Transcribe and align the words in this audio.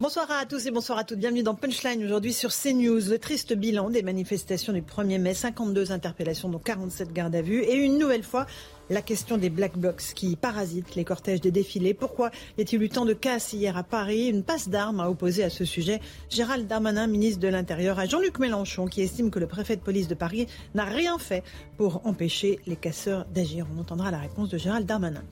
Bonsoir 0.00 0.30
à 0.30 0.46
tous 0.46 0.64
et 0.64 0.70
bonsoir 0.70 0.96
à 0.96 1.04
toutes. 1.04 1.18
Bienvenue 1.18 1.42
dans 1.42 1.54
Punchline 1.54 2.02
aujourd'hui 2.02 2.32
sur 2.32 2.52
CNews. 2.54 3.10
Le 3.10 3.18
triste 3.18 3.52
bilan 3.52 3.90
des 3.90 4.00
manifestations 4.00 4.72
du 4.72 4.80
1er 4.80 5.18
mai, 5.18 5.34
52 5.34 5.92
interpellations 5.92 6.48
dont 6.48 6.58
47 6.58 7.12
gardes 7.12 7.34
à 7.34 7.42
vue 7.42 7.60
et 7.62 7.74
une 7.74 7.98
nouvelle 7.98 8.22
fois 8.22 8.46
la 8.90 9.02
question 9.02 9.38
des 9.38 9.50
black 9.50 9.78
blocs 9.78 10.02
qui 10.16 10.34
parasitent 10.34 10.96
les 10.96 11.04
cortèges 11.04 11.40
des 11.40 11.52
défilés. 11.52 11.94
Pourquoi 11.94 12.30
y 12.58 12.62
a-t-il 12.62 12.82
eu 12.82 12.88
tant 12.88 13.04
de 13.04 13.12
casse 13.12 13.52
hier 13.52 13.76
à 13.76 13.84
Paris 13.84 14.26
Une 14.26 14.42
passe 14.42 14.68
d'armes 14.68 14.98
a 14.98 15.08
opposé 15.08 15.44
à 15.44 15.50
ce 15.50 15.64
sujet 15.64 16.00
Gérald 16.28 16.66
Darmanin, 16.66 17.06
ministre 17.06 17.38
de 17.38 17.46
l'Intérieur, 17.46 18.00
à 18.00 18.06
Jean-Luc 18.06 18.40
Mélenchon, 18.40 18.86
qui 18.86 19.00
estime 19.00 19.30
que 19.30 19.38
le 19.38 19.46
préfet 19.46 19.76
de 19.76 19.80
police 19.80 20.08
de 20.08 20.14
Paris 20.14 20.48
n'a 20.74 20.84
rien 20.84 21.18
fait 21.18 21.44
pour 21.76 22.04
empêcher 22.04 22.58
les 22.66 22.74
casseurs 22.74 23.26
d'agir. 23.32 23.64
On 23.74 23.80
entendra 23.80 24.10
la 24.10 24.18
réponse 24.18 24.48
de 24.48 24.58
Gérald 24.58 24.86
Darmanin. 24.86 25.22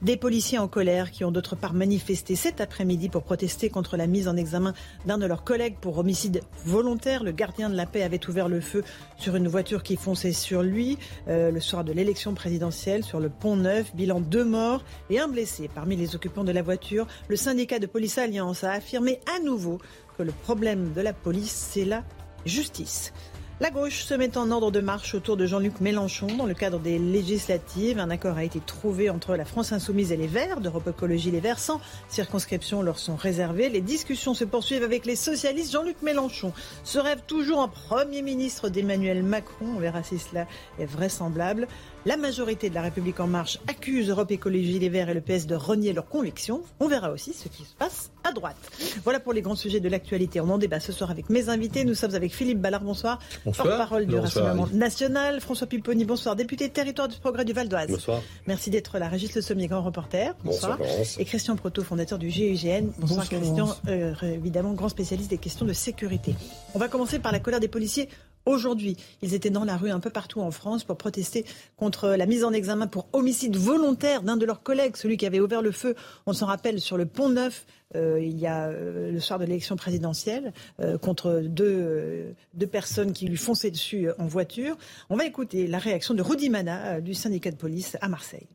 Des 0.00 0.16
policiers 0.16 0.58
en 0.58 0.68
colère 0.68 1.10
qui 1.10 1.24
ont 1.24 1.32
d'autre 1.32 1.56
part 1.56 1.74
manifesté 1.74 2.36
cet 2.36 2.60
après-midi 2.60 3.08
pour 3.08 3.24
protester 3.24 3.68
contre 3.68 3.96
la 3.96 4.06
mise 4.06 4.28
en 4.28 4.36
examen 4.36 4.74
d'un 5.06 5.18
de 5.18 5.26
leurs 5.26 5.42
collègues 5.42 5.76
pour 5.80 5.98
homicide 5.98 6.40
volontaire. 6.64 7.24
Le 7.24 7.32
gardien 7.32 7.68
de 7.68 7.74
la 7.74 7.86
paix 7.86 8.04
avait 8.04 8.28
ouvert 8.28 8.48
le 8.48 8.60
feu 8.60 8.84
sur 9.16 9.34
une 9.34 9.48
voiture 9.48 9.82
qui 9.82 9.96
fonçait 9.96 10.32
sur 10.32 10.62
lui 10.62 10.98
euh, 11.26 11.50
le 11.50 11.60
soir 11.60 11.82
de 11.82 11.92
l'élection 11.92 12.34
présidentielle 12.34 13.02
sur 13.08 13.20
le 13.20 13.30
pont 13.30 13.56
Neuf. 13.56 13.94
Bilan 13.94 14.20
deux 14.20 14.44
morts 14.44 14.84
et 15.08 15.18
un 15.18 15.28
blessé 15.28 15.70
parmi 15.74 15.96
les 15.96 16.14
occupants 16.14 16.44
de 16.44 16.52
la 16.52 16.60
voiture. 16.60 17.06
Le 17.28 17.36
syndicat 17.36 17.78
de 17.78 17.86
police 17.86 18.18
Alliance 18.18 18.64
a 18.64 18.72
affirmé 18.72 19.18
à 19.34 19.40
nouveau 19.42 19.78
que 20.18 20.22
le 20.22 20.32
problème 20.32 20.92
de 20.92 21.00
la 21.00 21.14
police, 21.14 21.68
c'est 21.72 21.86
la 21.86 22.04
justice. 22.44 23.12
La 23.60 23.70
gauche 23.70 24.04
se 24.04 24.14
met 24.14 24.38
en 24.38 24.52
ordre 24.52 24.70
de 24.70 24.78
marche 24.78 25.16
autour 25.16 25.36
de 25.36 25.44
Jean-Luc 25.44 25.80
Mélenchon 25.80 26.28
dans 26.28 26.46
le 26.46 26.54
cadre 26.54 26.78
des 26.78 26.96
législatives. 26.96 27.98
Un 27.98 28.08
accord 28.08 28.36
a 28.36 28.44
été 28.44 28.60
trouvé 28.60 29.10
entre 29.10 29.34
la 29.34 29.44
France 29.44 29.72
Insoumise 29.72 30.12
et 30.12 30.16
les 30.16 30.28
Verts, 30.28 30.60
d'Europe 30.60 30.86
Écologie 30.86 31.32
Les 31.32 31.40
Verts, 31.40 31.58
sans 31.58 31.80
circonscription 32.08 32.82
leur 32.82 33.00
sont 33.00 33.16
réservées. 33.16 33.68
Les 33.68 33.80
discussions 33.80 34.32
se 34.32 34.44
poursuivent 34.44 34.84
avec 34.84 35.06
les 35.06 35.16
socialistes. 35.16 35.72
Jean-Luc 35.72 36.02
Mélenchon 36.02 36.52
se 36.84 37.00
rêve 37.00 37.22
toujours 37.26 37.58
en 37.58 37.66
Premier 37.66 38.22
ministre 38.22 38.68
d'Emmanuel 38.68 39.24
Macron. 39.24 39.66
On 39.74 39.80
verra 39.80 40.04
si 40.04 40.20
cela 40.20 40.46
est 40.78 40.86
vraisemblable. 40.86 41.66
La 42.06 42.16
majorité 42.16 42.70
de 42.70 42.74
la 42.74 42.82
République 42.82 43.18
en 43.18 43.26
marche 43.26 43.58
accuse 43.66 44.08
Europe 44.08 44.30
Écologie 44.30 44.78
Les 44.78 44.88
Verts 44.88 45.08
et 45.08 45.14
le 45.14 45.20
PS 45.20 45.46
de 45.46 45.56
renier 45.56 45.92
leurs 45.92 46.08
convictions. 46.08 46.62
On 46.78 46.86
verra 46.86 47.10
aussi 47.10 47.32
ce 47.32 47.48
qui 47.48 47.64
se 47.64 47.74
passe 47.74 48.12
à 48.22 48.32
droite. 48.32 48.56
Voilà 49.02 49.18
pour 49.18 49.32
les 49.32 49.42
grands 49.42 49.56
sujets 49.56 49.80
de 49.80 49.88
l'actualité. 49.88 50.40
On 50.40 50.48
en 50.48 50.58
débat 50.58 50.78
ce 50.78 50.92
soir 50.92 51.10
avec 51.10 51.28
mes 51.28 51.48
invités. 51.48 51.84
Nous 51.84 51.94
sommes 51.94 52.14
avec 52.14 52.32
Philippe 52.32 52.60
Ballard, 52.60 52.82
bonsoir. 52.82 53.18
Porte-parole 53.44 54.06
du 54.06 54.14
Rassemblement 54.14 54.68
national. 54.72 55.40
François 55.40 55.66
Pipponi, 55.66 56.04
bonsoir. 56.04 56.36
Député 56.36 56.68
territoire 56.70 57.08
du 57.08 57.18
progrès 57.18 57.44
du 57.44 57.52
Val 57.52 57.68
d'Oise. 57.68 57.90
Bonsoir. 57.90 58.22
Merci 58.46 58.70
d'être 58.70 58.98
là. 58.98 59.08
Régis 59.08 59.34
Le 59.34 59.42
Sommier, 59.42 59.66
grand 59.66 59.82
reporter. 59.82 60.34
Bonsoir. 60.44 60.78
Et 61.18 61.24
Christian 61.24 61.56
Proto, 61.56 61.82
fondateur 61.82 62.18
du 62.18 62.30
GIGN. 62.30 62.92
Bonsoir, 62.98 63.26
Bonsoir, 63.26 63.28
Christian, 63.28 63.76
euh, 63.88 64.14
évidemment 64.22 64.72
grand 64.72 64.88
spécialiste 64.88 65.30
des 65.30 65.38
questions 65.38 65.66
de 65.66 65.72
sécurité. 65.72 66.36
On 66.74 66.78
va 66.78 66.86
commencer 66.86 67.18
par 67.18 67.32
la 67.32 67.40
colère 67.40 67.60
des 67.60 67.68
policiers 67.68 68.08
Aujourd'hui, 68.46 68.96
ils 69.22 69.34
étaient 69.34 69.50
dans 69.50 69.64
la 69.64 69.76
rue 69.76 69.90
un 69.90 70.00
peu 70.00 70.10
partout 70.10 70.40
en 70.40 70.50
France 70.50 70.84
pour 70.84 70.96
protester 70.96 71.44
contre 71.76 72.10
la 72.10 72.26
mise 72.26 72.44
en 72.44 72.52
examen 72.52 72.86
pour 72.86 73.06
homicide 73.12 73.56
volontaire 73.56 74.22
d'un 74.22 74.36
de 74.36 74.46
leurs 74.46 74.62
collègues, 74.62 74.96
celui 74.96 75.16
qui 75.16 75.26
avait 75.26 75.40
ouvert 75.40 75.62
le 75.62 75.72
feu, 75.72 75.94
on 76.26 76.32
s'en 76.32 76.46
rappelle, 76.46 76.80
sur 76.80 76.96
le 76.96 77.06
pont 77.06 77.28
Neuf. 77.28 77.66
euh, 77.94 78.20
il 78.22 78.38
y 78.38 78.46
a 78.46 78.68
euh, 78.68 79.10
le 79.10 79.20
soir 79.20 79.38
de 79.38 79.44
l'élection 79.44 79.76
présidentielle 79.76 80.52
euh, 80.80 80.98
contre 80.98 81.42
deux, 81.44 82.34
deux 82.54 82.66
personnes 82.66 83.12
qui 83.12 83.26
lui 83.26 83.36
fonçaient 83.36 83.70
dessus 83.70 84.08
en 84.18 84.26
voiture. 84.26 84.76
On 85.10 85.16
va 85.16 85.24
écouter 85.24 85.66
la 85.66 85.78
réaction 85.78 86.14
de 86.14 86.22
Rudy 86.22 86.50
Mana 86.50 87.00
du 87.00 87.14
syndicat 87.14 87.50
de 87.50 87.56
police 87.56 87.96
à 88.00 88.08
Marseille. 88.08 88.48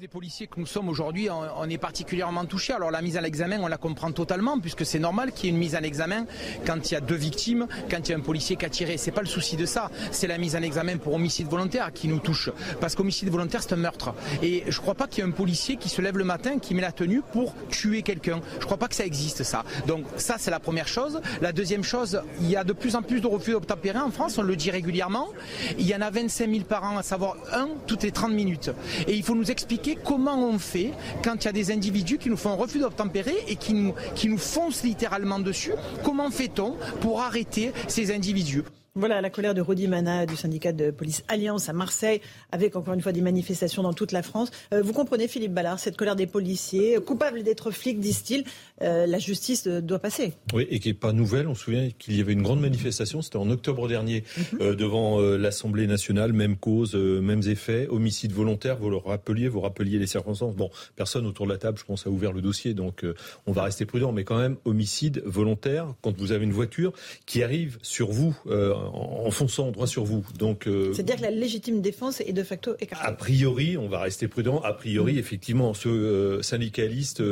Les 0.00 0.08
policiers 0.08 0.46
que 0.46 0.58
nous 0.58 0.64
sommes 0.64 0.88
aujourd'hui, 0.88 1.28
on, 1.30 1.68
est 1.68 1.76
particulièrement 1.76 2.46
touchés. 2.46 2.72
Alors 2.72 2.90
la 2.90 3.02
mise 3.02 3.18
à 3.18 3.20
l'examen, 3.20 3.60
on 3.60 3.68
la 3.68 3.76
comprend 3.76 4.10
totalement, 4.10 4.58
puisque 4.58 4.86
c'est 4.86 4.98
normal 4.98 5.32
qu'il 5.32 5.44
y 5.44 5.48
ait 5.48 5.50
une 5.50 5.58
mise 5.58 5.74
à 5.74 5.80
l'examen 5.80 6.24
quand 6.66 6.90
il 6.90 6.94
y 6.94 6.96
a 6.96 7.02
deux 7.02 7.14
victimes, 7.14 7.68
quand 7.90 8.08
il 8.08 8.12
y 8.12 8.14
a 8.14 8.16
un 8.16 8.22
policier 8.22 8.56
qui 8.56 8.64
a 8.64 8.70
tiré. 8.70 8.96
C'est 8.96 9.10
pas 9.10 9.20
le 9.20 9.26
souci 9.26 9.58
de 9.58 9.66
ça. 9.66 9.90
C'est 10.10 10.26
la 10.28 10.38
mise 10.38 10.56
en 10.56 10.62
examen 10.62 10.96
pour 10.96 11.12
homicide 11.12 11.46
volontaire 11.46 11.92
qui 11.92 12.08
nous 12.08 12.20
touche. 12.20 12.48
Parce 12.80 12.94
qu'homicide 12.94 13.28
volontaire, 13.28 13.62
c'est 13.62 13.74
un 13.74 13.76
meurtre. 13.76 14.14
Et 14.42 14.64
je 14.66 14.80
crois 14.80 14.94
pas 14.94 15.06
qu'il 15.06 15.22
y 15.22 15.26
ait 15.26 15.30
un 15.30 15.34
policier 15.34 15.76
qui 15.76 15.90
se 15.90 16.00
lève 16.00 16.16
le 16.16 16.24
matin, 16.24 16.58
qui 16.58 16.74
met 16.74 16.80
la 16.80 16.92
tenue 16.92 17.20
pour 17.20 17.54
tuer 17.68 18.00
quelqu'un. 18.00 18.40
Je 18.60 18.64
crois 18.64 18.78
pas 18.78 18.88
que 18.88 18.94
ça 18.94 19.04
existe, 19.04 19.42
ça. 19.42 19.62
Donc 19.86 20.06
ça, 20.16 20.36
c'est 20.38 20.50
la 20.50 20.58
première 20.58 20.88
chose. 20.88 21.20
La 21.42 21.52
deuxième 21.52 21.84
chose, 21.84 22.22
il 22.40 22.48
y 22.48 22.56
a 22.56 22.64
de 22.64 22.72
plus 22.72 22.96
en 22.96 23.02
plus 23.02 23.20
de 23.20 23.26
refus 23.26 23.52
d'obtempérer 23.52 23.98
en 23.98 24.10
France, 24.10 24.38
on 24.38 24.42
le 24.42 24.56
dit 24.56 24.70
régulièrement. 24.70 25.28
Il 25.78 25.86
y 25.86 25.94
en 25.94 26.00
a 26.00 26.08
25 26.08 26.50
000 26.50 26.64
par 26.64 26.82
an, 26.82 26.96
à 26.96 27.02
savoir 27.02 27.36
un 27.52 27.68
toutes 27.86 28.04
les 28.04 28.10
30 28.10 28.32
minutes. 28.32 28.70
Et 29.06 29.14
il 29.14 29.22
faut 29.22 29.34
nous 29.34 29.50
expliquer 29.50 29.81
comment 30.04 30.48
on 30.48 30.58
fait 30.58 30.92
quand 31.22 31.36
il 31.42 31.44
y 31.46 31.48
a 31.48 31.52
des 31.52 31.70
individus 31.70 32.18
qui 32.18 32.30
nous 32.30 32.36
font 32.36 32.56
refus 32.56 32.78
d'obtempérer 32.78 33.34
et 33.48 33.56
qui 33.56 33.74
nous, 33.74 34.38
foncent 34.38 34.82
littéralement 34.82 35.38
dessus. 35.38 35.72
Comment 36.04 36.30
fait-on 36.30 36.76
pour 37.00 37.20
arrêter 37.20 37.72
ces 37.88 38.14
individus? 38.14 38.62
Voilà 38.94 39.22
la 39.22 39.30
colère 39.30 39.54
de 39.54 39.62
Rudy 39.62 39.88
Mana 39.88 40.26
du 40.26 40.36
syndicat 40.36 40.72
de 40.72 40.90
police 40.90 41.24
Alliance 41.28 41.70
à 41.70 41.72
Marseille, 41.72 42.20
avec 42.50 42.76
encore 42.76 42.92
une 42.92 43.00
fois 43.00 43.12
des 43.12 43.22
manifestations 43.22 43.82
dans 43.82 43.94
toute 43.94 44.12
la 44.12 44.22
France. 44.22 44.50
Euh, 44.74 44.82
vous 44.82 44.92
comprenez, 44.92 45.28
Philippe 45.28 45.54
Ballard, 45.54 45.78
cette 45.78 45.96
colère 45.96 46.14
des 46.14 46.26
policiers, 46.26 46.98
coupables 47.00 47.42
d'être 47.42 47.70
flics, 47.70 48.00
disent-ils. 48.00 48.44
Euh, 48.82 49.06
la 49.06 49.18
justice 49.18 49.66
euh, 49.66 49.80
doit 49.80 49.98
passer. 49.98 50.32
Oui, 50.52 50.66
et 50.70 50.80
qui 50.80 50.88
n'est 50.88 50.94
pas 50.94 51.12
nouvelle. 51.12 51.46
On 51.48 51.54
se 51.54 51.64
souvient 51.64 51.88
qu'il 51.98 52.16
y 52.16 52.20
avait 52.20 52.32
une 52.32 52.42
grande 52.42 52.60
manifestation, 52.60 53.22
c'était 53.22 53.36
en 53.36 53.48
octobre 53.50 53.86
dernier, 53.88 54.24
Mhm. 54.52 54.58
euh, 54.60 54.74
devant 54.74 55.20
euh, 55.20 55.36
l'Assemblée 55.36 55.86
nationale, 55.86 56.32
même 56.32 56.56
cause, 56.56 56.94
mêmes 56.94 57.42
effets, 57.46 57.86
homicide 57.88 58.32
volontaire, 58.32 58.76
vous 58.78 58.90
le 58.90 58.96
rappeliez, 58.96 59.48
vous 59.48 59.60
rappeliez 59.60 59.98
les 59.98 60.06
circonstances. 60.06 60.54
Bon, 60.56 60.70
personne 60.96 61.26
autour 61.26 61.46
de 61.46 61.52
la 61.52 61.58
table, 61.58 61.78
je 61.78 61.84
pense, 61.84 62.06
a 62.06 62.10
ouvert 62.10 62.32
le 62.32 62.40
dossier, 62.40 62.74
donc 62.74 63.04
on 63.46 63.52
va 63.52 63.62
rester 63.64 63.86
prudent, 63.86 64.12
mais 64.12 64.24
quand 64.24 64.38
même, 64.38 64.56
homicide 64.64 65.22
volontaire, 65.24 65.86
quand 66.02 66.16
vous 66.18 66.32
avez 66.32 66.44
une 66.44 66.52
voiture 66.52 66.92
qui 67.26 67.42
arrive 67.42 67.78
sur 67.82 68.10
vous, 68.10 68.36
en, 68.46 69.22
en 69.26 69.30
fonçant 69.30 69.70
droit 69.70 69.86
sur 69.86 70.04
vous. 70.04 70.24
Donc, 70.38 70.68
C'est-à-dire 70.92 71.16
que 71.16 71.22
la 71.22 71.30
légitime 71.30 71.80
défense 71.80 72.20
est 72.20 72.32
de 72.32 72.42
facto 72.42 72.72
écartée. 72.80 73.06
A 73.06 73.12
priori, 73.12 73.76
on 73.76 73.88
va 73.88 74.00
rester 74.00 74.28
prudent. 74.28 74.60
A 74.60 74.72
priori, 74.72 75.18
effectivement, 75.18 75.74
ce 75.74 76.40
syndicaliste 76.42 77.22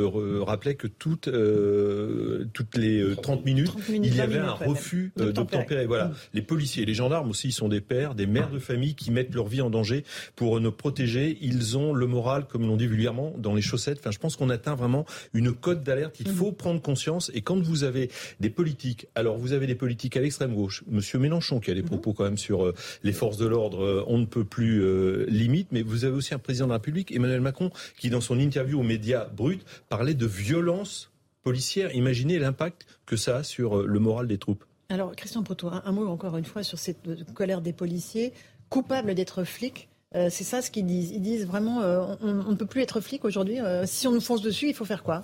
rappelait 0.41 0.75
que 0.75 0.87
toutes, 0.87 1.27
euh, 1.41 2.45
toutes 2.53 2.77
les 2.77 3.01
euh, 3.01 3.15
30 3.15 3.45
minutes, 3.45 3.67
30 3.67 3.89
minutes, 3.89 4.11
il 4.11 4.15
y 4.15 4.17
20 4.17 4.23
avait 4.23 4.39
un 4.39 4.51
refus 4.51 5.11
euh, 5.19 5.31
D'obtempérer. 5.31 5.85
Voilà. 5.85 6.05
Mm. 6.05 6.13
Les 6.33 6.41
policiers, 6.41 6.85
les 6.85 6.93
gendarmes 6.93 7.29
aussi, 7.29 7.49
ils 7.49 7.53
sont 7.53 7.69
des 7.69 7.81
pères, 7.81 8.15
des 8.15 8.27
mères 8.27 8.49
de 8.49 8.59
famille 8.59 8.95
qui 8.95 9.11
mettent 9.11 9.33
leur 9.33 9.47
vie 9.47 9.61
en 9.61 9.69
danger 9.69 10.03
pour 10.35 10.59
nous 10.59 10.71
protéger. 10.71 11.37
Ils 11.41 11.77
ont 11.77 11.93
le 11.93 12.07
moral, 12.07 12.45
comme 12.47 12.63
l'on 12.63 12.77
dit 12.77 12.87
vulgairement, 12.87 13.33
dans 13.37 13.53
les 13.53 13.61
chaussettes. 13.61 13.99
Enfin, 13.99 14.11
je 14.11 14.19
pense 14.19 14.35
qu'on 14.35 14.49
atteint 14.49 14.75
vraiment 14.75 15.05
une 15.33 15.53
cote 15.53 15.83
d'alerte. 15.83 16.19
Il 16.19 16.29
faut 16.29 16.51
prendre 16.51 16.81
conscience. 16.81 17.31
Et 17.33 17.41
quand 17.41 17.59
vous 17.61 17.83
avez 17.83 18.09
des 18.39 18.49
politiques, 18.49 19.07
alors 19.15 19.37
vous 19.37 19.53
avez 19.53 19.67
des 19.67 19.75
politiques 19.75 20.17
à 20.17 20.21
l'extrême 20.21 20.53
gauche, 20.53 20.83
Monsieur 20.87 21.19
Mélenchon 21.19 21.59
qui 21.59 21.71
a 21.71 21.73
des 21.73 21.83
propos 21.83 22.13
quand 22.13 22.23
même 22.23 22.37
sur 22.37 22.65
euh, 22.65 22.75
les 23.03 23.13
forces 23.13 23.37
de 23.37 23.45
l'ordre, 23.45 23.83
euh, 23.83 24.03
on 24.07 24.17
ne 24.17 24.25
peut 24.25 24.43
plus 24.43 24.83
euh, 24.83 25.25
limite, 25.27 25.69
mais 25.71 25.81
vous 25.81 26.05
avez 26.05 26.15
aussi 26.15 26.33
un 26.33 26.39
président 26.39 26.65
de 26.65 26.71
la 26.71 26.77
République, 26.77 27.11
Emmanuel 27.11 27.41
Macron, 27.41 27.71
qui 27.97 28.09
dans 28.09 28.21
son 28.21 28.39
interview 28.39 28.79
aux 28.79 28.83
médias 28.83 29.25
bruts 29.25 29.61
parlait 29.89 30.13
de 30.13 30.25
violence 30.25 31.11
policière. 31.43 31.93
Imaginez 31.95 32.39
l'impact 32.39 32.85
que 33.05 33.15
ça 33.15 33.37
a 33.37 33.43
sur 33.43 33.79
euh, 33.79 33.85
le 33.87 33.99
moral 33.99 34.27
des 34.27 34.37
troupes. 34.37 34.63
Alors, 34.89 35.15
Christian 35.15 35.43
Proto, 35.43 35.67
un, 35.69 35.81
un 35.85 35.91
mot 35.91 36.07
encore 36.07 36.37
une 36.37 36.45
fois 36.45 36.63
sur 36.63 36.77
cette 36.77 37.07
euh, 37.07 37.17
colère 37.33 37.61
des 37.61 37.73
policiers, 37.73 38.33
coupables 38.69 39.15
d'être 39.15 39.43
flics. 39.43 39.89
Euh, 40.15 40.27
c'est 40.29 40.43
ça 40.43 40.61
ce 40.61 40.69
qu'ils 40.69 40.85
disent. 40.85 41.11
Ils 41.11 41.21
disent 41.21 41.45
vraiment, 41.45 41.81
euh, 41.81 42.01
on, 42.21 42.39
on 42.47 42.51
ne 42.51 42.55
peut 42.55 42.65
plus 42.65 42.81
être 42.81 42.99
flic 42.99 43.23
aujourd'hui. 43.23 43.59
Euh, 43.61 43.85
si 43.85 44.07
on 44.07 44.11
nous 44.11 44.21
fonce 44.21 44.41
dessus, 44.41 44.67
il 44.67 44.73
faut 44.73 44.85
faire 44.85 45.03
quoi? 45.03 45.23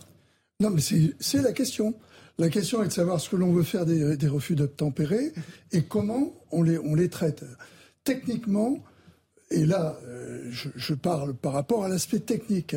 Non, 0.60 0.70
mais 0.70 0.82
c'est 0.82 1.14
c'est 1.20 1.42
la 1.42 1.52
question. 1.52 1.94
La 2.40 2.50
question 2.50 2.84
est 2.84 2.88
de 2.88 2.94
savoir 2.94 3.20
ce 3.20 3.30
que 3.30 3.36
l'on 3.36 3.52
veut 3.52 3.64
faire 3.64 3.86
des, 3.86 4.16
des 4.16 4.28
refus 4.28 4.56
d'obtempérer 4.56 5.34
et 5.72 5.84
comment 5.84 6.34
on 6.52 6.64
les, 6.64 6.78
on 6.78 6.96
les 6.96 7.10
traite. 7.10 7.44
Techniquement, 8.04 8.78
et 9.50 9.66
là, 9.66 10.00
euh, 10.06 10.48
je, 10.52 10.70
je 10.76 10.94
parle 10.94 11.34
par 11.34 11.54
rapport 11.54 11.84
à 11.84 11.90
l'aspect 11.90 12.20
technique, 12.20 12.76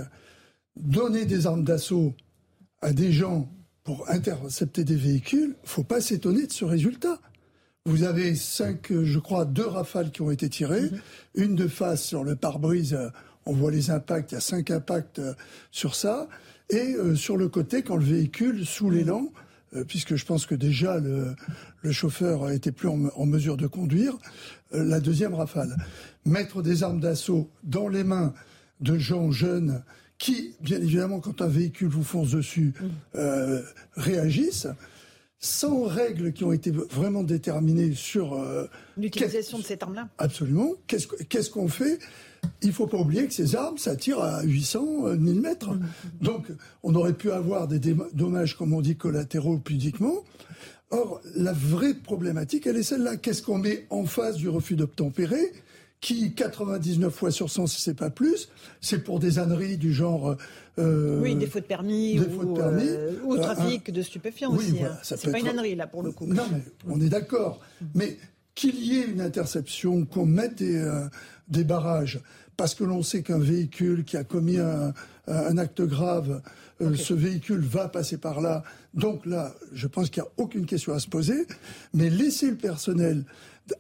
donner 0.77 1.27
des 1.27 1.47
armes 1.47 1.63
d'assaut 1.63 2.15
à 2.83 2.93
des 2.93 3.13
gens 3.13 3.51
pour 3.85 4.09
intercepter 4.11 4.85
des 4.85 4.97
véhicules, 4.97 5.57
faut 5.65 5.83
pas 5.83 6.01
s'étonner 6.01 6.47
de 6.47 6.53
ce 6.53 6.65
résultat. 6.65 7.19
Vous 7.87 8.03
avez 8.03 8.35
cinq, 8.35 8.93
euh, 8.93 9.05
je 9.05 9.19
crois, 9.19 9.45
deux 9.45 9.67
rafales 9.67 10.11
qui 10.11 10.23
ont 10.23 10.31
été 10.31 10.49
tirées, 10.49 10.91
une 11.35 11.57
de 11.57 11.67
face 11.67 12.05
sur 12.05 12.25
le 12.25 12.37
pare-brise, 12.37 12.95
euh, 12.95 13.09
on 13.47 13.55
voit 13.55 13.71
les 13.71 13.91
impacts, 13.91 14.33
il 14.33 14.35
y 14.35 14.39
a 14.39 14.41
cinq 14.41 14.71
impacts 14.71 15.21
sur 15.71 15.95
ça. 15.95 16.29
Et 16.69 16.95
sur 17.17 17.37
le 17.37 17.49
côté, 17.49 17.83
quand 17.83 17.97
le 17.97 18.05
véhicule, 18.05 18.65
sous 18.65 18.91
l'élan, 18.91 19.33
puisque 19.89 20.15
je 20.15 20.25
pense 20.25 20.47
que 20.47 20.55
déjà 20.55 21.01
le, 21.01 21.35
chauffeur 21.91 22.49
était 22.51 22.71
plus 22.71 22.87
en, 22.87 23.27
mesure 23.27 23.57
de 23.57 23.67
conduire, 23.67 24.17
la 24.71 25.01
deuxième 25.01 25.35
rafale. 25.35 25.75
Mettre 26.27 26.63
des 26.63 26.85
armes 26.85 27.01
d'assaut 27.01 27.51
dans 27.65 27.89
les 27.89 28.05
mains 28.05 28.35
de 28.81 28.99
gens 28.99 29.33
jeunes 29.33 29.83
qui, 30.21 30.55
bien 30.61 30.77
évidemment, 30.77 31.19
quand 31.19 31.41
un 31.41 31.49
véhicule 31.49 31.89
vous 31.89 32.05
fonce 32.05 32.31
dessus, 32.31 32.75
euh, 33.17 33.63
réagissent 33.97 34.69
sans 35.39 35.85
règles 35.85 36.35
qui 36.35 36.45
ont 36.45 36.53
été 36.53 36.71
vraiment 36.71 37.23
déterminées 37.23 37.95
sur 37.95 38.35
euh, 38.35 38.67
l'utilisation 38.99 39.59
de 39.59 39.65
cette 39.65 39.83
arme-là. 39.83 40.09
Absolument. 40.19 40.73
Qu'est-ce 40.87 41.51
qu'on 41.51 41.69
fait? 41.69 41.99
Il 42.61 42.69
ne 42.69 42.73
faut 42.75 42.87
pas 42.87 42.99
oublier 42.99 43.27
que 43.27 43.33
ces 43.33 43.57
armes, 43.57 43.79
ça 43.79 43.97
tire 43.97 44.21
à 44.21 44.43
800 44.43 45.17
000 45.19 45.41
mètres. 45.41 45.73
Mm. 45.73 45.81
Donc, 46.21 46.47
on 46.83 46.95
aurait 46.95 47.15
pu 47.15 47.33
avoir 47.33 47.67
des 47.67 47.79
dommages, 48.13 48.57
comme 48.59 48.75
on 48.75 48.83
dit, 48.83 48.97
collatéraux 48.97 49.59
pudiquement. 49.59 50.25
Or, 50.91 51.23
la 51.35 51.55
vraie 51.55 51.95
problématique, 51.95 52.67
elle 52.67 52.77
est 52.77 52.83
celle-là. 52.83 53.17
Qu'est-ce 53.17 53.43
qu'on 53.43 53.59
met 53.59 53.87
en 53.89 54.05
face 54.05 54.37
du 54.37 54.51
refus 54.51 54.77
d'obtempérer? 54.77 55.53
Qui 56.01 56.33
99 56.33 57.13
fois 57.13 57.31
sur 57.31 57.51
100, 57.51 57.67
si 57.67 57.81
c'est 57.81 57.95
pas 57.95 58.11
plus, 58.11 58.49
c'est 58.81 59.05
pour 59.05 59.21
des 59.21 59.39
âneries 59.39 59.77
du 59.77 59.93
genre. 59.93 60.37
Euh, 60.79 61.21
oui, 61.21 61.35
des 61.35 61.47
fautes 61.47 61.65
de 61.65 61.69
permis, 61.69 62.19
ou, 62.19 62.55
permis 62.55 62.89
euh, 62.89 63.13
ou 63.25 63.35
euh, 63.35 63.39
trafic 63.39 63.91
de 63.91 64.01
stupéfiants 64.01 64.53
aussi. 64.55 64.73
Voilà, 64.73 64.95
hein. 64.95 64.99
C'est 65.03 65.31
pas 65.31 65.39
une 65.39 65.49
ânerie 65.49 65.75
là 65.75 65.87
pour 65.87 66.03
le 66.03 66.13
coup. 66.13 66.27
Non, 66.27 66.45
mais 66.51 66.63
on 66.89 67.01
est 67.01 67.11
d'accord. 67.11 67.61
Mais 67.95 68.17
qu'il 68.55 68.83
y 68.83 68.99
ait 68.99 69.07
une 69.07 69.21
interception, 69.21 70.07
qu'on 70.07 70.27
mette 70.27 70.57
des, 70.57 70.83
des 71.49 71.65
barrages, 71.65 72.21
parce 72.57 72.75
que 72.75 72.85
l'on 72.85 73.03
sait 73.03 73.23
qu'un 73.23 73.39
véhicule 73.39 74.05
qui 74.05 74.17
a 74.17 74.25
commis 74.25 74.59
un, 74.59 74.93
un 75.27 75.59
acte 75.59 75.83
grave, 75.83 76.43
ce 76.81 77.15
véhicule 77.15 77.61
va 77.61 77.89
passer 77.89 78.17
par 78.17 78.41
là. 78.41 78.65
Donc 78.95 79.25
là, 79.27 79.55
je 79.73 79.87
pense 79.87 80.11
qu'il 80.11 80.23
n'y 80.23 80.29
a 80.29 80.33
aucune 80.39 80.67
question 80.67 80.93
à 80.93 80.99
se 80.99 81.09
poser. 81.09 81.47
Mais 81.95 82.11
laisser 82.11 82.51
le 82.51 82.57
personnel 82.57 83.25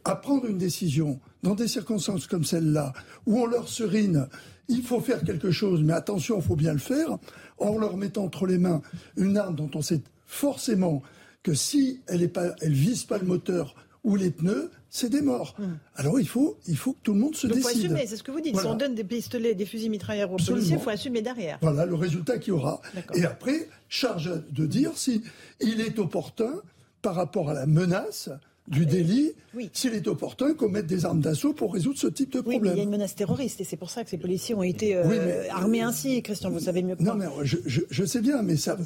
à 0.04 0.16
prendre 0.16 0.46
une 0.46 0.58
décision 0.58 1.20
dans 1.42 1.54
des 1.54 1.69
circonstances 1.69 2.26
comme 2.26 2.44
celle-là, 2.44 2.92
où 3.26 3.38
on 3.40 3.46
leur 3.46 3.69
serine, 3.69 4.28
il 4.69 4.82
faut 4.82 5.00
faire 5.00 5.22
quelque 5.22 5.50
chose, 5.50 5.82
mais 5.82 5.92
attention, 5.92 6.38
il 6.38 6.42
faut 6.42 6.56
bien 6.56 6.72
le 6.72 6.78
faire, 6.78 7.19
en 7.58 7.76
leur 7.78 7.96
mettant 7.96 8.25
entre 8.25 8.46
les 8.46 8.58
mains 8.58 8.82
une 9.16 9.37
arme 9.37 9.54
dont 9.54 9.70
on 9.75 9.82
sait 9.82 10.00
forcément 10.26 11.02
que 11.42 11.54
si 11.54 12.00
elle 12.06 12.20
ne 12.20 12.69
vise 12.69 13.04
pas 13.04 13.19
le 13.19 13.26
moteur 13.26 13.75
ou 14.04 14.16
les 14.16 14.31
pneus, 14.31 14.70
c'est 14.88 15.10
des 15.10 15.20
morts. 15.20 15.54
Hmm. 15.58 15.76
Alors 15.94 16.19
il 16.19 16.26
faut, 16.26 16.58
il 16.66 16.76
faut 16.76 16.94
que 16.94 16.98
tout 17.02 17.12
le 17.12 17.20
monde 17.20 17.34
se 17.34 17.46
décide. 17.46 17.60
Il 17.60 17.62
faut 17.62 17.69
assumer, 17.69 18.06
c'est 18.06 18.16
ce 18.16 18.22
que 18.22 18.31
vous 18.31 18.40
dites. 18.40 18.58
Si 18.58 18.66
on 18.66 18.75
donne 18.75 18.94
des 18.94 19.04
pistolets, 19.04 19.54
des 19.54 19.66
fusils 19.66 19.90
mitrailleurs 19.90 20.32
aux 20.32 20.37
policiers, 20.37 20.76
il 20.76 20.81
faut 20.81 20.90
assumer 20.90 21.22
derrière. 21.22 21.58
Voilà 21.60 21.87
le 21.87 21.94
résultat 21.94 22.38
qu'il 22.38 22.54
y 22.54 22.56
aura. 22.56 22.81
Et 23.14 23.25
après, 23.25 23.69
charge 23.88 24.32
de 24.50 24.66
dire 24.66 24.92
si 24.96 25.22
il 25.60 25.81
est 25.81 25.98
opportun 25.98 26.60
par 27.02 27.14
rapport 27.14 27.50
à 27.50 27.54
la 27.54 27.66
menace 27.66 28.31
du 28.69 28.87
délit 28.87 29.33
s'il 29.73 29.95
est 29.95 30.07
opportun 30.07 30.55
qu'on 30.55 30.69
mette 30.69 30.87
des 30.87 31.05
armes 31.05 31.21
d'assaut 31.21 31.53
pour 31.53 31.75
résoudre 31.75 31.99
ce 31.99 32.07
type 32.07 32.33
de 32.33 32.41
problème. 32.41 32.62
Oui, 32.62 32.71
il 32.73 32.77
y 32.77 32.81
a 32.81 32.83
une 32.85 32.91
menace 32.91 33.17
terroriste 33.17 33.61
et 33.61 33.65
c'est 33.65 33.77
pour 33.77 33.91
ça 33.91 34.05
que 34.05 34.11
ces 34.11 34.19
policiers 34.19 34.55
ont 34.55 34.62
été 34.62 34.95
euh, 34.95 35.49
armés 35.51 35.81
ainsi. 35.81 36.23
Christian, 36.23 36.51
vous 36.51 36.61
savez 36.61 36.83
mieux 36.83 36.95
que 36.95 37.03
moi. 37.03 37.15
Non, 37.15 37.19
mais 37.19 37.45
je, 37.45 38.05
sais 38.05 38.21
bien, 38.21 38.43
mais 38.43 38.57
ça, 38.57 38.77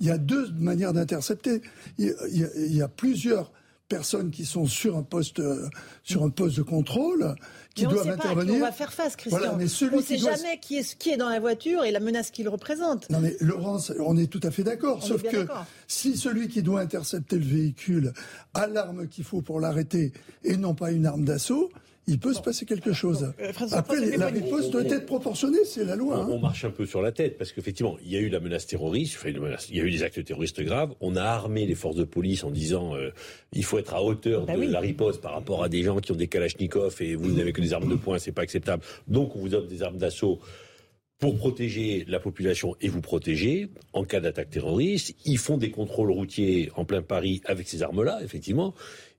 il 0.00 0.06
y 0.06 0.10
a 0.10 0.18
deux 0.18 0.50
manières 0.58 0.92
d'intercepter. 0.92 1.62
Il, 1.98 2.14
il, 2.32 2.74
y 2.74 2.82
a 2.82 2.88
plusieurs 2.88 3.52
personnes 3.88 4.30
qui 4.30 4.44
sont 4.44 4.66
sur 4.66 4.96
un 4.96 5.02
poste, 5.02 5.40
euh, 5.40 5.68
sur 6.02 6.22
un 6.22 6.30
poste 6.30 6.56
de 6.56 6.62
contrôle, 6.62 7.34
qui 7.78 7.86
mais 7.86 7.92
doivent 7.92 8.04
sait 8.04 8.10
intervenir. 8.10 8.54
Pas 8.54 8.58
on 8.58 8.64
va 8.66 8.72
faire 8.72 8.92
face, 8.92 9.16
Christian. 9.16 9.56
mais 9.56 9.68
celui 9.68 9.96
on 9.96 9.98
ne 9.98 10.02
sait 10.02 10.18
jamais 10.18 10.58
qui 10.60 10.76
est, 10.78 10.98
qui 10.98 11.10
est 11.10 11.16
dans 11.16 11.28
la 11.28 11.40
voiture 11.40 11.84
et 11.84 11.90
la 11.90 12.00
menace 12.00 12.30
qu'il 12.30 12.48
représente. 12.48 13.08
Non, 13.10 13.20
mais 13.20 13.36
Laurence, 13.40 13.92
on 14.00 14.16
est 14.16 14.26
tout 14.26 14.40
à 14.42 14.50
fait 14.50 14.64
d'accord. 14.64 15.02
Sauf 15.02 15.22
que 15.22 15.46
si 15.86 16.16
celui 16.16 16.48
qui 16.48 16.62
doit 16.62 16.80
intercepter 16.80 17.36
le 17.38 17.44
véhicule 17.44 18.12
a 18.54 18.66
l'arme 18.66 19.08
qu'il 19.08 19.24
faut 19.24 19.42
pour 19.42 19.60
l'arrêter 19.60 20.12
et 20.44 20.56
non 20.56 20.74
pas 20.74 20.90
une 20.90 21.06
arme 21.06 21.24
d'assaut, 21.24 21.70
il 22.08 22.18
peut 22.18 22.32
se 22.32 22.40
passer 22.40 22.64
quelque 22.64 22.92
chose. 22.92 23.32
Euh, 23.38 23.52
Après, 23.72 24.16
la 24.16 24.28
réponse 24.28 24.70
doit 24.70 24.84
être 24.84 25.06
proportionnée, 25.06 25.64
c'est 25.64 25.84
la 25.84 25.94
loi. 25.94 26.26
On, 26.28 26.36
hein. 26.36 26.40
marche 26.40 26.64
un 26.64 26.70
peu 26.70 26.86
sur 26.86 27.02
la 27.02 27.12
tête, 27.12 27.36
parce 27.36 27.52
qu'effectivement, 27.52 27.98
il 28.02 28.10
y 28.10 28.16
a 28.16 28.20
eu 28.20 28.30
la 28.30 28.40
menace 28.40 28.66
terroriste, 28.66 29.18
il 29.26 29.76
y 29.76 29.80
a 29.80 29.84
eu 29.84 29.90
des 29.90 30.02
actes 30.02 30.24
terroristes 30.24 30.62
graves, 30.62 30.94
on 31.00 31.16
a 31.16 31.22
armé 31.22 31.66
les 31.66 31.74
forces 31.74 31.96
de 31.96 32.04
police 32.04 32.42
en 32.44 32.50
disant 32.50 32.96
euh, 32.96 33.10
il 33.52 33.64
faut 33.64 33.78
être 33.78 33.94
à 33.94 34.02
hauteur 34.02 34.46
bah 34.46 34.56
de 34.56 34.62
la 34.62 34.80
riposte 34.80 35.20
par 35.20 35.34
rapport 35.34 35.62
à 35.62 35.68
des 35.68 35.82
gens 35.82 35.98
qui 35.98 36.12
ont 36.12 36.16
des 36.16 36.28
kalachnikovs 36.28 37.00
et 37.00 37.14
vous 37.14 37.30
n'avez 37.30 37.52
que 37.52 37.60
des 37.60 37.74
armes 37.74 37.90
de 37.90 37.96
poing, 37.96 38.18
c'est 38.18 38.32
pas 38.32 38.42
acceptable. 38.42 38.82
Donc 39.06 39.36
on 39.36 39.40
vous 39.40 39.50
donne 39.50 39.68
des 39.68 39.82
armes 39.82 39.98
d'assaut 39.98 40.40
pour 41.18 41.36
protéger 41.36 42.04
la 42.06 42.20
population 42.20 42.76
et 42.80 42.88
vous 42.88 43.00
protéger 43.00 43.68
en 43.92 44.04
cas 44.04 44.20
d'attaque 44.20 44.50
terroriste. 44.50 45.16
Ils 45.24 45.38
font 45.38 45.56
des 45.56 45.70
contrôles 45.70 46.12
routiers 46.12 46.70
en 46.76 46.84
plein 46.84 47.02
Paris 47.02 47.40
avec 47.44 47.68
ces 47.68 47.82
armes-là, 47.82 48.20
effectivement. 48.22 48.74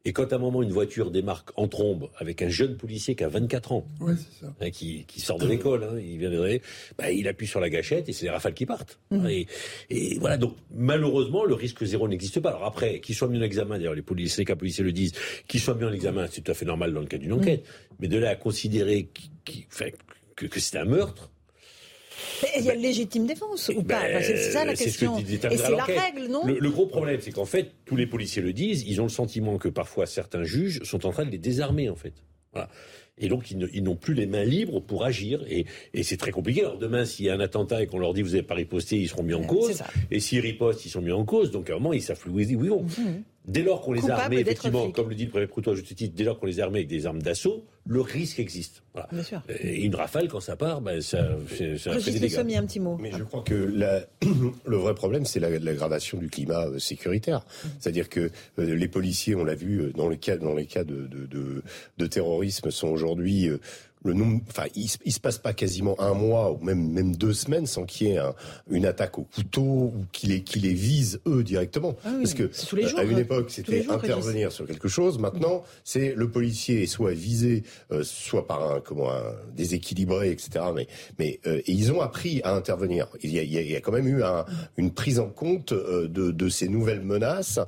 Et 0.06 0.14
quand 0.14 0.32
à 0.32 0.38
un 0.38 0.40
moment 0.40 0.64
une 0.64 0.72
voiture 0.72 1.12
démarque 1.12 1.50
en 1.58 1.68
trombe 1.68 2.10
avec 2.16 2.42
un 2.42 2.48
jeune 2.48 2.78
policier 2.78 3.16
qui 3.16 3.24
a 3.26 3.28
24 3.28 3.74
ans, 3.74 3.86
hein, 4.00 4.70
qui, 4.72 5.06
sort 5.18 5.38
de 5.40 5.46
l'école, 5.46 5.84
hein, 5.84 6.00
il 6.00 6.18
vient 6.18 6.30
de, 6.30 6.62
bah, 6.98 7.12
il 7.12 7.28
appuie 7.28 7.48
sur 7.48 7.60
la 7.60 7.70
gâchette 7.70 8.08
et 8.08 8.14
c'est 8.14 8.24
les 8.24 8.32
rafales 8.32 8.54
qui 8.54 8.66
partent. 8.66 8.98
Mhm. 9.12 9.28
Et, 9.90 10.18
voilà, 10.20 10.38
donc 10.38 10.56
malheureusement 10.74 11.44
le 11.44 11.54
risque 11.54 11.84
zéro 11.84 12.08
n'existe 12.08 12.40
pas. 12.40 12.52
Alors 12.52 12.64
après, 12.64 13.02
qu'il 13.02 13.14
soit 13.14 13.28
mis 13.28 13.38
en 13.40 13.42
examen, 13.42 13.78
d'ailleurs 13.78 13.94
les 13.94 14.02
policiers, 14.02 14.46
les 14.48 14.56
policiers 14.56 14.86
le 14.86 14.94
disent, 14.94 15.12
qu'il 15.50 15.60
soit 15.60 15.76
mis 15.76 15.84
en 15.84 15.92
examen, 15.92 16.28
c'est 16.32 16.42
tout 16.42 16.52
à 16.52 16.56
fait 16.56 16.66
normal 16.66 16.94
dans 16.94 17.02
le 17.02 17.08
cas 17.08 17.18
d'une 17.18 17.34
enquête. 17.34 17.66
Mhm. 17.66 17.98
Mais 18.00 18.08
de 18.08 18.18
là 18.18 18.30
à 18.30 18.36
considérer 18.36 19.10
que, 19.44 20.46
que 20.46 20.60
c'est 20.62 20.78
un 20.78 20.86
meurtre, 20.86 21.30
il 22.58 22.66
y 22.66 22.70
a 22.70 22.74
une 22.74 22.82
légitime 22.82 23.26
défense 23.26 23.70
ou 23.76 23.84
pas 23.84 24.22
C'est 24.22 24.52
ça 24.52 24.66
la 24.66 24.76
question. 24.76 25.18
et 25.18 25.58
c'est 25.58 25.76
la 25.76 25.84
règle, 25.84 26.28
non 26.30 26.46
le, 26.46 26.70
gros 26.70 26.86
problème, 26.86 27.20
c'est 27.22 27.32
qu'en 27.32 27.46
fait, 27.46 27.72
tous 27.86 27.96
les 27.96 28.08
policiers 28.08 28.42
le 28.42 28.54
disent, 28.54 28.84
ils 28.88 29.02
ont 29.02 29.06
le 29.06 29.10
sentiment 29.10 29.58
que 29.58 29.70
parfois 29.70 30.06
certains 30.06 30.44
juges 30.44 30.82
sont 30.84 31.06
en 31.06 31.12
train 31.12 31.26
de 31.26 31.32
les 31.32 31.38
désarmer, 31.38 31.90
en 31.90 31.96
fait. 31.96 32.14
Voilà. 32.54 32.70
Et 33.20 33.28
donc, 33.28 33.52
ils 33.52 33.84
n'ont 33.84 33.98
plus 33.98 34.14
les 34.14 34.26
mains 34.26 34.46
libres 34.46 34.80
pour 34.80 35.04
agir. 35.04 35.44
Et, 35.50 35.66
c'est 36.04 36.18
très 36.18 36.32
compliqué. 36.32 36.62
Alors, 36.62 36.78
demain, 36.78 37.04
s'il 37.06 37.26
y 37.26 37.30
a 37.30 37.34
un 37.34 37.40
attentat 37.42 37.84
et 37.84 37.88
qu'on 37.88 38.00
leur 38.00 38.14
dit 38.14 38.22
vous 38.22 38.30
n'avez 38.30 38.44
pas 38.44 38.56
riposté, 38.56 38.98
ils 38.98 39.10
seront 39.10 39.24
mis 39.24 39.34
en 39.34 39.44
cause. 39.44 39.84
Et 40.10 40.20
s'ils 40.20 40.40
ripostent, 40.40 40.86
ils 40.86 40.90
sont 40.90 41.02
mis 41.02 41.12
en 41.12 41.26
cause. 41.26 41.52
Donc, 41.52 41.70
à 41.70 41.74
un 41.74 41.76
moment, 41.76 41.94
ils 41.94 42.02
savent 42.02 42.22
où 42.28 42.40
ils 42.40 42.58
vont. 42.58 42.84
Mhm. 42.84 43.24
Dès 43.50 43.64
lors 43.64 43.82
qu'on 43.82 43.94
les 43.94 44.08
a 44.12 44.16
armés, 44.16 44.38
effectivement, 44.38 44.92
comme 44.92 45.10
le 45.10 45.16
dit 45.16 45.26
le 45.26 45.32
préfet 45.32 45.48
Proutot, 45.48 45.74
je 45.74 45.84
cite, 45.84 46.14
dès 46.14 46.24
lors 46.24 46.40
qu'on 46.40 46.46
les 46.46 46.60
a 46.60 46.66
armés 46.66 46.80
avec 46.80 46.88
des 46.88 47.08
armes 47.08 47.22
d'assaut, 47.22 47.66
le 47.88 48.02
risque 48.02 48.40
existe. 48.40 48.84
Voilà. 48.94 49.10
Bien 49.12 49.24
sûr. 49.24 49.42
Et 49.50 49.82
une 49.82 49.96
rafale, 49.96 50.28
quand 50.28 50.40
ça 50.40 50.56
part, 50.56 50.82
ben, 50.82 51.02
ça, 51.02 51.30
ça 51.78 52.00
fait 52.00 52.12
des 52.12 52.20
dégâts. 52.20 52.56
un 52.56 52.66
petit 52.66 52.80
mot. 52.80 52.98
Mais 53.00 53.12
je 53.12 53.24
crois 53.24 53.42
que 53.42 53.56
le 54.66 54.78
vrai 54.78 54.94
problème, 54.94 55.26
c'est 55.26 55.40
l'aggravation 55.40 56.20
du 56.20 56.30
climat 56.30 56.68
euh, 56.68 56.78
sécuritaire. 56.78 57.44
C'est-à-dire 57.80 58.08
que 58.08 58.30
euh, 58.60 58.76
les 58.76 58.88
policiers, 58.88 59.34
on 59.34 59.44
l'a 59.44 59.56
vu 59.56 59.82
euh, 59.82 59.92
dans 59.94 60.10
les 60.10 60.18
cas, 60.18 60.38
dans 60.38 60.54
les 60.54 60.68
cas 60.68 60.84
de, 60.84 61.08
de, 61.08 61.26
de, 61.26 61.64
de 61.98 62.06
terrorisme, 62.06 62.70
sont 62.70 62.90
aujourd'hui 62.90 63.50
le 64.04 64.14
nombre, 64.14 64.42
enfin, 64.48 64.66
il, 64.76 64.90
il, 65.04 65.12
se 65.12 65.20
passe 65.20 65.38
pas 65.38 65.54
quasiment 65.54 66.00
un 66.00 66.14
mois 66.14 66.52
ou 66.54 66.64
même 66.64 66.90
même 66.90 67.16
deux 67.16 67.34
semaines 67.34 67.66
sans 67.66 67.84
qu'il 67.84 68.08
y 68.08 68.12
ait 68.12 68.20
une 68.70 68.86
attaque 68.86 69.20
au 69.20 69.24
couteau 69.24 69.62
ou 69.62 70.06
qu'il 70.14 70.30
les, 70.30 70.44
les 70.56 70.74
vise 70.74 71.20
eux 71.28 71.44
directement. 71.44 71.96
Ah 72.06 72.12
Parce 72.18 72.34
que 72.34 72.50
à 72.98 73.04
une 73.04 73.18
époque 73.18 73.52
c'était 73.52 73.86
intervenir 73.90 74.52
sur 74.54 74.66
quelque 74.66 74.88
chose. 74.88 75.20
Maintenant 75.20 75.64
c'est 75.84 76.14
le 76.16 76.30
policier 76.30 76.86
soit 76.88 77.12
visé, 77.12 77.64
euh, 77.92 78.04
soit 78.04 78.48
par 78.48 78.72
un 78.72 78.80
comment 78.80 79.12
un 79.12 79.36
déséquilibré, 79.56 80.32
etc. 80.32 80.66
Mais 80.74 80.88
mais 81.18 81.40
euh, 81.46 81.58
et 81.58 81.72
ils 81.72 81.92
ont 81.92 82.00
appris 82.00 82.42
à 82.44 82.54
intervenir. 82.54 83.08
Il 83.22 83.32
y 83.32 83.40
a, 83.40 83.44
il 83.44 83.52
y 83.52 83.76
a, 83.76 83.82
quand 83.82 83.92
même 83.92 84.08
eu 84.08 84.24
un, 84.24 84.46
une 84.78 84.92
prise 84.92 85.20
en 85.20 85.30
compte 85.30 85.74
euh, 85.74 86.08
de, 86.08 86.32
de 86.32 86.50
ces 86.50 86.70
nouvelles 86.70 87.02
menaces. 87.02 87.60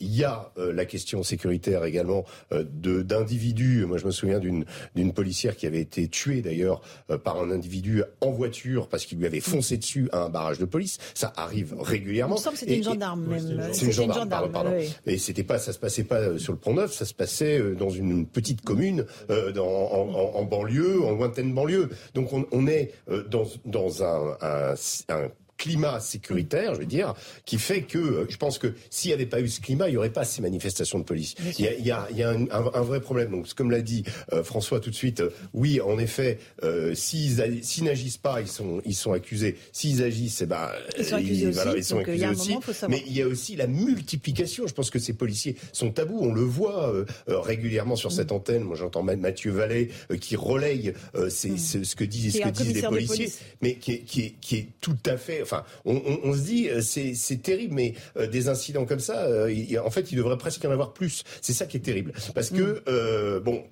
il 0.00 0.14
y 0.14 0.24
a 0.24 0.52
la 0.56 0.84
question 0.84 1.22
sécuritaire 1.22 1.84
également 1.84 2.24
de 2.50 3.02
d'individus. 3.02 3.86
Moi 3.86 3.96
je 3.96 4.04
me 4.04 4.10
souviens 4.10 4.38
d'une 4.38 4.66
d'une 4.94 5.12
policière 5.12 5.56
qui 5.56 5.66
avait 5.66 5.77
été 5.78 6.08
tué 6.08 6.42
d'ailleurs 6.42 6.80
euh, 7.10 7.18
par 7.18 7.40
un 7.40 7.50
individu 7.50 8.02
en 8.20 8.30
voiture 8.30 8.88
parce 8.88 9.04
qu'il 9.06 9.18
lui 9.18 9.26
avait 9.26 9.40
foncé 9.40 9.76
dessus 9.76 10.08
à 10.12 10.22
un 10.24 10.28
barrage 10.28 10.58
de 10.58 10.64
police. 10.64 10.98
Ça 11.14 11.32
arrive 11.36 11.74
régulièrement. 11.78 12.36
Il 12.36 12.38
me 12.38 12.42
semble 12.42 12.54
que 12.54 12.60
c'était 12.60 12.76
une 12.76 12.84
gendarme 12.84 13.26
même. 13.26 13.70
C'est 13.72 13.86
une 13.86 13.92
gendarme, 13.92 14.28
pardon. 14.28 14.72
Et 15.06 15.18
c'était 15.18 15.44
pas, 15.44 15.58
ça 15.58 15.72
se 15.72 15.78
passait 15.78 16.04
pas 16.04 16.16
euh, 16.16 16.38
sur 16.38 16.52
le 16.52 16.58
Pont 16.58 16.74
Neuf, 16.74 16.92
ça 16.92 17.04
se 17.04 17.14
passait 17.14 17.58
euh, 17.58 17.74
dans 17.74 17.90
une 17.90 18.26
petite 18.26 18.62
commune, 18.62 19.06
dans, 19.28 19.66
en, 19.66 20.34
en, 20.34 20.44
banlieue, 20.44 21.02
en 21.02 21.12
lointaine 21.12 21.54
banlieue. 21.54 21.88
Donc 22.14 22.32
on, 22.32 22.46
on 22.52 22.66
est 22.66 22.92
dans, 23.30 23.44
dans 23.64 24.02
un, 24.02 24.36
un, 24.40 24.74
un 25.08 25.28
climat 25.58 26.00
sécuritaire, 26.00 26.74
je 26.74 26.80
veux 26.80 26.86
dire, 26.86 27.14
qui 27.44 27.58
fait 27.58 27.82
que 27.82 27.98
euh, 27.98 28.26
je 28.30 28.36
pense 28.36 28.58
que 28.58 28.74
s'il 28.90 29.10
n'y 29.10 29.14
avait 29.14 29.26
pas 29.26 29.40
eu 29.40 29.48
ce 29.48 29.60
climat, 29.60 29.88
il 29.88 29.92
n'y 29.92 29.96
aurait 29.96 30.12
pas 30.12 30.24
ces 30.24 30.40
manifestations 30.40 30.98
de 30.98 31.04
police. 31.04 31.34
Il 31.58 31.64
y 31.64 31.68
a, 31.68 31.74
il 31.74 31.84
y 31.84 31.90
a, 31.90 32.08
il 32.10 32.16
y 32.16 32.22
a 32.22 32.30
un, 32.30 32.46
un, 32.50 32.82
vrai 32.82 33.00
problème. 33.00 33.32
Donc, 33.32 33.52
comme 33.54 33.70
l'a 33.70 33.80
dit 33.80 34.04
euh, 34.32 34.42
François 34.42 34.80
tout 34.80 34.90
de 34.90 34.94
suite, 34.94 35.20
euh, 35.20 35.30
oui, 35.52 35.80
en 35.80 35.98
effet, 35.98 36.38
euh, 36.62 36.94
s'ils 36.94 37.36
n'agissent 37.82 38.16
pas, 38.18 38.40
ils 38.40 38.48
sont 38.48 38.80
ils 38.84 38.94
sont 38.94 39.12
accusés. 39.12 39.56
S'ils 39.72 40.02
agissent, 40.02 40.42
eh 40.42 40.46
ben, 40.46 40.70
ils 40.96 41.04
sont 41.04 41.16
accusés 41.16 41.46
aussi. 41.48 41.54
Voilà, 41.54 41.76
ils 41.76 41.84
sont 41.84 41.98
accusés 41.98 42.28
aussi. 42.28 42.56
mais 42.88 43.02
il 43.06 43.12
y 43.12 43.22
a 43.22 43.26
aussi 43.26 43.56
la 43.56 43.66
multiplication. 43.66 44.66
Je 44.66 44.74
pense 44.74 44.90
que 44.90 44.98
ces 44.98 45.12
policiers 45.12 45.56
sont 45.72 45.90
tabous. 45.90 46.18
On 46.20 46.32
le 46.32 46.42
voit 46.42 46.92
régulièrement 47.26 47.96
sur 47.96 48.12
cette 48.12 48.30
mm. 48.30 48.36
antenne. 48.36 48.62
Moi, 48.62 48.76
j'entends 48.76 49.02
Mathieu 49.02 49.50
Vallée 49.50 49.90
qui 50.20 50.36
relaye 50.36 50.92
mm. 51.14 51.28
ce 51.28 51.96
que 51.96 52.04
disent 52.04 52.34
ce 52.34 52.40
que 52.40 52.48
disent 52.50 52.74
les 52.74 52.82
policiers, 52.82 53.32
mais 53.60 53.74
qui 53.74 53.92
est, 53.92 53.98
qui 54.00 54.20
est 54.22 54.34
qui 54.40 54.56
est 54.56 54.68
tout 54.80 54.96
à 55.06 55.16
fait 55.16 55.42
Enfin, 55.50 55.64
on, 55.86 56.34
se 56.34 56.40
dit, 56.40 56.68
euh, 56.68 56.82
c'est 56.82 57.42
terrible, 57.42 57.74
mais 57.74 57.94
euh, 58.16 58.26
des 58.26 58.48
incidents 58.48 58.84
comme 58.84 59.00
ça, 59.00 59.24
euh, 59.24 59.50
en 59.82 59.90
fait, 59.90 60.12
il 60.12 60.18
devrait 60.18 60.36
presque 60.36 60.62
y 60.62 60.66
en 60.66 60.70
avoir 60.70 60.92
plus. 60.92 61.24
C'est 61.40 61.54
ça 61.54 61.64
qui 61.64 61.78
est 61.78 61.80
terrible, 61.80 62.12
parce 62.34 62.50
que 62.50 62.82
mm. 62.86 63.40
bon, 63.40 63.64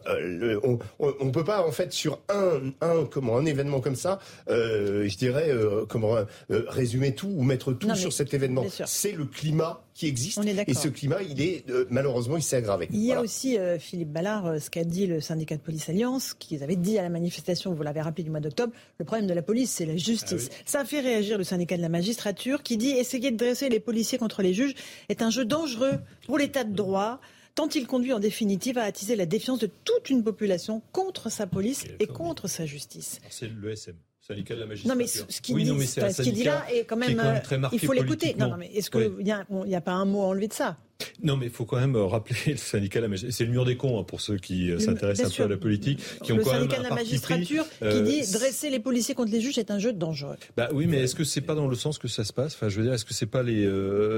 on, 0.98 1.24
ne 1.24 1.30
peut 1.30 1.44
pas 1.44 1.66
en 1.66 1.72
fait 1.72 1.92
sur 1.92 2.20
un, 2.28 2.72
un 2.80 3.04
comment 3.04 3.36
un 3.36 3.44
événement 3.44 3.80
comme 3.80 3.96
ça, 3.96 4.18
je 4.48 5.16
dirais 5.16 5.50
comment 5.88 6.16
résumer 6.48 7.14
tout 7.14 7.28
ou 7.28 7.42
mettre 7.42 7.72
tout 7.72 7.94
sur 7.94 8.12
cet 8.12 8.32
événement. 8.32 8.64
C'est 8.86 9.12
le 9.12 9.24
climat 9.24 9.85
qui 9.96 10.06
existe. 10.06 10.38
Et 10.44 10.74
ce 10.74 10.88
climat, 10.88 11.22
il 11.22 11.40
est 11.40 11.64
malheureusement, 11.90 12.36
il 12.36 12.42
s'est 12.42 12.56
aggravé. 12.56 12.88
Il 12.92 13.02
y 13.02 13.12
a 13.12 13.20
aussi 13.20 13.56
Philippe 13.78 14.12
Ballard, 14.12 14.60
ce 14.60 14.70
qu'a 14.70 14.84
dit 14.84 15.06
le 15.06 15.20
syndicat 15.20 15.56
de 15.56 15.62
police 15.62 15.88
Alliance, 15.88 16.34
qui 16.34 16.62
avait 16.62 16.76
dit 16.76 16.98
à 16.98 17.02
la 17.02 17.08
manifestation, 17.08 17.72
vous 17.72 17.82
l'avez 17.82 18.02
rappelé 18.02 18.22
du 18.22 18.30
mois 18.30 18.40
d'octobre, 18.40 18.72
le 18.98 19.04
problème 19.04 19.26
de 19.26 19.34
la 19.34 19.42
police, 19.42 19.70
c'est 19.70 19.86
la 19.86 19.96
justice. 19.96 20.50
Ah 20.50 20.62
ça 20.66 20.80
a 20.80 20.84
fait 20.84 21.00
réagir 21.00 21.38
le 21.38 21.44
syndicat 21.44 21.76
de 21.76 21.82
la 21.82 21.88
magistrature 21.88 22.62
qui 22.62 22.76
dit 22.76 22.90
essayer 22.90 23.30
de 23.30 23.36
dresser 23.36 23.68
les 23.68 23.80
policiers 23.80 24.18
contre 24.18 24.42
les 24.42 24.52
juges 24.52 24.74
est 25.08 25.22
un 25.22 25.30
jeu 25.30 25.44
dangereux 25.44 25.94
pour 26.26 26.38
l'état 26.38 26.64
de 26.64 26.74
droit 26.74 27.20
tant 27.54 27.68
il 27.68 27.86
conduit 27.86 28.12
en 28.12 28.20
définitive 28.20 28.76
à 28.76 28.82
attiser 28.82 29.16
la 29.16 29.24
défiance 29.24 29.58
de 29.58 29.70
toute 29.84 30.10
une 30.10 30.22
population 30.22 30.82
contre 30.92 31.30
sa 31.30 31.46
police 31.46 31.84
et 31.98 32.06
contre 32.06 32.48
sa 32.48 32.66
justice. 32.66 33.18
C'est 33.30 33.48
l'ESM. 33.48 33.94
Syndicat 34.26 34.56
de 34.56 34.60
la 34.60 34.66
magistrature. 34.66 34.92
Non 34.92 34.98
mais 34.98 35.06
ce 35.06 35.40
qu'il 35.40 35.56
dit, 35.56 36.32
dit, 36.32 36.44
là 36.44 36.64
est 36.72 36.84
quand 36.84 36.96
même, 36.96 37.20
euh, 37.20 37.68
il 37.70 37.78
faut 37.78 37.92
l'écouter. 37.92 38.34
Non, 38.36 38.48
non 38.48 38.56
mais 38.56 38.66
est-ce 38.74 38.90
qu'il 38.90 39.18
n'y 39.22 39.30
a, 39.30 39.46
a, 39.46 39.80
pas 39.80 39.92
un 39.92 40.04
mot 40.04 40.22
à 40.22 40.26
enlever 40.26 40.48
de 40.48 40.52
ça? 40.52 40.78
Non, 41.22 41.36
mais 41.36 41.46
il 41.46 41.52
faut 41.52 41.64
quand 41.64 41.78
même 41.78 41.94
euh, 41.94 42.06
rappeler 42.06 42.36
le 42.48 42.56
syndicat 42.56 42.98
de 42.98 43.04
la 43.04 43.08
magistrature. 43.08 43.36
C'est 43.36 43.44
le 43.44 43.50
mur 43.52 43.64
des 43.64 43.76
cons 43.76 44.00
hein, 44.00 44.02
pour 44.02 44.20
ceux 44.20 44.38
qui 44.38 44.72
euh, 44.72 44.80
s'intéressent 44.80 45.32
un 45.32 45.36
peu 45.36 45.42
à 45.44 45.48
la 45.48 45.56
politique. 45.56 46.00
Qui 46.24 46.32
le 46.32 46.40
ont 46.40 46.44
quand 46.44 46.50
syndicat 46.50 46.78
de 46.78 46.82
la 46.82 46.94
magistrature 46.94 47.66
qui 47.78 48.02
dit 48.02 48.32
dresser 48.32 48.68
les 48.68 48.80
policiers 48.80 49.14
contre 49.14 49.30
les 49.30 49.40
juges 49.40 49.58
est 49.58 49.70
un 49.70 49.78
jeu 49.78 49.92
dangereux. 49.92 50.36
Bah 50.56 50.70
oui, 50.72 50.86
mais 50.88 51.04
est-ce 51.04 51.14
que 51.14 51.22
c'est 51.22 51.40
pas 51.40 51.54
dans 51.54 51.68
le 51.68 51.76
sens 51.76 51.98
que 51.98 52.08
ça 52.08 52.24
se 52.24 52.32
passe? 52.32 52.54
Enfin, 52.56 52.68
je 52.68 52.78
veux 52.78 52.82
dire, 52.82 52.94
est-ce 52.94 53.04
que 53.04 53.14
c'est 53.14 53.26
pas 53.26 53.44
les 53.44 53.70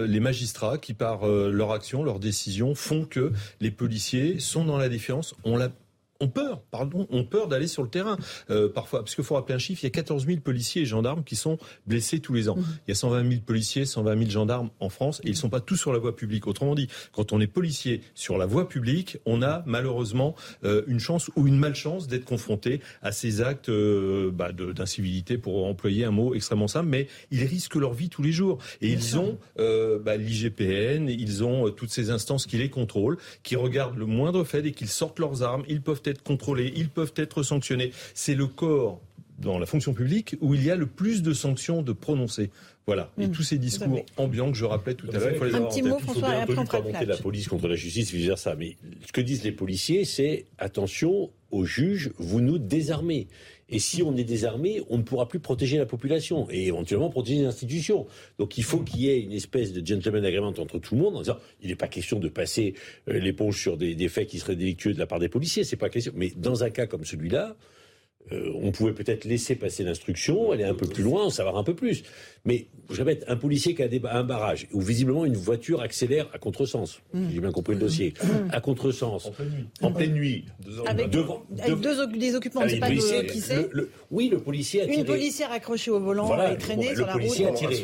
les 0.06 0.20
magistrats 0.20 0.78
qui 0.78 0.94
par 0.94 1.26
leur 1.26 1.72
action, 1.72 2.02
leur 2.02 2.18
décision, 2.18 2.74
font 2.74 3.04
que 3.04 3.32
les 3.60 3.70
policiers 3.70 4.38
sont 4.38 4.64
dans 4.64 4.78
la 4.78 4.88
défiance 4.88 5.34
On 5.44 5.58
l'a 5.58 5.68
ont 6.20 6.28
peur, 6.28 6.62
pardon, 6.70 7.06
ont 7.10 7.24
peur 7.24 7.46
d'aller 7.46 7.68
sur 7.68 7.82
le 7.82 7.88
terrain. 7.88 8.18
Euh, 8.50 8.68
parfois, 8.68 9.00
parce 9.00 9.14
qu'il 9.14 9.22
faut 9.22 9.36
rappeler 9.36 9.54
un 9.54 9.58
chiffre, 9.58 9.84
il 9.84 9.86
y 9.86 9.88
a 9.88 9.90
14 9.90 10.26
000 10.26 10.40
policiers 10.40 10.82
et 10.82 10.86
gendarmes 10.86 11.22
qui 11.22 11.36
sont 11.36 11.58
blessés 11.86 12.18
tous 12.18 12.34
les 12.34 12.48
ans. 12.48 12.56
Mhm. 12.56 12.64
Il 12.86 12.90
y 12.90 12.92
a 12.92 12.96
120 12.96 13.28
000 13.30 13.42
policiers, 13.42 13.84
120 13.84 14.18
000 14.18 14.30
gendarmes 14.30 14.70
en 14.80 14.88
France 14.88 15.20
et 15.22 15.28
ils 15.28 15.32
ne 15.32 15.36
sont 15.36 15.48
pas 15.48 15.60
tous 15.60 15.76
sur 15.76 15.92
la 15.92 16.00
voie 16.00 16.16
publique. 16.16 16.48
Autrement 16.48 16.74
dit, 16.74 16.88
quand 17.12 17.32
on 17.32 17.40
est 17.40 17.46
policier 17.46 18.00
sur 18.14 18.36
la 18.36 18.46
voie 18.46 18.68
publique, 18.68 19.18
on 19.26 19.42
a 19.42 19.62
malheureusement 19.66 20.34
euh, 20.64 20.82
une 20.88 20.98
chance 20.98 21.30
ou 21.36 21.46
une 21.46 21.58
malchance 21.58 22.08
d'être 22.08 22.24
confronté 22.24 22.80
à 23.02 23.12
ces 23.12 23.40
actes 23.40 23.68
euh, 23.68 24.32
bah, 24.32 24.50
d'incivilité, 24.52 25.38
pour 25.38 25.66
employer 25.66 26.04
un 26.04 26.10
mot 26.10 26.34
extrêmement 26.34 26.68
simple, 26.68 26.88
mais 26.88 27.06
ils 27.30 27.44
risquent 27.44 27.76
leur 27.76 27.92
vie 27.92 28.08
tous 28.08 28.22
les 28.22 28.32
jours. 28.32 28.58
Et 28.80 28.88
ils 28.88 29.18
ont 29.18 29.38
bah, 29.56 30.16
l'IGPN, 30.16 31.08
ils 31.08 31.44
ont 31.44 31.70
toutes 31.70 31.90
ces 31.90 32.10
instances 32.10 32.46
qui 32.46 32.56
les 32.56 32.70
contrôlent, 32.70 33.18
qui 33.42 33.56
regardent 33.56 33.98
le 33.98 34.06
moindre 34.06 34.42
fait 34.44 34.66
et 34.66 34.72
qu'ils 34.72 34.88
sortent 34.88 35.18
leurs 35.18 35.42
armes. 35.42 35.64
Ils 35.68 35.80
peuvent 35.80 36.02
être 36.08 36.22
contrôlés, 36.22 36.72
ils 36.76 36.88
peuvent 36.88 37.14
être 37.16 37.42
sanctionnés. 37.42 37.92
C'est 38.14 38.34
le 38.34 38.46
corps 38.46 39.00
dans 39.38 39.58
la 39.58 39.66
fonction 39.66 39.94
publique 39.94 40.36
où 40.40 40.54
il 40.54 40.64
y 40.64 40.70
a 40.70 40.76
le 40.76 40.86
plus 40.86 41.22
de 41.22 41.32
sanctions 41.32 41.82
de 41.82 41.92
prononcer. 41.92 42.50
Voilà. 42.86 43.12
Et 43.18 43.26
mmh. 43.26 43.32
tous 43.32 43.42
ces 43.42 43.58
discours 43.58 44.02
ambiants 44.16 44.50
que 44.50 44.56
je 44.56 44.64
rappelais 44.64 44.94
tout 44.94 45.06
à 45.12 45.18
l'heure, 45.18 45.30
il 45.30 45.36
faut 45.36 45.44
les 45.44 45.54
avoir 45.54 45.70
petit 45.70 45.82
mot, 45.82 45.98
François, 45.98 46.30
il 46.48 46.54
faut 46.54 46.64
bien 46.64 46.80
monter 46.80 47.06
la 47.06 47.16
police 47.16 47.46
contre 47.46 47.68
la 47.68 47.74
justice, 47.74 48.10
vice 48.10 48.26
versa. 48.26 48.54
Mais 48.54 48.76
ce 49.06 49.12
que 49.12 49.20
disent 49.20 49.44
les 49.44 49.52
policiers, 49.52 50.04
c'est 50.04 50.46
attention 50.58 51.30
aux 51.50 51.64
juges, 51.64 52.10
vous 52.18 52.40
nous 52.40 52.58
désarmez. 52.58 53.28
Et 53.70 53.78
si 53.78 54.02
on 54.02 54.16
est 54.16 54.24
désarmé, 54.24 54.82
on 54.88 54.98
ne 54.98 55.02
pourra 55.02 55.28
plus 55.28 55.40
protéger 55.40 55.76
la 55.76 55.86
population 55.86 56.48
et 56.50 56.66
éventuellement 56.66 57.10
protéger 57.10 57.40
les 57.40 57.46
institutions. 57.46 58.06
Donc 58.38 58.56
il 58.56 58.64
faut 58.64 58.78
qu'il 58.80 59.00
y 59.00 59.10
ait 59.10 59.20
une 59.20 59.32
espèce 59.32 59.72
de 59.72 59.86
gentleman 59.86 60.24
agreement 60.24 60.48
entre 60.48 60.78
tout 60.78 60.94
le 60.94 61.02
monde 61.02 61.16
en 61.16 61.20
disant 61.20 61.38
il 61.60 61.68
n'est 61.68 61.76
pas 61.76 61.88
question 61.88 62.18
de 62.18 62.28
passer 62.28 62.74
euh, 63.08 63.18
l'éponge 63.18 63.60
sur 63.60 63.76
des, 63.76 64.08
faits 64.08 64.28
qui 64.28 64.38
seraient 64.38 64.56
délictueux 64.56 64.94
de 64.94 64.98
la 64.98 65.06
part 65.06 65.18
des 65.18 65.28
policiers, 65.28 65.64
c'est 65.64 65.76
pas 65.76 65.90
question. 65.90 66.12
Mais 66.16 66.32
dans 66.34 66.64
un 66.64 66.70
cas 66.70 66.86
comme 66.86 67.04
celui-là, 67.04 67.56
euh, 68.32 68.52
on 68.54 68.72
pouvait 68.72 68.92
peut-être 68.92 69.24
laisser 69.24 69.54
passer 69.54 69.84
l'instruction, 69.84 70.50
aller 70.50 70.64
un 70.64 70.74
peu 70.74 70.86
plus 70.86 71.02
loin, 71.02 71.24
en 71.24 71.30
savoir 71.30 71.56
un 71.56 71.64
peu 71.64 71.74
plus. 71.74 72.02
Mais 72.44 72.68
je 72.90 72.96
répète, 72.96 73.24
un 73.28 73.36
policier 73.36 73.74
qui 73.74 73.82
a 73.82 73.88
un 74.12 74.24
barrage 74.24 74.66
où 74.72 74.80
visiblement 74.80 75.24
une 75.24 75.36
voiture 75.36 75.82
accélère 75.82 76.28
à 76.32 76.38
contresens, 76.38 77.00
mmh. 77.12 77.28
j'ai 77.30 77.40
bien 77.40 77.52
compris 77.52 77.74
le 77.74 77.80
dossier, 77.80 78.14
mmh. 78.22 78.26
à 78.50 78.60
contresens, 78.60 79.26
en 79.26 79.32
pleine 79.32 79.50
nuit, 79.50 79.66
en 79.82 79.92
pleine 79.92 80.12
nuit 80.12 80.44
avec, 80.86 81.10
devant, 81.10 81.42
deux 81.50 82.06
des 82.06 82.34
occupants, 82.34 82.62
ne 82.62 82.68
sait 82.68 82.78
pas 82.78 82.90
qui 82.90 83.40
c'est. 83.40 83.68
Oui, 84.10 84.28
le 84.28 84.38
policier 84.38 84.82
a 84.82 84.86
tiré. 84.86 84.98
Une 85.00 85.04
policière 85.04 85.52
accrochée 85.52 85.90
au 85.90 86.00
volant 86.00 86.30
et 86.50 86.56
traînée 86.56 86.94
sur 86.94 87.06
la 87.06 87.14
route. 87.14 87.24
A 87.24 87.52
tiré. 87.52 87.82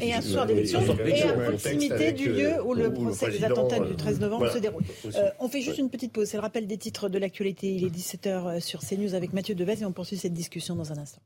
Et 0.00 0.14
un 0.14 0.20
soir 0.20 0.46
d'élection 0.46 0.80
et 0.80 1.22
à 1.22 1.32
proximité 1.32 2.12
du 2.12 2.32
lieu 2.32 2.62
où 2.64 2.74
le 2.74 2.92
procès 2.92 3.30
des 3.30 3.44
attentats 3.44 3.80
du 3.80 3.94
13 3.94 4.20
novembre 4.20 4.50
se 4.50 4.58
déroule. 4.58 4.82
Euh, 5.16 5.30
on 5.38 5.48
fait 5.48 5.60
juste 5.60 5.78
une 5.78 5.90
petite 5.90 6.12
pause. 6.12 6.28
C'est 6.28 6.36
le 6.36 6.42
rappel 6.42 6.66
des 6.66 6.78
titres 6.78 7.08
de 7.08 7.18
l'actualité. 7.18 7.72
Il 7.72 7.84
est 7.84 7.94
17h 7.94 8.26
euh, 8.28 8.60
sur 8.60 8.80
CNews 8.80 9.14
avec 9.14 9.32
Mathieu 9.32 9.54
Devez 9.54 9.80
et 9.80 9.84
on 9.84 9.92
poursuit 9.92 10.16
cette 10.16 10.34
discussion 10.34 10.74
dans 10.74 10.92
un 10.92 10.98
instant. 10.98 11.20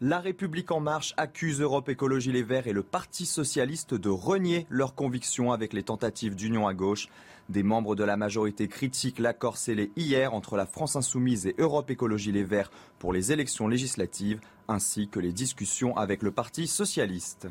La 0.00 0.20
République 0.20 0.70
en 0.70 0.78
marche 0.78 1.12
accuse 1.16 1.60
Europe 1.60 1.88
Écologie 1.88 2.30
Les 2.30 2.44
Verts 2.44 2.68
et 2.68 2.72
le 2.72 2.84
Parti 2.84 3.26
socialiste 3.26 3.94
de 3.94 4.08
renier 4.08 4.64
leurs 4.70 4.94
convictions 4.94 5.50
avec 5.50 5.72
les 5.72 5.82
tentatives 5.82 6.36
d'union 6.36 6.68
à 6.68 6.74
gauche. 6.74 7.08
Des 7.48 7.64
membres 7.64 7.96
de 7.96 8.04
la 8.04 8.16
majorité 8.16 8.68
critiquent 8.68 9.18
l'accord 9.18 9.56
scellé 9.56 9.90
hier 9.96 10.34
entre 10.34 10.56
la 10.56 10.66
France 10.66 10.94
insoumise 10.94 11.46
et 11.46 11.56
Europe 11.58 11.90
Écologie 11.90 12.30
Les 12.30 12.44
Verts 12.44 12.70
pour 13.00 13.12
les 13.12 13.32
élections 13.32 13.66
législatives, 13.66 14.38
ainsi 14.68 15.08
que 15.08 15.18
les 15.18 15.32
discussions 15.32 15.96
avec 15.96 16.22
le 16.22 16.30
Parti 16.30 16.68
socialiste. 16.68 17.48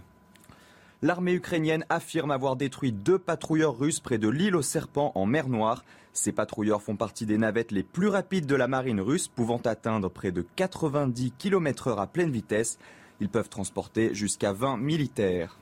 L'armée 1.02 1.34
ukrainienne 1.34 1.86
affirme 1.90 2.32
avoir 2.32 2.56
détruit 2.56 2.94
deux 2.94 3.20
patrouilleurs 3.20 3.78
russes 3.78 4.00
près 4.00 4.18
de 4.18 4.30
l'île 4.30 4.56
aux 4.56 4.62
serpents 4.62 5.12
en 5.16 5.26
mer 5.26 5.50
Noire. 5.50 5.84
Ces 6.18 6.32
patrouilleurs 6.32 6.82
font 6.82 6.96
partie 6.96 7.28
des 7.28 7.38
navettes 7.38 7.72
les 7.72 7.84
plus 7.84 8.08
rapides 8.08 8.48
de 8.48 8.56
la 8.56 8.68
marine 8.68 9.00
russe, 9.00 9.28
pouvant 9.28 9.62
atteindre 9.64 10.10
près 10.10 10.32
de 10.32 10.44
90 10.56 11.34
km/h 11.38 12.02
à 12.02 12.08
pleine 12.08 12.32
vitesse. 12.32 12.80
Ils 13.22 13.30
peuvent 13.30 13.50
transporter 13.50 14.16
jusqu'à 14.16 14.52
20 14.52 14.78
militaires. 14.78 15.60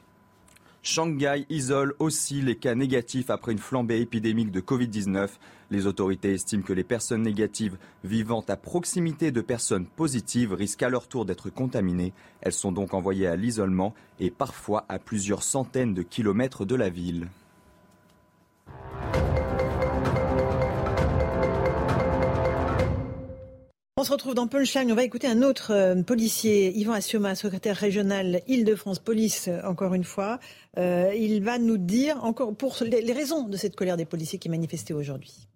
Shanghai 0.82 1.46
isole 1.50 1.94
aussi 2.00 2.42
les 2.42 2.56
cas 2.56 2.74
négatifs 2.74 3.30
après 3.30 3.52
une 3.52 3.58
flambée 3.58 4.00
épidémique 4.00 4.50
de 4.50 4.62
Covid-19. 4.62 5.28
Les 5.72 5.88
autorités 5.88 6.36
estiment 6.36 6.64
que 6.64 6.72
les 6.72 6.86
personnes 6.86 7.24
négatives 7.24 7.78
vivant 8.06 8.46
à 8.48 8.56
proximité 8.56 9.32
de 9.32 9.42
personnes 9.42 9.88
positives 9.88 10.54
risquent 10.54 10.84
à 10.84 10.90
leur 10.90 11.10
tour 11.10 11.26
d'être 11.26 11.50
contaminées. 11.50 12.14
Elles 12.40 12.54
sont 12.54 12.72
donc 12.72 12.94
envoyées 12.94 13.28
à 13.28 13.36
l'isolement 13.36 13.94
et 14.22 14.32
parfois 14.32 14.86
à 14.88 15.00
plusieurs 15.00 15.44
centaines 15.44 15.94
de 15.94 16.02
kilomètres 16.02 16.64
de 16.64 16.76
la 16.76 16.90
ville. 16.90 17.28
On 23.98 24.04
se 24.04 24.12
retrouve 24.12 24.34
dans 24.34 24.48
Punchline. 24.48 24.92
On 24.92 24.96
va 24.96 25.06
écouter 25.06 25.26
un 25.26 25.42
autre 25.42 25.72
euh, 25.72 26.04
policier, 26.04 26.78
Yvan 26.78 26.92
Assioma, 26.92 27.34
secrétaire 27.34 27.78
régional 27.78 28.42
Île-de-France 28.46 29.00
Police, 29.00 29.48
euh, 29.48 29.62
encore 29.64 29.94
une 29.94 30.04
fois. 30.04 30.42
Euh, 30.78 31.14
il 31.16 31.42
va 31.42 31.60
nous 31.60 31.78
dire 31.78 32.22
encore 32.26 32.54
pour 32.54 32.76
les 32.82 33.14
raisons 33.14 33.48
de 33.48 33.56
cette 33.56 33.78
colère 33.78 33.96
des 33.96 34.04
policiers 34.04 34.38
qui 34.38 34.50
manifestaient 34.50 34.94
aujourd'hui. 34.94 35.48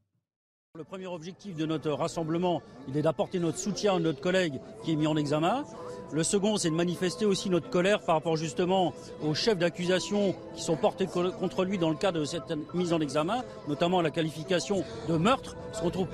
Le 0.80 0.86
premier 0.86 1.08
objectif 1.08 1.58
de 1.58 1.66
notre 1.66 1.92
rassemblement, 1.92 2.62
il 2.88 2.96
est 2.96 3.02
d'apporter 3.02 3.38
notre 3.38 3.58
soutien 3.58 3.96
à 3.96 4.00
notre 4.00 4.22
collègue 4.22 4.62
qui 4.82 4.94
est 4.94 4.96
mis 4.96 5.08
en 5.08 5.18
examen. 5.18 5.66
Le 6.14 6.24
second, 6.24 6.56
c'est 6.56 6.70
de 6.70 6.76
manifester 6.76 7.26
aussi 7.26 7.50
notre 7.50 7.70
colère 7.70 8.00
par 8.00 8.16
rapport 8.16 8.38
justement 8.38 8.94
aux 9.22 9.34
chefs 9.34 9.58
d'accusation 9.58 10.34
qui 10.56 10.64
sont 10.64 10.78
portés 10.78 11.06
contre 11.06 11.66
lui 11.66 11.80
dans 11.80 11.90
le 11.90 11.98
cadre 11.98 12.22
de 12.22 12.24
cette 12.24 12.54
mise 12.74 12.94
en 12.94 13.02
examen, 13.02 13.44
notamment 13.68 14.02
la 14.02 14.10
qualification 14.10 14.86
de 15.10 15.18
meurtre, 15.18 15.58
se 15.74 15.84
retrouve 15.84 16.08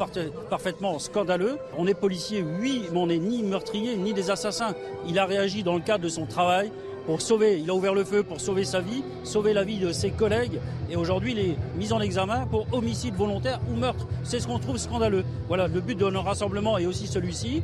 parfaitement 0.50 0.98
scandaleux. 0.98 1.60
On 1.78 1.86
est 1.86 1.94
policier, 1.94 2.44
oui, 2.60 2.88
mais 2.92 2.98
on 2.98 3.06
n'est 3.06 3.20
ni 3.20 3.44
meurtrier 3.44 3.96
ni 3.98 4.16
des 4.16 4.32
assassins. 4.32 4.74
Il 5.08 5.20
a 5.20 5.28
réagi 5.28 5.62
dans 5.62 5.76
le 5.76 5.82
cadre 5.82 6.04
de 6.06 6.10
son 6.10 6.26
travail 6.26 6.72
pour 7.06 7.22
sauver, 7.22 7.60
il 7.60 7.70
a 7.70 7.74
ouvert 7.74 7.94
le 7.94 8.04
feu 8.04 8.24
pour 8.24 8.42
sauver 8.42 8.64
sa 8.64 8.80
vie, 8.80 9.04
sauver 9.24 9.54
la 9.54 9.64
vie 9.64 9.78
de 9.78 9.92
ses 9.92 10.12
collègues, 10.12 10.60
et 10.90 10.96
aujourd'hui 10.96 11.32
il 11.34 11.40
est 11.40 11.58
mis 11.78 11.94
en 11.94 12.02
examen 12.02 12.48
pour 12.48 12.68
homicide 12.74 13.16
volontaire 13.16 13.60
ou 13.72 13.76
meurtre. 13.76 14.08
C'est 14.24 14.40
ce 14.40 14.48
qu'on 14.48 14.60
trouve 14.60 14.78
scandaleux. 14.78 15.24
Voilà, 15.48 15.68
le 15.68 15.82
but 15.82 15.98
de 15.98 16.10
notre 16.10 16.26
rassemblement 16.26 16.78
est 16.78 16.86
aussi 16.86 17.08
celui-ci, 17.08 17.62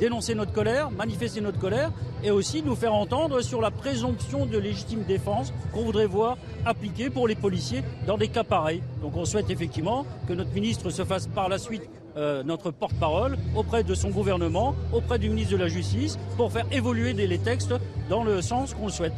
dénoncer 0.00 0.34
notre 0.34 0.52
colère, 0.52 0.90
manifester 0.90 1.40
notre 1.40 1.58
colère, 1.58 1.92
et 2.22 2.30
aussi 2.30 2.62
nous 2.62 2.74
faire 2.74 2.94
entendre 2.94 3.40
sur 3.40 3.60
la 3.60 3.70
présomption 3.70 4.46
de 4.46 4.58
légitime 4.58 5.04
défense 5.04 5.52
qu'on 5.72 5.82
voudrait 5.82 6.06
voir 6.06 6.36
appliquée 6.64 7.08
pour 7.08 7.28
les 7.28 7.34
policiers 7.34 7.82
dans 8.06 8.18
des 8.18 8.28
cas 8.28 8.44
pareils. 8.44 8.82
Donc 9.00 9.16
on 9.16 9.24
souhaite 9.24 9.50
effectivement 9.50 10.04
que 10.26 10.32
notre 10.32 10.52
ministre 10.52 10.90
se 10.90 11.04
fasse 11.04 11.26
par 11.28 11.48
la 11.48 11.58
suite 11.58 11.88
euh, 12.16 12.42
notre 12.42 12.70
porte-parole 12.70 13.36
auprès 13.54 13.84
de 13.84 13.94
son 13.94 14.10
gouvernement, 14.10 14.74
auprès 14.92 15.18
du 15.18 15.28
ministre 15.28 15.52
de 15.52 15.58
la 15.58 15.68
Justice, 15.68 16.18
pour 16.36 16.52
faire 16.52 16.66
évoluer 16.72 17.12
les 17.12 17.38
textes 17.38 17.74
dans 18.08 18.24
le 18.24 18.42
sens 18.42 18.74
qu'on 18.74 18.86
le 18.86 18.92
souhaite. 18.92 19.12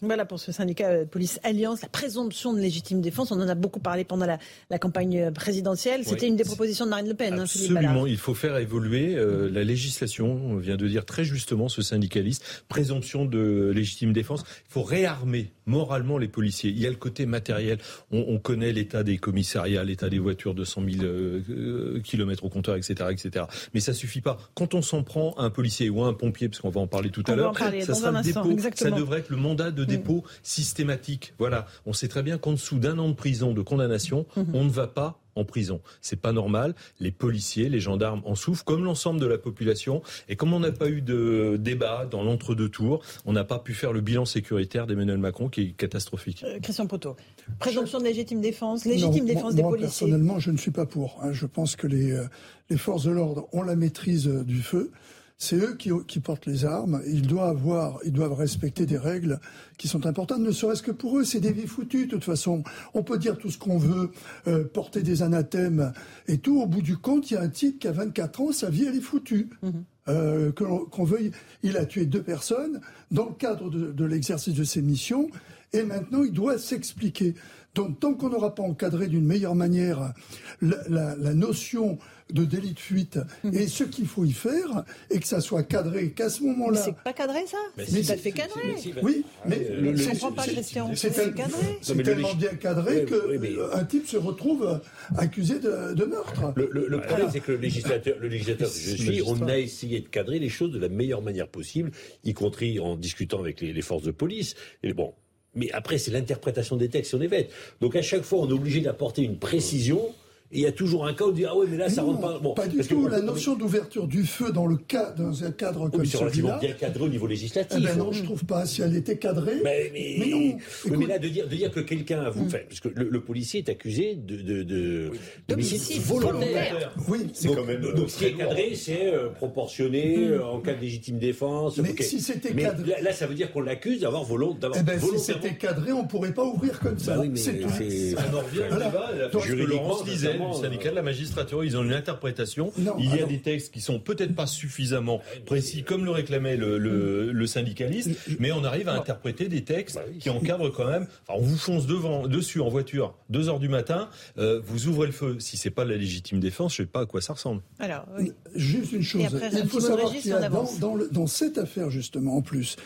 Voilà 0.00 0.24
pour 0.24 0.38
ce 0.38 0.52
syndicat 0.52 0.90
euh, 0.90 1.04
Police 1.04 1.40
Alliance, 1.42 1.82
la 1.82 1.88
présomption 1.88 2.52
de 2.52 2.60
légitime 2.60 3.00
défense. 3.00 3.32
On 3.32 3.40
en 3.40 3.48
a 3.48 3.54
beaucoup 3.54 3.80
parlé 3.80 4.04
pendant 4.04 4.26
la, 4.26 4.78
campagne 4.78 5.32
présidentielle. 5.32 6.04
C'était 6.04 6.28
une 6.28 6.36
des 6.36 6.44
propositions 6.44 6.84
de 6.84 6.90
Marine 6.90 7.08
Le 7.08 7.14
Pen. 7.14 7.34
Hein, 7.34 7.42
Absolument, 7.42 8.06
il 8.06 8.16
faut 8.16 8.34
faire 8.34 8.56
évoluer 8.58 9.16
euh, 9.16 9.50
la 9.50 9.64
législation. 9.64 10.40
On 10.44 10.56
vient 10.56 10.76
de 10.76 10.86
dire 10.86 11.04
très 11.04 11.24
justement 11.24 11.68
ce 11.68 11.82
syndicaliste, 11.82 12.64
présomption 12.68 13.24
de 13.24 13.72
légitime 13.74 14.12
défense. 14.12 14.44
Il 14.68 14.72
faut 14.72 14.82
réarmer 14.82 15.52
moralement 15.68 16.18
les 16.18 16.28
policiers. 16.28 16.70
Il 16.70 16.78
y 16.80 16.86
a 16.86 16.90
le 16.90 16.96
côté 16.96 17.26
matériel. 17.26 17.78
On, 18.10 18.38
connaît 18.38 18.72
l'état 18.72 19.02
des 19.02 19.18
commissariats, 19.18 19.84
l'état 19.84 20.08
des 20.08 20.18
voitures 20.18 20.54
de 20.54 20.64
100 20.64 20.82
000 20.90 22.00
kilomètres 22.02 22.44
au 22.44 22.48
compteur, 22.48 22.76
etc., 22.76 22.94
etc. 23.10 23.44
Mais 23.74 23.80
ça 23.80 23.92
suffit 23.92 24.20
pas. 24.20 24.38
Quand 24.54 24.74
on 24.74 24.82
s'en 24.82 25.02
prend 25.02 25.34
à 25.34 25.42
un 25.42 25.50
policier 25.50 25.90
ou 25.90 26.02
à 26.02 26.08
un 26.08 26.14
pompier, 26.14 26.48
parce 26.48 26.60
qu'on 26.60 26.70
va 26.70 26.80
en 26.80 26.86
parler 26.86 27.10
tout 27.10 27.24
à 27.26 27.36
l'heure, 27.36 27.56
ça 27.56 27.94
sera 27.94 28.10
le 28.10 28.22
dépôt. 28.22 28.56
Ça 28.74 28.90
devrait 28.90 29.20
être 29.20 29.30
le 29.30 29.36
mandat 29.36 29.70
de 29.70 29.84
dépôt 29.84 30.24
systématique. 30.42 31.34
Voilà. 31.38 31.66
On 31.86 31.92
sait 31.92 32.08
très 32.08 32.22
bien 32.22 32.38
qu'en 32.38 32.52
dessous 32.52 32.78
d'un 32.78 32.98
an 32.98 33.08
de 33.08 33.14
prison, 33.14 33.52
de 33.52 33.62
condamnation, 33.62 34.26
mhm. 34.36 34.46
on 34.54 34.64
ne 34.64 34.70
va 34.70 34.86
pas 34.86 35.20
en 35.38 35.44
prison. 35.44 35.80
C'est 36.00 36.20
pas 36.20 36.32
normal. 36.32 36.74
Les 37.00 37.10
policiers, 37.10 37.68
les 37.68 37.80
gendarmes 37.80 38.22
en 38.24 38.34
souffrent, 38.34 38.64
comme 38.64 38.84
l'ensemble 38.84 39.20
de 39.20 39.26
la 39.26 39.38
population. 39.38 40.02
Et 40.28 40.36
comme 40.36 40.52
on 40.52 40.60
n'a 40.60 40.72
pas 40.72 40.88
eu 40.88 41.00
de 41.00 41.56
débat 41.58 42.06
dans 42.10 42.22
l'entre-deux 42.22 42.68
tours, 42.68 43.02
on 43.24 43.32
n'a 43.32 43.44
pas 43.44 43.58
pu 43.58 43.74
faire 43.74 43.92
le 43.92 44.00
bilan 44.00 44.24
sécuritaire 44.24 44.86
d'Emmanuel 44.86 45.18
Macron 45.18 45.48
qui 45.48 45.62
est 45.62 45.70
catastrophique. 45.72 46.44
Euh, 46.44 46.58
Christian 46.60 46.86
Poteau, 46.86 47.16
présomption 47.58 47.98
de 47.98 48.04
légitime 48.04 48.40
défense, 48.40 48.84
légitime 48.84 49.26
défense 49.26 49.54
des 49.54 49.62
policiers. 49.62 50.06
Personnellement, 50.06 50.38
je 50.38 50.50
ne 50.50 50.56
suis 50.56 50.70
pas 50.70 50.86
pour. 50.86 51.18
Hein. 51.22 51.32
Je 51.32 51.46
pense 51.46 51.76
que 51.76 51.86
les, 51.86 52.12
euh, 52.12 52.26
les 52.70 52.76
forces 52.76 53.04
de 53.04 53.10
l'ordre 53.10 53.48
ont 53.52 53.62
la 53.62 53.76
maîtrise 53.76 54.28
euh, 54.28 54.44
du 54.44 54.62
feu 54.62 54.90
c'est 55.38 55.56
eux 55.56 55.74
qui, 55.78 55.90
qui, 56.08 56.18
portent 56.18 56.46
les 56.46 56.64
armes. 56.64 57.00
Ils 57.06 57.26
doivent 57.26 57.56
avoir, 57.56 58.00
ils 58.04 58.12
doivent 58.12 58.34
respecter 58.34 58.86
des 58.86 58.98
règles 58.98 59.38
qui 59.78 59.86
sont 59.86 60.04
importantes, 60.04 60.40
ne 60.40 60.50
serait-ce 60.50 60.82
que 60.82 60.90
pour 60.90 61.16
eux. 61.18 61.24
C'est 61.24 61.40
des 61.40 61.52
vies 61.52 61.68
foutues, 61.68 62.06
de 62.06 62.10
toute 62.10 62.24
façon. 62.24 62.64
On 62.92 63.04
peut 63.04 63.18
dire 63.18 63.38
tout 63.38 63.48
ce 63.48 63.56
qu'on 63.56 63.78
veut, 63.78 64.10
euh, 64.48 64.64
porter 64.64 65.02
des 65.02 65.22
anathèmes 65.22 65.92
et 66.26 66.38
tout. 66.38 66.60
Au 66.60 66.66
bout 66.66 66.82
du 66.82 66.96
compte, 66.96 67.30
il 67.30 67.34
y 67.34 67.36
a 67.36 67.42
un 67.42 67.48
type 67.48 67.78
qui 67.78 67.86
a 67.86 67.92
24 67.92 68.40
ans, 68.40 68.52
sa 68.52 68.68
vie, 68.68 68.84
elle 68.84 68.96
est 68.96 69.00
foutue. 69.00 69.48
Mhm. 69.62 69.84
Euh, 70.08 70.52
qu'on 70.52 71.04
veuille, 71.04 71.32
il 71.62 71.76
a 71.76 71.84
tué 71.84 72.06
deux 72.06 72.22
personnes 72.22 72.80
dans 73.10 73.26
le 73.26 73.34
cadre 73.34 73.68
de, 73.68 73.92
de 73.92 74.04
l'exercice 74.06 74.54
de 74.54 74.64
ses 74.64 74.80
missions, 74.80 75.28
et 75.74 75.82
maintenant 75.82 76.24
il 76.24 76.32
doit 76.32 76.56
s'expliquer. 76.56 77.34
Donc 77.74 78.00
tant 78.00 78.14
qu'on 78.14 78.30
n'aura 78.30 78.54
pas 78.54 78.62
encadré 78.62 79.08
d'une 79.08 79.26
meilleure 79.26 79.54
manière 79.54 80.14
la, 80.62 80.78
la, 80.88 81.14
la 81.14 81.34
notion 81.34 81.98
de 82.32 82.44
délit 82.44 82.72
de 82.72 82.78
fuite 82.78 83.18
mhm. 83.44 83.54
et 83.54 83.66
ce 83.66 83.84
qu'il 83.84 84.06
faut 84.06 84.24
y 84.24 84.32
faire 84.32 84.84
et 85.10 85.18
que 85.18 85.26
ça 85.26 85.40
soit 85.40 85.62
cadré, 85.62 86.10
qu'à 86.10 86.28
ce 86.28 86.42
moment-là. 86.42 86.80
C'est 86.80 86.96
pas 86.96 87.12
cadré 87.12 87.46
ça 87.46 87.58
C'est 87.86 88.06
pas 88.06 88.16
fait 88.16 88.32
cadré. 88.32 88.74
oui, 89.02 89.24
mais 89.46 89.68
le, 89.70 89.96
je 89.96 90.10
comprends 90.10 90.32
pas, 90.32 90.44
Christian. 90.44 90.90
C'est 90.94 91.34
cadré. 91.34 91.78
C'est 91.80 92.02
tellement 92.02 92.34
bien 92.34 92.54
cadré 92.54 93.04
qu'un 93.04 93.84
type 93.84 94.06
se 94.06 94.16
retrouve 94.16 94.80
accusé 95.16 95.58
de, 95.58 96.04
meurtre. 96.04 96.52
Le, 96.56 97.00
problème, 97.00 97.28
c'est 97.32 97.40
que 97.40 97.52
le 97.52 97.58
législateur, 97.58 98.16
le 98.20 98.28
législateur 98.28 98.68
que 98.68 98.78
je 98.78 98.96
suis, 98.96 99.22
on 99.22 99.46
a 99.46 99.58
essayé 99.58 100.00
de 100.00 100.08
cadrer 100.08 100.38
les 100.38 100.48
choses 100.48 100.72
de 100.72 100.78
la 100.78 100.88
meilleure 100.88 101.22
manière 101.22 101.48
possible, 101.48 101.90
y 102.24 102.34
compris 102.34 102.80
en 102.80 102.96
discutant 102.96 103.40
avec 103.40 103.60
les, 103.60 103.82
forces 103.82 104.02
de 104.02 104.10
police. 104.10 104.54
Et 104.82 104.92
bon, 104.92 105.14
mais 105.54 105.70
après, 105.72 105.98
c'est 105.98 106.10
l'interprétation 106.10 106.76
des 106.76 106.88
textes 106.88 107.14
on 107.14 107.20
est 107.20 107.28
bête. 107.28 107.50
Donc 107.80 107.96
à 107.96 108.02
chaque 108.02 108.22
fois, 108.22 108.40
on 108.40 108.48
est 108.48 108.52
obligé 108.52 108.80
d'apporter 108.80 109.22
une 109.22 109.38
précision 109.38 110.14
il 110.50 110.60
y 110.60 110.66
a 110.66 110.72
toujours 110.72 111.06
un 111.06 111.12
cas 111.12 111.24
où 111.24 111.28
on 111.28 111.32
dit 111.32 111.44
ah 111.44 111.54
ouais 111.54 111.66
mais 111.70 111.76
là 111.76 111.90
ça 111.90 112.02
rentre 112.02 112.20
pas. 112.20 112.38
Bon, 112.38 112.54
pas 112.54 112.66
du 112.66 112.78
tout. 112.78 113.06
la 113.06 113.20
notion 113.20 113.54
d'ouverture 113.54 114.06
du 114.06 114.24
feu 114.24 114.50
dans 114.50 114.66
le 114.66 114.76
cas 114.76 115.10
dans 115.10 115.44
un 115.44 115.50
cadre 115.50 115.90
comme 115.90 116.06
celui-là. 116.06 116.58
bien 116.58 116.72
cadré 116.72 117.04
au 117.04 117.08
niveau 117.08 117.26
législatif. 117.26 117.78
Eh 117.78 117.84
ben 117.84 117.96
non, 117.96 118.12
je 118.12 118.24
trouve 118.24 118.44
pas. 118.44 118.64
Si 118.64 118.80
elle 118.80 118.96
était 118.96 119.18
cadrée. 119.18 119.60
Mais, 119.62 119.90
mais, 119.92 120.58
non. 120.90 120.98
mais 120.98 121.06
là 121.06 121.18
de 121.18 121.28
dire 121.28 121.48
de 121.48 121.54
dire 121.54 121.70
que 121.70 121.80
quelqu'un 121.80 122.20
a 122.20 122.30
vous 122.30 122.44
hmm. 122.44 122.50
fait 122.50 122.66
parce 122.66 122.80
que 122.80 122.88
le, 122.88 123.20
policier 123.20 123.60
est 123.60 123.68
accusé 123.68 124.14
de 124.14 124.36
de, 124.36 124.62
de 124.62 125.10
d'homicide 125.48 126.00
volontaire. 126.00 126.94
Oui, 127.08 127.26
c'est 127.34 127.54
quand 127.54 127.64
même. 127.64 127.82
Donc 127.82 128.08
ce 128.08 128.18
qui 128.18 128.24
est 128.26 128.32
cadré, 128.32 128.74
c'est 128.74 129.12
euh, 129.12 129.28
proportionné 129.28 130.16
hmm. 130.16 130.32
euh, 130.32 130.44
en 130.46 130.60
cas 130.60 130.72
de 130.72 130.80
légitime 130.80 131.18
défense. 131.18 131.76
Mais 131.78 131.94
si 132.00 132.20
c'était 132.20 132.54
cadré, 132.54 132.94
là, 133.02 133.12
ça 133.12 133.26
veut 133.26 133.34
dire 133.34 133.52
qu'on 133.52 133.60
l'accuse 133.60 134.00
d'avoir 134.00 134.24
volonté 134.24 134.60
d'avoir. 134.60 134.80
Eh 134.80 134.82
ben 134.82 134.98
si 134.98 135.18
c'était 135.18 135.56
cadré, 135.56 135.92
on 135.92 136.06
pourrait 136.06 136.32
pas 136.32 136.44
ouvrir 136.44 136.80
comme 136.80 136.98
ça. 136.98 137.18
Bah 137.18 137.24
c'est 137.34 137.58
tout. 137.58 137.68
Ça 137.68 138.24
en 138.32 138.40
revient 138.40 138.62
au 138.70 138.76
débat. 138.76 139.68
Laurence 139.68 140.04
disait 140.04 140.37
du 140.46 140.60
syndicat 140.60 140.90
de 140.90 140.94
la 140.94 141.02
magistrature, 141.02 141.64
ils 141.64 141.76
ont 141.76 141.84
une 141.84 141.92
interprétation. 141.92 142.72
il 142.98 143.14
y 143.14 143.20
a 143.20 143.26
des 143.26 143.40
textes 143.40 143.72
qui 143.72 143.80
sont 143.80 143.98
peut-être 143.98 144.34
pas 144.34 144.46
suffisamment 144.46 145.20
précis, 145.46 145.82
comme 145.82 146.04
le 146.04 146.10
réclamait 146.10 146.56
le, 146.56 146.78
le, 146.78 147.46
syndicaliste, 147.46 148.10
mais 148.38 148.52
on 148.52 148.62
arrive 148.64 148.88
à 148.88 148.92
interpréter 148.92 149.48
des 149.48 149.64
textes 149.64 149.96
bah 149.96 150.02
qui 150.20 150.28
encadrent 150.28 150.70
quand 150.70 150.86
même. 150.86 151.06
Enfin, 151.26 151.40
on 151.40 151.42
vous 151.42 151.56
fonce 151.56 151.86
devant, 151.86 152.26
dessus 152.26 152.60
en 152.60 152.68
voiture, 152.68 153.14
2 153.30 153.48
heures 153.48 153.58
du 153.58 153.68
matin, 153.68 154.10
euh, 154.36 154.60
vous 154.64 154.88
ouvrez 154.88 155.06
le 155.06 155.12
feu. 155.12 155.36
Si 155.38 155.56
c'est 155.56 155.70
pas 155.70 155.84
la 155.84 155.96
légitime 155.96 156.40
défense, 156.40 156.72
je 156.72 156.82
sais 156.82 156.86
pas 156.86 157.00
à 157.00 157.06
quoi 157.06 157.22
ça 157.22 157.32
ressemble. 157.32 157.62
Alors, 157.78 158.06
Juste 158.54 158.92
une 158.92 159.02
chose. 159.02 159.22
il 159.52 159.68
faut 159.68 159.80
savoir 159.80 160.12
qu'il 160.12 160.30
y 160.30 160.32
a 160.32 160.48
dans, 160.48 160.98
dans, 161.10 161.26
cette 161.26 161.58
affaire, 161.58 161.90
justement, 161.90 162.36
en 162.36 162.42
plus, 162.42 162.76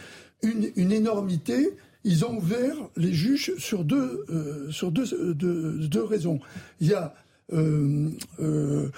une, 0.43 0.71
une 0.77 0.93
énormité 0.93 1.73
ils 2.05 2.25
ont 2.25 2.37
ouvert 2.37 2.75
les 2.97 3.13
juges 3.13 3.53
sur 3.59 3.85
deux, 3.85 4.25
euh, 4.29 4.71
sur 4.71 4.91
deux, 4.91 5.15
euh, 5.15 5.35
deux, 5.35 5.89
deux, 5.89 6.03
raisons. 6.03 6.41
Il 6.81 6.89
y 6.89 6.95
a 6.95 7.15
euh, 7.53 8.09
euh, 8.41 8.89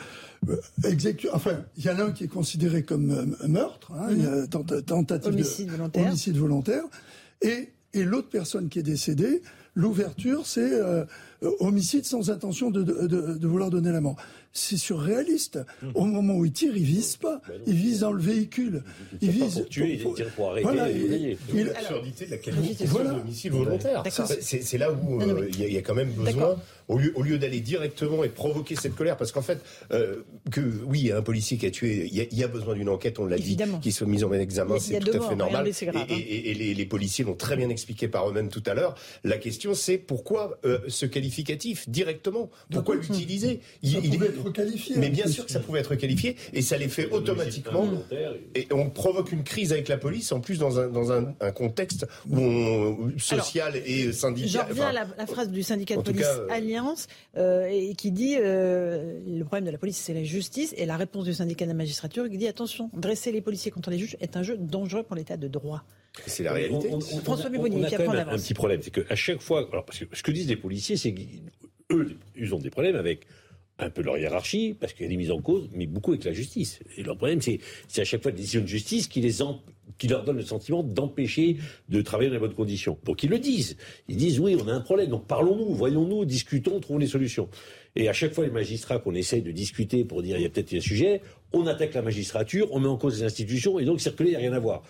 enfin, 1.32 1.64
il 1.76 1.84
y 1.84 1.90
en 1.90 1.98
a 1.98 2.04
un 2.04 2.12
qui 2.12 2.24
est 2.24 2.28
considéré 2.28 2.82
comme 2.82 3.10
euh, 3.10 3.48
meurtre, 3.48 3.92
hein, 3.92 4.08
il 4.10 4.22
y 4.22 4.26
a 4.26 4.36
mhm. 4.36 4.82
tentative 4.82 5.32
homicide 5.32 5.66
de 5.66 5.72
volontaire. 5.72 6.06
homicide 6.06 6.36
volontaire, 6.36 6.84
et, 7.42 7.72
et 7.92 8.04
l'autre 8.04 8.28
personne 8.28 8.68
qui 8.68 8.78
est 8.78 8.84
décédée, 8.84 9.42
l'ouverture, 9.74 10.46
c'est 10.46 10.70
homicide 11.60 12.04
sans 12.04 12.30
intention 12.30 12.70
de, 12.70 12.82
de, 12.82 13.06
de, 13.06 13.46
vouloir 13.46 13.70
donner 13.70 13.92
la 13.92 14.00
mort 14.00 14.16
c'est 14.54 14.76
surréaliste. 14.76 15.58
Mmh. 15.82 15.88
Au 15.94 16.04
moment 16.04 16.34
où 16.34 16.44
ils 16.44 16.52
tirent, 16.52 16.76
ils 16.76 16.84
visent 16.84 17.16
pas. 17.16 17.42
Bah 17.46 17.54
ils 17.66 17.74
visent 17.74 18.00
dans 18.00 18.12
le 18.12 18.22
véhicule. 18.22 18.84
Ils 19.20 19.30
visent 19.30 19.54
pour 19.54 19.68
tuer, 19.68 19.94
ils 19.94 20.14
tirent 20.14 20.30
pour 20.30 20.50
arrêter. 20.50 20.62
Voilà, 20.62 20.88
l'absurdité 21.52 22.26
de 22.26 22.30
la 22.30 22.36
qualification 22.38 22.86
voilà. 22.86 23.10
d'homicide 23.10 23.52
volontaire. 23.52 24.04
C'est 24.40 24.78
là 24.78 24.92
où 24.92 25.20
euh, 25.20 25.48
il 25.50 25.72
y, 25.72 25.76
a 25.76 25.82
quand 25.82 25.94
même 25.94 26.12
besoin, 26.12 26.56
au 26.86 26.98
lieu, 26.98 27.12
au 27.16 27.22
lieu 27.22 27.36
d'aller 27.38 27.60
directement 27.60 28.22
et 28.22 28.28
provoquer 28.28 28.76
cette 28.76 28.94
colère, 28.94 29.16
parce 29.16 29.32
qu'en 29.32 29.42
fait, 29.42 29.58
euh, 29.92 30.22
que 30.52 30.60
oui, 30.86 31.00
il 31.00 31.06
y 31.06 31.12
a 31.12 31.18
un 31.18 31.22
policier 31.22 31.56
qui 31.56 31.66
a 31.66 31.70
tué, 31.70 32.08
il 32.10 32.38
y, 32.38 32.44
a 32.44 32.48
besoin 32.48 32.74
d'une 32.74 32.88
enquête, 32.88 33.18
on 33.18 33.26
l'a 33.26 33.38
dit, 33.38 33.56
qui 33.82 33.90
soit 33.90 34.06
mise 34.06 34.22
en 34.22 34.32
examen, 34.32 34.78
c'est 34.78 35.00
tout 35.00 35.16
à 35.16 35.28
fait 35.28 35.36
normal. 35.36 35.68
Hein. 35.68 36.06
Et, 36.08 36.54
les, 36.54 36.86
policiers 36.86 37.24
l'ont 37.24 37.34
très 37.34 37.56
bien 37.56 37.70
expliqué 37.70 38.06
par 38.06 38.28
eux-mêmes 38.28 38.50
tout 38.50 38.62
à 38.66 38.74
l'heure. 38.74 38.94
La 39.24 39.38
question, 39.38 39.74
c'est 39.74 39.98
pourquoi 39.98 40.58
euh, 40.64 40.78
ce 40.86 41.06
qualificatif 41.06 41.88
directement? 41.88 42.50
Pourquoi 42.70 42.94
l'utiliser? 42.94 43.60
Qualifié. 44.50 44.96
Mais 44.98 45.10
bien 45.10 45.26
sûr 45.26 45.46
que 45.46 45.52
ça 45.52 45.60
pouvait 45.60 45.80
être 45.80 45.94
qualifié, 45.94 46.36
et 46.52 46.62
ça 46.62 46.76
les 46.76 46.88
fait 46.88 47.10
automatiquement. 47.10 47.88
Et 48.54 48.66
on 48.72 48.90
provoque 48.90 49.32
une 49.32 49.44
crise 49.44 49.72
avec 49.72 49.88
la 49.88 49.96
police, 49.96 50.32
en 50.32 50.40
plus 50.40 50.58
dans 50.58 50.78
un, 50.78 50.88
dans 50.88 51.12
un, 51.12 51.34
contexte 51.54 52.06
où 52.28 53.10
social 53.18 53.76
et 53.76 54.12
syndical. 54.12 54.48
Je 54.48 54.68
reviens 54.68 54.86
à 54.88 54.92
la, 54.92 55.26
phrase 55.26 55.50
du 55.50 55.62
syndicat 55.62 55.96
de 55.96 56.02
police 56.02 56.24
euh, 56.24 56.48
Alliance, 56.50 57.06
euh, 57.36 57.68
et 57.70 57.94
qui 57.94 58.10
dit 58.10 58.36
euh, 58.38 59.20
le 59.26 59.44
problème 59.44 59.64
de 59.66 59.70
la 59.70 59.78
police, 59.78 59.96
c'est 59.96 60.14
la 60.14 60.24
justice, 60.24 60.74
et 60.76 60.86
la 60.86 60.96
réponse 60.96 61.24
du 61.24 61.34
syndicat 61.34 61.64
de 61.64 61.70
la 61.70 61.76
magistrature 61.76 62.28
qui 62.28 62.38
dit 62.38 62.46
attention, 62.46 62.90
dresser 62.94 63.32
les 63.32 63.40
policiers 63.40 63.70
contre 63.70 63.90
les 63.90 63.98
juges 63.98 64.16
est 64.20 64.36
un 64.36 64.42
jeu 64.42 64.56
dangereux 64.56 65.02
pour 65.02 65.16
l'état 65.16 65.36
de 65.36 65.48
droit. 65.48 65.84
C'est 66.26 66.44
la 66.44 66.52
réalité. 66.52 66.90
François 67.24 67.50
Béboni, 67.50 67.84
qui 67.86 67.94
a 67.94 68.00
un, 68.00 68.36
petit 68.36 68.54
problème, 68.54 68.80
c'est 68.82 68.90
qu'à 68.90 69.16
chaque 69.16 69.40
fois, 69.40 69.68
alors 69.70 69.84
parce 69.84 69.98
que 69.98 70.04
ce 70.12 70.22
que 70.22 70.30
disent 70.30 70.48
les 70.48 70.56
policiers, 70.56 70.96
c'est 70.96 71.12
qu'eux, 71.12 72.16
ils 72.36 72.54
ont 72.54 72.58
des 72.58 72.70
problèmes 72.70 72.96
avec 72.96 73.26
un 73.78 73.90
peu 73.90 74.02
leur 74.02 74.18
hiérarchie, 74.18 74.76
parce 74.78 74.92
qu'il 74.92 75.02
y 75.02 75.06
a 75.06 75.08
des 75.08 75.16
mises 75.16 75.32
en 75.32 75.40
cause, 75.40 75.68
mais 75.72 75.86
beaucoup 75.86 76.12
avec 76.12 76.24
la 76.24 76.32
justice. 76.32 76.80
Et 76.96 77.02
leur 77.02 77.16
problème, 77.16 77.40
c'est 77.40 77.60
à 77.96 78.04
chaque 78.04 78.22
fois 78.22 78.30
des 78.30 78.38
décisions 78.38 78.60
de 78.60 78.66
justice 78.66 79.08
qui, 79.08 79.20
les 79.20 79.32
qui 79.98 80.08
leur 80.08 80.24
donnent 80.24 80.36
le 80.36 80.44
sentiment 80.44 80.82
d'empêcher 80.82 81.56
de 81.88 82.00
travailler 82.02 82.30
dans 82.30 82.34
les 82.34 82.40
bonnes 82.40 82.54
conditions. 82.54 82.98
Donc 83.04 83.22
ils 83.22 83.30
le 83.30 83.38
disent. 83.38 83.76
Ils 84.08 84.16
disent, 84.16 84.38
oui, 84.38 84.56
on 84.60 84.68
a 84.68 84.72
un 84.72 84.80
problème, 84.80 85.10
donc 85.10 85.26
parlons-nous, 85.26 85.74
voyons-nous, 85.74 86.24
discutons, 86.24 86.78
trouvons 86.80 86.98
les 86.98 87.06
solutions. 87.06 87.48
Et 87.96 88.08
à 88.08 88.12
chaque 88.12 88.32
fois, 88.32 88.44
les 88.44 88.50
magistrats 88.50 88.98
qu'on 88.98 89.14
essaye 89.14 89.42
de 89.42 89.52
discuter 89.52 90.04
pour 90.04 90.22
dire 90.22 90.36
il 90.36 90.42
y 90.42 90.46
a 90.46 90.48
peut-être 90.48 90.74
un 90.74 90.80
sujet, 90.80 91.20
on 91.54 91.66
attaque 91.66 91.94
la 91.94 92.02
magistrature, 92.02 92.68
on 92.72 92.80
met 92.80 92.88
en 92.88 92.96
cause 92.96 93.20
les 93.20 93.24
institutions, 93.24 93.78
et 93.78 93.84
donc 93.84 94.00
circuler, 94.00 94.30
il 94.30 94.32
n'y 94.32 94.36
a 94.36 94.40
rien 94.40 94.52
à 94.52 94.58
voir. 94.58 94.82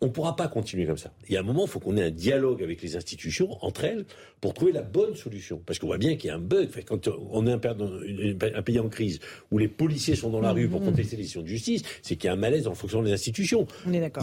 On 0.00 0.06
ne 0.06 0.10
pourra 0.10 0.36
pas 0.36 0.46
continuer 0.46 0.86
comme 0.86 0.96
ça. 0.96 1.12
Il 1.28 1.34
y 1.34 1.36
a 1.36 1.40
un 1.40 1.44
moment, 1.44 1.64
il 1.64 1.68
faut 1.68 1.80
qu'on 1.80 1.96
ait 1.96 2.04
un 2.04 2.10
dialogue 2.10 2.62
avec 2.62 2.82
les 2.82 2.94
institutions, 2.96 3.58
entre 3.64 3.84
elles, 3.84 4.04
pour 4.40 4.54
trouver 4.54 4.70
la 4.70 4.82
bonne 4.82 5.16
solution. 5.16 5.60
Parce 5.66 5.80
qu'on 5.80 5.88
voit 5.88 5.98
bien 5.98 6.14
qu'il 6.14 6.28
y 6.28 6.30
a 6.30 6.36
un 6.36 6.40
bug. 6.40 6.68
quand 6.86 7.08
on 7.30 7.46
est 7.48 7.52
un, 7.52 8.62
pays 8.62 8.78
en 8.78 8.88
crise, 8.88 9.18
où 9.50 9.58
les 9.58 9.66
policiers 9.66 10.14
sont 10.14 10.30
dans 10.30 10.40
la 10.40 10.52
rue 10.52 10.68
pour 10.68 10.80
mmh. 10.80 10.84
contester 10.84 11.16
les 11.16 11.22
décisions 11.22 11.42
de 11.42 11.48
justice, 11.48 11.82
c'est 12.02 12.14
qu'il 12.14 12.26
y 12.26 12.30
a 12.30 12.34
un 12.34 12.36
malaise 12.36 12.68
en 12.68 12.74
fonction 12.74 13.02
des 13.02 13.12
institutions. 13.12 13.66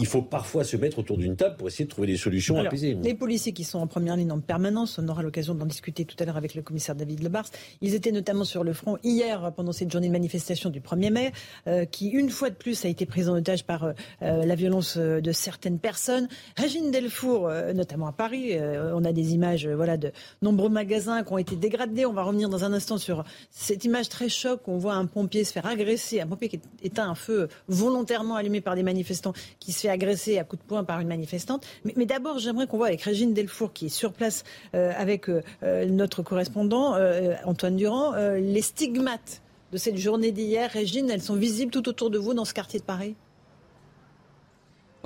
il 0.00 0.06
faut 0.06 0.22
parfois 0.22 0.64
se 0.64 0.78
mettre 0.78 0.98
autour 0.98 1.18
d'une 1.18 1.36
table 1.36 1.56
pour 1.56 1.68
essayer 1.68 1.84
de 1.84 1.90
trouver 1.90 2.06
des 2.06 2.16
solutions 2.16 2.58
apaisées. 2.58 2.96
Les 3.02 3.14
policiers 3.14 3.52
qui 3.52 3.64
sont 3.64 3.78
en 3.78 3.86
première 3.86 4.16
ligne 4.16 4.32
en 4.32 4.40
permanence, 4.40 4.98
on 4.98 5.06
aura 5.08 5.22
l'occasion 5.22 5.54
d'en 5.54 5.66
discuter 5.66 6.06
tout 6.06 6.16
à 6.20 6.24
l'heure 6.24 6.38
avec 6.38 6.54
le 6.54 6.62
commissaire 6.62 6.94
David 6.94 7.22
Lebars, 7.22 7.50
ils 7.82 7.94
étaient 7.94 8.12
notamment 8.12 8.25
sur 8.44 8.64
le 8.64 8.72
front 8.72 8.98
hier 9.04 9.52
pendant 9.54 9.72
cette 9.72 9.90
journée 9.90 10.08
de 10.08 10.12
manifestation 10.12 10.68
du 10.68 10.80
1er 10.80 11.12
mai. 11.12 11.32
Euh, 11.68 11.84
qui, 11.84 12.08
une 12.08 12.28
fois 12.28 12.50
de 12.50 12.54
plus, 12.54 12.84
a 12.84 12.88
été 12.88 13.06
prise 13.06 13.28
en 13.28 13.36
otage 13.36 13.64
par 13.64 13.84
euh, 13.84 13.92
euh, 14.22 14.44
la 14.44 14.54
violence 14.56 14.96
de 14.96 15.32
certaines 15.32 15.78
personnes. 15.78 16.28
Régine 16.56 16.90
Delfour, 16.90 17.50
notamment 17.74 18.08
à 18.08 18.12
Paris, 18.12 18.58
on 18.58 19.04
a 19.04 19.12
des 19.12 19.34
images 19.34 19.66
voilà, 19.68 19.96
de 19.96 20.12
nombreux 20.42 20.68
magasins 20.68 21.22
qui 21.22 21.32
ont 21.32 21.38
été 21.38 21.56
dégradés. 21.56 22.06
On 22.06 22.12
va 22.12 22.22
revenir 22.22 22.48
dans 22.48 22.64
un 22.64 22.72
instant 22.72 22.98
sur 22.98 23.24
cette 23.50 23.84
image 23.84 24.08
très 24.08 24.28
choc 24.28 24.66
où 24.66 24.72
on 24.72 24.78
voit 24.78 24.94
un 24.94 25.06
pompier 25.06 25.44
se 25.44 25.52
faire 25.52 25.66
agresser, 25.66 26.20
un 26.20 26.26
pompier 26.26 26.48
qui 26.48 26.60
éteint 26.82 27.08
un 27.08 27.14
feu 27.14 27.48
volontairement 27.68 28.36
allumé 28.36 28.60
par 28.60 28.74
des 28.74 28.82
manifestants, 28.82 29.32
qui 29.60 29.72
se 29.72 29.80
fait 29.80 29.88
agresser 29.88 30.38
à 30.38 30.44
coups 30.44 30.62
de 30.62 30.66
poing 30.66 30.84
par 30.84 31.00
une 31.00 31.08
manifestante. 31.08 31.66
Mais, 31.84 31.94
mais 31.96 32.06
d'abord, 32.06 32.38
j'aimerais 32.38 32.66
qu'on 32.66 32.78
voit 32.78 32.88
avec 32.88 33.02
Régine 33.02 33.34
Delfour, 33.34 33.72
qui 33.72 33.86
est 33.86 33.90
sur 33.90 34.12
place 34.12 34.44
avec 34.72 35.30
notre 35.62 36.22
correspondant 36.22 36.96
Antoine 37.44 37.76
Durand, 37.76 38.15
les 38.16 38.62
stigmates 38.62 39.42
de 39.72 39.78
cette 39.78 39.98
journée 39.98 40.32
d'hier. 40.32 40.70
Régine, 40.70 41.10
elles 41.10 41.22
sont 41.22 41.36
visibles 41.36 41.70
tout 41.70 41.88
autour 41.88 42.10
de 42.10 42.18
vous 42.18 42.34
dans 42.34 42.44
ce 42.44 42.54
quartier 42.54 42.80
de 42.80 42.84
Paris? 42.84 43.14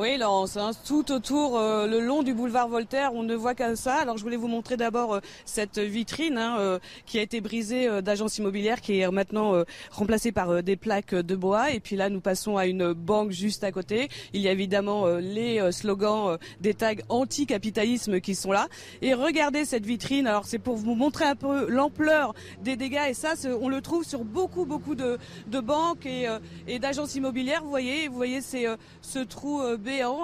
Oui, 0.01 0.17
Laurence, 0.17 0.57
hein, 0.57 0.71
tout 0.87 1.13
autour, 1.13 1.59
euh, 1.59 1.87
le 1.87 2.01
long 2.01 2.23
du 2.23 2.33
boulevard 2.33 2.69
Voltaire, 2.69 3.13
on 3.13 3.23
ne 3.23 3.35
voit 3.35 3.55
qu'à 3.55 3.77
ça. 3.77 3.97
Alors 3.97 4.17
je 4.17 4.23
voulais 4.23 4.39
vous 4.39 4.49
montrer 4.49 4.79
d'abord 4.79 5.17
euh, 5.17 5.21
cette 5.45 5.79
vitrine 5.79 6.39
hein, 6.39 6.57
euh, 6.59 6.79
qui 7.05 7.19
a 7.19 7.23
été 7.23 7.43
brisée 7.43 8.01
d'agence 8.01 8.39
immobilière, 8.39 8.81
qui 8.81 9.01
est 9.01 9.11
maintenant 9.11 9.63
remplacée 9.91 10.33
par 10.33 10.63
des 10.63 10.77
plaques 10.77 11.15
de 11.15 11.37
bois. 11.37 11.73
Et 11.73 11.81
puis 11.81 11.97
là, 11.97 12.09
nous 12.09 12.23
passons 12.23 12.57
à 12.57 12.67
une 12.67 12.95
banque 12.95 13.31
juste 13.31 13.63
à 13.63 13.73
côté. 13.73 14.09
Il 14.33 14.41
y 14.41 14.49
a 14.49 14.53
évidemment 14.53 15.07
les 15.17 15.71
slogans 15.71 16.39
des 16.61 16.73
tags 16.73 16.95
anti-capitalisme 17.11 18.21
qui 18.21 18.35
sont 18.35 18.53
là. 18.53 18.69
Et 19.03 19.13
regardez 19.13 19.67
cette 19.67 19.85
vitrine. 19.85 20.27
Alors 20.27 20.47
c'est 20.47 20.59
pour 20.59 20.77
vous 20.77 20.95
montrer 20.95 21.27
un 21.27 21.37
peu 21.37 21.69
l'ampleur 21.69 22.35
des 22.63 22.77
dégâts. 22.77 23.09
Et 23.11 23.15
ça, 23.15 23.35
on 23.61 23.69
le 23.69 23.83
trouve 23.83 24.05
sur 24.05 24.25
beaucoup, 24.25 24.65
beaucoup 24.65 24.95
de, 24.95 25.19
de 25.49 25.61
banques 25.61 26.07
et, 26.07 26.27
et 26.67 26.79
d'agences 26.79 27.15
immobilières. 27.17 27.63
Vous 27.63 27.71
voyez, 27.71 28.09
vous 28.09 28.17
voyez, 28.17 28.41
c'est 28.41 28.67
ce 29.03 29.19
trou 29.19 29.61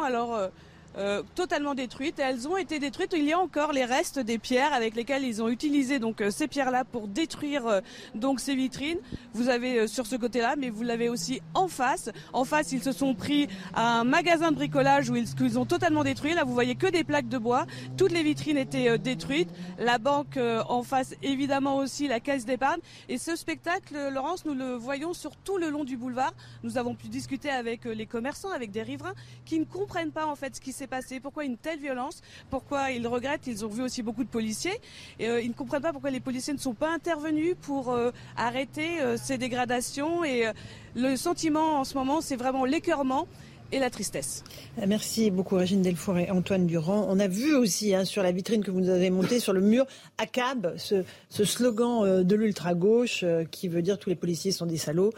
alors, 0.05 0.51
euh, 0.99 1.07
euh, 1.07 1.23
totalement 1.35 1.75
détruites. 1.75 2.19
elles 2.19 2.49
ont 2.49 2.57
été 2.57 2.79
détruites. 2.79 3.15
Il 3.17 3.25
y 3.25 3.33
a 3.33 3.39
encore 3.39 3.73
les 3.73 3.85
restes 3.85 4.19
des 4.19 4.39
pierres 4.39 4.73
avec 4.73 4.97
lesquelles 4.97 5.25
ils 5.25 5.43
ont 5.43 5.49
utilisé 5.49 5.99
donc 5.99 6.21
euh, 6.21 6.31
ces 6.31 6.49
pierres-là 6.49 6.85
pour 6.85 7.07
détruire 7.09 7.67
euh, 7.67 7.81
donc 8.15 8.41
ces 8.41 8.55
vitrines. 8.55 8.99
Vous 9.33 9.49
avez 9.49 9.87
sur 9.87 10.07
ce 10.07 10.17
côté-là, 10.17 10.57
mais 10.57 10.69
vous 10.69 10.83
l'avez 10.83 11.09
aussi 11.09 11.41
en 11.55 11.69
face. 11.69 12.11
En 12.33 12.45
face, 12.45 12.73
ils 12.73 12.83
se 12.83 12.93
sont 12.93 13.15
pris 13.15 13.49
à 13.75 14.01
un 14.01 14.05
magasin 14.05 14.51
de 14.51 14.57
bricolage 14.57 15.11
où 15.11 15.17
ils, 15.17 15.33
qu'ils 15.35 15.59
ont 15.59 15.67
totalement 15.67 16.03
détruit. 16.03 16.35
Là, 16.35 16.45
vous 16.45 16.55
voyez 16.55 16.75
que 16.75 16.87
des 16.87 17.05
plaques 17.05 17.29
de 17.29 17.39
bois. 17.39 17.67
Toutes 17.97 18.13
les 18.13 18.23
vitrines 18.23 18.57
étaient 18.57 18.99
détruites. 18.99 19.51
La 19.79 19.99
banque 19.99 20.39
en 20.69 20.83
face, 20.83 21.15
évidemment 21.23 21.77
aussi 21.77 22.09
la 22.09 22.21
caisse 22.21 22.45
d'épargne. 22.45 22.81
Et 23.09 23.19
ce 23.19 23.37
spectacle, 23.37 23.95
Laurence, 24.13 24.45
nous 24.45 24.55
le 24.55 24.75
voyons 24.75 25.13
sur 25.15 25.37
tout 25.37 25.59
le 25.59 25.71
long 25.71 25.85
du 25.85 25.97
boulevard. 25.97 26.33
Nous 26.63 26.79
avons 26.79 26.95
pu 26.95 27.09
discuter 27.09 27.51
avec 27.51 27.85
les 27.85 28.07
commerçants, 28.07 28.51
avec 28.51 28.71
des 28.71 28.83
riverains 28.83 29.15
qui 29.45 29.59
ne 29.59 29.65
comprennent 29.65 30.13
pas 30.13 30.27
en 30.27 30.35
fait 30.35 30.57
ce 30.57 30.61
qui 30.61 30.73
s'est 30.73 30.86
passé 30.87 31.21
Pourquoi 31.21 31.45
une 31.45 31.57
telle 31.57 31.79
violence 31.79 32.23
Pourquoi 32.51 32.91
ils 32.91 33.07
regrettent 33.07 33.47
Ils 33.47 33.65
ont 33.65 33.69
vu 33.69 33.83
aussi 33.83 34.03
beaucoup 34.03 34.25
de 34.25 34.29
policiers. 34.29 34.81
Et, 35.19 35.29
euh, 35.29 35.41
ils 35.41 35.49
ne 35.49 35.55
comprennent 35.55 35.83
pas 35.83 35.93
pourquoi 35.93 36.11
les 36.11 36.21
policiers 36.21 36.53
ne 36.53 36.59
sont 36.59 36.75
pas 36.75 36.91
intervenus 36.93 37.55
pour 37.61 37.91
euh, 37.91 38.11
arrêter 38.37 39.01
euh, 39.01 39.17
ces 39.17 39.39
dégradations. 39.39 40.25
Et 40.25 40.51
le 40.95 41.17
sentiment 41.17 41.81
en 41.81 41.85
ce 41.85 41.95
moment, 41.95 42.21
c'est 42.21 42.37
vraiment 42.37 42.65
l'écœurement 42.65 43.27
et 43.73 43.81
la 43.81 43.91
tristesse. 43.91 44.45
Merci 44.87 45.33
beaucoup 45.33 45.57
Régine 45.57 45.83
Delfour 45.83 46.19
et 46.19 46.31
Antoine 46.31 46.67
Durand. 46.67 47.07
On 47.11 47.19
a 47.19 47.27
vu 47.27 47.53
aussi 47.57 47.95
hein, 47.97 48.05
sur 48.05 48.23
la 48.23 48.31
vitrine 48.31 48.63
que 48.63 48.71
vous 48.71 48.81
nous 48.81 48.91
avez 48.91 49.11
montée 49.11 49.41
sur 49.41 49.53
le 49.53 49.61
mur 49.61 49.87
ACAB, 50.19 50.75
ce, 50.77 51.03
ce 51.29 51.45
slogan 51.45 52.23
de 52.23 52.37
l'ultra-gauche 52.37 53.25
qui 53.51 53.67
veut 53.67 53.83
dire 53.83 53.99
tous 53.99 54.09
les 54.09 54.15
policiers 54.15 54.53
sont 54.53 54.67
des 54.67 54.77
salauds, 54.77 55.13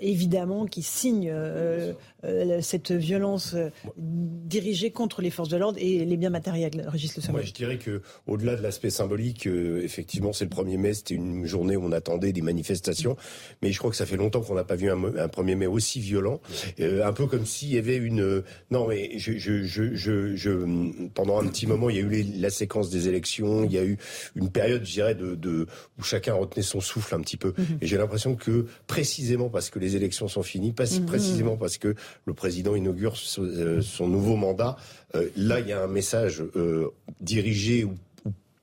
évidemment, 0.00 0.66
qui 0.66 0.82
signe 0.82 1.32
euh, 2.24 2.60
cette 2.60 2.92
violence 2.92 3.54
euh, 3.54 3.70
dirigée 3.96 4.90
contre 4.90 5.22
les 5.22 5.30
forces 5.30 5.48
de 5.48 5.56
l'ordre 5.56 5.78
et 5.80 6.04
les 6.04 6.16
biens 6.16 6.30
matériels, 6.30 6.84
Régis 6.88 7.16
Le 7.16 7.32
Moi, 7.32 7.42
je 7.42 7.52
dirais 7.52 7.78
que 7.78 8.02
au-delà 8.26 8.56
de 8.56 8.62
l'aspect 8.62 8.90
symbolique, 8.90 9.46
euh, 9.46 9.82
effectivement, 9.82 10.32
c'est 10.32 10.44
le 10.44 10.50
1er 10.50 10.78
mai, 10.78 10.94
c'était 10.94 11.14
une 11.14 11.46
journée 11.46 11.76
où 11.76 11.84
on 11.84 11.92
attendait 11.92 12.32
des 12.32 12.42
manifestations, 12.42 13.16
mais 13.62 13.72
je 13.72 13.78
crois 13.78 13.90
que 13.90 13.96
ça 13.96 14.06
fait 14.06 14.16
longtemps 14.16 14.40
qu'on 14.40 14.54
n'a 14.54 14.64
pas 14.64 14.76
vu 14.76 14.90
un, 14.90 14.96
1er 14.96 15.56
mai 15.56 15.66
aussi 15.66 16.00
violent, 16.00 16.40
un 16.78 17.12
peu 17.12 17.26
comme 17.26 17.46
s'il 17.46 17.72
y 17.72 17.78
avait 17.78 17.96
une... 17.96 18.42
Non, 18.70 18.86
mais 18.88 19.18
je, 19.18 19.32
je, 19.38 19.62
je, 19.62 19.94
je, 19.94 21.08
pendant 21.14 21.40
un 21.40 21.46
petit 21.46 21.66
moment, 21.66 21.90
il 21.90 21.96
y 21.96 21.98
a 21.98 22.02
eu 22.02 22.24
la 22.38 22.50
séquence 22.50 22.90
des 22.90 23.08
élections, 23.08 23.64
il 23.64 23.72
y 23.72 23.78
a 23.78 23.84
eu 23.84 23.98
une 24.34 24.50
période, 24.50 24.84
je 24.84 24.92
dirais, 24.92 25.14
de, 25.14 25.34
de 25.34 25.66
où 25.98 26.02
chacun 26.02 26.34
retenait 26.34 26.62
son 26.62 26.80
souffle 26.80 27.14
un 27.14 27.20
petit 27.20 27.36
peu, 27.36 27.54
mhm. 27.56 27.78
et 27.80 27.86
j'ai 27.86 27.98
l'impression 27.98 28.34
que 28.34 28.66
précisément 28.86 29.48
parce 29.48 29.70
que 29.70 29.78
les 29.78 29.96
élections 29.96 30.28
sont 30.28 30.42
finies, 30.42 30.72
pas 30.72 30.84
mhm. 30.84 31.06
précisément 31.06 31.56
parce 31.56 31.78
que 31.78 31.94
le 32.24 32.34
président 32.34 32.74
inaugure 32.74 33.14
euh, 33.38 33.82
son 33.82 34.08
nouveau 34.08 34.36
mandat. 34.36 34.76
Euh, 35.14 35.28
là, 35.36 35.60
il 35.60 35.68
y 35.68 35.72
a 35.72 35.82
un 35.82 35.86
message 35.86 36.42
euh, 36.56 36.88
dirigé 37.20 37.84
ou 37.84 37.94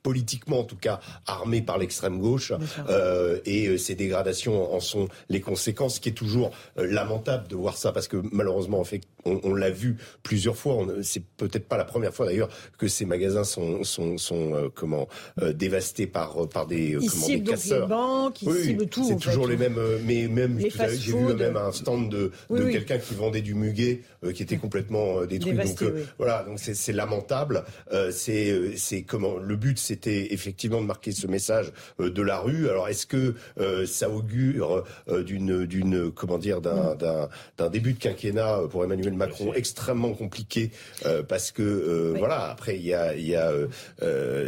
politiquement 0.02 0.60
en 0.60 0.64
tout 0.64 0.76
cas 0.76 1.00
armé 1.26 1.62
par 1.62 1.78
l'extrême 1.78 2.18
gauche 2.18 2.52
euh, 2.88 3.38
et 3.44 3.68
euh, 3.68 3.78
ces 3.78 3.94
dégradations 3.94 4.74
en 4.74 4.80
sont 4.80 5.08
les 5.28 5.40
conséquences, 5.40 5.96
ce 5.96 6.00
qui 6.00 6.08
est 6.08 6.12
toujours 6.12 6.50
euh, 6.78 6.86
lamentable 6.86 7.48
de 7.48 7.56
voir 7.56 7.76
ça 7.76 7.92
parce 7.92 8.08
que 8.08 8.20
malheureusement 8.32 8.80
en 8.80 8.84
fait 8.84 9.02
on, 9.24 9.40
on 9.44 9.54
l'a 9.54 9.70
vu 9.70 9.96
plusieurs 10.22 10.56
fois, 10.56 10.86
c'est 11.02 11.24
peut-être 11.36 11.66
pas 11.66 11.76
la 11.76 11.84
première 11.84 12.14
fois 12.14 12.26
d'ailleurs 12.26 12.48
que 12.78 12.88
ces 12.88 13.04
magasins 13.04 13.44
sont 13.44 13.84
sont, 13.84 14.18
sont 14.18 14.54
euh, 14.54 14.68
comment 14.74 15.08
dévastés 15.54 16.06
par 16.06 16.48
par 16.48 16.66
des 16.66 16.96
ils 17.00 17.10
comment 17.10 17.26
des 17.26 17.42
casseurs. 17.42 17.88
Les 17.88 17.94
banques, 17.94 18.42
ils 18.42 18.48
oui, 18.48 18.86
tout. 18.88 19.04
C'est 19.06 19.16
toujours 19.16 19.46
les 19.46 19.56
mêmes 19.56 19.78
mais 20.04 20.28
même 20.28 20.58
j'ai 20.58 21.12
vu 21.12 21.34
même 21.34 21.56
un 21.56 21.72
stand 21.72 22.10
de, 22.10 22.32
de 22.50 22.64
quelqu'un 22.70 22.98
qui 22.98 23.14
vendait 23.14 23.42
du 23.42 23.54
muguet 23.54 24.02
qui 24.34 24.42
était 24.42 24.56
complètement 24.56 25.24
détruit. 25.24 25.54
Donc 25.54 25.84
voilà 26.18 26.44
donc 26.44 26.58
c'est 26.58 26.92
lamentable. 26.92 27.64
C'est 28.10 28.76
c'est 28.76 29.02
comment 29.02 29.36
le 29.36 29.56
but 29.56 29.78
c'était 29.78 30.32
effectivement 30.32 30.80
de 30.80 30.86
marquer 30.86 31.12
ce 31.12 31.26
message 31.26 31.72
euh, 32.00 32.10
de 32.10 32.22
la 32.22 32.38
rue. 32.38 32.68
Alors 32.68 32.88
est-ce 32.88 33.06
que 33.06 33.34
euh, 33.58 33.86
ça 33.86 34.10
augure 34.10 34.84
euh, 35.08 35.22
d'une 35.22 35.66
d'une 35.66 36.10
comment 36.10 36.38
dire 36.38 36.60
d'un 36.60 36.96
d'un 37.58 37.70
début 37.70 37.92
de 37.92 37.98
quinquennat 37.98 38.62
pour 38.70 38.84
Emmanuel 38.84 39.11
Macron 39.16 39.52
extrêmement 39.54 40.12
compliqué 40.12 40.70
parce 41.28 41.50
que 41.50 42.14
voilà 42.18 42.50
après 42.50 42.76
il 42.76 42.84
y 42.84 42.94
a 42.94 43.14
il 43.14 43.26
y 43.26 43.36
a 43.36 43.52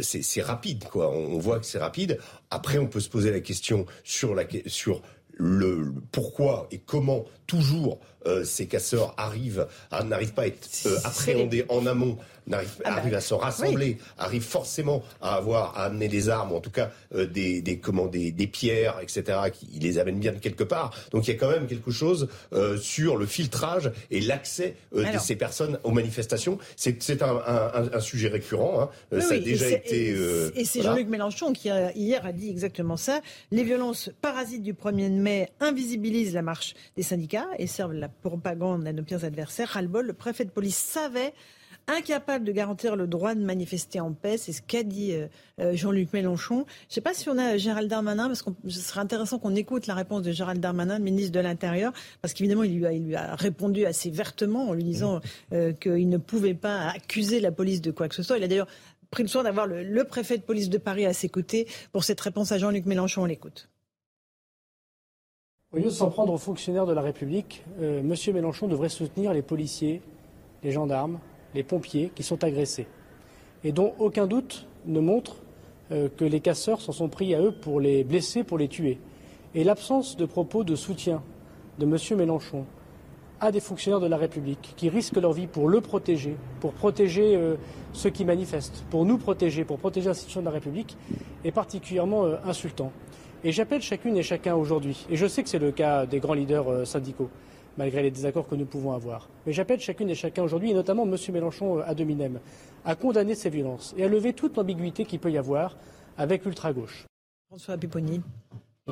c'est 0.01 0.41
rapide 0.41 0.85
quoi. 0.85 1.11
On, 1.11 1.37
voit 1.39 1.59
que 1.59 1.65
c'est 1.65 1.79
rapide. 1.79 2.19
Après 2.49 2.77
on 2.77 2.87
peut 2.87 2.99
se 2.99 3.09
poser 3.09 3.31
la 3.31 3.39
question 3.39 3.85
sur 4.03 4.35
la 4.35 4.43
sur 4.67 5.01
le 5.37 5.93
pourquoi 6.11 6.67
et 6.71 6.79
comment 6.79 7.25
toujours 7.47 7.99
ces 8.43 8.67
casseurs 8.67 9.13
arrivent 9.17 9.67
n'arrivent 10.05 10.33
pas 10.33 10.43
à 10.43 10.47
être 10.47 10.67
appréhendés 11.03 11.65
en 11.69 11.85
amont 11.85 12.17
arrive, 12.53 12.69
ah 12.83 13.01
bah, 13.01 13.17
à 13.17 13.21
se 13.21 13.33
rassembler, 13.33 13.97
arrive 14.17 14.43
forcément 14.43 15.03
à 15.21 15.35
avoir 15.35 15.77
à 15.77 15.85
amener 15.85 16.07
des 16.07 16.29
armes, 16.29 16.51
ou 16.51 16.55
en 16.55 16.61
tout 16.61 16.71
cas 16.71 16.91
euh, 17.13 17.25
des, 17.25 17.61
des, 17.61 17.79
comment, 17.79 18.07
des, 18.07 18.31
des, 18.31 18.47
pierres, 18.47 18.99
etc., 19.01 19.39
qui 19.51 19.79
les 19.79 19.97
amènent 19.97 20.19
bien 20.19 20.31
de 20.31 20.39
quelque 20.39 20.63
part. 20.63 20.93
Donc 21.11 21.27
il 21.27 21.33
y 21.33 21.35
a 21.35 21.39
quand 21.39 21.49
même 21.49 21.67
quelque 21.67 21.91
chose 21.91 22.27
euh, 22.53 22.77
sur 22.77 23.17
le 23.17 23.25
filtrage 23.25 23.91
et 24.11 24.21
l'accès 24.21 24.75
euh, 24.95 25.11
de 25.11 25.17
ces 25.17 25.35
personnes 25.35 25.79
aux 25.83 25.91
manifestations. 25.91 26.57
C'est 26.75 27.21
un, 27.21 27.41
un, 27.45 27.93
un, 27.93 27.99
sujet 27.99 28.27
récurrent. 28.27 28.81
Hein. 28.81 29.19
ça 29.21 29.33
a 29.33 29.37
déjà 29.37 29.69
été. 29.69 30.15
et 30.55 30.65
c'est 30.65 30.81
Jean-Luc 30.81 31.07
Mélenchon 31.07 31.53
qui 31.53 31.69
a, 31.69 31.91
hier 31.93 32.25
a 32.25 32.31
dit 32.31 32.49
exactement 32.49 32.97
ça. 32.97 33.21
Les 33.51 33.63
violences 33.63 34.09
parasites 34.21 34.63
du 34.63 34.73
1er 34.73 35.09
mai 35.09 35.49
invisibilisent 35.59 36.33
la 36.33 36.41
marche 36.41 36.75
des 36.95 37.03
syndicats 37.03 37.47
et 37.57 37.67
servent 37.67 37.93
la 37.93 38.09
propagande 38.09 38.87
à 38.87 38.93
nos 38.93 39.03
pires 39.03 39.23
adversaires. 39.23 39.69
Ras-le-bol, 39.69 40.05
le 40.05 40.13
préfet 40.13 40.45
de 40.45 40.51
police 40.51 40.77
savait 40.77 41.33
incapable 41.87 42.45
de 42.45 42.51
garantir 42.51 42.95
le 42.95 43.07
droit 43.07 43.35
de 43.35 43.43
manifester 43.43 43.99
en 43.99 44.13
paix. 44.13 44.37
C'est 44.37 44.53
ce 44.53 44.61
qu'a 44.61 44.83
dit 44.83 45.13
euh, 45.13 45.27
euh, 45.59 45.75
Jean-Luc 45.75 46.13
Mélenchon. 46.13 46.65
Je 46.67 46.85
ne 46.89 46.93
sais 46.93 47.01
pas 47.01 47.13
si 47.13 47.29
on 47.29 47.37
a 47.37 47.57
Gérald 47.57 47.89
Darmanin, 47.89 48.27
parce 48.27 48.41
que 48.41 48.49
ce 48.67 48.79
serait 48.79 49.01
intéressant 49.01 49.39
qu'on 49.39 49.55
écoute 49.55 49.87
la 49.87 49.93
réponse 49.93 50.23
de 50.23 50.31
Gérald 50.31 50.59
Darmanin, 50.59 50.97
le 50.97 51.03
ministre 51.03 51.31
de 51.31 51.39
l'Intérieur, 51.39 51.93
parce 52.21 52.33
qu'évidemment, 52.33 52.63
il, 52.63 52.77
lui 52.77 52.85
a, 52.85 52.93
il 52.93 53.05
lui 53.05 53.15
a 53.15 53.35
répondu 53.35 53.85
assez 53.85 54.09
vertement 54.09 54.69
en 54.69 54.73
lui 54.73 54.83
disant 54.83 55.21
euh, 55.53 55.73
qu'il 55.73 56.09
ne 56.09 56.17
pouvait 56.17 56.53
pas 56.53 56.89
accuser 56.89 57.39
la 57.39 57.51
police 57.51 57.81
de 57.81 57.91
quoi 57.91 58.07
que 58.09 58.15
ce 58.15 58.23
soit. 58.23 58.37
Il 58.37 58.43
a 58.43 58.47
d'ailleurs 58.47 58.67
pris 59.11 59.23
le 59.23 59.29
soin 59.29 59.43
d'avoir 59.43 59.67
le, 59.67 59.83
le 59.83 60.03
préfet 60.03 60.37
de 60.37 60.43
police 60.43 60.69
de 60.69 60.77
Paris 60.77 61.05
à 61.05 61.13
ses 61.13 61.29
côtés 61.29 61.67
pour 61.91 62.03
cette 62.03 62.19
réponse 62.19 62.51
à 62.51 62.57
Jean-Luc 62.57 62.85
Mélenchon. 62.85 63.23
On 63.23 63.25
l'écoute. 63.25 63.69
Au 65.71 65.77
lieu 65.77 65.83
de 65.83 65.89
s'en 65.89 66.09
prendre 66.09 66.31
aux 66.31 66.37
fonctionnaires 66.37 66.85
de 66.85 66.93
la 66.93 67.01
République, 67.01 67.63
euh, 67.81 67.99
M. 67.99 68.33
Mélenchon 68.33 68.67
devrait 68.67 68.87
soutenir 68.87 69.33
les 69.33 69.41
policiers, 69.41 70.01
les 70.63 70.71
gendarmes, 70.71 71.19
les 71.55 71.63
pompiers 71.63 72.11
qui 72.13 72.21
sont 72.21 72.43
agressés 72.43 72.87
et 73.63 73.71
dont 73.71 73.93
aucun 73.97 74.27
doute 74.27 74.67
ne 74.85 74.99
montre 74.99 75.37
euh, 75.91 76.07
que 76.15 76.23
les 76.23 76.39
casseurs 76.39 76.81
s'en 76.81 76.91
sont 76.91 77.09
pris 77.09 77.33
à 77.33 77.41
eux 77.41 77.51
pour 77.51 77.79
les 77.79 78.03
blesser, 78.03 78.43
pour 78.43 78.59
les 78.59 78.67
tuer. 78.67 78.99
Et 79.55 79.63
l'absence 79.63 80.17
de 80.17 80.25
propos 80.25 80.63
de 80.63 80.75
soutien 80.75 81.23
de 81.79 81.85
M. 81.85 82.17
Mélenchon 82.17 82.65
à 83.41 83.51
des 83.51 83.59
fonctionnaires 83.59 83.99
de 83.99 84.07
la 84.07 84.17
République 84.17 84.73
qui 84.77 84.87
risquent 84.87 85.17
leur 85.17 85.33
vie 85.33 85.47
pour 85.47 85.67
le 85.67 85.81
protéger, 85.81 86.37
pour 86.59 86.73
protéger 86.73 87.35
euh, 87.35 87.55
ceux 87.91 88.11
qui 88.11 88.23
manifestent, 88.23 88.83
pour 88.91 89.03
nous 89.03 89.17
protéger, 89.17 89.65
pour 89.65 89.79
protéger 89.79 90.07
l'institution 90.07 90.41
de 90.41 90.45
la 90.45 90.51
République, 90.51 90.95
est 91.43 91.51
particulièrement 91.51 92.25
euh, 92.25 92.37
insultant. 92.45 92.91
Et 93.43 93.51
j'appelle 93.51 93.81
chacune 93.81 94.15
et 94.15 94.23
chacun 94.23 94.55
aujourd'hui, 94.55 95.05
et 95.09 95.15
je 95.15 95.27
sais 95.27 95.43
que 95.43 95.49
c'est 95.49 95.59
le 95.59 95.71
cas 95.71 96.05
des 96.05 96.19
grands 96.19 96.33
leaders 96.33 96.87
syndicaux, 96.87 97.29
malgré 97.77 98.03
les 98.03 98.11
désaccords 98.11 98.47
que 98.47 98.55
nous 98.55 98.65
pouvons 98.65 98.93
avoir. 98.93 99.29
Mais 99.45 99.53
j'appelle 99.53 99.79
chacune 99.79 100.09
et 100.09 100.15
chacun 100.15 100.43
aujourd'hui, 100.43 100.71
et 100.71 100.73
notamment 100.73 101.03
M. 101.03 101.15
Mélenchon 101.31 101.79
à 101.79 101.93
Dominem, 101.93 102.39
à 102.83 102.95
condamner 102.95 103.35
ces 103.35 103.49
violences 103.49 103.93
et 103.97 104.03
à 104.03 104.07
lever 104.07 104.33
toute 104.33 104.57
l'ambiguïté 104.57 105.05
qu'il 105.05 105.19
peut 105.19 105.31
y 105.31 105.37
avoir 105.37 105.77
avec 106.17 106.45
l'ultra-gauche. 106.45 107.05
François 107.47 107.77
Pipponi. 107.77 108.21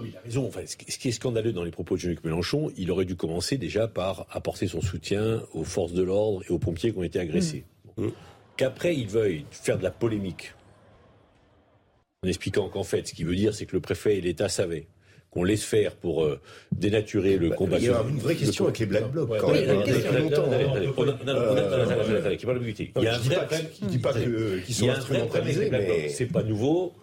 il 0.03 0.17
a 0.17 0.21
raison. 0.21 0.49
ce 0.65 0.97
qui 0.97 1.07
est 1.07 1.11
scandaleux 1.11 1.53
dans 1.53 1.63
les 1.63 1.71
propos 1.71 1.95
de 1.95 2.01
Jean-Luc 2.01 2.23
Mélenchon, 2.23 2.71
il 2.77 2.91
aurait 2.91 3.05
dû 3.05 3.15
commencer 3.15 3.57
déjà 3.57 3.87
par 3.87 4.25
apporter 4.31 4.67
son 4.67 4.81
soutien 4.81 5.41
aux 5.53 5.63
forces 5.63 5.93
de 5.93 6.03
l'ordre 6.03 6.43
et 6.47 6.51
aux 6.51 6.59
pompiers 6.59 6.91
qui 6.91 6.97
ont 6.97 7.03
été 7.03 7.19
agressés. 7.19 7.65
Mmh. 7.97 8.07
Qu'après, 8.57 8.95
il 8.95 9.07
veuille 9.07 9.45
faire 9.51 9.77
de 9.77 9.83
la 9.83 9.91
polémique 9.91 10.53
en 12.23 12.27
expliquant 12.27 12.69
qu'en 12.69 12.83
fait, 12.83 13.07
ce 13.07 13.13
qu'il 13.13 13.25
veut 13.25 13.35
dire, 13.35 13.53
c'est 13.53 13.65
que 13.65 13.75
le 13.75 13.81
préfet 13.81 14.17
et 14.17 14.21
l'État 14.21 14.47
savaient 14.47 14.87
qu'on 15.33 15.43
laisse 15.43 15.63
faire 15.63 15.95
pour 15.95 16.23
euh, 16.23 16.39
dénaturer 16.71 17.37
le 17.37 17.49
combat. 17.49 17.77
Il 17.79 17.85
y 17.85 17.89
a 17.89 18.03
une 18.07 18.19
vraie 18.19 18.35
question 18.35 18.65
avec 18.65 18.79
les 18.79 18.85
Black 18.85 19.11
Blocs. 19.11 19.29
Quand 19.39 19.51
même. 19.51 19.63
Il 19.63 19.67
y 19.67 19.69
a 19.69 19.73
un 19.73 20.75
vrai 20.75 20.87
problème. 20.91 21.17
Je 23.81 23.87
dis 23.87 23.97
pas 23.97 24.13
qu'ils 24.13 24.75
sont 24.75 24.89
instrumentalisés, 24.89 25.69
mais 25.71 26.09
c'est 26.09 26.27
pas 26.27 26.43
nouveau. 26.43 26.93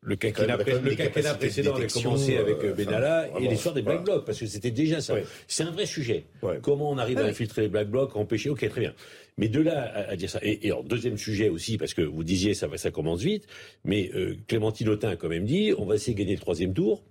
Le 0.00 0.14
quinquennat, 0.14 0.58
précédent 0.58 1.74
avait 1.74 1.88
commencé 1.88 2.36
avec 2.36 2.62
euh, 2.62 2.72
Benalla 2.72 3.28
et 3.40 3.48
l'histoire 3.48 3.74
des 3.74 3.82
Black 3.82 4.04
Blocs, 4.04 4.24
parce 4.24 4.38
que 4.38 4.46
c'était 4.46 4.70
déjà 4.70 5.00
ça. 5.00 5.14
C'est 5.48 5.64
un 5.64 5.70
vrai 5.70 5.86
sujet. 5.86 6.24
Comment 6.62 6.90
on 6.90 6.98
arrive 6.98 7.18
à 7.18 7.24
infiltrer 7.24 7.62
les 7.62 7.68
Black 7.68 7.88
Blocs, 7.88 8.12
à 8.14 8.18
empêcher? 8.18 8.50
Ok, 8.50 8.68
très 8.68 8.80
bien. 8.80 8.94
Mais 9.38 9.48
de 9.48 9.60
là 9.60 10.08
à, 10.08 10.16
dire 10.16 10.28
ça. 10.28 10.40
Et, 10.42 10.58
alors, 10.64 10.82
deuxième 10.82 11.16
sujet 11.16 11.48
aussi, 11.48 11.78
parce 11.78 11.94
que 11.94 12.02
vous 12.02 12.24
disiez 12.24 12.54
ça, 12.54 12.68
ça 12.76 12.90
commence 12.90 13.22
vite, 13.22 13.46
mais 13.84 14.10
euh, 14.14 14.36
Clémentine 14.48 14.88
Autain 14.88 15.10
a 15.10 15.16
quand 15.16 15.28
même 15.28 15.44
dit 15.44 15.72
on 15.78 15.86
va 15.86 15.94
essayer 15.94 16.12
de 16.12 16.18
gagner 16.18 16.34
le 16.34 16.40
troisième 16.40 16.74
tour. 16.74 17.02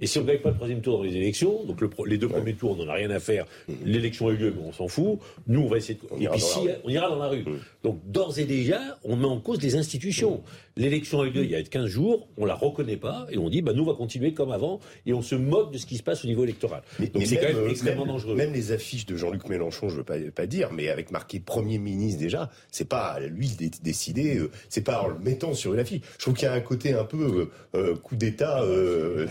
Et 0.00 0.06
si 0.06 0.18
on 0.18 0.22
ne 0.22 0.26
gagne 0.28 0.38
pas 0.38 0.50
le 0.50 0.56
troisième 0.56 0.80
tour 0.80 0.98
dans 0.98 1.04
les 1.04 1.16
élections, 1.16 1.64
donc 1.64 1.80
les 2.06 2.18
deux 2.18 2.28
premiers 2.28 2.54
tours, 2.54 2.72
on 2.72 2.84
n'en 2.84 2.90
a 2.90 2.94
rien 2.94 3.10
à 3.10 3.20
faire. 3.20 3.46
Mmh. 3.68 3.72
L'élection 3.84 4.28
a 4.28 4.32
eu 4.32 4.36
lieu, 4.36 4.54
mais 4.56 4.62
on 4.66 4.72
s'en 4.72 4.88
fout. 4.88 5.18
Nous, 5.46 5.60
on 5.60 5.68
va 5.68 5.76
essayer 5.76 5.94
de... 5.94 6.00
On 6.10 6.18
et 6.18 6.28
puis 6.28 6.40
si, 6.40 6.58
on 6.84 6.88
ira 6.88 7.08
dans 7.08 7.18
la 7.18 7.28
rue. 7.28 7.42
Mmh. 7.42 7.58
Donc 7.82 8.00
d'ores 8.06 8.38
et 8.38 8.44
déjà, 8.44 8.80
on 9.04 9.16
met 9.16 9.26
en 9.26 9.40
cause 9.40 9.60
les 9.62 9.76
institutions. 9.76 10.36
Mmh. 10.36 10.70
L'élection 10.80 11.20
a 11.20 11.26
eu 11.26 11.30
lieu 11.30 11.44
il 11.44 11.50
y 11.50 11.56
a 11.56 11.62
15 11.62 11.86
jours, 11.86 12.28
on 12.38 12.46
la 12.46 12.54
reconnaît 12.54 12.96
pas, 12.96 13.26
et 13.30 13.36
on 13.36 13.50
dit, 13.50 13.60
bah, 13.60 13.74
nous, 13.74 13.82
on 13.82 13.86
va 13.86 13.94
continuer 13.94 14.32
comme 14.32 14.50
avant, 14.50 14.80
et 15.04 15.12
on 15.12 15.20
se 15.20 15.34
moque 15.34 15.72
de 15.72 15.78
ce 15.78 15.84
qui 15.84 15.98
se 15.98 16.02
passe 16.02 16.24
au 16.24 16.28
niveau 16.28 16.44
électoral. 16.44 16.82
donc 16.98 17.26
c'est 17.26 17.36
quand 17.36 17.48
même 17.48 17.56
euh, 17.58 17.70
extrêmement 17.70 18.06
dangereux. 18.06 18.34
Même 18.34 18.54
les 18.54 18.72
affiches 18.72 19.04
de 19.04 19.14
Jean-Luc 19.14 19.48
Mélenchon, 19.48 19.88
je 19.88 19.94
ne 19.94 19.98
veux 19.98 20.04
pas, 20.04 20.18
pas, 20.34 20.46
dire, 20.46 20.72
mais 20.72 20.88
avec 20.88 21.10
marqué 21.10 21.38
Premier 21.38 21.78
ministre 21.78 22.20
déjà, 22.20 22.50
c'est 22.70 22.88
pas 22.88 23.08
à 23.08 23.20
lui 23.20 23.48
de 23.48 23.68
décider, 23.82 24.38
euh, 24.38 24.50
c'est 24.70 24.80
pas 24.80 25.02
en 25.02 25.08
le 25.08 25.18
mettant 25.18 25.52
sur 25.52 25.74
une 25.74 25.80
affiche. 25.80 26.00
Je 26.16 26.22
trouve 26.22 26.34
qu'il 26.34 26.46
y 26.46 26.50
a 26.50 26.54
un 26.54 26.60
côté 26.60 26.94
un 26.94 27.04
peu 27.04 27.50
euh, 27.74 27.94
coup 27.96 28.16
d'État 28.16 28.64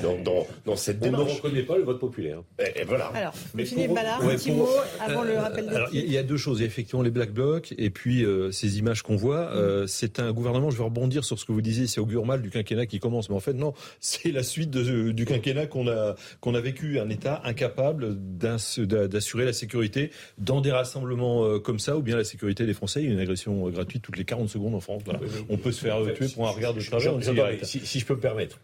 dans, 0.04 0.22
dans, 0.22 0.48
dans 0.66 0.76
cette 0.76 1.00
démarche 1.00 1.42
connaît 1.42 1.64
pas 1.64 1.78
le 1.78 1.84
vote 1.84 2.00
populaire. 2.00 2.42
Et, 2.60 2.84
voilà. 2.84 3.08
Alors, 3.08 3.34
Mais 3.54 3.66
Philippe 3.66 3.94
Ballard, 3.94 4.22
un 4.22 4.28
petit 4.36 4.52
mot 4.52 4.68
avant 5.00 5.24
le 5.24 5.38
rappel 5.38 5.66
de 5.66 5.76
Alors, 5.76 5.90
il 5.94 6.12
y 6.12 6.18
a 6.18 6.24
deux 6.24 6.38
choses. 6.38 6.60
Il 6.60 6.62
y 6.62 6.66
a 6.66 6.68
effectivement 6.68 7.02
les 7.02 7.12
Black 7.12 7.32
Blocs 7.32 7.74
et 7.78 7.90
puis 7.90 8.24
euh, 8.24 8.52
ces 8.52 8.80
images 8.80 9.02
qu'on 9.02 9.16
voit. 9.16 9.52
Euh, 9.56 9.88
c'est 9.88 10.20
un 10.20 10.32
gouvernement, 10.32 10.70
je 10.70 10.78
vais 10.78 10.84
rebondir 10.84 11.24
sur 11.24 11.40
ce 11.40 11.46
que 11.46 11.52
vous 11.52 11.62
disiez, 11.62 11.88
c'est 11.88 12.00
augure 12.00 12.26
mal 12.26 12.42
du 12.42 12.50
quinquennat 12.50 12.86
qui 12.86 13.00
commence. 13.00 13.30
Mais 13.30 13.36
en 13.36 13.40
fait, 13.40 13.54
non, 13.54 13.74
c'est 14.00 14.32
la 14.32 14.44
suite 14.44 14.70
de, 14.70 15.12
du 15.12 15.26
quinquennat 15.26 15.68
qu'on 15.68 15.88
a, 15.88 16.16
qu'on 16.42 16.56
a 16.56 16.62
vécu. 16.62 17.00
Un 17.00 17.10
État 17.10 17.42
incapable 17.46 18.16
d'assurer 18.18 19.46
la 19.46 19.54
sécurité 19.54 20.12
dans 20.38 20.62
des 20.62 20.72
rassemblements 20.72 21.46
euh, 21.46 21.60
comme 21.60 21.80
ça, 21.80 21.98
ou 21.98 22.02
bien 22.02 22.18
la 22.18 22.24
sécurité 22.24 22.66
des 22.66 22.74
Français. 22.74 23.02
Il 23.02 23.08
y 23.08 23.10
a 23.10 23.14
une 23.14 23.20
agression 23.20 23.70
gratuite 23.70 24.02
toutes 24.02 24.18
les 24.18 24.26
40 24.26 24.50
secondes 24.50 24.76
en 24.76 24.80
France. 24.80 25.04
On 25.50 25.58
peut 25.58 25.72
se 25.72 25.82
faire 25.82 26.02
tuer 26.14 26.28
pour 26.28 26.48
un 26.48 26.52
regard 26.52 26.74
de 26.74 26.82
travers. 26.82 27.14
Si, 27.64 27.80
si 27.80 28.00
je 28.00 28.06
peux 28.06 28.16
me 28.16 28.20
permettre, 28.20 28.60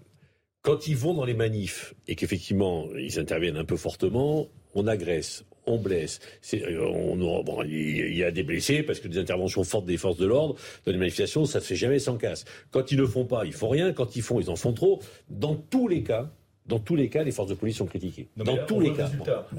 quand 0.65 0.87
ils 0.87 0.97
vont 0.97 1.13
dans 1.13 1.25
les 1.25 1.35
manifs 1.35 1.93
et 2.07 2.15
qu'effectivement 2.15 2.87
ils 2.97 3.19
interviennent 3.19 3.55
un 3.55 3.65
peu 3.65 3.77
fortement, 3.77 4.47
on 4.73 4.87
agresse, 4.87 5.45
on 5.67 5.77
blesse. 5.77 6.19
Euh, 6.55 7.63
il 7.67 8.17
y 8.17 8.23
a 8.23 8.31
des 8.31 8.41
blessés 8.41 8.81
parce 8.81 8.99
que 8.99 9.07
des 9.07 9.19
interventions 9.19 9.63
fortes 9.63 9.85
des 9.85 9.97
forces 9.97 10.17
de 10.17 10.25
l'ordre 10.25 10.55
dans 10.85 10.91
les 10.91 10.97
manifestations, 10.97 11.45
ça 11.45 11.61
se 11.61 11.67
fait 11.67 11.75
jamais 11.75 11.99
sans 11.99 12.17
casse. 12.17 12.45
Quand 12.71 12.91
ils 12.91 12.97
ne 12.97 13.05
font 13.05 13.25
pas, 13.25 13.45
ils 13.45 13.53
font 13.53 13.69
rien. 13.69 13.93
Quand 13.93 14.15
ils 14.15 14.23
font, 14.23 14.39
ils 14.39 14.49
en 14.49 14.55
font 14.55 14.73
trop. 14.73 15.03
Dans 15.29 15.53
tous 15.53 15.87
les 15.87 16.01
cas, 16.01 16.31
dans 16.67 16.79
tous 16.79 16.95
les 16.95 17.09
cas, 17.09 17.23
les 17.23 17.31
forces 17.31 17.49
de 17.49 17.53
police 17.53 17.77
sont 17.77 17.85
critiquées. 17.85 18.27
dans 18.37 18.57
tous 18.65 18.79
les 18.79 18.93
cas. 18.93 19.09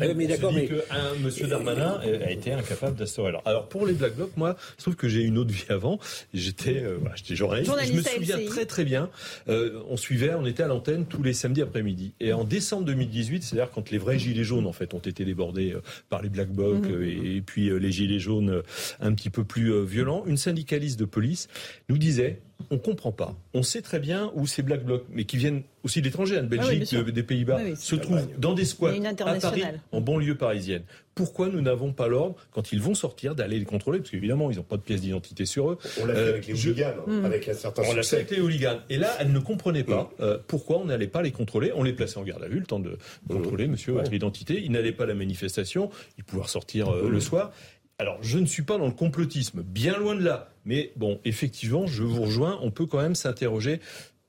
Eh, 0.01 0.15
mais 0.15 0.27
d'accord, 0.27 0.53
mais 0.53 0.67
que 0.67 0.83
un 0.91 1.15
Monsieur 1.23 1.47
Darmanin 1.47 2.01
a 2.03 2.31
été 2.31 2.53
incapable 2.53 2.97
d'instaurer. 2.97 3.29
Alors, 3.29 3.43
alors 3.45 3.69
pour 3.69 3.87
les 3.87 3.93
Black 3.93 4.17
Blocs, 4.17 4.37
moi, 4.37 4.57
je 4.77 4.83
trouve 4.83 4.97
que 4.97 5.09
j'ai 5.09 5.23
une 5.23 5.39
autre 5.39 5.53
vie 5.53 5.65
avant. 5.69 6.01
J'étais, 6.35 6.83
euh, 6.83 6.99
bah, 7.01 7.13
j'étais 7.15 7.37
journaliste. 7.37 7.71
Je 7.87 7.93
me 7.93 8.03
souviens 8.03 8.45
très 8.47 8.67
très 8.67 8.85
bien. 8.85 9.11
Euh, 9.49 9.83
on 9.89 9.97
suivait, 9.97 10.35
on 10.35 10.47
était 10.47 10.65
à 10.65 10.67
l'antenne 10.67 11.07
tous 11.07 11.23
les 11.23 11.33
samedis 11.33 11.63
après-midi. 11.63 12.13
Et 12.19 12.33
en 12.33 12.45
décembre 12.45 12.85
2018, 12.87 13.43
c'est-à-dire 13.45 13.71
quand 13.73 13.91
les 13.91 13.99
vrais 13.99 14.19
gilets 14.19 14.45
jaunes 14.45 14.67
en 14.67 14.73
fait 14.73 14.93
ont 14.93 14.99
été 14.99 15.25
débordés 15.25 15.73
euh, 15.73 15.83
par 16.09 16.23
les 16.23 16.29
Black 16.29 16.49
Blocs 16.49 16.89
mhm. 16.89 17.03
et, 17.03 17.37
et, 17.37 17.41
puis 17.41 17.71
les 17.79 17.93
gilets 17.93 18.19
jaunes 18.19 18.63
un 19.01 19.15
petit 19.15 19.31
peu 19.31 19.45
plus 19.45 19.85
violents, 19.85 20.25
une 20.27 20.37
syndicaliste 20.37 20.99
de 20.99 21.05
police 21.05 21.49
nous 21.89 21.99
disait 21.99 22.41
on 22.71 22.79
comprend 22.79 23.13
pas. 23.13 23.35
On 23.55 23.63
sait 23.63 23.83
très 23.83 23.99
bien 23.99 24.31
où 24.35 24.47
ces 24.47 24.63
Black 24.63 24.85
Blocs, 24.85 25.05
mais 25.11 25.25
qui 25.25 25.37
viennent 25.37 25.63
aussi 25.83 26.01
de 26.01 26.07
l'étranger, 26.07 26.39
hein, 26.39 26.43
de 26.43 26.57
ah 26.59 26.67
Belgique, 26.67 26.95
des 26.95 27.23
Pays-Bas, 27.23 27.61
se 27.77 27.95
trouvent 27.95 28.29
dans 28.39 28.55
des 28.55 28.65
squats 28.65 28.93
à 28.93 29.35
Paris, 29.39 29.63
en 29.93 30.01
banlieue 30.01 30.37
parisienne. 30.37 30.83
Pourquoi 31.15 31.49
nous 31.49 31.63
n'avons 31.63 31.93
pas 31.93 32.09
l'ordre, 32.09 32.37
quand 32.51 32.73
ils 32.73 32.81
vont 32.81 32.95
sortir, 32.95 33.35
d'aller 33.35 33.59
les 33.59 33.65
contrôler? 33.65 34.01
Parce 34.01 34.11
qu'évidemment, 34.11 34.51
ils 34.51 34.57
n'ont 34.57 34.63
pas 34.63 34.77
de 34.77 34.83
pièce 34.83 35.01
d'identité 35.01 35.47
sur 35.47 35.71
eux. 35.71 35.79
On 36.03 36.05
l'a 36.05 36.15
fait 36.15 36.29
avec 36.29 36.47
les 36.47 36.67
hooligans, 36.67 36.95
hein, 37.07 37.11
hmm. 37.11 37.25
avec 37.25 37.49
un 37.49 37.55
certain 37.55 37.83
On 37.89 37.95
l'a 37.95 38.03
fait 38.03 38.17
avec 38.17 38.31
les 38.31 38.41
hooligans. 38.41 38.81
Et 38.91 38.99
là, 38.99 39.11
elle 39.19 39.33
ne 39.33 39.39
comprenait 39.39 39.85
pas 39.85 40.11
hmm. 40.19 40.23
euh, 40.23 40.39
pourquoi 40.47 40.79
on 40.79 40.85
n'allait 40.87 41.07
pas 41.07 41.23
les 41.23 41.31
contrôler. 41.31 41.73
On 41.75 41.83
les 41.83 41.95
plaçait 41.95 42.19
en 42.19 42.23
garde 42.23 42.43
à 42.43 42.49
vue, 42.49 42.59
le 42.59 42.67
temps 42.67 42.81
de 42.81 42.99
contrôler, 43.29 43.67
monsieur, 43.67 43.93
votre 43.93 44.13
identité. 44.13 44.61
Ils 44.63 44.73
n'allaient 44.73 44.93
pas 44.93 45.05
à 45.05 45.07
la 45.07 45.15
manifestation. 45.15 45.91
Ils 46.19 46.25
pouvaient 46.25 46.43
ressortir 46.43 46.91
euh, 46.91 47.09
le 47.09 47.21
soir. 47.21 47.53
Alors, 47.99 48.19
je 48.21 48.39
ne 48.39 48.45
suis 48.45 48.63
pas 48.63 48.77
dans 48.77 48.87
le 48.87 48.93
complotisme, 48.93 49.63
bien 49.63 49.97
loin 49.97 50.15
de 50.15 50.23
là. 50.23 50.51
Mais 50.67 50.93
bon, 50.97 51.21
effectivement, 51.25 51.87
je 51.87 52.03
vous 52.03 52.23
rejoins, 52.23 52.59
on 52.61 52.71
peut 52.71 52.87
quand 52.87 53.01
même 53.01 53.15
s'interroger 53.15 53.81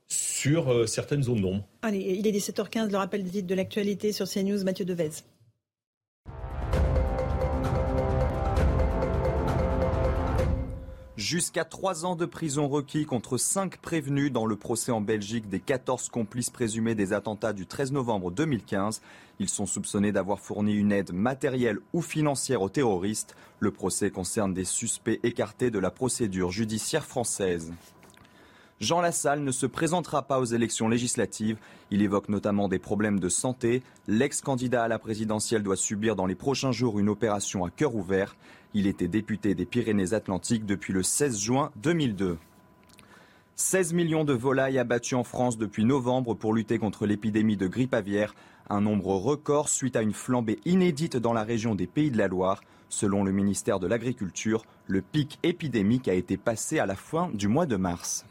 sur 0.06 0.72
euh, 0.72 0.86
certaines 0.86 1.24
zones 1.24 1.42
d'ombre. 1.42 1.68
Allez, 1.82 2.16
il 2.18 2.26
est 2.26 2.32
17h15, 2.32 2.90
le 2.90 2.96
rappel 2.96 3.24
des 3.24 3.30
titres 3.30 3.46
de 3.46 3.54
l'actualité 3.54 4.12
sur 4.12 4.26
CNews, 4.26 4.64
Mathieu 4.64 4.86
Devez. 4.86 5.10
Jusqu'à 11.18 11.64
trois 11.64 12.06
ans 12.06 12.14
de 12.14 12.26
prison 12.26 12.68
requis 12.68 13.04
contre 13.04 13.38
cinq 13.38 13.78
prévenus 13.78 14.30
dans 14.30 14.46
le 14.46 14.54
procès 14.54 14.92
en 14.92 15.00
Belgique 15.00 15.48
des 15.48 15.58
14 15.58 16.10
complices 16.10 16.48
présumés 16.48 16.94
des 16.94 17.12
attentats 17.12 17.52
du 17.52 17.66
13 17.66 17.90
novembre 17.90 18.30
2015. 18.30 19.02
Ils 19.40 19.48
sont 19.48 19.66
soupçonnés 19.66 20.12
d'avoir 20.12 20.38
fourni 20.38 20.74
une 20.74 20.92
aide 20.92 21.12
matérielle 21.12 21.80
ou 21.92 22.02
financière 22.02 22.62
aux 22.62 22.68
terroristes. 22.68 23.34
Le 23.58 23.72
procès 23.72 24.12
concerne 24.12 24.54
des 24.54 24.64
suspects 24.64 25.18
écartés 25.24 25.72
de 25.72 25.80
la 25.80 25.90
procédure 25.90 26.52
judiciaire 26.52 27.04
française. 27.04 27.72
Jean 28.80 29.00
Lassalle 29.00 29.42
ne 29.42 29.50
se 29.50 29.66
présentera 29.66 30.22
pas 30.22 30.38
aux 30.38 30.44
élections 30.44 30.88
législatives. 30.88 31.58
Il 31.90 32.00
évoque 32.00 32.28
notamment 32.28 32.68
des 32.68 32.78
problèmes 32.78 33.18
de 33.18 33.28
santé. 33.28 33.82
L'ex-candidat 34.06 34.84
à 34.84 34.88
la 34.88 35.00
présidentielle 35.00 35.64
doit 35.64 35.74
subir 35.74 36.14
dans 36.14 36.26
les 36.26 36.36
prochains 36.36 36.70
jours 36.70 37.00
une 37.00 37.08
opération 37.08 37.64
à 37.64 37.70
cœur 37.70 37.96
ouvert. 37.96 38.36
Il 38.74 38.86
était 38.86 39.08
député 39.08 39.54
des 39.54 39.64
Pyrénées-Atlantiques 39.64 40.66
depuis 40.66 40.92
le 40.92 41.02
16 41.02 41.38
juin 41.38 41.70
2002. 41.76 42.38
16 43.56 43.92
millions 43.92 44.24
de 44.24 44.34
volailles 44.34 44.78
abattues 44.78 45.14
en 45.14 45.24
France 45.24 45.58
depuis 45.58 45.84
novembre 45.84 46.34
pour 46.34 46.52
lutter 46.54 46.78
contre 46.78 47.06
l'épidémie 47.06 47.56
de 47.56 47.66
grippe 47.66 47.94
aviaire, 47.94 48.34
un 48.70 48.80
nombre 48.80 49.16
record 49.16 49.68
suite 49.68 49.96
à 49.96 50.02
une 50.02 50.12
flambée 50.12 50.60
inédite 50.64 51.16
dans 51.16 51.32
la 51.32 51.42
région 51.42 51.74
des 51.74 51.86
Pays 51.86 52.10
de 52.10 52.18
la 52.18 52.28
Loire. 52.28 52.60
Selon 52.90 53.24
le 53.24 53.32
ministère 53.32 53.80
de 53.80 53.86
l'Agriculture, 53.86 54.64
le 54.86 55.02
pic 55.02 55.38
épidémique 55.42 56.08
a 56.08 56.14
été 56.14 56.36
passé 56.36 56.78
à 56.78 56.86
la 56.86 56.94
fin 56.94 57.30
du 57.32 57.48
mois 57.48 57.66
de 57.66 57.76
mars. 57.76 58.26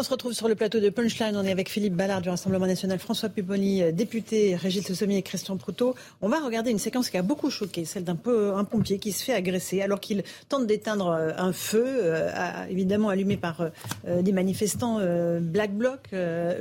On 0.00 0.02
se 0.02 0.08
retrouve 0.08 0.32
sur 0.32 0.48
le 0.48 0.54
plateau 0.54 0.80
de 0.80 0.88
Punchline. 0.88 1.36
On 1.36 1.44
est 1.44 1.50
avec 1.50 1.68
Philippe 1.68 1.92
Ballard 1.92 2.22
du 2.22 2.30
Rassemblement 2.30 2.64
national, 2.66 2.98
François 2.98 3.28
Pupponi, 3.28 3.82
euh, 3.82 3.92
député, 3.92 4.56
Régis 4.56 4.90
Sommier 4.94 5.18
et 5.18 5.22
Christian 5.22 5.58
Proutot. 5.58 5.94
On 6.22 6.30
va 6.30 6.40
regarder 6.40 6.70
une 6.70 6.78
séquence 6.78 7.10
qui 7.10 7.18
a 7.18 7.22
beaucoup 7.22 7.50
choqué, 7.50 7.84
celle 7.84 8.04
d'un 8.04 8.16
un 8.24 8.64
pompier 8.64 8.98
qui 8.98 9.12
se 9.12 9.22
fait 9.22 9.34
agresser 9.34 9.82
alors 9.82 10.00
qu'il 10.00 10.24
tente 10.48 10.66
d'éteindre 10.66 11.08
euh, 11.08 11.32
un 11.36 11.52
feu, 11.52 11.84
euh, 11.86 12.30
évidemment 12.70 13.10
allumé 13.10 13.36
par 13.36 13.68
des 14.06 14.32
manifestants 14.32 15.00
Black 15.38 15.74
Bloc, 15.74 16.08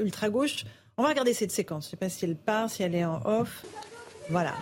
ultra-gauche. 0.03 0.65
On 0.97 1.03
va 1.03 1.07
regarder 1.07 1.33
cette 1.33 1.51
séquence. 1.51 1.85
Je 1.85 1.87
ne 1.87 1.91
sais 1.91 1.97
pas 1.97 2.09
si 2.09 2.25
elle 2.25 2.35
part, 2.35 2.69
si 2.69 2.83
elle 2.83 2.93
est 2.93 3.05
en 3.05 3.21
off. 3.23 3.63
Voilà. 4.29 4.53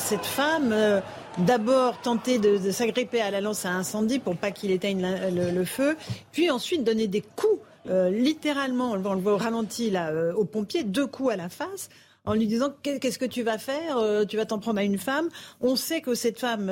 Cette 0.00 0.26
femme. 0.26 0.70
Euh, 0.72 1.00
d'abord 1.38 1.98
tenter 2.02 2.38
de, 2.38 2.70
s'agripper 2.70 3.22
à 3.22 3.30
la 3.30 3.40
lance 3.40 3.64
à 3.64 3.70
incendie 3.70 4.18
pour 4.18 4.36
pas 4.36 4.50
qu'il 4.50 4.70
éteigne 4.70 5.02
le, 5.32 5.64
feu, 5.64 5.96
puis 6.30 6.50
ensuite 6.50 6.84
donner 6.84 7.06
des 7.06 7.22
coups, 7.22 7.58
euh, 7.88 8.10
littéralement, 8.10 8.90
on 8.90 9.14
le 9.14 9.20
voit 9.20 9.32
au 9.32 9.36
ralenti 9.38 9.90
là, 9.90 10.10
euh, 10.10 10.34
au 10.34 10.44
pompier, 10.44 10.84
deux 10.84 11.06
coups 11.06 11.32
à 11.32 11.36
la 11.36 11.48
face 11.48 11.88
en 12.26 12.34
lui 12.34 12.46
disant 12.46 12.72
qu'est-ce 12.82 13.18
que 13.18 13.24
tu 13.24 13.42
vas 13.42 13.58
faire 13.58 13.98
Tu 14.28 14.36
vas 14.36 14.44
t'en 14.44 14.60
prendre 14.60 14.78
à 14.78 14.84
une 14.84 14.98
femme. 14.98 15.28
On 15.60 15.74
sait 15.74 16.00
que 16.00 16.14
cette 16.14 16.38
femme, 16.38 16.66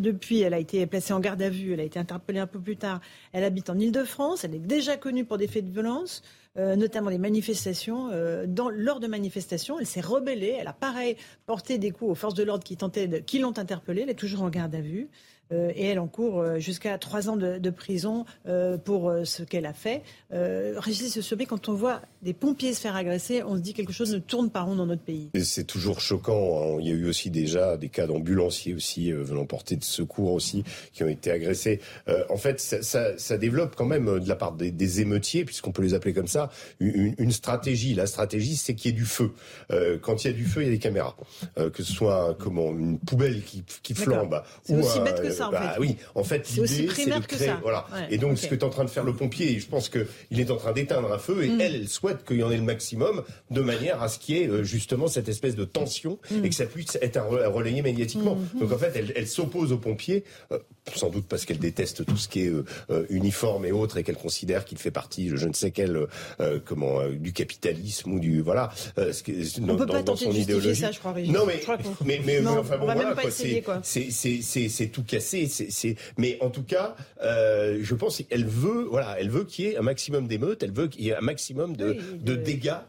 depuis, 0.00 0.40
elle 0.40 0.54
a 0.54 0.58
été 0.58 0.84
placée 0.86 1.12
en 1.12 1.20
garde 1.20 1.40
à 1.40 1.50
vue, 1.50 1.72
elle 1.72 1.78
a 1.78 1.84
été 1.84 2.00
interpellée 2.00 2.40
un 2.40 2.48
peu 2.48 2.58
plus 2.58 2.76
tard. 2.76 3.00
Elle 3.32 3.44
habite 3.44 3.70
en 3.70 3.78
Ile-de-France, 3.78 4.42
elle 4.42 4.56
est 4.56 4.58
déjà 4.58 4.96
connue 4.96 5.24
pour 5.24 5.38
des 5.38 5.46
faits 5.46 5.68
de 5.68 5.72
violence. 5.72 6.24
Euh, 6.58 6.76
notamment 6.76 7.08
les 7.08 7.18
manifestations. 7.18 8.10
Euh, 8.12 8.44
dans, 8.46 8.68
lors 8.68 9.00
de 9.00 9.06
manifestations, 9.06 9.78
elle 9.78 9.86
s'est 9.86 10.02
rebellée. 10.02 10.54
Elle 10.58 10.68
a 10.68 10.74
pareil 10.74 11.16
porté 11.46 11.78
des 11.78 11.92
coups 11.92 12.10
aux 12.10 12.14
forces 12.14 12.34
de 12.34 12.42
l'ordre 12.42 12.62
qui 12.62 12.76
qui 13.26 13.38
l'ont 13.38 13.58
interpellée. 13.58 14.02
Elle 14.02 14.10
est 14.10 14.14
toujours 14.14 14.42
en 14.42 14.50
garde 14.50 14.74
à 14.74 14.80
vue. 14.82 15.08
Euh, 15.52 15.72
et 15.74 15.86
elle 15.86 15.98
encourt 15.98 16.40
euh, 16.40 16.58
jusqu'à 16.58 16.98
trois 16.98 17.28
ans 17.28 17.36
de, 17.36 17.70
prison 17.70 18.24
euh, 18.46 18.76
pour 18.76 19.12
ce 19.24 19.42
qu'elle 19.42 19.66
a 19.66 19.72
fait. 19.72 20.02
Régis 20.30 21.20
Sommet, 21.20 21.46
quand 21.46 21.68
on 21.68 21.74
voit 21.74 22.02
des 22.22 22.32
pompiers 22.32 22.74
se 22.74 22.80
faire 22.80 22.96
agresser, 22.96 23.42
on 23.42 23.56
se 23.56 23.60
dit 23.60 23.72
quelque 23.72 23.92
chose 23.92 24.12
ne 24.12 24.18
tourne 24.18 24.50
pas 24.50 24.60
rond 24.60 24.76
dans 24.76 24.86
notre 24.86 25.02
pays. 25.02 25.30
C'est 25.42 25.66
toujours 25.66 26.00
choquant. 26.00 26.76
Hein. 26.76 26.78
Il 26.80 26.88
y 26.88 26.90
a 26.90 26.94
eu 26.94 27.06
aussi 27.06 27.30
déjà 27.30 27.76
des 27.76 27.88
cas 27.88 28.06
d'ambulanciers 28.06 28.74
aussi 28.74 29.10
venant 29.10 29.46
porter 29.46 29.76
de 29.76 29.84
secours 29.84 30.32
aussi 30.32 30.64
qui 30.92 31.02
ont 31.02 31.08
été 31.08 31.30
agressés. 31.30 31.80
en 32.28 32.36
fait, 32.36 32.60
ça, 32.60 33.38
développe 33.38 33.74
quand 33.76 33.86
même 33.86 34.20
de 34.20 34.28
la 34.28 34.36
part 34.36 34.52
des, 34.52 35.00
émeutiers, 35.00 35.44
puisqu'on 35.44 35.72
peut 35.72 35.82
les 35.82 35.94
appeler 35.94 36.12
comme 36.12 36.26
ça, 36.26 36.50
une, 36.80 37.32
stratégie. 37.32 37.94
La 37.94 38.06
stratégie, 38.06 38.56
c'est 38.56 38.74
qu'il 38.74 38.90
y 38.90 38.94
ait 38.94 38.96
du 38.96 39.06
feu. 39.06 39.32
quand 40.02 40.24
il 40.24 40.28
y 40.28 40.30
a 40.30 40.34
du 40.34 40.44
feu, 40.44 40.62
il 40.62 40.66
y 40.66 40.68
a 40.68 40.72
des 40.72 40.78
caméras. 40.78 41.16
que 41.56 41.82
ce 41.82 41.92
soit 41.92 42.36
comment 42.38 42.70
une 42.70 42.98
poubelle 42.98 43.42
qui, 43.42 43.64
qui 43.82 43.94
flambe. 43.94 44.42
C'est 44.64 44.76
aussi 44.76 45.00
bête 45.00 45.20
que 45.22 45.30
ça 45.30 45.41
bah, 45.50 45.76
Oui, 45.78 45.96
en 46.14 46.24
fait, 46.24 46.48
l'idée, 46.50 46.66
c'est 46.66 47.06
de 47.06 47.26
créer. 47.26 47.52
Voilà. 47.62 47.86
et 48.10 48.18
donc, 48.18 48.38
ce 48.38 48.46
que 48.46 48.54
est 48.54 48.64
en 48.64 48.70
train 48.70 48.84
de 48.84 48.90
faire 48.90 49.04
le 49.04 49.14
pompier, 49.14 49.58
je 49.58 49.66
pense 49.66 49.88
qu'il 49.88 50.40
est 50.40 50.50
en 50.50 50.56
train 50.56 50.72
d'éteindre 50.72 51.12
un 51.12 51.18
feu, 51.18 51.44
et 51.44 51.48
mm. 51.48 51.60
elle, 51.60 51.74
elle 51.74 51.88
souhaite 51.88 52.24
qu'il 52.24 52.38
y 52.38 52.42
en 52.42 52.50
ait 52.50 52.56
le 52.56 52.62
maximum, 52.62 53.22
de 53.50 53.60
manière 53.60 54.02
à 54.02 54.08
ce 54.08 54.18
qu'il 54.18 54.36
y 54.36 54.42
ait 54.42 54.48
euh, 54.48 54.64
justement 54.64 55.08
cette 55.08 55.28
espèce 55.28 55.56
de 55.56 55.64
tension 55.64 56.18
mm. 56.30 56.44
et 56.44 56.48
que 56.48 56.54
ça 56.54 56.66
puisse 56.66 56.98
être 57.00 57.20
relayé 57.20 57.82
médiatiquement. 57.82 58.36
Mm. 58.36 58.60
Donc, 58.60 58.72
en 58.72 58.78
fait, 58.78 58.92
elle, 58.94 59.12
elle 59.16 59.28
s'oppose 59.28 59.72
aux 59.72 59.78
pompiers, 59.78 60.24
euh, 60.52 60.58
sans 60.94 61.10
doute 61.10 61.26
parce 61.28 61.44
qu'elle 61.44 61.58
déteste 61.58 62.04
tout 62.04 62.16
ce 62.16 62.28
qui 62.28 62.46
est 62.46 62.52
euh, 62.90 63.06
uniforme 63.10 63.64
et 63.64 63.72
autres, 63.72 63.96
et 63.98 64.02
qu'elle 64.02 64.16
considère 64.16 64.64
qu'il 64.64 64.78
fait 64.78 64.90
partie, 64.90 65.30
je 65.34 65.46
ne 65.46 65.52
sais 65.52 65.70
quel, 65.70 66.06
comment, 66.64 67.06
du 67.08 67.32
capitalisme 67.32 68.12
ou 68.12 68.20
du 68.20 68.40
voilà. 68.40 68.70
Ce 68.96 69.60
on 69.60 69.76
peut 69.76 69.86
pas 69.86 70.02
tenter 70.02 70.26
de 70.26 70.32
justifier 70.32 70.74
ça, 70.74 70.90
je 70.90 70.98
crois. 70.98 71.14
Non, 71.26 71.46
mais, 71.46 71.60
mais, 72.04 72.20
mais, 72.24 72.46
enfin 72.46 72.76
bon, 72.78 72.84
voilà, 72.84 73.14
c'est 73.82 74.86
tout 74.92 75.02
cassé 75.02 75.31
c'est, 75.48 75.96
mais 76.18 76.38
en 76.40 76.50
tout 76.50 76.62
cas, 76.62 76.94
euh, 77.22 77.78
je 77.82 77.94
pense 77.94 78.22
qu'elle 78.22 78.46
veut, 78.46 78.86
voilà, 78.90 79.16
elle 79.18 79.30
veut 79.30 79.44
qu'il 79.44 79.64
y 79.64 79.68
ait 79.68 79.76
un 79.76 79.82
maximum 79.82 80.26
d'émeutes, 80.26 80.62
elle 80.62 80.72
veut 80.72 80.88
qu'il 80.88 81.04
y 81.04 81.10
ait 81.10 81.16
un 81.16 81.20
maximum 81.20 81.76
de, 81.76 81.96
de... 82.20 82.34
dégâts 82.34 82.80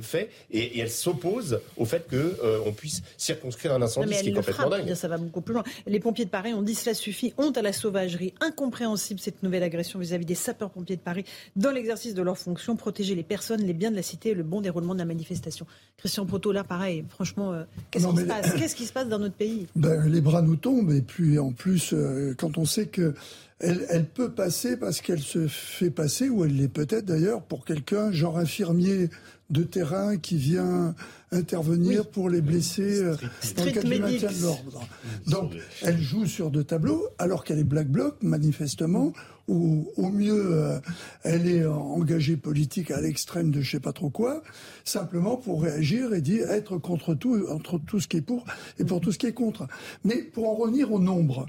fait, 0.00 0.30
et, 0.50 0.78
elle 0.80 0.90
s'oppose 0.90 1.60
au 1.76 1.84
fait 1.84 2.08
qu'on 2.08 2.16
euh, 2.16 2.70
puisse 2.76 3.02
circonscrire 3.16 3.74
un 3.74 3.82
incendie, 3.82 4.14
ce 4.14 4.22
qui 4.22 4.30
est 4.30 4.32
complètement 4.32 4.70
dingue. 4.70 4.94
Ça 4.94 5.08
va 5.08 5.18
beaucoup 5.18 5.40
plus 5.40 5.54
loin. 5.54 5.64
Les 5.86 6.00
pompiers 6.00 6.24
de 6.24 6.30
Paris 6.30 6.52
ont 6.54 6.62
dit 6.62 6.74
cela 6.74 6.94
suffit, 6.94 7.34
honte 7.38 7.56
à 7.58 7.62
la 7.62 7.72
sauvagerie, 7.72 8.34
incompréhensible 8.40 9.20
cette 9.20 9.42
nouvelle 9.42 9.62
agression 9.62 9.98
vis-à-vis 9.98 10.26
des 10.26 10.34
sapeurs-pompiers 10.34 10.96
de 10.96 11.02
Paris 11.02 11.24
dans 11.56 11.70
l'exercice 11.70 12.14
de 12.14 12.22
leur 12.22 12.38
fonction, 12.38 12.76
protéger 12.76 13.14
les 13.14 13.22
personnes, 13.22 13.62
les 13.62 13.72
biens 13.72 13.90
de 13.90 13.96
la 13.96 14.02
cité 14.02 14.30
et 14.30 14.34
le 14.34 14.42
bon 14.42 14.60
déroulement 14.60 14.94
de 14.94 15.00
la 15.00 15.04
manifestation. 15.04 15.66
Christian 15.98 16.26
Proto, 16.26 16.52
là, 16.52 16.64
pareil, 16.64 17.04
franchement, 17.08 17.52
euh, 17.52 17.64
qu'est-ce 17.90 18.06
qui 18.06 18.16
se 18.16 18.24
passe? 18.24 18.54
Qu'est-ce 18.54 18.76
qui 18.76 18.86
se 18.86 18.92
passe 18.92 19.08
dans 19.08 19.18
notre 19.18 19.34
pays? 19.34 19.66
ben, 19.76 20.06
Les 20.06 20.20
bras 20.20 20.42
nous 20.42 20.56
tombent, 20.56 20.92
et 20.92 21.02
puis 21.02 21.38
en 21.38 21.52
plus, 21.52 21.92
euh, 21.92 22.34
quand 22.36 22.58
on 22.58 22.64
sait 22.64 22.86
que 22.86 23.14
elle, 23.60 24.06
peut 24.06 24.30
passer 24.30 24.76
parce 24.76 25.00
qu'elle 25.00 25.20
se 25.20 25.46
fait 25.46 25.90
passer, 25.90 26.28
ou 26.28 26.44
elle 26.44 26.56
l'est 26.56 26.68
peut-être 26.68 27.04
d'ailleurs, 27.04 27.42
pour 27.42 27.64
quelqu'un, 27.64 28.10
genre 28.10 28.38
infirmier 28.38 29.10
de 29.50 29.62
terrain 29.62 30.16
qui 30.16 30.36
vient 30.36 30.94
intervenir 31.32 32.08
pour 32.08 32.28
les 32.28 32.40
blessés 32.40 33.02
euh, 33.02 33.16
dans 33.56 33.64
le 33.64 33.70
cadre 33.72 33.88
du 33.88 34.00
maintien 34.00 34.30
de 34.30 34.42
l'ordre. 34.42 34.88
Donc, 35.26 35.52
elle 35.82 36.00
joue 36.00 36.26
sur 36.26 36.50
deux 36.50 36.64
tableaux, 36.64 37.06
alors 37.18 37.44
qu'elle 37.44 37.58
est 37.58 37.64
Black 37.64 37.88
Bloc, 37.88 38.16
manifestement, 38.22 39.12
ou 39.48 39.90
au 39.96 40.10
mieux, 40.10 40.52
euh, 40.52 40.78
elle 41.24 41.48
est 41.48 41.66
engagée 41.66 42.36
politique 42.36 42.90
à 42.90 43.00
l'extrême 43.00 43.50
de 43.50 43.60
je 43.60 43.72
sais 43.72 43.80
pas 43.80 43.92
trop 43.92 44.10
quoi, 44.10 44.42
simplement 44.84 45.36
pour 45.36 45.62
réagir 45.62 46.14
et 46.14 46.20
dire 46.20 46.50
être 46.50 46.78
contre 46.78 47.14
tout, 47.14 47.46
entre 47.50 47.78
tout 47.78 48.00
ce 48.00 48.08
qui 48.08 48.18
est 48.18 48.22
pour 48.22 48.44
et 48.78 48.84
pour 48.84 49.00
tout 49.00 49.12
ce 49.12 49.18
qui 49.18 49.26
est 49.26 49.32
contre. 49.32 49.66
Mais 50.04 50.22
pour 50.22 50.48
en 50.48 50.54
revenir 50.54 50.92
au 50.92 51.00
nombre, 51.00 51.46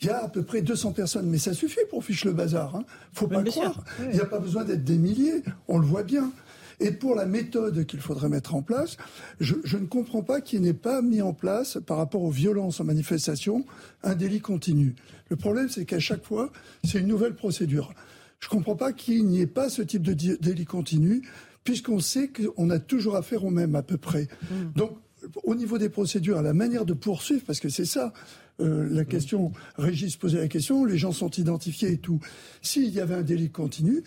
il 0.00 0.06
y 0.06 0.10
a 0.10 0.24
à 0.24 0.28
peu 0.28 0.42
près 0.42 0.62
200 0.62 0.92
personnes, 0.92 1.28
mais 1.28 1.38
ça 1.38 1.52
suffit 1.52 1.80
pour 1.90 2.04
ficher 2.04 2.28
le 2.28 2.34
bazar. 2.34 2.74
Hein. 2.74 2.84
Faut 3.12 3.26
pas 3.26 3.42
croire. 3.42 3.84
Il 4.00 4.14
n'y 4.14 4.20
a 4.20 4.26
pas 4.26 4.38
besoin 4.38 4.64
d'être 4.64 4.84
des 4.84 4.96
milliers. 4.96 5.42
On 5.68 5.78
le 5.78 5.86
voit 5.86 6.04
bien. 6.04 6.32
Et 6.80 6.92
pour 6.92 7.14
la 7.14 7.26
méthode 7.26 7.84
qu'il 7.84 8.00
faudrait 8.00 8.30
mettre 8.30 8.54
en 8.54 8.62
place, 8.62 8.96
je, 9.38 9.54
ne 9.76 9.86
comprends 9.86 10.22
pas 10.22 10.40
qu'il 10.40 10.62
n'ait 10.62 10.72
pas 10.72 11.02
mis 11.02 11.20
en 11.20 11.34
place, 11.34 11.78
par 11.86 11.98
rapport 11.98 12.22
aux 12.22 12.30
violences 12.30 12.80
en 12.80 12.84
manifestation, 12.84 13.66
un 14.02 14.14
délit 14.14 14.40
continu. 14.40 14.94
Le 15.28 15.36
problème, 15.36 15.68
c'est 15.68 15.84
qu'à 15.84 16.00
chaque 16.00 16.24
fois, 16.24 16.50
c'est 16.84 17.00
une 17.00 17.06
nouvelle 17.06 17.34
procédure. 17.34 17.92
Je 18.38 18.46
ne 18.46 18.50
comprends 18.50 18.76
pas 18.76 18.94
qu'il 18.94 19.26
n'y 19.26 19.40
ait 19.40 19.46
pas 19.46 19.68
ce 19.68 19.82
type 19.82 20.02
de 20.02 20.14
délit 20.14 20.64
continu, 20.64 21.22
puisqu'on 21.64 22.00
sait 22.00 22.28
qu'on 22.28 22.70
a 22.70 22.78
toujours 22.78 23.16
affaire 23.16 23.44
au 23.44 23.50
même 23.50 23.74
à 23.74 23.82
peu 23.82 23.98
près. 23.98 24.28
Mmh. 24.50 24.54
Donc, 24.74 24.96
au 25.44 25.54
niveau 25.54 25.76
des 25.76 25.90
procédures, 25.90 26.38
à 26.38 26.42
la 26.42 26.54
manière 26.54 26.86
de 26.86 26.94
poursuivre, 26.94 27.42
parce 27.46 27.60
que 27.60 27.68
c'est 27.68 27.84
ça, 27.84 28.14
euh, 28.60 28.88
la 28.90 29.04
question, 29.04 29.52
Régis 29.76 30.16
posait 30.16 30.38
la 30.38 30.48
question, 30.48 30.84
les 30.84 30.98
gens 30.98 31.12
sont 31.12 31.30
identifiés 31.30 31.92
et 31.92 31.98
tout. 31.98 32.20
S'il 32.62 32.90
y 32.90 33.00
avait 33.00 33.14
un 33.14 33.22
délit 33.22 33.50
continu, 33.50 34.02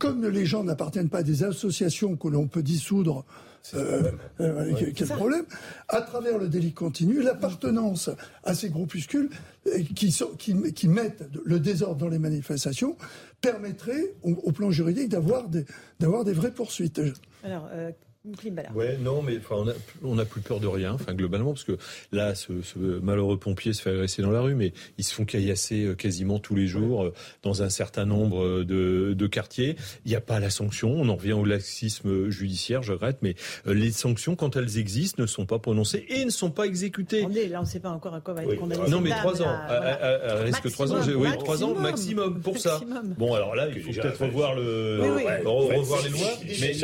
comme 0.00 0.26
les 0.26 0.46
gens 0.46 0.64
n'appartiennent 0.64 1.10
pas 1.10 1.18
à 1.18 1.22
des 1.22 1.44
associations 1.44 2.16
que 2.16 2.26
l'on 2.26 2.48
peut 2.48 2.62
dissoudre, 2.62 3.26
euh, 3.74 4.10
euh, 4.40 4.90
quel 4.96 5.06
problème 5.08 5.44
À 5.88 6.00
travers 6.00 6.38
le 6.38 6.48
délit 6.48 6.72
continu, 6.72 7.22
l'appartenance 7.22 8.08
à 8.42 8.54
ces 8.54 8.70
groupuscules 8.70 9.28
qui, 9.94 10.16
qui, 10.74 10.88
mettent 10.88 11.28
le 11.44 11.60
désordre 11.60 11.96
dans 11.96 12.08
les 12.08 12.18
manifestations 12.18 12.96
permettrait, 13.42 14.14
au, 14.22 14.52
plan 14.52 14.70
juridique, 14.70 15.10
d'avoir 15.10 15.48
des, 15.48 15.66
des 15.98 16.32
vraies 16.32 16.54
poursuites. 16.54 17.02
Alors, 17.44 17.68
Ouais, 18.74 18.98
non, 19.00 19.22
mais 19.22 19.38
on 20.02 20.14
n'a 20.14 20.24
plus 20.26 20.42
peur 20.42 20.60
de 20.60 20.66
rien, 20.66 20.92
enfin 20.92 21.14
globalement, 21.14 21.52
parce 21.52 21.64
que 21.64 21.78
là, 22.12 22.34
ce, 22.34 22.52
malheureux 23.02 23.38
pompier 23.38 23.72
se 23.72 23.80
fait 23.80 23.90
agresser 23.90 24.20
dans 24.20 24.30
la 24.30 24.42
rue, 24.42 24.54
mais 24.54 24.74
ils 24.98 25.04
se 25.04 25.14
font 25.14 25.24
caillasser 25.24 25.84
euh, 25.84 25.94
quasiment 25.94 26.38
tous 26.38 26.54
les 26.54 26.66
jours 26.66 27.04
euh, 27.04 27.14
dans 27.42 27.62
un 27.62 27.70
certain 27.70 28.04
nombre 28.04 28.44
euh, 28.44 29.14
de, 29.14 29.26
quartiers. 29.26 29.76
Il 30.04 30.10
n'y 30.10 30.16
a 30.16 30.20
pas 30.20 30.38
la 30.38 30.50
sanction. 30.50 30.90
On 30.92 31.08
en 31.08 31.16
revient 31.16 31.32
au 31.32 31.46
laxisme 31.46 32.28
judiciaire, 32.28 32.82
je 32.82 32.92
regrette, 32.92 33.18
mais 33.22 33.36
les 33.64 33.90
sanctions, 33.90 34.36
quand 34.36 34.54
elles 34.54 34.76
existent, 34.76 35.22
ne 35.22 35.26
sont 35.26 35.46
pas 35.46 35.58
prononcées 35.58 36.04
et 36.10 36.26
ne 36.26 36.30
sont 36.30 36.50
pas 36.50 36.64
exécutées. 36.64 37.22
là, 37.22 37.60
on 37.60 37.62
ne 37.62 37.66
sait 37.66 37.80
pas 37.80 37.90
encore 37.90 38.14
à 38.14 38.20
quoi 38.20 38.34
va 38.34 38.42
être 38.42 38.56
condamné. 38.56 38.90
Non, 38.90 39.00
mais 39.00 39.10
trois 39.10 39.40
ans, 39.40 39.48
à, 39.48 40.34
risque 40.42 40.70
trois 40.70 40.92
ans. 40.92 41.00
Oui, 41.16 41.28
trois 41.38 41.64
ans 41.64 41.74
maximum 41.74 42.40
pour 42.40 42.58
ça. 42.58 42.80
Bon, 43.16 43.32
alors 43.32 43.54
là, 43.54 43.68
il 43.74 43.80
faut 43.82 43.92
peut-être 43.92 44.24
revoir 44.24 44.54
le, 44.54 45.00
revoir 45.46 46.02
les 46.02 46.10
lois, 46.10 46.28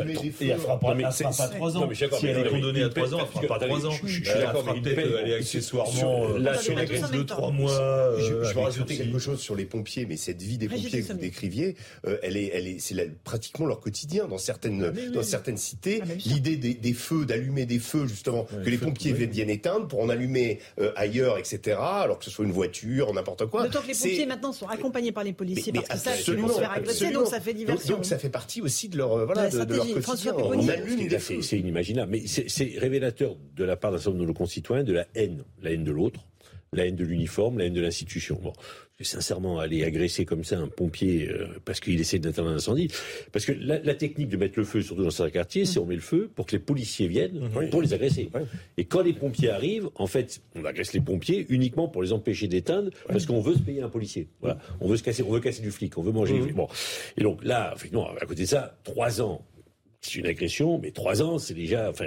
mais 0.06 0.14
il 0.40 0.54
fera 0.54 0.80
pas 0.80 0.94
fera 1.32 1.48
pas 1.48 1.54
3 1.54 1.76
ans. 1.76 1.88
si 1.92 2.26
elle 2.26 2.46
est 2.46 2.50
condamnée 2.50 2.82
à 2.82 2.88
3 2.88 3.14
ans, 3.14 3.18
elle 3.20 3.42
fera 3.42 3.58
pas 3.58 3.66
3 3.66 3.86
ans. 3.86 3.90
Je 4.04 4.12
suis 4.12 4.22
d'accord, 4.22 4.64
mais 4.74 4.80
peut-être 4.80 5.16
aller 5.16 5.34
accessoirement 5.34 6.30
euh, 6.30 6.38
là 6.38 6.58
sur 6.58 6.76
les 6.76 6.86
2-3 6.86 7.52
mois. 7.52 7.70
Je 8.18 8.32
euh, 8.32 8.52
vais 8.52 8.62
rajouter 8.62 8.96
quelque 8.96 9.18
chose 9.18 9.40
sur 9.40 9.54
les 9.54 9.64
pompiers, 9.64 10.06
mais 10.06 10.16
cette 10.16 10.42
vie 10.42 10.58
des 10.58 10.68
pompiers 10.68 11.02
que 11.02 11.12
vous 11.12 11.18
décriviez, 11.18 11.76
euh, 12.06 12.18
elle 12.22 12.36
est, 12.36 12.50
elle 12.52 12.66
est, 12.66 12.78
c'est 12.78 12.96
pratiquement 13.24 13.66
leur 13.66 13.80
quotidien 13.80 14.26
dans 14.26 14.38
certaines, 14.38 14.92
ah, 14.96 15.10
dans 15.10 15.22
certaines 15.22 15.56
cités. 15.56 16.00
Ah, 16.02 16.06
l'idée 16.24 16.56
des 16.56 16.92
feux, 16.92 17.26
d'allumer 17.26 17.66
des 17.66 17.78
feux 17.78 18.06
justement, 18.06 18.44
que 18.44 18.70
les 18.70 18.78
pompiers 18.78 19.12
viennent 19.12 19.50
éteindre 19.50 19.88
pour 19.88 20.00
en 20.00 20.08
allumer 20.08 20.60
ailleurs, 20.96 21.38
etc. 21.38 21.78
Alors 21.80 22.18
que 22.18 22.24
ce 22.24 22.30
soit 22.30 22.44
une 22.44 22.52
voiture, 22.52 23.12
n'importe 23.12 23.46
quoi. 23.46 23.64
D'autant 23.64 23.82
que 23.82 23.88
les 23.88 23.94
pompiers 23.94 24.26
maintenant 24.26 24.52
sont 24.52 24.66
accompagnés 24.66 25.12
par 25.12 25.24
les 25.24 25.32
policiers 25.32 25.72
parce 25.72 25.88
que 25.88 25.98
ça, 25.98 26.10
ils 26.16 26.38
vont 26.38 26.48
se 26.48 26.60
faire 26.60 26.72
agresser, 26.72 27.10
donc 27.10 27.26
ça 27.26 27.40
fait 27.40 27.54
diversion. 27.54 27.96
Donc 27.96 28.04
ça 28.04 28.18
fait 28.18 28.30
partie 28.30 28.60
aussi 28.62 28.88
de 28.88 28.98
leur, 28.98 29.24
voilà, 29.26 29.48
de 29.48 29.74
leur 29.74 29.86
quotidien. 29.86 30.34
On 30.36 30.68
allume 30.68 31.08
c'est 31.18 31.58
inimaginable. 31.58 32.12
Mais 32.12 32.26
c'est 32.26 32.78
révélateur 32.78 33.36
de 33.56 33.64
la 33.64 33.76
part 33.76 33.92
d'un 33.92 33.98
certain 33.98 34.10
nombre 34.10 34.22
de 34.22 34.28
nos 34.28 34.34
concitoyens 34.34 34.84
de 34.84 34.92
la 34.92 35.06
haine, 35.14 35.44
la 35.62 35.72
haine 35.72 35.84
de 35.84 35.92
l'autre, 35.92 36.26
la 36.72 36.86
haine 36.86 36.96
de 36.96 37.04
l'uniforme, 37.04 37.58
la 37.58 37.66
haine 37.66 37.74
de 37.74 37.80
l'institution. 37.80 38.38
Bon, 38.42 38.52
sincèrement, 39.04 39.58
aller 39.58 39.84
agresser 39.84 40.24
comme 40.24 40.44
ça 40.44 40.58
un 40.58 40.68
pompier 40.68 41.28
euh, 41.28 41.46
parce 41.64 41.80
qu'il 41.80 42.00
essaie 42.00 42.18
d'éteindre 42.18 42.48
un 42.48 42.56
incendie, 42.56 42.88
parce 43.32 43.44
que 43.44 43.52
la, 43.52 43.94
technique 43.94 44.28
de 44.28 44.36
mettre 44.36 44.58
le 44.58 44.64
feu, 44.64 44.82
surtout 44.82 45.04
dans 45.04 45.10
certains 45.10 45.30
quartiers, 45.30 45.64
c'est 45.64 45.78
on 45.78 45.86
met 45.86 45.94
le 45.94 46.00
feu 46.00 46.30
pour 46.34 46.46
que 46.46 46.52
les 46.52 46.58
policiers 46.58 47.08
viennent 47.08 47.48
pour 47.70 47.82
les 47.82 47.94
agresser. 47.94 48.30
Et 48.76 48.84
quand 48.84 49.02
les 49.02 49.12
pompiers 49.12 49.50
arrivent, 49.50 49.88
en 49.94 50.06
fait, 50.06 50.42
on 50.54 50.64
agresse 50.64 50.92
les 50.92 51.00
pompiers 51.00 51.46
uniquement 51.48 51.88
pour 51.88 52.02
les 52.02 52.12
empêcher 52.12 52.48
d'éteindre, 52.48 52.90
parce 53.08 53.26
qu'on 53.26 53.40
veut 53.40 53.54
se 53.54 53.62
payer 53.62 53.82
un 53.82 53.88
policier. 53.88 54.28
Voilà, 54.40 54.58
on 54.80 54.88
veut 54.88 54.96
se 54.96 55.02
casser, 55.02 55.22
on 55.22 55.32
veut 55.32 55.40
casser 55.40 55.62
du 55.62 55.70
flic, 55.70 55.96
on 55.98 56.02
veut 56.02 56.12
manger. 56.12 56.38
Bon, 56.54 56.68
et 57.16 57.22
donc 57.22 57.42
là, 57.44 57.72
effectivement, 57.74 58.08
à 58.20 58.26
côté 58.26 58.42
de 58.42 58.48
ça, 58.48 58.78
trois 58.84 59.20
ans 59.20 59.44
c'est 60.06 60.18
une 60.18 60.26
agression, 60.26 60.78
mais 60.78 60.90
trois 60.90 61.22
ans, 61.22 61.38
c'est 61.38 61.54
déjà. 61.54 61.90
Enfin, 61.90 62.06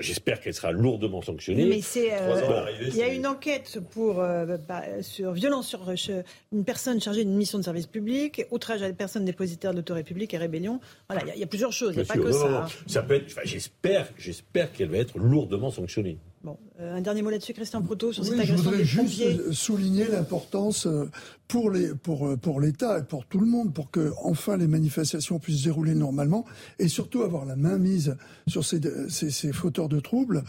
j'espère 0.00 0.40
qu'elle 0.40 0.54
sera 0.54 0.72
lourdement 0.72 1.22
sanctionnée. 1.22 1.66
Mais 1.66 1.80
c'est. 1.80 2.12
Euh, 2.12 2.64
il 2.80 2.96
y 2.96 3.02
a 3.02 3.08
une 3.08 3.26
enquête 3.26 3.78
pour 3.90 4.20
euh, 4.20 4.56
bah, 4.68 4.82
sur 5.02 5.32
violence 5.32 5.68
sur 5.68 5.88
euh, 5.88 6.22
une 6.52 6.64
personne 6.64 7.00
chargée 7.00 7.24
d'une 7.24 7.36
mission 7.36 7.58
de 7.58 7.64
service 7.64 7.86
public, 7.86 8.46
outrage 8.50 8.82
à 8.82 8.88
des 8.88 8.96
personnes 8.96 9.24
dépositaires 9.24 9.74
de 9.74 9.82
et 9.92 10.36
rébellion. 10.38 10.80
Voilà, 11.08 11.24
il 11.34 11.40
y, 11.40 11.44
a 11.44 11.46
plusieurs 11.46 11.72
choses. 11.72 11.92
Il 11.94 11.96
n'y 11.96 12.02
a 12.02 12.06
pas 12.06 12.18
que 12.18 12.32
ça. 12.32 12.66
ça 12.86 13.02
peut 13.02 13.14
être. 13.14 13.34
j'espère, 13.44 14.08
j'espère 14.16 14.72
qu'elle 14.72 14.88
va 14.88 14.98
être 14.98 15.18
lourdement 15.18 15.70
sanctionnée. 15.70 16.18
Bon, 16.44 16.58
un 16.80 17.00
dernier 17.00 17.22
mot 17.22 17.30
là-dessus, 17.30 17.52
Christian 17.52 17.82
Proto, 17.82 18.12
sur 18.12 18.24
cette 18.24 18.32
agression 18.34 18.56
Je 18.56 18.62
voudrais 18.62 18.84
juste 18.84 19.52
souligner 19.52 20.08
l'importance 20.08 20.88
pour 21.46 21.70
les 21.70 21.94
pour 21.94 22.36
pour 22.36 22.60
l'État 22.60 22.98
et 22.98 23.04
pour 23.04 23.26
tout 23.26 23.38
le 23.38 23.46
monde 23.46 23.72
pour 23.72 23.92
que 23.92 24.12
enfin 24.24 24.56
les 24.56 24.66
manifestations 24.66 25.38
puissent 25.38 25.60
se 25.60 25.64
dérouler 25.64 25.94
normalement 25.94 26.44
et 26.80 26.88
surtout 26.88 27.22
avoir 27.22 27.44
la 27.44 27.54
main 27.54 27.78
mise 27.78 28.16
sur 28.48 28.64
ces, 28.64 28.80
ces, 29.08 29.52
fauteurs 29.52 29.88
de 29.88 30.00
troubles, 30.00 30.42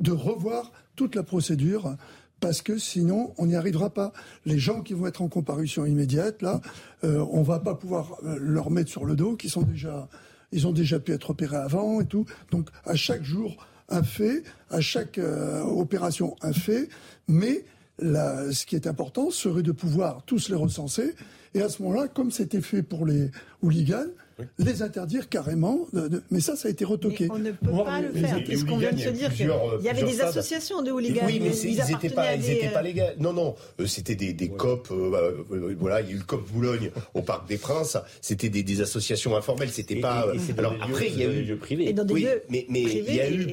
de 0.00 0.12
revoir 0.12 0.72
toute 0.94 1.14
la 1.14 1.22
procédure 1.22 1.96
parce 2.40 2.62
que 2.62 2.78
sinon 2.78 3.34
on 3.36 3.46
n'y 3.46 3.56
arrivera 3.56 3.90
pas. 3.90 4.14
Les 4.46 4.58
gens 4.58 4.80
qui 4.80 4.94
vont 4.94 5.06
être 5.06 5.20
en 5.20 5.28
comparution 5.28 5.84
immédiate, 5.84 6.40
là, 6.40 6.62
euh, 7.04 7.24
on 7.30 7.42
va 7.42 7.58
pas 7.58 7.74
pouvoir 7.74 8.16
euh, 8.24 8.38
leur 8.40 8.70
mettre 8.70 8.90
sur 8.90 9.04
le 9.04 9.16
dos, 9.16 9.36
qui 9.36 9.50
sont 9.50 9.62
déjà, 9.62 10.08
ils 10.52 10.66
ont 10.66 10.72
déjà 10.72 10.98
pu 10.98 11.12
être 11.12 11.30
opérés 11.30 11.56
avant 11.56 12.00
et 12.00 12.06
tout. 12.06 12.24
Donc 12.50 12.70
à 12.84 12.94
chaque 12.94 13.22
jour 13.22 13.56
un 13.88 14.02
fait, 14.02 14.42
à 14.70 14.80
chaque 14.80 15.18
euh, 15.18 15.62
opération 15.62 16.36
un 16.42 16.52
fait, 16.52 16.88
mais 17.28 17.64
ce 17.98 18.66
qui 18.66 18.76
est 18.76 18.86
important 18.86 19.30
serait 19.30 19.62
de 19.62 19.72
pouvoir 19.72 20.22
tous 20.26 20.48
les 20.50 20.54
recenser. 20.54 21.14
Et 21.54 21.62
à 21.62 21.68
ce 21.68 21.82
moment-là, 21.82 22.08
comme 22.08 22.30
c'était 22.30 22.60
fait 22.60 22.82
pour 22.82 23.06
les 23.06 23.30
hooligans, 23.62 24.10
les 24.58 24.82
interdire 24.82 25.28
carrément. 25.28 25.86
mais 26.30 26.40
ça, 26.40 26.56
ça 26.56 26.68
a 26.68 26.70
été 26.70 26.84
retoqué. 26.84 27.28
on 27.30 27.38
ne 27.38 27.52
peut 27.52 27.70
pas 27.84 28.00
le 28.00 28.12
faire, 28.12 28.42
puisqu'on 28.44 28.76
vient 28.78 28.92
de 28.92 28.98
se 28.98 29.08
dire 29.08 29.32
qu'il 29.32 29.50
y 29.82 29.88
avait 29.88 30.02
des 30.02 30.20
associations 30.20 30.82
de 30.82 30.90
hooligans. 30.90 31.22
Oui, 31.26 31.40
mais 31.42 31.56
ils 31.56 31.76
n'étaient 31.76 32.10
pas, 32.10 32.36
pas 32.72 32.82
légaux. 32.82 33.02
Non, 33.18 33.32
non, 33.32 33.54
euh, 33.80 33.86
c'était 33.86 34.14
des, 34.14 34.32
des 34.32 34.48
COP. 34.48 34.88
Euh, 34.90 35.44
euh, 35.52 35.76
voilà, 35.78 36.00
il 36.00 36.08
y 36.08 36.10
a 36.10 36.14
eu 36.14 36.18
le 36.18 36.24
COP 36.24 36.48
Boulogne 36.50 36.90
au 37.14 37.22
Parc 37.22 37.48
des 37.48 37.58
Princes. 37.58 37.96
C'était 38.20 38.48
des, 38.48 38.80
associations 38.80 39.36
informelles. 39.36 39.70
C'était 39.70 39.96
pas. 39.96 40.26
alors 40.58 40.74
après, 40.80 41.08
il 41.08 41.18
y 41.18 41.24
a 41.24 41.32
eu. 41.32 41.58
Et 41.80 41.92
dans 41.92 42.04
des 42.04 42.14
lieux 42.14 42.42
mais, 42.48 42.66
mais 42.68 42.82
il 42.82 43.14
y 43.14 43.20
a 43.20 43.30
eu 43.30 43.46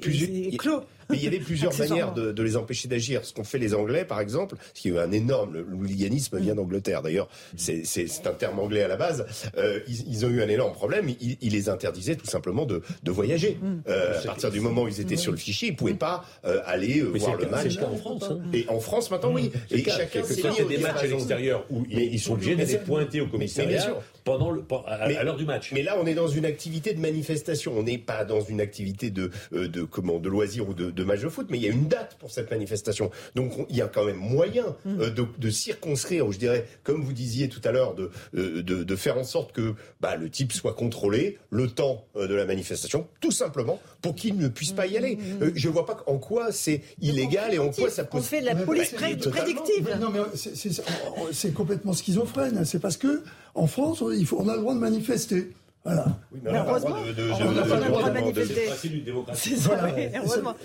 plusieurs. 0.00 0.84
Mais 1.10 1.16
il 1.16 1.24
y 1.24 1.26
avait 1.26 1.38
plusieurs 1.38 1.76
manières 1.78 2.12
de, 2.12 2.42
les 2.42 2.56
empêcher 2.56 2.88
d'agir. 2.88 3.24
Ce 3.24 3.32
qu'ont 3.32 3.44
fait 3.44 3.58
les 3.58 3.74
Anglais, 3.74 4.04
par 4.04 4.20
exemple, 4.20 4.56
ce 4.74 4.82
qui 4.82 4.88
est 4.90 4.98
un 4.98 5.12
énorme, 5.12 5.54
le 5.54 5.74
hooliganisme 5.74 6.38
vient 6.38 6.54
d'Angleterre 6.54 7.02
d'ailleurs, 7.02 7.28
c'est 7.56 8.26
un 8.26 8.32
terme 8.32 8.58
anglais 8.58 8.82
à 8.82 8.88
la 8.88 8.96
base, 8.96 9.26
euh, 9.56 9.80
ils, 9.88 10.24
ont 10.26 10.28
eu 10.28 10.42
un 10.42 10.48
énorme 10.48 10.72
problème, 10.72 11.08
ils, 11.20 11.52
les 11.52 11.68
interdisaient 11.68 12.16
tout 12.16 12.26
simplement 12.26 12.66
de, 12.66 12.82
voyager. 13.06 13.58
Mm. 13.60 13.82
Euh, 13.88 14.20
à 14.20 14.26
partir 14.26 14.50
du 14.50 14.60
moment 14.60 14.82
où 14.82 14.88
ils 14.88 15.00
étaient 15.00 15.16
sur 15.16 15.32
le 15.32 15.38
fichier, 15.38 15.68
ils 15.68 15.76
pouvaient 15.76 15.94
pas 15.94 16.24
euh, 16.44 16.60
aller 16.66 17.00
voir 17.00 17.36
le 17.36 17.46
match. 17.46 17.78
en 17.78 17.96
France. 17.96 18.24
Hein. 18.30 18.40
Et 18.52 18.66
en 18.68 18.80
France 18.80 19.10
maintenant, 19.10 19.32
oui. 19.32 19.52
Et 19.70 19.84
chacun, 19.84 20.22
il 20.28 20.58
y 20.58 20.60
a 20.60 20.64
des 20.64 20.78
matchs 20.78 21.02
à 21.02 21.06
l'extérieur 21.06 21.64
où 21.70 21.84
ils 21.88 22.20
sont 22.20 22.34
obligés 22.34 22.56
d'aller 22.56 22.78
pointer 22.78 23.20
au 23.20 23.26
commissariat 23.26 23.96
pendant 24.24 24.50
le, 24.50 24.64
à, 24.86 25.22
l'heure 25.22 25.36
du 25.36 25.44
match. 25.44 25.70
Mais 25.72 25.82
là, 25.82 25.96
on 26.00 26.06
est 26.06 26.14
dans 26.14 26.28
une 26.28 26.46
activité 26.46 26.94
de 26.94 27.00
manifestation. 27.00 27.74
On 27.76 27.82
n'est 27.82 27.98
pas 27.98 28.24
dans 28.24 28.40
une 28.40 28.60
activité 28.60 29.10
de, 29.10 29.30
de 29.52 29.82
comment, 29.82 30.18
de 30.18 30.28
loisir 30.28 30.68
ou 30.68 30.74
de, 30.74 30.93
de, 30.94 31.04
match 31.04 31.20
de 31.20 31.28
foot. 31.28 31.46
Mais 31.50 31.58
il 31.58 31.64
y 31.64 31.68
a 31.68 31.70
une 31.70 31.88
date 31.88 32.16
pour 32.18 32.30
cette 32.30 32.50
manifestation. 32.50 33.10
Donc, 33.34 33.52
il 33.68 33.76
y 33.76 33.82
a 33.82 33.88
quand 33.88 34.04
même 34.04 34.16
moyen 34.16 34.76
mm. 34.84 35.00
euh, 35.00 35.10
de, 35.10 35.26
de, 35.38 35.50
circonscrire, 35.50 36.26
ou 36.26 36.32
je 36.32 36.38
dirais, 36.38 36.66
comme 36.82 37.02
vous 37.02 37.12
disiez 37.12 37.48
tout 37.48 37.60
à 37.64 37.72
l'heure, 37.72 37.94
de, 37.94 38.10
euh, 38.36 38.62
de, 38.62 38.82
de, 38.82 38.96
faire 38.96 39.18
en 39.18 39.24
sorte 39.24 39.52
que 39.52 39.74
bah, 40.00 40.16
le 40.16 40.30
type 40.30 40.52
soit 40.52 40.74
contrôlé 40.74 41.38
le 41.50 41.68
temps 41.68 42.06
de 42.14 42.34
la 42.34 42.44
manifestation, 42.44 43.06
tout 43.20 43.30
simplement 43.30 43.80
pour 44.02 44.14
qu'il 44.14 44.36
ne 44.36 44.48
puisse 44.48 44.72
pas 44.72 44.86
y 44.86 44.96
aller. 44.96 45.16
Mm. 45.16 45.52
je 45.54 45.68
vois 45.68 45.86
pas 45.86 46.02
en 46.06 46.18
quoi 46.18 46.52
c'est 46.52 46.82
illégal 47.00 47.54
et 47.54 47.58
en 47.58 47.70
quoi 47.70 47.90
ça 47.90 48.04
pose. 48.04 48.20
On 48.20 48.24
fait 48.24 48.40
de 48.40 48.46
la 48.46 48.54
police 48.54 48.90
prédictive. 48.90 49.96
Non, 50.00 50.10
mais 50.10 50.20
c'est 51.32 51.52
complètement 51.52 51.92
schizophrène. 51.92 52.64
C'est 52.64 52.78
parce 52.78 52.96
que 52.96 53.22
en 53.54 53.66
France, 53.66 54.02
il 54.16 54.26
faut, 54.26 54.38
on 54.40 54.48
a 54.48 54.54
le 54.54 54.60
droit 54.60 54.74
de 54.74 54.80
manifester. 54.80 55.52
Voilà. 55.84 56.06
Oui, 56.32 56.40
mais, 56.42 56.50
heureusement, 56.56 56.96
on 56.96 57.52
n'a 57.52 57.62
pas 57.62 57.76
le 57.76 57.88
droit 57.88 58.08
de 58.08 58.14
manifester. 58.14 58.70
C'est 59.34 59.56
ça, 59.56 59.86
heureusement. 60.16 60.56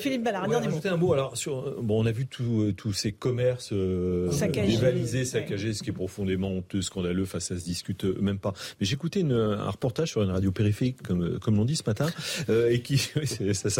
Philippe 0.00 0.24
Ballard, 0.24 0.48
dernier 0.48 0.68
mot. 0.68 0.80
un 0.84 0.96
mot. 0.96 1.12
Alors, 1.12 1.36
sur, 1.36 1.80
bon, 1.80 2.02
on 2.02 2.06
a 2.06 2.10
vu 2.10 2.26
euh, 2.40 2.72
tous 2.72 2.92
ces 2.92 3.12
commerces 3.12 3.72
euh, 3.72 4.30
dévalisés, 4.52 5.24
saccagés, 5.24 5.74
ce 5.74 5.82
qui 5.84 5.90
est 5.90 5.94
profondément 5.94 6.48
honteux, 6.50 6.82
scandaleux, 6.82 7.24
face 7.24 7.44
ça 7.44 7.58
se 7.58 7.64
discute 7.64 8.04
euh, 8.04 8.18
même 8.20 8.38
pas. 8.38 8.52
Mais 8.80 8.86
j'écoutais 8.86 9.22
un 9.22 9.70
reportage 9.70 10.10
sur 10.10 10.22
une 10.22 10.30
radio 10.30 10.50
périphérique, 10.50 11.02
comme, 11.02 11.38
comme 11.38 11.56
l'on 11.56 11.64
dit 11.64 11.76
ce 11.76 11.84
matin, 11.86 12.06
euh, 12.48 12.70
et 12.70 12.80
qui, 12.80 12.98
ça, 12.98 13.12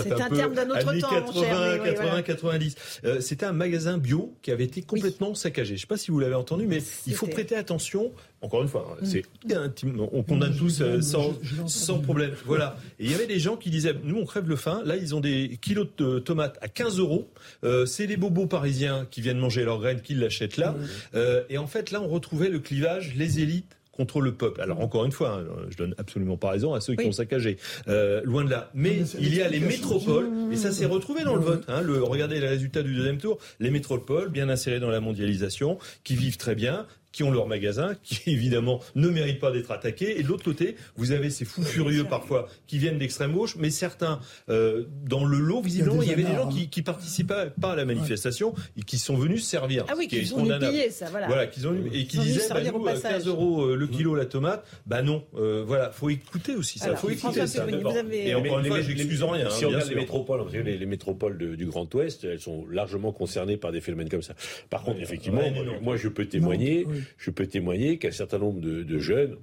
un, 0.01 0.05
un 0.05 0.28
peu 0.28 0.36
terme 0.36 0.55
d'un 0.55 0.70
autre 0.70 0.99
temps, 1.01 1.11
80, 1.11 1.78
80, 1.78 2.22
90. 2.22 2.76
C'était 3.18 3.47
un 3.47 3.53
magasin 3.53 3.99
bio 3.99 4.32
qui 4.42 4.53
avait 4.53 4.64
été 4.64 4.82
complètement 4.82 5.34
saccagé. 5.34 5.70
Je 5.70 5.72
ne 5.72 5.78
sais 5.80 5.86
pas 5.86 5.97
si 5.97 6.12
vous 6.12 6.20
l'avez 6.20 6.34
entendu, 6.34 6.66
mais 6.68 6.78
il 7.07 7.14
faut 7.14 7.26
prêter 7.26 7.57
attention 7.57 8.12
encore 8.45 8.62
une 8.62 8.68
fois, 8.68 8.97
mm. 9.01 9.07
c'est 9.07 9.24
intime. 9.55 10.07
On 10.12 10.22
condamne 10.22 10.55
tous 10.55 10.80
euh, 10.82 11.01
sans, 11.01 11.34
sans 11.66 11.99
problème. 12.01 12.32
Voilà. 12.45 12.76
Et 12.99 13.07
il 13.07 13.11
y 13.11 13.14
avait 13.14 13.26
des 13.26 13.38
gens 13.38 13.57
qui 13.57 13.70
disaient, 13.70 13.95
nous 14.05 14.16
on 14.16 14.26
crève 14.26 14.49
le 14.49 14.57
faim. 14.57 14.82
Là, 14.84 14.97
ils 14.97 15.14
ont 15.14 15.20
des 15.20 15.59
kilos 15.61 15.88
de 15.97 16.18
tomates 16.18 16.59
à 16.61 16.68
15 16.68 16.99
euros. 16.99 17.30
Euh, 17.64 17.86
c'est 17.86 18.07
les 18.07 18.16
bobos 18.16 18.47
parisiens 18.47 19.07
qui 19.11 19.22
viennent 19.22 19.38
manger 19.38 19.64
leurs 19.64 19.80
graines 19.80 20.03
qui 20.03 20.14
l'achètent 20.14 20.59
là. 20.59 20.72
Mm. 20.72 20.86
Euh, 21.14 21.42
et 21.49 21.59
en 21.59 21.66
fait, 21.66 21.90
là, 21.90 22.03
on 22.03 22.09
retrouvait 22.09 22.51
le 22.51 22.59
clivage, 22.59 23.14
les 23.16 23.40
élites 23.40 23.76
contre 23.92 24.20
le 24.20 24.32
peuple. 24.34 24.61
Alors 24.61 24.80
encore 24.80 25.05
une 25.05 25.12
fois, 25.12 25.38
hein, 25.38 25.66
je 25.70 25.76
donne 25.76 25.95
absolument 25.99 26.36
pas 26.36 26.51
raison 26.51 26.74
à 26.74 26.80
ceux 26.80 26.97
qui 26.97 27.07
ont 27.07 27.12
saccagé, 27.12 27.59
loin 27.86 28.45
de 28.45 28.51
là. 28.51 28.68
Mais 28.74 29.05
il 29.20 29.32
y 29.32 29.40
a 29.40 29.49
les 29.49 29.61
métropoles, 29.61 30.28
et 30.51 30.57
ça 30.57 30.72
s'est 30.72 30.84
retrouvé 30.84 31.22
dans 31.22 31.36
le 31.36 31.42
vote. 31.42 31.62
Hein, 31.68 31.80
le, 31.80 32.03
regardez 32.03 32.40
les 32.40 32.49
résultats 32.49 32.82
du 32.82 32.92
deuxième 32.92 33.18
tour, 33.18 33.38
les 33.61 33.70
métropoles, 33.70 34.30
bien 34.30 34.49
insérées 34.49 34.80
dans 34.80 34.90
la 34.90 34.99
mondialisation, 34.99 35.78
qui 36.03 36.16
vivent 36.16 36.38
très 36.38 36.57
bien, 36.57 36.86
qui 37.14 37.22
ont 37.22 37.30
leur 37.30 37.46
magasin, 37.46 37.94
qui 38.02 38.20
évidemment 38.30 38.80
ne 38.96 39.08
méritent 39.08 39.38
pas 39.38 39.52
d'être 39.52 39.70
attaqués. 39.70 40.18
Et 40.18 40.22
de 40.22 40.28
l'autre 40.28 40.44
côté, 40.44 40.74
vous 40.96 41.12
avez 41.12 41.30
ces 41.30 41.44
fous 41.44 41.62
furieux 41.62 42.04
parfois 42.04 42.48
qui 42.66 42.78
viennent 42.78 42.98
d'extrême 42.98 43.32
gauche, 43.32 43.54
mais 43.56 43.70
certains 43.70 44.18
euh, 44.48 44.84
dans 45.04 45.24
le 45.24 45.38
lot, 45.38 45.62
visiblement, 45.62 46.02
il 46.02 46.08
y, 46.08 46.12
avait 46.12 46.24
des 46.24 46.34
gens 46.34 46.48
qui, 46.48 46.68
qui 46.68 46.82
participaient 46.82 47.52
pas 47.60 47.72
à 47.72 47.76
la 47.76 47.84
manifestation 47.84 48.52
et 48.76 48.82
qui 48.82 48.98
sont 48.98 49.16
venus 49.16 49.44
servir. 49.44 49.84
Ah 49.88 49.94
oui, 49.96 50.08
qui 50.08 50.32
ont 50.34 50.44
pillé 50.58 50.90
ça, 50.90 51.06
voilà. 51.10 51.28
Voilà, 51.28 51.46
qu'ils 51.46 51.68
ont 51.68 51.74
et 51.92 52.06
qui 52.06 52.18
disaient, 52.18 52.48
bah, 52.50 52.60
nous, 52.62 52.84
15 52.84 53.26
euh, 53.26 53.30
euros 53.30 53.62
euh, 53.62 53.76
le 53.76 53.86
kilo 53.86 54.14
la 54.14 54.26
tomate, 54.26 54.66
bah 54.86 55.02
non, 55.02 55.24
euh, 55.36 55.62
voilà, 55.64 55.90
faut 55.92 56.10
écouter 56.10 56.56
aussi 56.56 56.78
ça, 56.78 56.96
faut 56.96 57.10
écouter 57.10 57.46
ça. 57.46 57.66
Et 58.12 58.34
encore 58.34 58.58
une 58.58 58.66
fois, 58.66 58.80
j'excuse 58.80 59.22
rien. 59.22 59.50
Si 59.50 59.64
on 59.64 59.68
regarde 59.68 59.88
les 59.88 59.94
métropoles, 59.94 60.44
les, 60.52 60.78
les 60.78 60.86
métropoles 60.86 61.56
du 61.56 61.66
Grand 61.66 61.92
Ouest, 61.94 62.24
elles 62.24 62.40
sont 62.40 62.66
largement 62.68 63.12
concernées 63.12 63.56
par 63.56 63.72
des 63.72 63.80
phénomènes 63.80 64.08
comme 64.08 64.22
ça. 64.22 64.34
Par 64.70 64.82
contre, 64.82 65.00
effectivement, 65.00 65.42
moi, 65.80 65.96
je 65.96 66.08
peux 66.08 66.26
témoigner 66.26 66.86
je 67.16 67.30
peux 67.30 67.46
témoigner 67.46 67.98
qu'un 67.98 68.11
certain 68.11 68.38
nombre 68.38 68.61
de, 68.61 68.98
jeunes, 68.98 69.36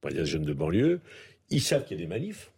pas 0.00 0.10
dire 0.10 0.24
jeunes 0.24 0.44
de 0.44 0.52
banlieue, 0.52 1.00
ils 1.50 1.62
savent 1.62 1.84
qu'il 1.84 1.98
y 1.98 2.00
a 2.00 2.02
des 2.02 2.08
manifs. 2.08 2.50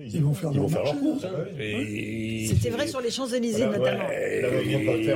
Ils, 0.00 0.24
vont 0.24 0.34
faire, 0.34 0.50
leur, 0.50 0.66
course. 0.98 1.24
Hein. 1.24 1.44
C'était 1.56 2.70
vrai 2.70 2.88
sur 2.88 3.00
les 3.00 3.12
Champs-Élysées 3.12 3.66
notamment. 3.66 4.08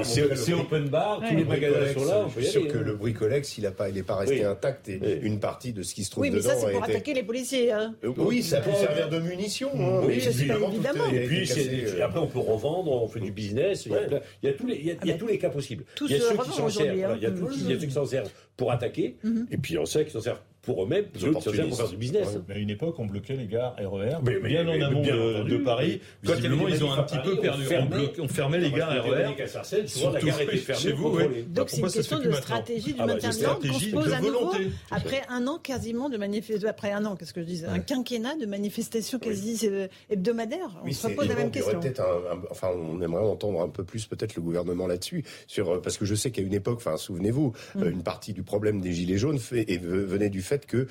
c'est 0.05 0.53
open 0.53 0.89
bar, 0.89 1.21
tous 1.29 1.35
les 1.35 1.45
magasins 1.45 1.93
sont 1.95 2.05
là. 2.05 2.29
Je 2.37 2.43
suis 2.43 2.51
sûr 2.53 2.69
que 2.69 2.79
hein. 2.79 2.83
le 2.85 2.95
bricolex, 2.95 3.59
il 3.59 3.65
n'est 3.65 3.73
pas, 3.73 3.89
pas 4.07 4.17
resté 4.19 4.45
intact 4.45 4.89
et 4.89 5.19
une 5.23 5.41
partie 5.41 5.73
de 5.73 5.83
ce 5.83 5.93
qui 5.95 6.05
se 6.05 6.13
trouve 6.13 6.27
dedans. 6.27 6.37
Oui, 6.37 6.45
mais 6.45 6.49
ça, 6.49 6.61
c'est 6.61 6.73
pour 6.73 6.85
attaquer 6.85 7.13
les 7.13 7.25
policiers. 7.25 7.73
Hein. 7.73 7.97
Euh, 8.05 8.13
oui, 8.19 8.41
ça 8.41 8.61
peut 8.61 8.71
servir 8.73 9.09
de 9.09 9.19
munition. 9.19 9.71
Oui, 10.07 10.15
évidemment. 10.15 11.09
Et 11.13 11.27
puis, 11.27 12.01
après, 12.01 12.21
on 12.21 12.29
peut 12.29 12.39
revendre, 12.39 12.93
on 12.93 13.09
fait 13.09 13.19
du 13.19 13.33
business. 13.33 13.85
Il 13.85 13.93
y 14.45 15.11
a 15.11 15.15
tous 15.19 15.27
les 15.27 15.39
cas 15.39 15.51
possibles. 15.51 15.87
Il 16.03 16.13
y 16.13 16.15
a 16.15 16.21
ceux 16.21 16.37
qui 16.37 16.53
s'en 16.53 16.69
servent. 16.69 17.17
Il 17.17 17.23
y 17.23 17.27
a 17.27 17.81
ceux 17.81 17.87
qui 17.87 17.91
s'en 17.91 18.07
servent 18.07 18.31
pour 18.57 18.73
attaquer, 18.73 19.17
mhm. 19.23 19.47
et 19.51 19.57
puis 19.57 19.79
on 19.79 19.87
sait 19.87 20.03
qu'ils 20.03 20.13
s'en 20.13 20.21
servent 20.21 20.41
pour 20.69 20.85
eux-mêmes, 20.85 21.07
pour 21.07 21.43
faire 21.43 21.89
du 21.89 21.97
business. 21.97 22.39
Mais 22.47 22.57
à 22.57 22.59
une 22.59 22.69
époque, 22.69 22.99
on 22.99 23.07
bloquait 23.07 23.37
les 23.37 23.47
gares 23.47 23.75
RER, 23.79 24.19
mais, 24.23 24.39
bien 24.39 24.69
en 24.69 24.79
amont 24.83 25.01
de, 25.01 25.57
Paris. 25.65 26.01
Quand 26.27 26.35
Visiblement, 26.35 26.69
ils 26.69 26.85
ont 26.85 26.93
un 26.93 27.03
petit 27.05 27.19
peu 27.25 27.41
perdu. 27.41 27.65
On, 28.21 28.29
fermait 28.29 28.59
les 28.59 28.71
gares 28.71 28.91
RER. 28.91 29.35
la 30.13 30.21
gare 30.21 30.41
était 30.43 30.57
fermée 30.59 30.83
chez 30.83 30.93
vous. 30.93 31.19
Donc 31.49 31.71
c'est 31.71 31.79
une 31.79 31.91
question 31.91 32.19
de 32.19 32.33
stratégie 32.33 32.93
du 32.93 33.01
ah 33.01 33.07
bah, 33.07 33.15
maintien 33.15 33.31
de 33.31 33.43
l'ordre 33.43 33.67
qu'on 33.67 33.79
se 33.79 33.91
pose 33.91 34.13
à 34.13 34.21
nouveau 34.21 34.53
après 34.91 35.23
un 35.31 35.47
an 35.47 35.59
quasiment 35.59 36.11
de 36.11 36.19
manifestation. 36.19 36.69
Après 36.69 36.93
un 36.93 37.05
an, 37.07 37.17
qu'est-ce 37.17 37.33
que 37.33 37.41
je 37.41 37.47
dis 37.47 37.65
Un 37.67 37.79
quinquennat 37.79 38.37
de 38.37 38.45
manifestations 38.47 39.19
quasi 39.19 39.59
euh, 39.65 39.89
hebdomadaires. 40.11 40.81
On 40.85 40.93
se 40.93 41.09
pose 41.09 41.29
la 41.29 41.35
même 41.35 41.51
question. 41.51 41.81
Enfin, 42.51 42.69
on 42.75 43.01
aimerait 43.01 43.25
entendre 43.25 43.63
un 43.63 43.69
peu 43.69 43.85
plus 43.85 44.07
peut-être 44.07 44.37
le 44.37 44.43
gouvernement 44.43 44.87
là-dessus, 44.87 45.25
sur 45.47 45.71
euh, 45.71 45.81
parce 45.81 45.97
que 45.97 46.05
je 46.05 46.15
sais 46.15 46.31
qu'à 46.31 46.43
une 46.43 46.55
époque, 46.55 46.77
enfin, 46.77 46.97
souvenez-vous, 46.97 47.55
mm. 47.75 47.83
euh, 47.83 47.91
une 47.91 48.03
partie 48.03 48.35
du 48.35 48.43
problème 48.43 48.81
des 48.81 48.93
gilets 48.93 49.19
jaunes 49.19 49.39
venait 49.39 50.31
du 50.31 50.43
fait 50.43 50.58
que 50.67 50.87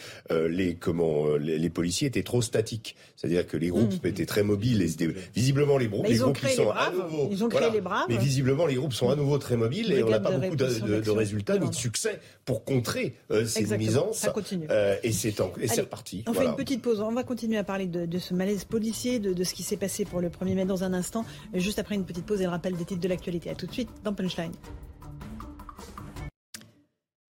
les 0.48 0.76
comment 0.76 1.36
les, 1.38 1.70
policiers 1.70 2.08
étaient 2.08 2.24
trop 2.24 2.42
statiques, 2.42 2.96
c'est-à-dire 3.16 3.46
que 3.46 3.58
les 3.58 3.70
groupes 3.70 4.04
mm. 4.04 4.08
étaient 4.08 4.26
très 4.26 4.44
mobiles 4.44 4.82
et 4.82 4.90
visiblement 5.36 5.78
les 5.78 5.88
groupes, 5.88 6.08
les 6.08 6.18
groupes 6.18 6.38
sont 6.38 6.72
à 6.72 6.92
nouveau, 6.92 7.30
ils 7.32 7.44
ont 7.44 7.50
créé 7.50 7.70
les 7.72 7.82
braves, 7.82 8.06
mais 8.10 8.18
visiblement 8.18 8.66
les 8.66 8.76
groupes 8.76 8.94
sont 8.94 9.10
à 9.10 9.16
nouveau 9.16 9.38
très 9.38 9.58
mobiles 9.58 9.92
et 9.92 10.04
on 10.04 10.10
n'a 10.10 10.20
pas 10.20 10.32
beaucoup 10.32 10.56
de, 10.56 11.10
résultats 11.10 11.58
ni 11.58 11.70
de 11.70 11.76
succès 11.76 12.20
pour 12.46 12.64
contrer 12.64 13.16
ces 13.46 13.66
nuisances. 13.78 14.18
Ça 14.18 14.32
continue. 14.32 14.68
et 15.04 15.12
c'est 15.12 15.34
c'est 15.68 15.82
reparti. 15.82 16.24
On 16.28 16.34
fait 16.34 16.46
une 16.46 16.56
petite 16.56 16.82
pause. 16.82 17.02
On 17.02 17.12
va 17.12 17.24
continuer 17.24 17.58
à 17.58 17.64
parler 17.64 17.88
de, 17.88 18.20
ce 18.20 18.34
malaise 18.34 18.66
policier, 18.66 19.20
de, 19.20 19.34
de 19.34 19.44
ce 19.44 19.54
qui 19.54 19.64
s'est 19.64 19.78
passé 19.78 20.06
pour 20.06 20.22
le 20.22 20.30
1er 20.30 20.56
mai 20.56 20.66
dans 20.66 20.84
un 20.84 20.94
instant, 20.94 21.26
juste 21.54 21.80
après 21.80 21.96
une 21.96 22.06
petite 22.06 22.26
pause 22.26 22.42
et 22.42 22.46
le 22.46 22.50
rappel 22.50 22.76
des 22.76 22.86
titres 22.86 23.02
de 23.02 23.08
l'actualité. 23.08 23.50
A 23.50 23.56
tout 23.56 23.68
de 23.68 23.74
suite 23.74 23.90
dans 24.04 24.14
Punchline. 24.14 24.52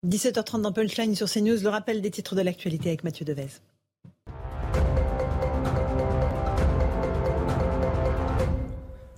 17h30 0.06 0.62
dans 0.62 0.72
Punchline 0.72 1.16
sur 1.16 1.28
CNews, 1.28 1.58
le 1.64 1.70
rappel 1.70 2.02
des 2.02 2.12
titres 2.12 2.36
de 2.36 2.42
l'actualité 2.42 2.90
avec 2.90 3.04
Mathieu 3.04 3.26
Devez. 3.26 3.48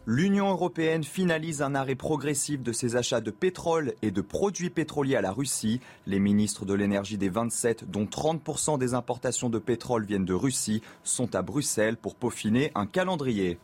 L'Union 0.06 0.50
européenne 0.50 1.04
finalise 1.04 1.62
un 1.62 1.76
arrêt 1.76 1.96
progressif 1.96 2.64
de 2.64 2.72
ses 2.72 2.96
achats 2.96 3.20
de 3.20 3.30
pétrole 3.30 3.94
et 4.02 4.10
de 4.12 4.22
produits 4.22 4.70
pétroliers 4.70 5.18
à 5.18 5.22
la 5.22 5.34
Russie. 5.34 5.82
Les 6.08 6.20
ministres 6.20 6.66
de 6.66 6.74
l'énergie 6.74 7.18
des 7.18 7.30
27, 7.30 7.92
dont 7.92 8.06
30% 8.06 8.80
des 8.80 8.94
importations 8.94 9.50
de 9.50 9.60
pétrole 9.60 10.06
viennent 10.06 10.24
de 10.24 10.34
Russie, 10.34 10.82
sont 11.04 11.36
à 11.36 11.42
Bruxelles 11.42 11.98
pour 11.98 12.16
peaufiner 12.16 12.72
un 12.74 12.86
calendrier. 12.86 13.60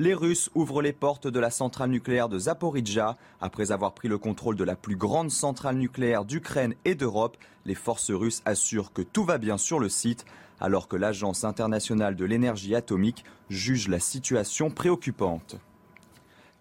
Les 0.00 0.14
Russes 0.14 0.48
ouvrent 0.54 0.80
les 0.80 0.92
portes 0.92 1.26
de 1.26 1.40
la 1.40 1.50
centrale 1.50 1.90
nucléaire 1.90 2.28
de 2.28 2.38
Zaporizhia. 2.38 3.16
Après 3.40 3.72
avoir 3.72 3.94
pris 3.94 4.06
le 4.06 4.16
contrôle 4.16 4.54
de 4.54 4.62
la 4.62 4.76
plus 4.76 4.94
grande 4.94 5.32
centrale 5.32 5.74
nucléaire 5.74 6.24
d'Ukraine 6.24 6.76
et 6.84 6.94
d'Europe, 6.94 7.36
les 7.66 7.74
forces 7.74 8.12
russes 8.12 8.40
assurent 8.44 8.92
que 8.92 9.02
tout 9.02 9.24
va 9.24 9.38
bien 9.38 9.58
sur 9.58 9.80
le 9.80 9.88
site, 9.88 10.24
alors 10.60 10.86
que 10.86 10.94
l'Agence 10.94 11.42
internationale 11.42 12.14
de 12.14 12.24
l'énergie 12.24 12.76
atomique 12.76 13.24
juge 13.50 13.88
la 13.88 13.98
situation 13.98 14.70
préoccupante. 14.70 15.56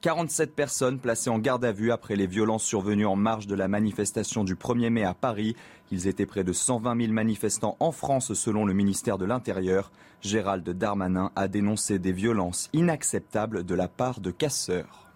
47 0.08 0.56
personnes 0.56 1.00
placées 1.00 1.30
en 1.30 1.38
garde 1.38 1.66
à 1.66 1.74
vue 1.74 1.92
après 1.92 2.16
les 2.16 2.28
violences 2.28 2.64
survenues 2.64 3.06
en 3.06 3.18
marge 3.18 3.46
de 3.46 3.56
la 3.56 3.68
manifestation 3.68 4.46
du 4.46 4.56
1er 4.56 4.90
mai 4.90 5.04
à 5.04 5.14
Paris. 5.14 5.54
Ils 5.92 6.08
étaient 6.08 6.26
près 6.26 6.46
de 6.46 6.54
120 6.54 6.98
000 6.98 7.12
manifestants 7.12 7.76
en 7.82 7.92
France 7.92 8.34
selon 8.34 8.64
le 8.64 8.74
ministère 8.74 9.18
de 9.18 9.26
l'Intérieur. 9.26 9.92
Gérald 10.22 10.64
Darmanin 10.70 11.34
a 11.36 11.50
dénoncé 11.50 12.00
des 12.00 12.14
violences 12.14 12.70
inacceptables 12.72 13.66
de 13.66 13.76
la 13.76 13.90
part 13.90 14.22
de 14.22 14.32
casseurs. 14.32 15.07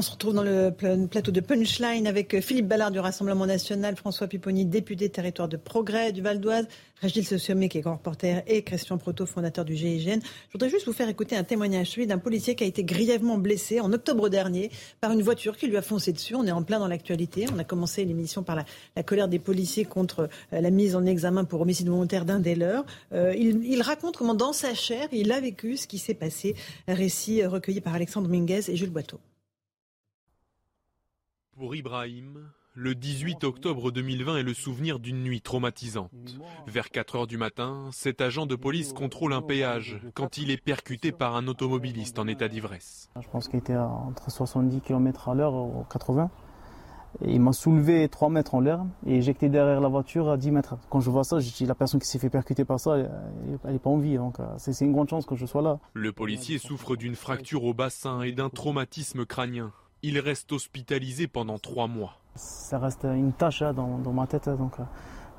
On 0.00 0.02
se 0.02 0.12
retrouve 0.12 0.32
dans 0.32 0.42
le 0.42 0.70
plateau 1.08 1.30
de 1.30 1.40
Punchline 1.40 2.06
avec 2.06 2.32
euh, 2.32 2.40
Philippe 2.40 2.68
Ballard 2.68 2.90
du 2.90 2.98
Rassemblement 2.98 3.44
National, 3.44 3.96
François 3.96 4.28
Pipponi, 4.28 4.64
député 4.64 5.10
territoire 5.10 5.46
de 5.46 5.58
Progrès 5.58 6.10
du 6.10 6.22
Val 6.22 6.40
d'Oise, 6.40 6.68
Régis 7.02 7.36
Sommet 7.36 7.68
qui 7.68 7.76
est 7.76 7.80
grand 7.82 7.96
reporter 7.96 8.42
et 8.46 8.62
Christian 8.62 8.96
Proto, 8.96 9.26
fondateur 9.26 9.66
du 9.66 9.76
GIGN. 9.76 10.20
Je 10.22 10.52
voudrais 10.54 10.70
juste 10.70 10.86
vous 10.86 10.94
faire 10.94 11.10
écouter 11.10 11.36
un 11.36 11.44
témoignage, 11.44 11.88
celui 11.88 12.06
d'un 12.06 12.16
policier 12.16 12.54
qui 12.54 12.64
a 12.64 12.66
été 12.66 12.82
grièvement 12.82 13.36
blessé 13.36 13.78
en 13.80 13.92
octobre 13.92 14.30
dernier 14.30 14.70
par 15.02 15.12
une 15.12 15.20
voiture 15.20 15.58
qui 15.58 15.66
lui 15.66 15.76
a 15.76 15.82
foncé 15.82 16.14
dessus. 16.14 16.34
On 16.34 16.46
est 16.46 16.50
en 16.50 16.62
plein 16.62 16.78
dans 16.78 16.88
l'actualité. 16.88 17.44
On 17.54 17.58
a 17.58 17.64
commencé 17.64 18.02
l'émission 18.06 18.42
par 18.42 18.56
la, 18.56 19.02
colère 19.02 19.28
des 19.28 19.38
policiers 19.38 19.84
contre 19.84 20.30
euh, 20.54 20.62
la 20.62 20.70
mise 20.70 20.96
en 20.96 21.04
examen 21.04 21.44
pour 21.44 21.60
homicide 21.60 21.90
volontaire 21.90 22.24
d'un 22.24 22.40
des 22.40 22.54
leurs. 22.54 22.86
Euh, 23.12 23.34
il, 23.36 23.66
il, 23.66 23.82
raconte 23.82 24.16
comment 24.16 24.34
dans 24.34 24.54
sa 24.54 24.72
chair, 24.72 25.08
il 25.12 25.30
a 25.30 25.40
vécu 25.40 25.76
ce 25.76 25.86
qui 25.86 25.98
s'est 25.98 26.14
passé. 26.14 26.54
Récit 26.88 27.44
recueilli 27.44 27.82
par 27.82 27.92
Alexandre 27.92 28.30
Minguez 28.30 28.70
et 28.70 28.76
Jules 28.76 28.88
Boiteau. 28.88 29.20
Pour 31.60 31.76
Ibrahim, 31.76 32.48
le 32.72 32.94
18 32.94 33.44
octobre 33.44 33.90
2020 33.90 34.38
est 34.38 34.42
le 34.42 34.54
souvenir 34.54 34.98
d'une 34.98 35.22
nuit 35.22 35.42
traumatisante. 35.42 36.10
Vers 36.66 36.88
4 36.88 37.16
heures 37.16 37.26
du 37.26 37.36
matin, 37.36 37.90
cet 37.92 38.22
agent 38.22 38.46
de 38.46 38.56
police 38.56 38.94
contrôle 38.94 39.34
un 39.34 39.42
péage 39.42 40.00
quand 40.14 40.38
il 40.38 40.50
est 40.50 40.56
percuté 40.56 41.12
par 41.12 41.36
un 41.36 41.46
automobiliste 41.48 42.18
en 42.18 42.28
état 42.28 42.48
d'ivresse. 42.48 43.10
Je 43.20 43.28
pense 43.28 43.46
qu'il 43.46 43.58
était 43.58 43.76
entre 43.76 44.30
70 44.30 44.80
km 44.80 45.28
à 45.28 45.34
l'heure 45.34 45.52
ou 45.52 45.84
80. 45.92 46.30
il 47.26 47.40
m'a 47.42 47.52
soulevé 47.52 48.08
3 48.08 48.30
mètres 48.30 48.54
en 48.54 48.60
l'air 48.60 48.86
et 49.06 49.16
éjecté 49.16 49.50
derrière 49.50 49.82
la 49.82 49.88
voiture 49.88 50.30
à 50.30 50.38
10 50.38 50.52
mètres. 50.52 50.78
Quand 50.88 51.00
je 51.00 51.10
vois 51.10 51.24
ça, 51.24 51.40
je 51.40 51.52
dis 51.52 51.66
la 51.66 51.74
personne 51.74 52.00
qui 52.00 52.08
s'est 52.08 52.18
fait 52.18 52.30
percuter 52.30 52.64
par 52.64 52.80
ça, 52.80 52.96
elle 52.96 53.10
n'est 53.70 53.78
pas 53.78 53.90
en 53.90 53.98
vie. 53.98 54.16
Donc 54.16 54.40
euh, 54.40 54.46
c'est 54.56 54.80
une 54.80 54.92
grande 54.92 55.10
chance 55.10 55.26
que 55.26 55.36
je 55.36 55.44
sois 55.44 55.60
là. 55.60 55.78
Le 55.92 56.10
policier 56.10 56.56
souffre 56.56 56.96
d'une 56.96 57.16
fracture 57.16 57.64
au 57.64 57.74
bassin 57.74 58.22
et 58.22 58.32
d'un 58.32 58.48
traumatisme 58.48 59.26
crânien. 59.26 59.74
Il 60.02 60.18
reste 60.18 60.52
hospitalisé 60.52 61.26
pendant 61.26 61.58
trois 61.58 61.86
mois. 61.86 62.16
Ça 62.34 62.78
reste 62.78 63.04
une 63.04 63.32
tâche 63.32 63.62
hein, 63.62 63.74
dans, 63.74 64.12
ma 64.12 64.26
tête. 64.26 64.48
Hein, 64.48 64.56
donc, 64.56 64.80
euh, 64.80 64.84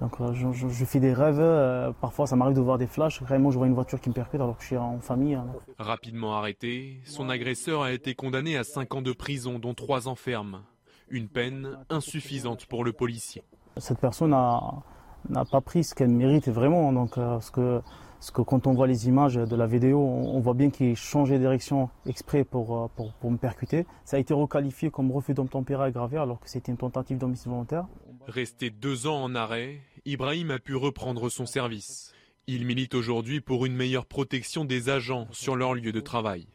donc 0.01 0.21
euh, 0.21 0.33
je, 0.33 0.85
fais 0.85 0.99
des 0.99 1.13
rêves. 1.13 1.39
Euh, 1.39 1.91
parfois, 1.99 2.27
ça 2.27 2.35
m'arrive 2.35 2.55
de 2.55 2.61
voir 2.61 2.77
des 2.77 2.85
flashs. 2.85 3.21
Vraiment, 3.21 3.49
je 3.49 3.57
vois 3.57 3.67
une 3.67 3.73
voiture 3.73 3.99
qui 3.99 4.09
me 4.09 4.13
percute 4.13 4.39
alors 4.39 4.55
que 4.55 4.61
je 4.61 4.67
suis 4.67 4.77
en 4.77 4.99
famille. 4.99 5.33
Hein. 5.33 5.47
Rapidement 5.79 6.35
arrêté, 6.35 7.01
son 7.05 7.29
agresseur 7.29 7.81
a 7.81 7.91
été 7.91 8.13
condamné 8.13 8.55
à 8.57 8.63
cinq 8.63 8.93
ans 8.93 9.01
de 9.01 9.13
prison, 9.13 9.57
dont 9.57 9.73
trois 9.73 10.07
ans 10.07 10.15
ferme. 10.15 10.61
Une 11.09 11.27
peine 11.27 11.77
insuffisante 11.89 12.67
pour 12.67 12.83
le 12.83 12.93
policier. 12.93 13.43
Cette 13.77 13.99
personne 13.99 14.31
n'a 14.31 15.45
pas 15.45 15.61
pris 15.61 15.83
ce 15.83 15.95
qu'elle 15.95 16.09
mérite 16.09 16.49
vraiment. 16.49 16.93
Donc, 16.93 17.15
parce 17.15 17.49
que 17.49 17.81
parce 18.21 18.29
que 18.29 18.43
quand 18.43 18.67
on 18.67 18.73
voit 18.73 18.85
les 18.85 19.07
images 19.07 19.33
de 19.33 19.55
la 19.55 19.65
vidéo, 19.65 19.97
on 19.99 20.39
voit 20.41 20.53
bien 20.53 20.69
qu'il 20.69 20.95
changeait 20.95 21.37
de 21.37 21.39
direction 21.39 21.89
exprès 22.05 22.43
pour, 22.43 22.83
euh, 22.83 22.87
pour, 22.95 23.31
me 23.31 23.37
percuter. 23.37 23.87
Ça 24.05 24.17
a 24.17 24.19
été 24.19 24.31
requalifié 24.31 24.91
comme 24.91 25.11
refus 25.11 25.33
d'obtempérer 25.33 25.85
aggravé 25.85 26.17
alors 26.17 26.39
que 26.39 26.47
c'était 26.47 26.71
une 26.71 26.77
tentative 26.77 27.17
d'homicide 27.17 27.47
volontaire. 27.47 27.87
Resté 28.27 28.69
deux 28.69 29.07
ans 29.07 29.23
en 29.23 29.33
arrêt, 29.33 29.81
Ibrahim 30.05 30.51
a 30.51 30.59
pu 30.59 30.75
reprendre 30.75 31.29
son 31.29 31.47
service. 31.47 32.13
Il 32.45 32.67
milite 32.67 32.93
aujourd'hui 32.93 33.41
pour 33.41 33.65
une 33.65 33.75
meilleure 33.75 34.05
protection 34.05 34.65
des 34.65 34.89
agents 34.89 35.27
sur 35.31 35.55
leur 35.55 35.73
lieu 35.73 35.91
de 35.91 35.99
travail. 35.99 36.45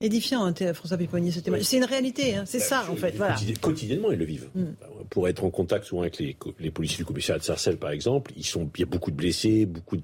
Édifiant, 0.00 0.44
hein, 0.44 0.74
François 0.74 0.96
Pipponi, 0.96 1.32
ce 1.32 1.40
témoignage. 1.40 1.66
C'est 1.66 1.78
une 1.78 1.84
réalité, 1.84 2.36
hein, 2.36 2.44
c'est 2.46 2.60
ça, 2.60 2.86
en 2.88 2.94
fait. 2.94 3.16
Voilà. 3.16 3.34
Quotidiennement, 3.60 4.12
ils 4.12 4.18
le 4.18 4.24
vivent. 4.24 4.48
Mm. 4.54 4.66
Pour 5.10 5.26
être 5.26 5.42
en 5.42 5.50
contact 5.50 5.86
souvent 5.86 6.02
avec 6.02 6.18
les, 6.20 6.36
les 6.60 6.70
policiers 6.70 6.98
du 6.98 7.04
commissariat 7.04 7.40
de 7.40 7.44
Sarcelles, 7.44 7.78
par 7.78 7.90
exemple, 7.90 8.30
ils 8.36 8.46
sont, 8.46 8.70
il 8.76 8.80
y 8.80 8.82
a 8.84 8.86
beaucoup 8.86 9.10
de 9.10 9.16
blessés, 9.16 9.66
beaucoup 9.66 9.96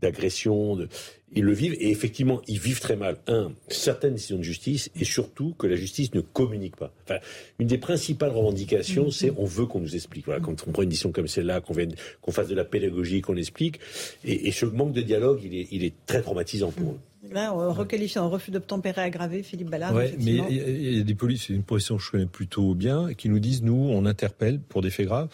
d'agressions. 0.00 0.76
De, 0.76 0.88
ils 1.34 1.44
le 1.44 1.52
vivent 1.52 1.74
et 1.74 1.90
effectivement, 1.90 2.40
ils 2.48 2.58
vivent 2.58 2.80
très 2.80 2.96
mal. 2.96 3.18
Un, 3.26 3.52
certaines 3.68 4.14
décisions 4.14 4.38
de 4.38 4.42
justice 4.42 4.88
et 4.98 5.04
surtout 5.04 5.54
que 5.58 5.66
la 5.66 5.76
justice 5.76 6.14
ne 6.14 6.22
communique 6.22 6.76
pas. 6.76 6.94
Enfin, 7.04 7.18
une 7.58 7.66
des 7.66 7.76
principales 7.76 8.30
revendications, 8.30 9.08
mm. 9.08 9.12
c'est 9.12 9.32
on 9.36 9.44
veut 9.44 9.66
qu'on 9.66 9.80
nous 9.80 9.94
explique. 9.94 10.24
Voilà, 10.24 10.40
quand 10.40 10.64
on 10.66 10.72
prend 10.72 10.84
une 10.84 10.88
décision 10.88 11.12
comme 11.12 11.28
celle-là, 11.28 11.60
qu'on 11.60 11.74
qu'on 12.22 12.32
fasse 12.32 12.48
de 12.48 12.54
la 12.54 12.64
pédagogie, 12.64 13.20
qu'on 13.20 13.36
explique. 13.36 13.78
Et, 14.24 14.48
et, 14.48 14.52
ce 14.52 14.64
manque 14.64 14.92
de 14.92 15.02
dialogue, 15.02 15.42
il 15.44 15.54
est, 15.54 15.68
il 15.70 15.84
est 15.84 15.92
très 16.06 16.22
traumatisant 16.22 16.70
pour 16.70 16.92
eux. 16.92 16.98
Là, 17.32 17.54
on 17.54 17.72
requalifie 17.72 18.18
en 18.18 18.28
refus 18.28 18.50
d'obtempérer 18.50 19.02
aggravé, 19.02 19.42
Philippe 19.42 19.70
Ballard. 19.70 19.92
Mais 19.92 20.12
il 20.18 20.96
y, 20.96 21.00
a 21.00 21.02
des 21.02 21.14
polices, 21.14 21.48
une 21.48 21.62
profession 21.62 21.96
que 21.96 22.02
je 22.02 22.10
connais 22.10 22.26
plutôt 22.26 22.74
bien, 22.74 23.12
qui 23.14 23.28
nous 23.28 23.38
disent, 23.38 23.62
nous, 23.62 23.88
on 23.90 24.06
interpelle 24.06 24.60
pour 24.60 24.82
des 24.82 24.90
faits 24.90 25.06
graves 25.06 25.28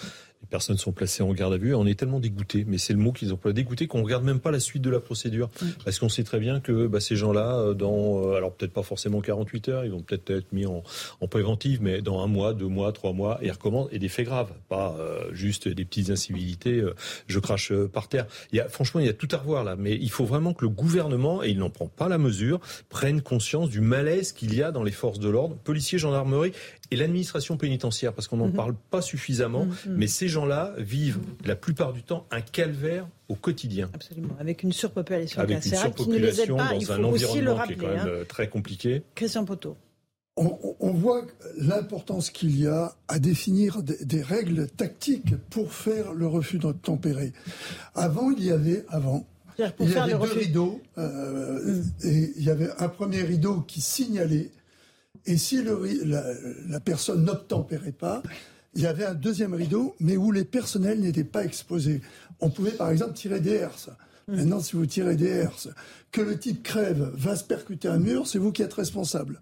les 0.44 0.50
personnes 0.50 0.76
sont 0.76 0.92
placées 0.92 1.22
en 1.22 1.32
garde 1.32 1.54
à 1.54 1.56
vue. 1.56 1.74
On 1.74 1.86
est 1.86 1.98
tellement 1.98 2.20
dégoûtés, 2.20 2.66
mais 2.68 2.76
c'est 2.76 2.92
le 2.92 2.98
mot 2.98 3.12
qu'ils 3.12 3.32
ont 3.32 3.38
pas 3.38 3.52
dégoûté 3.52 3.86
qu'on 3.86 4.02
regarde 4.02 4.24
même 4.24 4.40
pas 4.40 4.50
la 4.50 4.60
suite 4.60 4.82
de 4.82 4.90
la 4.90 5.00
procédure, 5.00 5.48
parce 5.84 5.98
qu'on 5.98 6.10
sait 6.10 6.22
très 6.22 6.38
bien 6.38 6.60
que 6.60 6.86
bah, 6.86 7.00
ces 7.00 7.16
gens-là, 7.16 7.56
euh, 7.56 7.74
dans 7.74 8.28
euh, 8.28 8.34
alors 8.34 8.52
peut-être 8.52 8.72
pas 8.72 8.82
forcément 8.82 9.22
48 9.22 9.68
heures, 9.70 9.84
ils 9.86 9.90
vont 9.90 10.02
peut-être 10.02 10.28
être 10.30 10.52
mis 10.52 10.66
en, 10.66 10.82
en, 11.22 11.28
préventive, 11.28 11.80
mais 11.80 12.02
dans 12.02 12.22
un 12.22 12.26
mois, 12.26 12.52
deux 12.52 12.68
mois, 12.68 12.92
trois 12.92 13.14
mois, 13.14 13.38
ils 13.42 13.50
recommencent 13.50 13.88
et 13.90 13.98
des 13.98 14.08
faits 14.08 14.26
graves, 14.26 14.52
pas 14.68 14.94
euh, 15.00 15.32
juste 15.32 15.66
des 15.66 15.86
petites 15.86 16.10
incivilités. 16.10 16.82
je 17.26 17.38
crache 17.38 17.72
par 17.92 18.08
terre. 18.08 18.26
Il 18.52 18.56
y 18.56 18.60
a 18.60 18.68
franchement, 18.68 19.00
il 19.00 19.06
y 19.06 19.10
a 19.10 19.14
tout 19.14 19.28
à 19.30 19.38
revoir 19.38 19.64
là, 19.64 19.76
mais 19.76 19.94
il 19.94 20.10
faut 20.10 20.26
vraiment 20.26 20.52
que 20.52 20.62
le 20.62 20.68
gouvernement 20.68 21.42
et 21.42 21.48
il 21.48 21.58
n'en 21.58 21.70
prend 21.70 21.86
pas 21.86 22.08
la 22.08 22.18
mesure 22.18 22.60
prenne 22.90 23.22
conscience 23.22 23.70
du 23.70 23.80
malaise 23.80 24.32
qu'il 24.32 24.54
y 24.54 24.62
a 24.62 24.70
dans 24.72 24.82
les 24.82 24.92
forces 24.92 25.18
de 25.18 25.30
l'ordre, 25.30 25.56
policiers, 25.56 25.98
gendarmerie 25.98 26.52
et 26.90 26.96
l'administration 26.96 27.56
pénitentiaire, 27.56 28.12
parce 28.12 28.28
qu'on 28.28 28.36
n'en 28.36 28.48
mhm. 28.48 28.54
parle 28.54 28.74
pas 28.90 29.02
suffisamment, 29.02 29.66
mhm. 29.66 29.74
mais 29.96 30.06
ces 30.06 30.28
gens-là 30.28 30.74
vivent 30.78 31.20
la 31.44 31.56
plupart 31.56 31.92
du 31.92 32.02
temps 32.02 32.26
un 32.30 32.40
calvaire 32.40 33.08
au 33.28 33.34
quotidien. 33.34 33.90
Absolument, 33.94 34.36
avec 34.38 34.62
une 34.62 34.72
surpopulation 34.72 35.40
avec 35.40 35.64
une 35.64 35.76
surpopulation 35.76 36.04
qui 36.04 36.10
ne 36.10 36.18
les 36.18 36.40
aide 36.40 36.56
pas, 36.56 36.74
il 36.74 36.84
faut 36.86 37.26
aussi 37.26 37.40
le 37.40 37.52
rappeler. 37.52 37.76
Qui 37.76 37.84
est 37.84 37.86
quand 37.86 37.94
même 37.94 38.20
hein. 38.20 38.24
très 38.28 38.48
compliqué. 38.48 39.02
Christian 39.14 39.44
Poteau. 39.44 39.76
on, 40.36 40.92
voit 40.92 41.22
l'importance 41.56 42.30
qu'il 42.30 42.58
y 42.58 42.66
a 42.66 42.94
à 43.08 43.18
définir 43.18 43.82
des, 43.82 44.22
règles 44.22 44.68
tactiques 44.68 45.36
pour 45.50 45.72
faire 45.72 46.12
le 46.12 46.26
refus 46.26 46.58
tempéré. 46.82 47.32
Avant, 47.94 48.30
il 48.30 48.44
y 48.44 48.50
avait, 48.50 48.84
avant, 48.88 49.26
il 49.58 49.90
y 49.90 49.96
avait 49.96 50.12
deux 50.12 50.38
rideaux, 50.38 50.80
euh, 50.98 51.60
mm. 51.62 51.92
et 52.04 52.32
il 52.36 52.44
y 52.44 52.50
avait 52.50 52.70
un 52.78 52.88
premier 52.88 53.22
rideau 53.22 53.60
qui 53.60 53.80
signalait, 53.80 54.50
et 55.26 55.36
si 55.36 55.62
le, 55.62 55.80
la, 56.68 56.80
personne 56.80 57.24
n'obtempérait 57.24 57.92
pas, 57.92 58.22
il 58.74 58.82
y 58.82 58.86
avait 58.86 59.04
un 59.04 59.14
deuxième 59.14 59.54
rideau, 59.54 59.94
mais 60.00 60.16
où 60.16 60.32
les 60.32 60.44
personnels 60.44 61.00
n'étaient 61.00 61.24
pas 61.24 61.44
exposés. 61.44 62.02
On 62.40 62.50
pouvait 62.50 62.72
par 62.72 62.90
exemple 62.90 63.14
tirer 63.14 63.40
des 63.40 63.52
herses. 63.52 63.88
Mm. 64.28 64.36
Maintenant, 64.36 64.60
si 64.60 64.76
vous 64.76 64.86
tirez 64.86 65.16
des 65.16 65.28
herses, 65.28 65.68
que 66.12 66.20
le 66.20 66.38
type 66.38 66.62
crève, 66.62 67.10
va 67.14 67.36
se 67.36 67.44
percuter 67.44 67.88
un 67.88 67.98
mur, 67.98 68.26
c'est 68.26 68.38
vous 68.38 68.52
qui 68.52 68.62
êtes 68.62 68.74
responsable. 68.74 69.40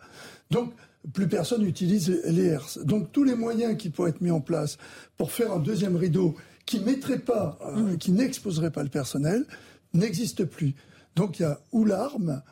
Donc, 0.51 0.73
plus 1.13 1.29
personne 1.29 1.63
n'utilise 1.63 2.09
les 2.27 2.47
herses. 2.47 2.79
Donc, 2.79 3.11
tous 3.11 3.25
les 3.25 3.35
moyens 3.35 3.77
qui 3.77 3.91
pourraient 3.91 4.11
être 4.11 4.21
mis 4.21 4.31
en 4.31 4.41
place 4.41 4.79
pour 5.17 5.33
faire 5.33 5.53
un 5.53 5.59
deuxième 5.59 5.97
rideau 5.97 6.37
qui 6.65 6.79
mettrait 6.81 7.19
pas, 7.19 7.59
euh, 7.67 7.95
mmh. 7.95 7.99
qui 7.99 8.13
n'exposerait 8.13 8.71
pas 8.71 8.85
le 8.85 8.89
personnel, 8.89 9.45
n'existent 9.95 10.47
plus. 10.47 10.75
Donc, 11.17 11.39
il 11.39 11.43
y 11.43 11.45
a 11.45 11.61
ou 11.73 11.85
l'arme, 11.85 12.43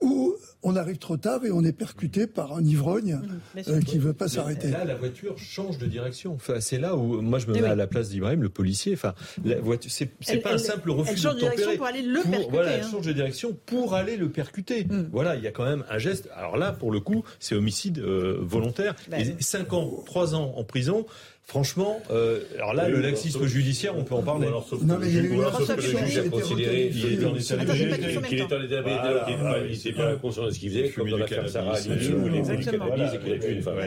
ou 0.00 0.36
on 0.62 0.76
arrive 0.76 0.98
trop 0.98 1.16
tard 1.16 1.44
et 1.44 1.50
on 1.50 1.62
est 1.64 1.72
percuté 1.72 2.26
par 2.26 2.54
un 2.54 2.64
ivrogne 2.64 3.14
mmh, 3.14 3.58
euh, 3.68 3.80
qui 3.80 3.96
ne 3.96 4.02
veut 4.02 4.12
pas 4.12 4.28
s'arrêter. 4.28 4.68
Là, 4.68 4.84
la 4.84 4.96
voiture 4.96 5.38
change 5.38 5.78
de 5.78 5.86
direction. 5.86 6.34
Enfin, 6.34 6.60
c'est 6.60 6.78
là 6.78 6.96
où 6.96 7.20
moi 7.20 7.38
je 7.38 7.46
me 7.46 7.54
mets 7.54 7.64
à 7.64 7.74
la 7.74 7.86
place 7.86 8.10
d'Ibrahim, 8.10 8.42
le 8.42 8.48
policier. 8.48 8.94
Enfin, 8.94 9.14
la 9.44 9.60
voiture, 9.60 9.90
c'est, 9.90 10.36
pas 10.38 10.54
un 10.54 10.58
simple 10.58 10.90
refus 10.90 11.12
elle 11.12 11.18
change 11.18 11.34
de 11.36 11.40
direction 11.40 11.76
pour 11.76 11.86
aller 11.86 12.02
le 12.02 12.22
percuter. 12.22 12.48
Voilà, 12.50 12.70
elle 12.72 12.82
hein. 12.82 12.88
change 12.90 13.06
de 13.06 13.12
direction 13.12 13.56
pour 13.66 13.94
aller 13.94 14.16
le 14.16 14.30
percuter. 14.30 14.84
Mmh. 14.84 15.08
Voilà, 15.12 15.36
il 15.36 15.42
y 15.42 15.46
a 15.46 15.52
quand 15.52 15.64
même 15.64 15.84
un 15.88 15.98
geste. 15.98 16.28
Alors 16.34 16.56
là, 16.56 16.72
pour 16.72 16.90
le 16.90 17.00
coup, 17.00 17.24
c'est 17.38 17.54
homicide 17.54 17.98
euh, 17.98 18.38
volontaire. 18.40 18.94
5 19.40 19.68
bah 19.68 19.76
ans, 19.76 20.02
3 20.06 20.34
ans 20.34 20.54
en 20.56 20.64
prison. 20.64 21.06
Franchement, 21.48 22.02
euh, 22.10 22.40
alors 22.56 22.74
là, 22.74 22.90
le 22.90 23.00
laxisme 23.00 23.46
judiciaire, 23.46 23.96
on 23.96 24.04
peut 24.04 24.14
en 24.14 24.22
parler. 24.22 24.48
non, 24.82 24.98
mais 25.00 25.06
il 25.08 25.14
y 25.14 25.18
a 25.18 25.22
eu 25.22 25.28
une 25.30 25.40
le 25.40 25.80
juge 25.80 26.18
a 26.18 26.28
considéré 26.28 26.90
qu'il 26.90 27.14
était 27.14 27.24
en 27.24 27.34
état 27.34 27.56
qu'il 28.22 28.40
était 28.42 28.54
en 28.54 28.62
état 28.62 28.76
il 29.64 29.70
n'était 29.70 29.92
pas 29.94 30.16
conscient 30.16 30.44
de 30.44 30.50
ce 30.50 30.58
qu'il 30.58 30.68
faisait, 30.70 30.90
comme 30.90 31.08
dans 31.08 31.16
l'affaire 31.16 31.48
Sarah 31.48 31.78
ou 31.80 32.28
les 32.28 32.42
cannabis 32.42 33.14
et 33.14 33.18
qu'il 33.18 33.32
a 33.32 33.36
pu 33.38 33.52
une 33.52 33.62
femme. 33.62 33.78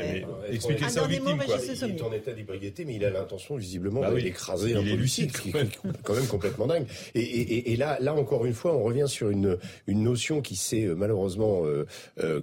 Expliquer 0.51 0.89
ça 0.89 1.03
aux 1.03 1.07
victimes, 1.07 1.37
quoi. 1.37 1.57
Il 1.83 1.95
est 1.95 2.01
en 2.01 2.13
état 2.13 2.31
d'ébriété, 2.31 2.83
mais 2.83 2.95
il 2.95 3.05
a 3.05 3.11
l'intention, 3.11 3.57
visiblement, 3.57 4.11
d'écraser 4.11 4.73
un 4.73 4.81
ce 4.81 5.39
qui 5.39 5.49
est 5.49 5.79
quand 6.03 6.15
même 6.15 6.27
complètement 6.27 6.65
dingue. 6.65 6.87
Et 7.13 7.75
là, 7.75 7.99
là 8.01 8.15
encore 8.15 8.47
une 8.47 8.55
fois, 8.55 8.75
on 8.75 8.81
revient 8.81 9.07
sur 9.07 9.29
une 9.29 9.59
notion 9.87 10.41
qui 10.41 10.55
s'est 10.55 10.87
malheureusement 10.97 11.61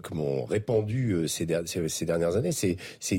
comment 0.01 0.45
répandue 0.45 1.27
ces 1.27 1.45
dernières 1.45 2.37
années. 2.37 2.53
C'est 2.53 2.77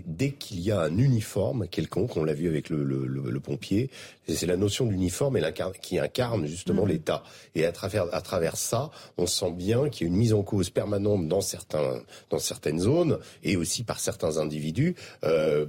dès 0.07 0.29
qu'il 0.29 0.61
y 0.61 0.71
a 0.71 0.79
un 0.79 0.97
uniforme, 0.97 1.67
on 1.95 2.23
l'a 2.23 2.33
vu 2.33 2.47
avec 2.47 2.69
le, 2.69 3.39
pompier. 3.39 3.89
C'est 4.27 4.45
la 4.45 4.57
notion 4.57 4.85
d'uniforme 4.85 5.37
et 5.37 5.41
qui 5.81 5.99
incarne 5.99 6.45
justement 6.45 6.85
mmh. 6.85 6.89
l'État. 6.89 7.23
Et 7.55 7.65
à 7.65 7.71
travers, 7.71 8.13
à 8.13 8.21
travers 8.21 8.57
ça, 8.57 8.91
on 9.17 9.25
sent 9.25 9.51
bien 9.51 9.89
qu'il 9.89 10.07
y 10.07 10.09
a 10.09 10.13
une 10.13 10.19
mise 10.19 10.33
en 10.33 10.43
cause 10.43 10.69
permanente 10.69 11.27
dans 11.27 11.41
certains, 11.41 12.01
dans 12.29 12.39
certaines 12.39 12.79
zones 12.79 13.19
et 13.43 13.55
aussi 13.55 13.83
par 13.83 13.99
certains 13.99 14.37
individus. 14.37 14.95
Euh, 15.23 15.65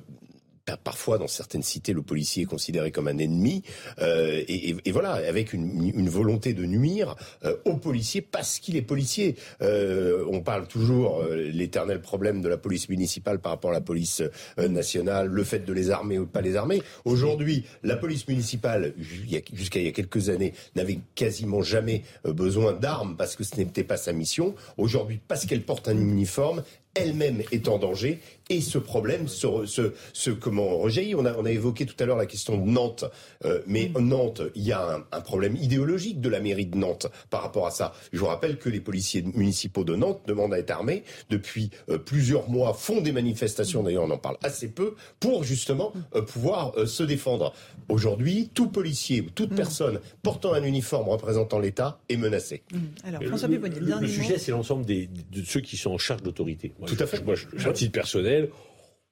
parfois 0.77 1.19
dans 1.19 1.29
certaines 1.29 1.63
cités, 1.63 1.93
le 1.93 2.03
policier 2.03 2.43
est 2.43 2.47
considéré 2.47 2.91
comme 2.91 3.09
un 3.09 3.19
ennemi, 3.19 3.63
euh, 4.01 4.43
et, 4.49 4.93
voilà, 4.93 5.13
avec 5.13 5.53
une, 5.53 6.09
volonté 6.09 6.55
de 6.55 6.65
nuire 6.65 7.15
euh, 7.45 7.57
aux 7.65 7.77
policiers 7.77 8.21
parce 8.21 8.59
qu'il 8.59 8.77
est 8.77 8.83
policier. 8.83 9.37
Euh, 9.63 10.25
on 10.31 10.41
parle 10.41 10.67
toujours 10.67 11.23
l'éternel 11.25 12.01
problème 12.01 12.41
de 12.43 12.49
la 12.49 12.57
police 12.57 12.89
municipale 12.89 13.39
par 13.39 13.53
rapport 13.53 13.71
à 13.71 13.75
la 13.75 13.81
police 13.81 14.23
nationale, 14.59 15.29
le 15.29 15.45
fait 15.45 15.61
de 15.61 15.73
les 15.73 15.91
armer 15.91 16.19
ou 16.19 16.25
de 16.25 16.31
pas 16.31 16.41
les 16.41 16.57
armer. 16.57 16.83
Aujourd'hui, 17.05 17.65
la 17.83 17.97
police 17.97 18.27
municipale, 18.27 18.95
jusqu'à 18.99 19.79
il 19.79 19.85
y 19.85 19.89
a 19.89 19.93
quelques 19.93 20.29
années, 20.29 20.53
n'avait 20.75 20.99
quasiment 21.15 21.63
jamais 21.63 22.03
besoin 22.25 22.73
d'armes 22.73 23.17
parce 23.17 23.37
que 23.37 23.45
ce 23.45 23.57
n'était 23.57 23.85
pas 23.85 23.97
sa 23.97 24.13
mission. 24.13 24.55
Aujourd'hui, 24.77 25.21
parce 25.29 25.47
qu'elle 25.47 25.63
porte 25.63 25.89
un 25.89 25.97
uniforme, 25.97 26.63
elle-même 26.95 27.43
est 27.53 27.69
en 27.69 27.79
danger 27.79 28.21
et 28.51 28.61
ce 28.61 28.79
problème 28.79 29.29
se, 29.29 29.65
se, 29.65 29.95
se 30.13 30.31
comment 30.31 30.77
rejaillit. 30.77 31.15
On 31.15 31.25
a, 31.25 31.35
on 31.35 31.45
a 31.45 31.51
évoqué 31.51 31.87
tout 31.87 31.95
à 32.01 32.05
l'heure 32.05 32.17
la 32.17 32.27
question 32.27 32.59
de 32.59 32.69
Nantes, 32.69 33.05
euh, 33.45 33.63
mais 33.67 33.91
mm. 33.95 34.01
Nantes, 34.01 34.43
il 34.55 34.65
y 34.65 34.73
a 34.73 34.97
un, 34.97 35.05
un, 35.13 35.21
problème 35.21 35.57
idéologique 35.57 36.21
de 36.21 36.29
la 36.29 36.41
mairie 36.41 36.67
de 36.67 36.77
Nantes 36.77 37.07
par 37.31 37.43
rapport 37.43 37.67
à 37.67 37.71
ça. 37.71 37.95
Je 38.13 38.19
vous 38.19 38.27
rappelle 38.27 38.59
que 38.59 38.69
les 38.69 38.81
policiers 38.81 39.23
municipaux 39.23 39.85
de 39.85 39.95
Nantes 39.95 40.23
demandent 40.27 40.53
à 40.53 40.59
être 40.59 40.73
armés 40.73 41.05
depuis 41.31 41.71
euh, 41.89 41.99
plusieurs 41.99 42.51
mois, 42.51 42.75
font 42.75 43.01
des 43.01 43.13
manifestations, 43.13 43.83
d'ailleurs 43.83 44.05
on 44.05 44.11
en 44.11 44.19
parle 44.19 44.37
assez 44.43 44.69
peu, 44.69 44.95
pour 45.21 45.45
justement 45.45 45.93
euh, 46.15 46.23
pouvoir 46.23 46.75
se 46.87 47.03
défendre. 47.05 47.55
Aujourd'hui, 47.89 48.51
tout 48.53 48.69
policier 48.69 49.21
ou 49.21 49.31
toute 49.31 49.53
mm. 49.53 49.57
personne 49.57 50.01
portant 50.23 50.53
un 50.53 50.65
uniforme 50.65 51.09
représentant 51.09 51.61
l'État 51.61 52.01
est 52.09 52.17
menacé. 52.17 52.63
Mm. 52.73 52.79
Alors, 53.05 53.23
François 53.25 53.49
le, 53.49 53.59
le, 53.59 54.01
le 54.01 54.09
sujet, 54.09 54.39
c'est 54.39 54.51
l'ensemble 54.51 54.85
de 54.85 55.07
ceux 55.45 55.61
qui 55.61 55.77
sont 55.77 55.93
en 55.93 55.99
charge 55.99 56.23
d'autorité. 56.23 56.73
Tout 56.87 56.97
à 56.99 57.07
fait. 57.07 57.25
Moi, 57.25 57.37
je, 57.37 57.69
à 57.69 57.73
titre 57.73 57.93
personnel, 57.93 58.40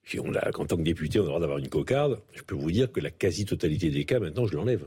si 0.04 0.18
on 0.20 0.34
a, 0.34 0.48
en 0.58 0.64
tant 0.64 0.76
que 0.76 0.82
député, 0.82 1.18
on 1.18 1.22
a 1.22 1.24
le 1.24 1.28
droit 1.28 1.40
d'avoir 1.40 1.58
une 1.58 1.68
cocarde. 1.68 2.20
Je 2.34 2.42
peux 2.42 2.54
vous 2.54 2.70
dire 2.70 2.90
que 2.90 3.00
la 3.00 3.10
quasi-totalité 3.10 3.90
des 3.90 4.04
cas, 4.04 4.20
maintenant, 4.20 4.46
je 4.46 4.56
l'enlève. 4.56 4.84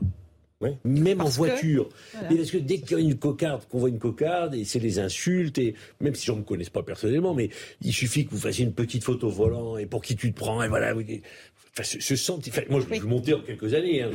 Même 0.84 1.20
en 1.20 1.28
voiture. 1.28 1.88
parce 2.12 2.50
que 2.50 2.58
dès 2.58 2.78
qu'il 2.78 2.92
y 2.92 3.00
a 3.00 3.02
une 3.02 3.18
cocarde, 3.18 3.66
qu'on 3.68 3.78
voit 3.78 3.88
une 3.88 3.98
cocarde, 3.98 4.54
et 4.54 4.64
c'est 4.64 4.78
les 4.78 4.98
insultes, 4.98 5.58
et 5.58 5.74
même 6.00 6.14
si 6.14 6.26
je 6.26 6.32
ne 6.32 6.38
me 6.38 6.42
connaisse 6.42 6.70
pas 6.70 6.82
personnellement, 6.82 7.34
mais 7.34 7.50
il 7.80 7.92
suffit 7.92 8.24
que 8.24 8.30
vous 8.30 8.38
fassiez 8.38 8.64
une 8.64 8.72
petite 8.72 9.04
photo 9.04 9.28
volant, 9.28 9.76
et 9.76 9.86
pour 9.86 10.02
qui 10.02 10.16
tu 10.16 10.32
te 10.32 10.38
prends, 10.38 10.62
et 10.62 10.68
voilà. 10.68 10.94
Enfin, 11.74 11.84
ce, 11.84 12.00
ce 12.00 12.16
sentiment. 12.16 12.56
moi, 12.68 12.80
je 12.80 12.86
vais 12.86 13.00
oui. 13.00 13.08
monter 13.08 13.32
en 13.32 13.40
quelques 13.40 13.72
années. 13.72 14.02
Hein, 14.02 14.10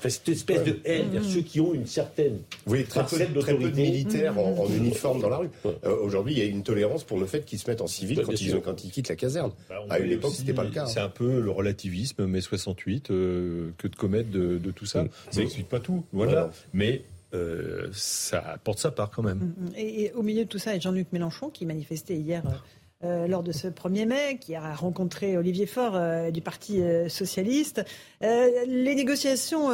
cette 0.00 0.28
espèce 0.28 0.64
de 0.64 0.80
haine, 0.84 1.12
mmh. 1.12 1.22
ceux 1.22 1.42
qui 1.42 1.60
ont 1.60 1.72
une 1.72 1.86
certaine. 1.86 2.34
Vous 2.34 2.70
voyez, 2.70 2.82
très 2.82 3.04
peu, 3.04 3.40
très 3.40 3.56
peu 3.56 3.70
de 3.70 3.76
militaires 3.76 4.36
en, 4.36 4.66
uniforme 4.68 5.20
dans 5.20 5.28
la 5.28 5.36
rue. 5.36 5.50
Euh, 5.64 5.96
Aujourd'hui, 6.00 6.34
il 6.34 6.38
y 6.38 6.42
a 6.42 6.46
une 6.46 6.64
tolérance 6.64 7.04
pour 7.04 7.20
le 7.20 7.26
fait 7.26 7.44
qu'ils 7.44 7.60
se 7.60 7.70
mettent 7.70 7.82
en 7.82 7.86
civil 7.86 8.20
quand, 8.20 8.32
ils, 8.32 8.60
quand, 8.60 8.84
ils, 8.84 8.90
quittent 8.90 9.08
la 9.08 9.14
caserne. 9.14 9.52
Bah, 9.68 9.76
à 9.90 10.00
une 10.00 10.10
époque, 10.10 10.32
c'était 10.34 10.54
pas 10.54 10.64
le 10.64 10.70
cas. 10.70 10.86
C'est 10.86 10.98
un 10.98 11.08
peu 11.08 11.40
le 11.40 11.50
relativisme, 11.52 12.26
mai 12.26 12.40
68, 12.40 13.12
euh, 13.12 13.70
que 13.78 13.86
de 13.86 13.94
commettre 13.94 14.30
de, 14.30 14.58
de 14.58 14.70
tout 14.72 14.86
ça. 14.86 15.04
Mmh. 15.04 15.10
Ça 15.30 15.40
n'explique 15.40 15.68
pas 15.68 15.80
tout. 15.80 16.04
Voilà. 16.12 16.50
Mais 16.72 17.04
euh, 17.32 17.86
ça 17.92 18.40
apporte 18.40 18.80
sa 18.80 18.90
part 18.90 19.10
quand 19.10 19.22
même. 19.22 19.38
Mmh, 19.38 19.68
et, 19.76 20.02
et, 20.04 20.12
au 20.14 20.22
milieu 20.22 20.44
de 20.44 20.48
tout 20.48 20.58
ça, 20.58 20.72
il 20.72 20.74
y 20.74 20.76
a 20.78 20.80
Jean-Luc 20.80 21.12
Mélenchon 21.12 21.48
qui 21.50 21.64
manifestait 21.64 22.16
hier 22.16 22.42
euh, 23.04 23.26
lors 23.26 23.42
de 23.42 23.52
ce 23.52 23.68
1er 23.68 24.06
mai, 24.06 24.38
qui 24.40 24.54
a 24.54 24.74
rencontré 24.74 25.36
Olivier 25.36 25.66
Faure 25.66 25.96
euh, 25.96 26.30
du 26.30 26.40
Parti 26.40 26.80
euh, 26.80 27.10
socialiste. 27.10 27.84
les 28.22 28.94
négociations 28.94 29.68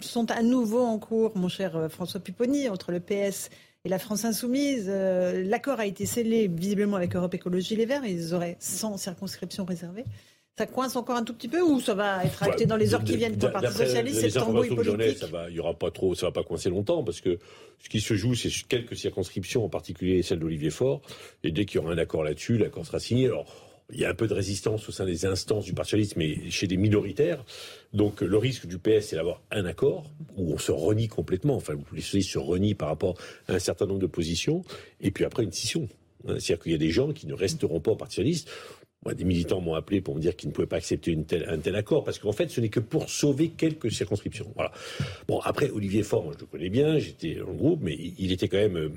sont 0.00 0.30
à 0.30 0.42
nouveau 0.42 0.80
en 0.80 0.98
cours, 0.98 1.36
mon 1.36 1.48
cher 1.48 1.88
François 1.90 2.20
Pupponi, 2.20 2.68
entre 2.68 2.92
le 2.92 3.00
PS 3.00 3.50
et 3.84 3.88
la 3.88 3.98
France 3.98 4.24
insoumise. 4.24 4.88
L'accord 4.88 5.80
a 5.80 5.86
été 5.86 6.06
scellé 6.06 6.46
visiblement 6.46 6.96
avec 6.96 7.16
Europe 7.16 7.34
Écologie 7.34 7.74
Les 7.74 7.86
Verts. 7.86 8.04
Ils 8.04 8.34
auraient 8.34 8.56
100 8.60 8.98
circonscriptions 8.98 9.64
réservées. 9.64 10.04
Ça 10.60 10.66
coince 10.66 10.94
encore 10.94 11.16
un 11.16 11.24
tout 11.24 11.32
petit 11.32 11.48
peu 11.48 11.62
ou 11.62 11.80
ça 11.80 11.94
va 11.94 12.22
être 12.22 12.42
acté 12.42 12.66
dans 12.66 12.76
les 12.76 12.92
heures 12.92 13.02
qui 13.02 13.16
viennent 13.16 13.38
pour 13.38 13.48
le 13.48 13.52
Parti 13.54 13.72
socialiste 13.72 14.20
C'est 14.20 14.38
tambouille 14.38 14.68
politique. 14.68 15.16
Ça 15.16 15.26
va, 15.26 15.48
il 15.48 15.56
y 15.56 15.58
aura 15.58 15.72
pas 15.72 15.90
trop, 15.90 16.14
ça 16.14 16.26
va 16.26 16.32
pas 16.32 16.42
coincer 16.42 16.68
longtemps 16.68 17.02
parce 17.02 17.22
que 17.22 17.38
ce 17.78 17.88
qui 17.88 18.02
se 18.02 18.12
joue, 18.12 18.34
c'est 18.34 18.50
quelques 18.68 18.94
circonscriptions, 18.94 19.64
en 19.64 19.70
particulier 19.70 20.20
celle 20.20 20.38
d'Olivier 20.38 20.68
Faure. 20.68 21.00
Et 21.44 21.50
dès 21.50 21.64
qu'il 21.64 21.80
y 21.80 21.82
aura 21.82 21.94
un 21.94 21.96
accord 21.96 22.24
là-dessus, 22.24 22.58
l'accord 22.58 22.84
sera 22.84 23.00
signé. 23.00 23.24
Alors, 23.24 23.46
il 23.90 24.00
y 24.00 24.04
a 24.04 24.10
un 24.10 24.14
peu 24.14 24.26
de 24.26 24.34
résistance 24.34 24.86
au 24.86 24.92
sein 24.92 25.06
des 25.06 25.24
instances 25.24 25.64
du 25.64 25.72
Parti 25.72 25.92
socialiste, 25.92 26.16
mais 26.16 26.50
chez 26.50 26.66
des 26.66 26.76
minoritaires. 26.76 27.42
Donc 27.94 28.20
le 28.20 28.36
risque 28.36 28.66
du 28.66 28.76
PS, 28.76 29.06
c'est 29.06 29.16
d'avoir 29.16 29.40
un 29.50 29.64
accord 29.64 30.10
où 30.36 30.52
on 30.52 30.58
se 30.58 30.72
renie 30.72 31.08
complètement. 31.08 31.54
Enfin, 31.54 31.72
les 31.94 32.02
socialistes 32.02 32.32
se 32.32 32.38
renient 32.38 32.74
par 32.74 32.88
rapport 32.88 33.16
à 33.48 33.54
un 33.54 33.58
certain 33.58 33.86
nombre 33.86 34.00
de 34.00 34.06
positions, 34.06 34.62
et 35.00 35.10
puis 35.10 35.24
après 35.24 35.42
une 35.42 35.52
scission. 35.52 35.88
C'est-à-dire 36.26 36.58
qu'il 36.58 36.72
y 36.72 36.74
a 36.74 36.78
des 36.78 36.90
gens 36.90 37.12
qui 37.12 37.26
ne 37.26 37.32
resteront 37.32 37.80
pas 37.80 37.92
au 37.92 37.96
Parti 37.96 38.16
socialiste. 38.16 38.50
Moi, 39.04 39.14
des 39.14 39.24
militants 39.24 39.62
m'ont 39.62 39.74
appelé 39.74 40.02
pour 40.02 40.14
me 40.14 40.20
dire 40.20 40.36
qu'ils 40.36 40.50
ne 40.50 40.54
pouvaient 40.54 40.66
pas 40.66 40.76
accepter 40.76 41.12
une 41.12 41.24
telle, 41.24 41.48
un 41.48 41.56
tel 41.56 41.74
accord, 41.74 42.04
parce 42.04 42.18
qu'en 42.18 42.32
fait, 42.32 42.50
ce 42.50 42.60
n'est 42.60 42.68
que 42.68 42.80
pour 42.80 43.08
sauver 43.08 43.48
quelques 43.48 43.90
circonscriptions. 43.90 44.52
Voilà. 44.54 44.72
Bon, 45.26 45.40
après, 45.40 45.70
Olivier 45.70 46.02
Faure, 46.02 46.24
moi, 46.24 46.34
je 46.34 46.40
le 46.40 46.46
connais 46.46 46.68
bien, 46.68 46.98
j'étais 46.98 47.36
dans 47.36 47.46
le 47.46 47.54
groupe, 47.54 47.80
mais 47.82 47.96
il 47.96 48.30
était 48.30 48.48
quand 48.48 48.58
même... 48.58 48.76
Euh, 48.76 48.90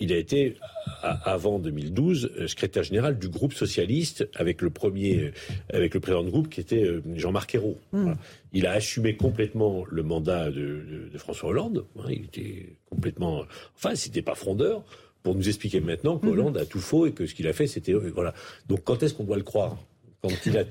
il 0.00 0.12
a 0.12 0.16
été, 0.16 0.56
avant 1.02 1.58
2012, 1.58 2.30
euh, 2.38 2.46
secrétaire 2.46 2.84
général 2.84 3.18
du 3.18 3.28
groupe 3.28 3.52
socialiste 3.52 4.26
avec 4.34 4.62
le 4.62 4.70
premier, 4.70 5.18
euh, 5.18 5.32
avec 5.72 5.92
le 5.92 6.00
président 6.00 6.22
de 6.22 6.30
groupe 6.30 6.48
qui 6.48 6.60
était 6.60 6.88
Jean-Marc 7.16 7.56
Ayrault. 7.56 7.78
Hmm. 7.92 8.14
Il 8.52 8.66
a 8.66 8.72
assumé 8.72 9.16
complètement 9.16 9.84
le 9.90 10.02
mandat 10.02 10.50
de, 10.50 11.10
de, 11.12 11.18
François 11.18 11.50
Hollande. 11.50 11.84
Hein, 11.98 12.06
il 12.08 12.24
était 12.24 12.76
complètement, 12.88 13.44
enfin, 13.76 13.94
c'était 13.94 14.22
pas 14.22 14.36
frondeur 14.36 14.84
pour 15.22 15.34
nous 15.34 15.48
expliquer 15.48 15.80
maintenant 15.80 16.18
qu'Hollande 16.18 16.56
a 16.58 16.66
tout 16.66 16.80
faux 16.80 17.06
et 17.06 17.12
que 17.12 17.26
ce 17.26 17.34
qu'il 17.34 17.46
a 17.48 17.52
fait, 17.52 17.66
c'était 17.66 17.92
voilà. 17.92 18.34
Donc 18.68 18.84
quand 18.84 19.02
est-ce 19.02 19.14
qu'on 19.14 19.24
doit 19.24 19.36
le 19.36 19.42
croire? 19.42 19.76
Quand 20.22 20.30
il 20.46 20.56
a, 20.56 20.62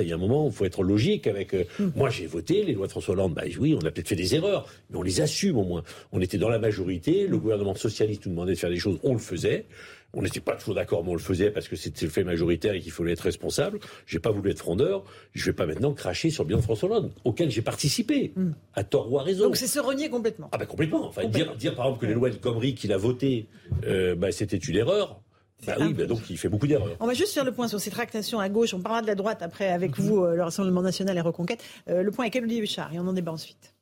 il 0.00 0.08
y 0.08 0.12
a 0.12 0.14
un 0.14 0.18
moment 0.18 0.46
où 0.46 0.50
il 0.50 0.54
faut 0.54 0.64
être 0.64 0.84
logique 0.84 1.26
avec. 1.26 1.54
Euh, 1.54 1.64
mm. 1.80 1.88
Moi, 1.96 2.08
j'ai 2.08 2.26
voté 2.26 2.62
les 2.62 2.72
lois 2.72 2.86
de 2.86 2.92
François 2.92 3.14
Hollande. 3.14 3.34
Bah 3.34 3.42
oui, 3.58 3.74
on 3.74 3.84
a 3.84 3.90
peut-être 3.90 4.06
fait 4.06 4.14
des 4.14 4.36
erreurs, 4.36 4.68
mais 4.90 4.96
on 4.96 5.02
les 5.02 5.20
assume 5.20 5.58
au 5.58 5.64
moins. 5.64 5.82
On 6.12 6.20
était 6.20 6.38
dans 6.38 6.48
la 6.48 6.60
majorité. 6.60 7.26
Le 7.26 7.36
gouvernement 7.36 7.74
socialiste 7.74 8.26
nous 8.26 8.30
demandait 8.30 8.52
de 8.52 8.58
faire 8.58 8.70
des 8.70 8.78
choses, 8.78 9.00
on 9.02 9.12
le 9.12 9.18
faisait. 9.18 9.66
On 10.12 10.22
n'était 10.22 10.40
pas 10.40 10.56
toujours 10.56 10.74
d'accord, 10.74 11.04
mais 11.04 11.10
on 11.10 11.14
le 11.14 11.20
faisait 11.20 11.50
parce 11.50 11.68
que 11.68 11.76
c'était 11.76 12.04
le 12.04 12.10
fait 12.10 12.24
majoritaire 12.24 12.74
et 12.74 12.80
qu'il 12.80 12.92
fallait 12.92 13.12
être 13.12 13.20
responsable. 13.20 13.78
J'ai 14.06 14.18
pas 14.18 14.30
voulu 14.30 14.50
être 14.50 14.58
frondeur. 14.58 15.04
Je 15.32 15.46
vais 15.46 15.52
pas 15.52 15.66
maintenant 15.66 15.92
cracher 15.92 16.30
sur 16.30 16.42
le 16.42 16.48
bilan 16.48 16.58
de 16.58 16.64
François 16.64 16.88
Hollande, 16.88 17.12
auquel 17.24 17.50
j'ai 17.50 17.62
participé, 17.62 18.32
mm. 18.34 18.50
à 18.74 18.84
tort 18.84 19.10
ou 19.12 19.18
à 19.18 19.22
raison. 19.22 19.44
Donc 19.44 19.56
c'est 19.56 19.66
se 19.66 19.78
renier 19.78 20.08
complètement. 20.08 20.48
Ah 20.52 20.58
ben 20.58 20.66
complètement. 20.66 21.06
Enfin 21.06 21.26
Dire, 21.26 21.54
dire 21.56 21.74
par 21.74 21.86
exemple 21.86 22.02
que 22.02 22.06
les 22.06 22.14
lois 22.14 22.30
de 22.30 22.36
Comrie 22.36 22.74
qu'il 22.74 22.92
a 22.92 22.96
votées, 22.96 23.46
euh, 23.84 24.14
bah, 24.16 24.32
c'était 24.32 24.56
une 24.56 24.76
erreur. 24.76 25.20
Bah 25.66 25.74
oui, 25.78 25.92
bah 25.92 26.06
donc 26.06 26.28
il 26.30 26.38
fait 26.38 26.48
beaucoup 26.48 26.66
d'erreurs. 26.66 26.96
On 27.00 27.06
va 27.06 27.14
juste 27.14 27.34
faire 27.34 27.44
le 27.44 27.52
point 27.52 27.68
sur 27.68 27.80
ces 27.80 27.90
tractations 27.90 28.40
à 28.40 28.48
gauche. 28.48 28.74
On 28.74 28.80
parlera 28.80 29.02
de 29.02 29.06
la 29.06 29.14
droite 29.14 29.42
après 29.42 29.68
avec 29.68 29.98
mhm. 29.98 30.04
vous, 30.04 30.24
euh, 30.24 30.34
le 30.34 30.42
Rassemblement 30.42 30.82
national 30.82 31.16
et 31.16 31.20
Reconquête. 31.20 31.62
Euh, 31.88 32.02
le 32.02 32.10
point 32.10 32.24
avec 32.24 32.36
Elodie 32.36 32.58
Huchard? 32.60 32.92
Et 32.94 32.98
on 32.98 33.06
en 33.06 33.12
débat 33.12 33.32
ensuite. 33.32 33.74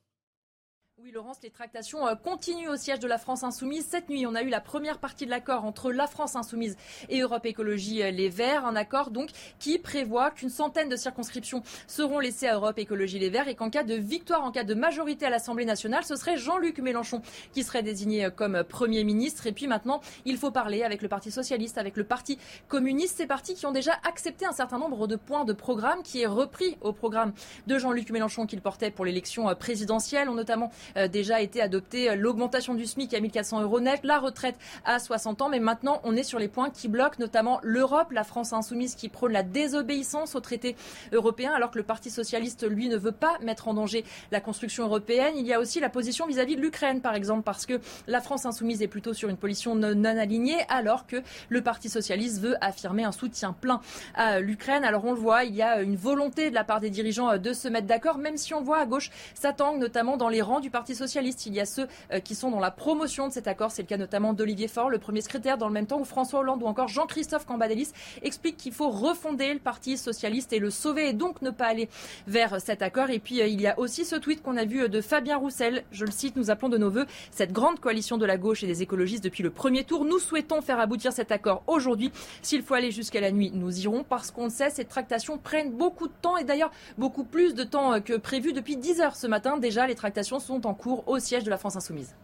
Laurence, 1.12 1.38
les 1.42 1.50
tractations 1.50 2.06
euh, 2.06 2.14
continuent 2.16 2.68
au 2.68 2.76
siège 2.76 2.98
de 2.98 3.08
la 3.08 3.16
France 3.16 3.42
Insoumise. 3.42 3.86
Cette 3.88 4.10
nuit, 4.10 4.26
on 4.26 4.34
a 4.34 4.42
eu 4.42 4.50
la 4.50 4.60
première 4.60 4.98
partie 4.98 5.24
de 5.24 5.30
l'accord 5.30 5.64
entre 5.64 5.90
la 5.90 6.06
France 6.06 6.36
Insoumise 6.36 6.76
et 7.08 7.20
Europe 7.20 7.46
Écologie 7.46 8.02
euh, 8.02 8.10
Les 8.10 8.28
Verts. 8.28 8.66
Un 8.66 8.76
accord 8.76 9.10
donc 9.10 9.30
qui 9.58 9.78
prévoit 9.78 10.30
qu'une 10.30 10.50
centaine 10.50 10.90
de 10.90 10.96
circonscriptions 10.96 11.62
seront 11.86 12.18
laissées 12.18 12.46
à 12.46 12.54
Europe 12.56 12.78
Écologie 12.78 13.18
Les 13.18 13.30
Verts 13.30 13.48
et 13.48 13.54
qu'en 13.54 13.70
cas 13.70 13.84
de 13.84 13.94
victoire, 13.94 14.44
en 14.44 14.50
cas 14.50 14.64
de 14.64 14.74
majorité 14.74 15.24
à 15.24 15.30
l'Assemblée 15.30 15.64
nationale, 15.64 16.04
ce 16.04 16.14
serait 16.14 16.36
Jean-Luc 16.36 16.78
Mélenchon 16.80 17.22
qui 17.52 17.62
serait 17.62 17.82
désigné 17.82 18.26
euh, 18.26 18.30
comme 18.30 18.62
Premier 18.64 19.02
ministre. 19.04 19.46
Et 19.46 19.52
puis 19.52 19.66
maintenant, 19.66 20.02
il 20.26 20.36
faut 20.36 20.50
parler 20.50 20.82
avec 20.82 21.00
le 21.00 21.08
Parti 21.08 21.30
Socialiste, 21.30 21.78
avec 21.78 21.96
le 21.96 22.04
Parti 22.04 22.38
Communiste, 22.68 23.16
ces 23.16 23.26
partis 23.26 23.54
qui 23.54 23.64
ont 23.64 23.72
déjà 23.72 23.92
accepté 24.06 24.44
un 24.44 24.52
certain 24.52 24.78
nombre 24.78 25.06
de 25.06 25.16
points 25.16 25.46
de 25.46 25.54
programme 25.54 26.02
qui 26.02 26.20
est 26.20 26.26
repris 26.26 26.76
au 26.82 26.92
programme 26.92 27.32
de 27.66 27.78
Jean-Luc 27.78 28.10
Mélenchon 28.10 28.46
qu'il 28.46 28.60
portait 28.60 28.90
pour 28.90 29.06
l'élection 29.06 29.54
présidentielle, 29.54 30.28
notamment 30.28 30.70
déjà 31.06 31.40
été 31.40 31.60
adopté 31.60 32.10
euh, 32.10 32.16
l'augmentation 32.16 32.74
du 32.74 32.86
SMIC 32.86 33.14
à 33.14 33.20
1400 33.20 33.62
euros 33.62 33.78
net, 33.78 34.00
la 34.02 34.18
retraite 34.18 34.56
à 34.84 34.98
60 34.98 35.42
ans. 35.42 35.48
Mais 35.48 35.60
maintenant, 35.60 36.00
on 36.02 36.16
est 36.16 36.22
sur 36.22 36.38
les 36.38 36.48
points 36.48 36.70
qui 36.70 36.88
bloquent, 36.88 37.18
notamment 37.20 37.60
l'Europe, 37.62 38.10
la 38.10 38.24
France 38.24 38.52
insoumise 38.52 38.94
qui 38.94 39.08
prône 39.08 39.32
la 39.32 39.42
désobéissance 39.42 40.34
au 40.34 40.40
traité 40.40 40.74
européen, 41.12 41.52
alors 41.54 41.70
que 41.70 41.78
le 41.78 41.84
Parti 41.84 42.10
socialiste, 42.10 42.68
lui, 42.68 42.88
ne 42.88 42.96
veut 42.96 43.12
pas 43.12 43.38
mettre 43.42 43.68
en 43.68 43.74
danger 43.74 44.04
la 44.32 44.40
construction 44.40 44.84
européenne. 44.84 45.34
Il 45.36 45.46
y 45.46 45.52
a 45.52 45.60
aussi 45.60 45.78
la 45.78 45.90
position 45.90 46.26
vis-à-vis 46.26 46.56
de 46.56 46.60
l'Ukraine, 46.60 47.00
par 47.00 47.14
exemple, 47.14 47.42
parce 47.42 47.66
que 47.66 47.80
la 48.06 48.20
France 48.20 48.46
insoumise 48.46 48.82
est 48.82 48.88
plutôt 48.88 49.12
sur 49.12 49.28
une 49.28 49.36
position 49.36 49.74
non, 49.74 50.04
alignée, 50.04 50.58
alors 50.68 51.06
que 51.06 51.22
le 51.50 51.62
Parti 51.62 51.88
socialiste 51.88 52.40
veut 52.40 52.56
affirmer 52.60 53.04
un 53.04 53.12
soutien 53.12 53.52
plein 53.52 53.80
à 54.14 54.40
l'Ukraine. 54.40 54.84
Alors 54.84 55.04
on 55.04 55.12
le 55.12 55.18
voit, 55.18 55.44
il 55.44 55.54
y 55.54 55.62
a 55.62 55.82
une 55.82 55.96
volonté 55.96 56.48
de 56.48 56.54
la 56.54 56.64
part 56.64 56.80
des 56.80 56.90
dirigeants 56.90 57.36
de 57.36 57.52
se 57.52 57.68
mettre 57.68 57.86
d'accord, 57.86 58.16
même 58.16 58.36
si 58.36 58.54
on 58.54 58.62
voit 58.62 58.78
à 58.78 58.86
gauche, 58.86 59.10
ça 59.34 59.52
notamment 59.78 60.16
dans 60.16 60.28
les 60.28 60.40
rangs 60.40 60.60
du 60.60 60.70
Parti 60.70 60.87
socialiste. 60.94 61.46
Il 61.46 61.54
y 61.54 61.60
a 61.60 61.66
ceux 61.66 61.86
euh, 62.12 62.20
qui 62.20 62.34
sont 62.34 62.50
dans 62.50 62.60
la 62.60 62.70
promotion 62.70 63.28
de 63.28 63.32
cet 63.32 63.48
accord. 63.48 63.70
C'est 63.70 63.82
le 63.82 63.88
cas 63.88 63.96
notamment 63.96 64.32
d'Olivier 64.32 64.68
Faure, 64.68 64.90
le 64.90 64.98
premier 64.98 65.20
secrétaire, 65.20 65.58
dans 65.58 65.68
le 65.68 65.72
même 65.72 65.86
temps 65.86 66.00
où 66.00 66.04
François 66.04 66.40
Hollande 66.40 66.62
ou 66.62 66.66
encore 66.66 66.88
Jean-Christophe 66.88 67.46
Cambadélis 67.46 67.92
expliquent 68.22 68.56
qu'il 68.56 68.72
faut 68.72 68.90
refonder 68.90 69.52
le 69.52 69.58
Parti 69.58 69.96
socialiste 69.96 70.52
et 70.52 70.58
le 70.58 70.70
sauver 70.70 71.08
et 71.08 71.12
donc 71.12 71.42
ne 71.42 71.50
pas 71.50 71.66
aller 71.66 71.88
vers 72.26 72.60
cet 72.60 72.82
accord. 72.82 73.10
Et 73.10 73.18
puis 73.18 73.40
euh, 73.40 73.46
il 73.46 73.60
y 73.60 73.66
a 73.66 73.78
aussi 73.78 74.04
ce 74.04 74.16
tweet 74.16 74.42
qu'on 74.42 74.56
a 74.56 74.64
vu 74.64 74.82
euh, 74.82 74.88
de 74.88 75.00
Fabien 75.00 75.36
Roussel. 75.36 75.84
Je 75.90 76.04
le 76.04 76.10
cite, 76.10 76.36
nous 76.36 76.50
appelons 76.50 76.68
de 76.68 76.78
nos 76.78 76.90
voeux 76.90 77.06
cette 77.30 77.52
grande 77.52 77.80
coalition 77.80 78.18
de 78.18 78.26
la 78.26 78.36
gauche 78.36 78.62
et 78.62 78.66
des 78.66 78.82
écologistes 78.82 79.24
depuis 79.24 79.42
le 79.42 79.50
premier 79.50 79.84
tour. 79.84 80.04
Nous 80.04 80.18
souhaitons 80.18 80.60
faire 80.60 80.80
aboutir 80.80 81.12
cet 81.12 81.32
accord 81.32 81.62
aujourd'hui. 81.66 82.12
S'il 82.42 82.62
faut 82.62 82.74
aller 82.74 82.90
jusqu'à 82.90 83.20
la 83.20 83.30
nuit, 83.30 83.50
nous 83.54 83.80
irons 83.80 84.04
parce 84.04 84.30
qu'on 84.30 84.44
le 84.44 84.50
sait, 84.50 84.70
ces 84.70 84.84
tractations 84.84 85.38
prennent 85.38 85.72
beaucoup 85.72 86.08
de 86.08 86.12
temps 86.20 86.36
et 86.36 86.44
d'ailleurs 86.44 86.70
beaucoup 86.96 87.24
plus 87.24 87.54
de 87.54 87.64
temps 87.64 88.00
que 88.00 88.14
prévu 88.16 88.52
depuis 88.52 88.76
10 88.76 89.00
heures 89.00 89.16
ce 89.16 89.26
matin. 89.26 89.58
Déjà, 89.58 89.86
les 89.86 89.94
tractations 89.94 90.38
sont 90.38 90.66
en 90.66 90.74
cours 90.78 91.06
au 91.06 91.18
siège 91.18 91.44
de 91.44 91.50
la 91.50 91.58
France 91.58 91.76
Insoumise. 91.76 92.14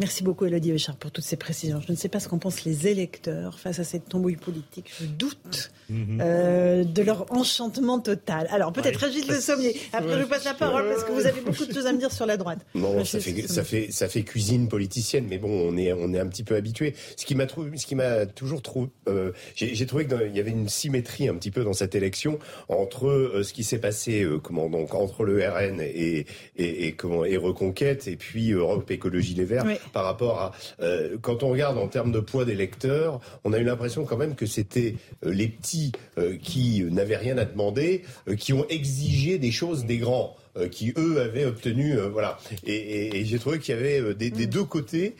Merci 0.00 0.24
beaucoup, 0.24 0.44
Elodie 0.44 0.72
Béchard, 0.72 0.96
pour 0.96 1.12
toutes 1.12 1.24
ces 1.24 1.36
précisions. 1.36 1.80
Je 1.86 1.92
ne 1.92 1.96
sais 1.96 2.08
pas 2.08 2.18
ce 2.18 2.28
qu'en 2.28 2.38
pensent 2.38 2.64
les 2.64 2.88
électeurs 2.88 3.60
face 3.60 3.78
à 3.78 3.84
cette 3.84 4.08
tambouille 4.08 4.34
politique. 4.34 4.90
Je 5.00 5.06
doute 5.06 5.70
mhm. 5.88 6.18
euh, 6.20 6.82
de 6.82 7.02
leur 7.02 7.32
enchantement 7.32 8.00
total. 8.00 8.48
Alors, 8.50 8.72
peut-être 8.72 8.96
Régis 8.96 9.28
Le 9.28 9.38
Sommier. 9.38 9.76
Après, 9.92 10.18
je 10.18 10.22
vous 10.22 10.28
passe 10.28 10.44
la 10.44 10.54
parole 10.54 10.88
parce 10.88 11.04
que 11.04 11.12
vous 11.12 11.26
avez 11.26 11.40
beaucoup 11.42 11.64
de 11.64 11.72
choses 11.72 11.86
à 11.86 11.92
me 11.92 11.98
dire 11.98 12.10
sur 12.10 12.26
la 12.26 12.36
droite. 12.36 12.58
Non, 12.74 13.04
ça 13.04 13.20
fait, 13.20 13.46
ça 13.46 13.62
fait, 13.62 13.92
ça 13.92 14.08
fait 14.08 14.24
cuisine 14.24 14.66
politicienne, 14.66 15.26
mais 15.28 15.38
bon, 15.38 15.50
on 15.50 15.76
est, 15.76 15.92
on 15.92 16.12
est 16.12 16.18
un 16.18 16.26
petit 16.26 16.42
peu 16.42 16.56
habitué. 16.56 16.96
Ce 17.16 17.24
qui 17.24 17.36
m'a 17.36 17.46
trouvé, 17.46 17.76
ce 17.76 17.86
qui 17.86 17.94
m'a 17.94 18.26
toujours 18.26 18.62
trouvé, 18.62 18.88
euh, 19.08 19.30
j'ai 19.54 19.86
trouvé 19.86 20.08
qu'il 20.08 20.34
y 20.34 20.40
avait 20.40 20.50
une 20.50 20.68
symétrie 20.68 21.28
un 21.28 21.36
petit 21.36 21.52
peu 21.52 21.62
dans 21.62 21.72
cette 21.72 21.94
élection 21.94 22.40
entre 22.68 23.06
euh, 23.06 23.44
ce 23.44 23.52
qui 23.52 23.62
s'est 23.62 23.78
passé, 23.78 24.26
comment 24.42 24.68
donc 24.68 24.92
entre 24.92 25.22
le 25.22 25.48
RN 25.48 25.80
et, 25.80 26.26
et, 26.56 26.86
et, 26.88 26.92
comment 26.94 27.24
et 27.24 27.36
Reconquête, 27.36 28.08
et 28.08 28.16
puis 28.16 28.50
Europe 28.50 28.90
Écologie 28.90 29.34
Les 29.34 29.44
Verts 29.44 29.64
par 29.92 30.04
rapport 30.04 30.40
à 30.40 30.52
euh, 30.80 31.16
quand 31.20 31.42
on 31.42 31.50
regarde 31.50 31.78
en 31.78 31.88
termes 31.88 32.12
de 32.12 32.20
poids 32.20 32.44
des 32.44 32.54
lecteurs, 32.54 33.20
on 33.44 33.52
a 33.52 33.58
eu 33.58 33.64
l'impression 33.64 34.04
quand 34.04 34.16
même 34.16 34.34
que 34.34 34.46
c'était 34.46 34.96
euh, 35.24 35.32
les 35.32 35.48
petits 35.48 35.92
euh, 36.18 36.36
qui 36.36 36.84
n'avaient 36.84 37.16
rien 37.16 37.38
à 37.38 37.44
demander, 37.44 38.02
qui 38.38 38.52
ont 38.52 38.66
exigé 38.68 39.38
des 39.38 39.50
choses 39.50 39.84
des 39.84 39.98
grands. 39.98 40.36
Euh, 40.56 40.68
qui 40.68 40.92
eux 40.96 41.20
avaient 41.20 41.46
obtenu 41.46 41.98
euh, 41.98 42.08
voilà. 42.08 42.38
Et, 42.64 43.18
et, 43.18 43.24
j'ai 43.24 43.40
trouvé 43.40 43.58
qu'il 43.58 43.74
y 43.74 43.78
avait 43.78 44.00
euh, 44.00 44.14
des, 44.14 44.30
des, 44.30 44.46
mm. 44.46 44.50
deux 44.50 44.62
côtés 44.62 45.16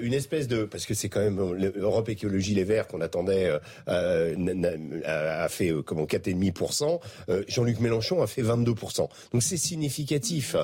une 0.00 0.14
espèce 0.14 0.48
de 0.48 0.64
parce 0.64 0.86
que 0.86 0.94
c'est 0.94 1.10
quand 1.10 1.20
même 1.20 1.52
l'Europe 1.76 2.08
écologie 2.08 2.54
les 2.54 2.64
Verts 2.64 2.86
qu'on 2.86 3.02
attendait 3.02 3.50
a, 3.86 5.48
fait 5.50 5.72
comment 5.84 6.04
4,5 6.04 7.00
Jean-Luc 7.48 7.80
Mélenchon 7.80 8.22
a 8.22 8.26
fait 8.26 8.42
22% 8.42 9.08
donc 9.32 9.42
c'est 9.42 9.56
significatif. 9.56 10.56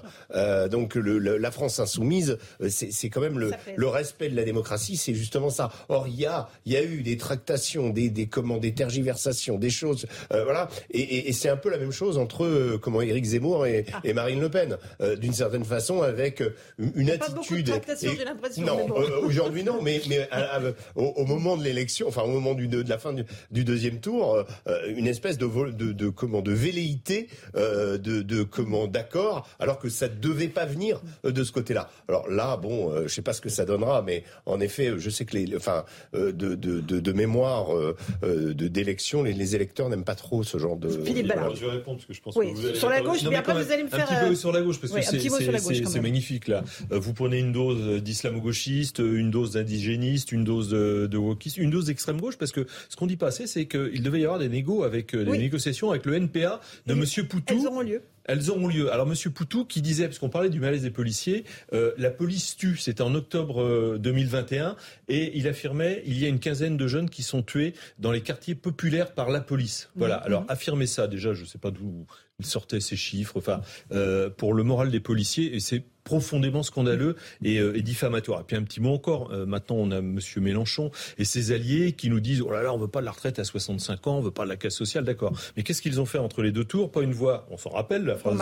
Donc 0.70 0.94
le, 0.94 1.18
la 1.18 1.50
France 1.50 1.78
insoumise 1.78 2.38
c'est 2.68 3.08
quand 3.10 3.20
même 3.20 3.38
le, 3.38 3.52
le, 3.76 3.86
respect 3.88 4.28
de 4.28 4.36
la 4.36 4.44
démocratie 4.44 4.96
c'est 4.96 5.14
justement 5.14 5.50
ça. 5.50 5.70
Or 5.88 6.08
il 6.08 6.18
y 6.18 6.26
a 6.26 6.48
il 6.66 6.72
y 6.72 6.76
a 6.76 6.82
eu 6.82 7.02
des 7.02 7.16
tractations 7.16 7.90
des 7.90 8.10
des 8.10 8.26
comment 8.26 8.58
des 8.58 8.74
tergiversations 8.74 9.58
des 9.58 9.70
choses 9.70 10.06
voilà. 10.30 10.68
Et, 10.90 11.28
et, 11.28 11.32
c'est 11.32 11.48
un 11.48 11.56
peu 11.56 11.70
la 11.70 11.78
même 11.78 11.92
chose 11.92 12.18
entre 12.18 12.78
comment 12.80 13.02
Éric 13.02 13.24
Zemmour 13.24 13.66
et, 13.66 13.84
ah. 13.92 14.00
Marine 14.14 14.40
Le 14.40 14.48
Pen, 14.48 14.78
euh, 15.00 15.16
d'une 15.16 15.32
certaine 15.32 15.64
façon, 15.64 16.02
avec 16.02 16.40
euh, 16.40 16.54
une 16.94 17.10
attitude. 17.10 17.70
Pas 17.70 17.94
de 17.94 18.24
l'impression. 18.24 18.64
Non, 18.64 18.86
euh, 18.96 19.20
aujourd'hui 19.22 19.64
non, 19.64 19.82
mais, 19.82 20.00
mais 20.08 20.28
au, 20.94 21.24
moment 21.24 21.56
de 21.56 21.64
l'élection, 21.64 22.08
enfin 22.08 22.22
au 22.22 22.28
moment 22.28 22.54
du, 22.54 22.68
de, 22.68 22.84
la 22.88 22.98
fin 22.98 23.12
du, 23.12 23.64
deuxième 23.64 24.00
tour, 24.00 24.44
une 24.86 25.06
espèce 25.06 25.38
de, 25.38 25.46
de, 25.70 25.92
de, 25.92 26.08
comment 26.08 26.42
de 26.42 26.52
velléité, 26.52 27.28
de, 27.54 27.96
de 27.96 28.42
comment 28.42 28.86
d'accord, 28.86 29.48
alors 29.58 29.78
que 29.78 29.88
ça 29.88 30.08
devait 30.08 30.48
pas 30.48 30.66
venir 30.66 31.00
de 31.24 31.44
ce 31.44 31.52
côté-là. 31.52 31.90
Alors 32.08 32.28
là, 32.28 32.56
bon, 32.56 32.92
je 33.02 33.08
sais 33.08 33.22
pas 33.22 33.32
ce 33.32 33.40
que 33.40 33.48
ça 33.48 33.64
donnera, 33.64 34.02
mais 34.02 34.24
en 34.46 34.60
effet, 34.60 34.92
je 34.96 35.10
sais 35.10 35.24
que 35.24 35.36
les, 35.36 35.56
enfin, 35.56 35.84
de, 36.12 36.30
de, 36.30 36.80
de, 36.80 37.12
mémoire 37.12 37.68
de 38.22 38.52
d'élection, 38.68 39.22
les, 39.22 39.32
les, 39.32 39.54
électeurs 39.54 39.88
n'aiment 39.88 40.04
pas 40.04 40.14
trop 40.14 40.42
ce 40.42 40.58
genre 40.58 40.76
de. 40.76 40.88
Philippe 40.88 41.28
Ballard. 41.28 41.54
Je 41.54 41.66
vais 41.66 41.72
répondre 41.72 41.98
parce 41.98 42.06
que 42.06 42.14
je 42.14 42.20
pense 42.20 42.36
oui, 42.36 42.52
que 42.52 42.56
vous 42.56 42.66
allez 42.66 42.78
sur 42.78 42.88
la 42.88 43.00
gauche, 43.00 43.22
mais 43.28 43.36
après 43.36 43.54
vous 43.54 43.72
allez 43.72 43.84
me 43.84 43.88
faire 43.88 44.03
un 44.04 44.14
petit 44.14 44.28
peu 44.28 44.34
sur 44.34 44.52
la 44.52 44.62
gauche, 44.62 44.80
parce 44.80 44.92
que 44.92 45.02
c'est 45.02 46.00
magnifique 46.00 46.48
là. 46.48 46.64
Euh, 46.92 46.98
vous 46.98 47.12
prenez 47.12 47.38
une 47.38 47.52
dose 47.52 48.02
d'islamo-gauchiste, 48.02 48.98
une 48.98 49.30
dose 49.30 49.52
d'indigéniste, 49.52 50.32
une 50.32 50.44
dose 50.44 50.68
de, 50.68 51.06
de 51.10 51.18
wokiste, 51.18 51.56
une 51.56 51.70
dose 51.70 51.86
d'extrême 51.86 52.20
gauche, 52.20 52.36
parce 52.36 52.52
que 52.52 52.66
ce 52.88 52.96
qu'on 52.96 53.06
dit 53.06 53.16
pas 53.16 53.28
assez, 53.28 53.46
c'est 53.46 53.66
qu'il 53.66 54.02
devait 54.02 54.20
y 54.20 54.24
avoir 54.24 54.38
des 54.38 54.48
négos 54.48 54.84
avec 54.84 55.14
euh, 55.14 55.24
des 55.24 55.38
négociations 55.38 55.90
avec 55.90 56.06
le 56.06 56.14
NPA 56.14 56.60
de 56.86 56.94
Monsieur 56.94 57.26
Poutou. 57.26 57.54
Elles 57.54 57.66
auront 57.66 57.80
lieu 57.80 58.02
elles 58.24 58.50
auront 58.50 58.68
lieu. 58.68 58.92
Alors 58.92 59.06
Monsieur 59.06 59.30
Poutou 59.30 59.64
qui 59.64 59.82
disait, 59.82 60.06
puisqu'on 60.06 60.28
parlait 60.28 60.50
du 60.50 60.60
malaise 60.60 60.82
des 60.82 60.90
policiers, 60.90 61.44
euh, 61.72 61.92
la 61.98 62.10
police 62.10 62.56
tue, 62.56 62.76
c'était 62.76 63.02
en 63.02 63.14
octobre 63.14 63.98
2021, 63.98 64.76
et 65.08 65.36
il 65.36 65.48
affirmait 65.48 66.02
il 66.06 66.18
y 66.18 66.24
a 66.24 66.28
une 66.28 66.40
quinzaine 66.40 66.76
de 66.76 66.86
jeunes 66.86 67.10
qui 67.10 67.22
sont 67.22 67.42
tués 67.42 67.74
dans 67.98 68.12
les 68.12 68.20
quartiers 68.20 68.54
populaires 68.54 69.12
par 69.12 69.30
la 69.30 69.40
police. 69.40 69.90
Voilà. 69.96 70.18
Mhm. 70.18 70.22
Alors 70.26 70.44
affirmer 70.48 70.86
ça, 70.86 71.06
déjà, 71.06 71.34
je 71.34 71.42
ne 71.42 71.46
sais 71.46 71.58
pas 71.58 71.70
d'où 71.70 72.06
il 72.38 72.46
sortait 72.46 72.80
ces 72.80 72.96
chiffres. 72.96 73.36
Enfin, 73.36 73.60
euh, 73.92 74.30
pour 74.30 74.54
le 74.54 74.62
moral 74.62 74.90
des 74.90 75.00
policiers, 75.00 75.54
et 75.54 75.60
c'est 75.60 75.84
profondément 76.04 76.62
scandaleux 76.62 77.16
et, 77.42 77.58
euh, 77.58 77.76
et, 77.76 77.82
diffamatoire. 77.82 78.40
Et 78.40 78.44
puis 78.44 78.56
un 78.56 78.62
petit 78.62 78.80
mot 78.80 78.92
encore, 78.92 79.30
euh, 79.32 79.46
maintenant 79.46 79.76
on 79.76 79.90
a 79.90 80.00
Monsieur 80.02 80.40
Mélenchon 80.40 80.90
et 81.18 81.24
ses 81.24 81.52
alliés 81.52 81.92
qui 81.92 82.10
nous 82.10 82.20
disent 82.20 82.42
oh 82.42 82.52
là 82.52 82.62
là 82.62 82.72
on 82.72 82.78
veut 82.78 82.88
pas 82.88 83.00
de 83.00 83.06
la 83.06 83.10
retraite 83.10 83.38
à 83.38 83.44
65 83.44 84.06
ans, 84.06 84.18
on 84.18 84.20
veut 84.20 84.30
pas 84.30 84.44
de 84.44 84.50
la 84.50 84.56
casse 84.56 84.74
sociale, 84.74 85.04
d'accord. 85.04 85.32
Mais 85.56 85.62
qu'est-ce 85.62 85.80
qu'ils 85.80 86.00
ont 86.00 86.06
fait 86.06 86.18
entre 86.18 86.42
les 86.42 86.52
deux 86.52 86.64
tours? 86.64 86.90
Pas 86.90 87.02
une 87.02 87.14
voix, 87.14 87.46
on 87.50 87.56
s'en 87.56 87.70
rappelle 87.70 88.04
la 88.04 88.16
phrase 88.16 88.38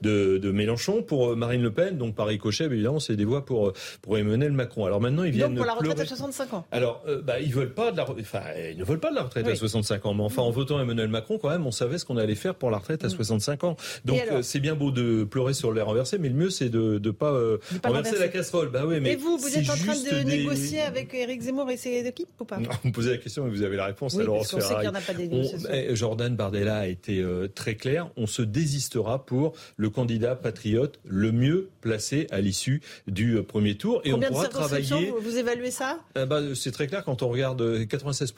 de, 0.00 0.38
de, 0.38 0.50
Mélenchon 0.50 1.02
pour 1.02 1.30
euh, 1.30 1.36
Marine 1.36 1.62
Le 1.62 1.70
Pen, 1.70 1.98
donc 1.98 2.14
par 2.14 2.26
ricochet 2.26 2.64
évidemment 2.64 2.98
c'est 2.98 3.16
des 3.16 3.24
voix 3.24 3.44
pour 3.44 3.72
pour 4.00 4.16
Emmanuel 4.16 4.52
Macron. 4.52 4.86
Alors 4.86 5.00
maintenant 5.00 5.24
ils 5.24 5.32
viennent 5.32 5.54
donc 5.54 5.58
pour 5.58 5.66
la 5.66 5.74
retraite 5.74 6.00
à 6.00 6.06
65 6.06 6.54
ans. 6.54 6.66
Alors 6.72 7.04
bah 7.24 7.40
ils 7.40 7.52
veulent 7.52 7.74
pas 7.74 7.92
de 7.92 7.98
la, 7.98 8.08
enfin 8.08 8.42
ils 8.70 8.78
ne 8.78 8.84
veulent 8.84 9.00
pas 9.00 9.10
de 9.10 9.16
la 9.16 9.22
retraite 9.22 9.46
à 9.46 9.54
65 9.54 10.06
ans, 10.06 10.14
mais 10.14 10.22
enfin 10.22 10.42
en 10.42 10.50
votant 10.50 10.80
Emmanuel 10.80 11.08
Macron 11.08 11.38
quand 11.38 11.50
même 11.50 11.66
on 11.66 11.70
savait 11.70 11.98
ce 11.98 12.06
qu'on 12.06 12.16
allait 12.16 12.34
faire 12.34 12.54
pour 12.54 12.70
la 12.70 12.78
retraite 12.78 13.04
à 13.04 13.10
65 13.10 13.62
mm. 13.62 13.66
ans. 13.66 13.76
Donc 14.06 14.20
c'est 14.40 14.60
bien 14.60 14.74
beau 14.74 14.90
de 14.90 15.24
pleurer 15.24 15.52
sur 15.52 15.72
les 15.72 15.82
renversés, 15.82 16.16
mais 16.18 16.28
le 16.30 16.34
mieux 16.34 16.50
c'est 16.50 16.70
de 16.70 17.01
de 17.02 17.10
pas, 17.10 17.32
euh, 17.32 17.58
renverser 17.84 18.18
la 18.18 18.28
casserole. 18.28 18.70
Bah 18.70 18.84
oui, 18.86 19.00
mais 19.00 19.12
et 19.12 19.16
vous, 19.16 19.36
vous 19.36 19.56
êtes 19.56 19.68
en 19.68 19.76
train 19.76 19.94
de 19.94 20.22
négocier 20.24 20.80
avec 20.80 21.12
Éric 21.12 21.42
Zemmour 21.42 21.70
et 21.70 21.76
ses 21.76 22.06
équipes 22.06 22.28
ou 22.40 22.44
pas? 22.44 22.58
Non, 22.58 22.70
Vous 22.82 22.88
me 22.88 22.92
posez 22.92 23.10
la 23.10 23.18
question 23.18 23.46
et 23.46 23.50
vous 23.50 23.62
avez 23.62 23.76
la 23.76 23.86
réponse. 23.86 24.14
Oui, 24.14 24.22
alors 24.22 24.46
pas 24.48 25.94
Jordan 25.94 26.36
Bardella 26.36 26.78
a 26.78 26.86
été 26.86 27.20
euh, 27.20 27.48
très 27.48 27.74
clair. 27.74 28.10
On 28.16 28.26
se 28.26 28.42
désistera 28.42 29.24
pour 29.26 29.52
le 29.76 29.90
candidat 29.90 30.34
patriote 30.36 31.00
le 31.04 31.32
mieux 31.32 31.68
placé 31.80 32.26
à 32.30 32.40
l'issue 32.40 32.82
du 33.06 33.36
euh, 33.36 33.42
premier 33.42 33.76
tour 33.76 34.00
et 34.04 34.10
Combien 34.10 34.28
on 34.30 34.32
pourra 34.32 34.48
travailler. 34.48 35.10
Vous, 35.10 35.20
vous 35.20 35.36
évaluez 35.36 35.70
ça? 35.70 36.00
Bah, 36.14 36.40
C'est 36.54 36.72
très 36.72 36.86
clair 36.86 37.04
quand 37.04 37.22
on 37.22 37.28
regarde 37.28 37.86
96 37.86 38.32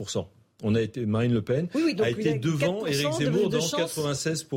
on 0.62 0.74
a 0.74 0.80
été 0.80 1.05
Marine 1.07 1.32
Le 1.32 1.42
Pen 1.42 1.68
a 2.00 2.11
été 2.11 2.38
devant 2.38 2.86
Éric 2.86 3.12
Zemmour 3.12 3.50
dans 3.50 3.68
96 3.68 4.48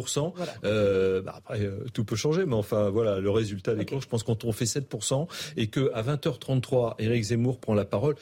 euh, 0.64 1.22
bah, 1.22 1.36
après 1.38 1.62
euh, 1.62 1.86
tout 1.94 2.04
peut 2.04 2.16
changer 2.16 2.46
mais 2.46 2.56
enfin 2.56 2.90
voilà 2.90 3.20
le 3.20 3.30
résultat 3.30 3.76
des 3.76 3.86
cours 3.86 4.02
je 4.02 4.08
pense 4.08 4.24
quand 4.24 4.44
on 4.44 4.52
fait 4.52 4.66
7% 4.66 5.28
et 5.58 5.68
que 5.68 5.92
à 5.94 6.04
20h33 6.04 6.96
Éric 7.00 7.24
Zemmour 7.24 7.60
prend 7.60 7.74
la 7.74 7.86
parole 7.86 8.16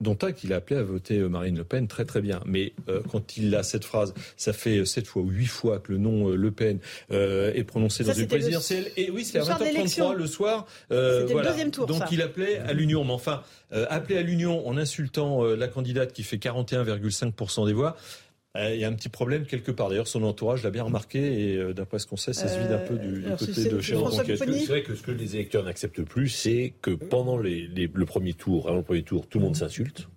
dont 0.00 0.14
acte, 0.14 0.44
il 0.44 0.52
a 0.52 0.56
appelé 0.56 0.78
à 0.78 0.82
voter 0.82 1.18
euh, 1.18 1.28
Marine 1.28 1.56
Le 1.56 1.64
Pen, 1.64 1.88
très 1.88 2.04
très 2.04 2.20
bien. 2.20 2.40
Mais 2.46 2.72
euh, 2.88 3.00
quand 3.10 3.36
il 3.36 3.54
a 3.54 3.62
cette 3.62 3.84
phrase, 3.84 4.14
ça 4.36 4.52
fait 4.52 4.84
sept 4.84 5.06
fois 5.06 5.22
ou 5.22 5.30
huit 5.30 5.46
fois 5.46 5.78
que 5.78 5.92
le 5.92 5.98
nom 5.98 6.28
Le 6.28 6.50
Pen 6.50 6.78
est 7.10 7.64
prononcé 7.64 8.04
dans 8.04 8.12
une 8.12 8.26
présidentielle. 8.26 8.90
Et 8.96 9.10
oui, 9.10 9.24
c'est 9.24 9.38
à 9.38 9.42
20h33 9.42 10.14
le 10.14 10.26
soir. 10.26 10.66
C'était 10.90 11.34
le 11.34 11.42
deuxième 11.42 11.70
tour. 11.70 11.86
Donc 11.86 12.02
il 12.12 12.22
appelait 12.22 12.58
à 12.58 12.72
l'union. 12.72 13.04
Mais 13.04 13.12
enfin, 13.12 13.42
euh, 13.72 13.84
appeler 13.90 14.16
à 14.16 14.22
l'union 14.22 14.66
en 14.68 14.76
insultant 14.76 15.44
euh, 15.44 15.56
la 15.56 15.66
candidate 15.66 16.12
qui 16.12 16.22
fait 16.22 16.36
41,5% 16.36 17.66
des 17.66 17.72
voix, 17.72 17.96
euh, 17.96 18.25
il 18.72 18.80
y 18.80 18.84
a 18.84 18.88
un 18.88 18.92
petit 18.94 19.08
problème 19.08 19.46
quelque 19.46 19.70
part. 19.70 19.88
D'ailleurs, 19.88 20.08
son 20.08 20.22
entourage 20.22 20.62
l'a 20.62 20.70
bien 20.70 20.84
remarqué 20.84 21.52
et 21.52 21.74
d'après 21.74 21.98
ce 21.98 22.06
qu'on 22.06 22.16
sait, 22.16 22.32
ça 22.32 22.48
se 22.48 22.58
vide 22.58 22.72
un 22.72 22.78
peu 22.78 22.96
du, 22.96 23.22
côté 23.38 23.68
de 23.68 23.80
chez 23.80 23.96
C'est 24.36 24.66
vrai 24.66 24.82
que 24.82 24.94
ce 24.94 25.02
que 25.02 25.12
les 25.12 25.36
électeurs 25.36 25.64
n'acceptent 25.64 26.02
plus, 26.02 26.28
c'est 26.28 26.74
que 26.82 26.90
pendant 26.90 27.36
le 27.36 28.04
premier 28.04 28.34
tour, 28.34 28.68
avant 28.68 28.78
le 28.78 28.82
premier 28.82 29.02
tour, 29.02 29.26
tout 29.26 29.38
le 29.38 29.44
monde 29.44 29.56
s'insulte. 29.56 30.08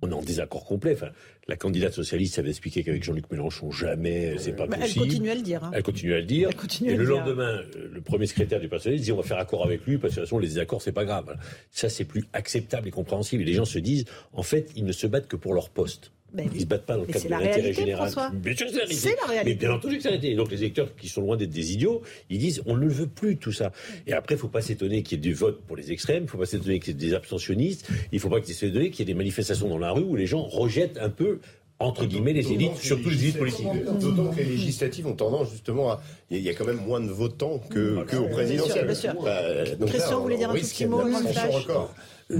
On 0.00 0.10
est 0.10 0.14
en 0.14 0.22
désaccord 0.22 0.64
complet. 0.64 0.92
Enfin, 0.94 1.10
la 1.48 1.56
candidate 1.56 1.92
socialiste 1.92 2.38
avait 2.38 2.50
expliqué 2.50 2.84
qu'avec 2.84 3.02
Jean-Luc 3.02 3.30
Mélenchon, 3.32 3.72
jamais, 3.72 4.36
c'est 4.38 4.52
pas 4.52 4.66
possible. 4.68 4.84
Elle 4.84 5.08
continue 5.08 5.30
à 5.30 5.34
le 5.34 5.42
dire. 5.42 5.64
Hein. 5.64 5.70
Elle 5.74 5.82
continue 5.82 6.14
à 6.14 6.18
le 6.18 6.24
dire. 6.24 6.50
et 6.84 6.94
le 6.94 7.04
lendemain, 7.04 7.62
le 7.74 8.00
premier 8.00 8.26
secrétaire 8.26 8.60
du 8.60 8.68
personnel 8.68 9.00
dit 9.00 9.10
on 9.10 9.16
va 9.16 9.22
faire 9.24 9.38
accord 9.38 9.64
avec 9.64 9.84
lui 9.86 9.98
parce 9.98 10.14
que 10.14 10.20
de 10.20 10.24
toute 10.24 10.28
façon, 10.28 10.38
les 10.38 10.48
désaccords, 10.48 10.82
c'est 10.82 10.92
pas 10.92 11.04
grave. 11.04 11.36
Ça, 11.72 11.88
c'est 11.88 12.04
plus 12.04 12.24
acceptable 12.32 12.86
et 12.86 12.90
compréhensible. 12.92 13.42
Et 13.42 13.46
les 13.46 13.54
gens 13.54 13.64
se 13.64 13.80
disent, 13.80 14.04
en 14.32 14.44
fait, 14.44 14.70
ils 14.76 14.84
ne 14.84 14.92
se 14.92 15.08
battent 15.08 15.26
que 15.26 15.36
pour 15.36 15.52
leur 15.52 15.70
poste. 15.70 16.12
Ben 16.32 16.46
ils 16.52 16.56
ne 16.56 16.60
se 16.60 16.66
battent 16.66 16.84
pas 16.84 16.96
dans 16.96 17.02
le 17.02 17.06
cadre 17.06 17.24
de 17.24 17.30
l'intérêt 17.30 17.72
général. 17.72 18.12
Bien 18.34 18.54
sûr, 18.54 18.66
c'est 18.90 19.16
la, 19.16 19.26
réalité. 19.26 19.44
Mais 19.44 19.54
bien 19.54 19.72
entendu 19.72 19.96
que 19.96 20.02
c'est 20.02 20.10
la 20.10 20.16
réalité. 20.16 20.36
Donc 20.36 20.50
les 20.50 20.58
électeurs 20.58 20.94
qui 20.96 21.08
sont 21.08 21.22
loin 21.22 21.36
d'être 21.36 21.50
des 21.50 21.72
idiots, 21.72 22.02
ils 22.28 22.38
disent 22.38 22.62
on 22.66 22.76
ne 22.76 22.88
veut 22.88 23.06
plus 23.06 23.38
tout 23.38 23.52
ça. 23.52 23.72
Et 24.06 24.12
après, 24.12 24.34
il 24.34 24.38
ne 24.38 24.42
faut 24.42 24.48
pas 24.48 24.60
s'étonner 24.60 25.02
qu'il 25.02 25.18
y 25.18 25.20
ait 25.20 25.22
du 25.22 25.34
vote 25.34 25.62
pour 25.66 25.76
les 25.76 25.90
extrêmes, 25.90 26.24
il 26.24 26.26
ne 26.26 26.30
faut 26.30 26.38
pas 26.38 26.46
s'étonner 26.46 26.80
qu'il 26.80 26.88
y 26.88 27.04
ait 27.04 27.08
des 27.08 27.14
abstentionnistes, 27.14 27.88
il 28.12 28.16
ne 28.16 28.20
faut 28.20 28.28
pas 28.28 28.42
s'étonner 28.42 28.90
qu'il 28.90 29.00
y 29.00 29.02
ait 29.10 29.12
des 29.12 29.18
manifestations 29.18 29.68
dans 29.68 29.78
la 29.78 29.92
rue 29.92 30.02
où 30.02 30.16
les 30.16 30.26
gens 30.26 30.42
rejettent 30.42 30.98
un 30.98 31.10
peu 31.10 31.40
entre 31.80 32.06
guillemets 32.06 32.32
les 32.32 32.52
élites, 32.52 32.76
surtout 32.76 33.08
les 33.08 33.24
élites 33.24 33.38
politiques. 33.38 33.66
D'autant 34.00 34.30
que 34.30 34.38
les 34.38 34.44
législatives 34.44 35.06
ont 35.06 35.14
tendance 35.14 35.50
justement 35.50 35.92
à... 35.92 36.02
Il 36.30 36.42
y 36.42 36.48
a 36.48 36.54
quand 36.54 36.66
même 36.66 36.84
moins 36.84 37.00
de 37.00 37.10
votants 37.10 37.60
que, 37.70 38.04
que 38.04 38.16
au 38.16 38.28
présidentiel. 38.28 38.86
Bah, 39.22 39.40
Christian, 39.86 40.16
vous 40.16 40.22
voulez 40.24 40.36
dire 40.36 40.50
un 40.50 40.54
petit 40.54 40.86
mot 40.86 41.02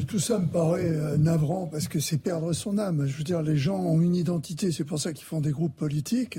tout 0.06 0.18
ça 0.18 0.38
me 0.38 0.46
paraît 0.46 0.90
euh, 0.90 1.16
navrant 1.16 1.66
parce 1.66 1.88
que 1.88 1.98
c'est 2.00 2.18
perdre 2.18 2.52
son 2.52 2.78
âme. 2.78 3.06
Je 3.06 3.16
veux 3.16 3.24
dire, 3.24 3.42
les 3.42 3.56
gens 3.56 3.78
ont 3.78 4.00
une 4.00 4.14
identité, 4.14 4.70
c'est 4.70 4.84
pour 4.84 4.98
ça 4.98 5.12
qu'ils 5.12 5.24
font 5.24 5.40
des 5.40 5.50
groupes 5.50 5.76
politiques. 5.76 6.38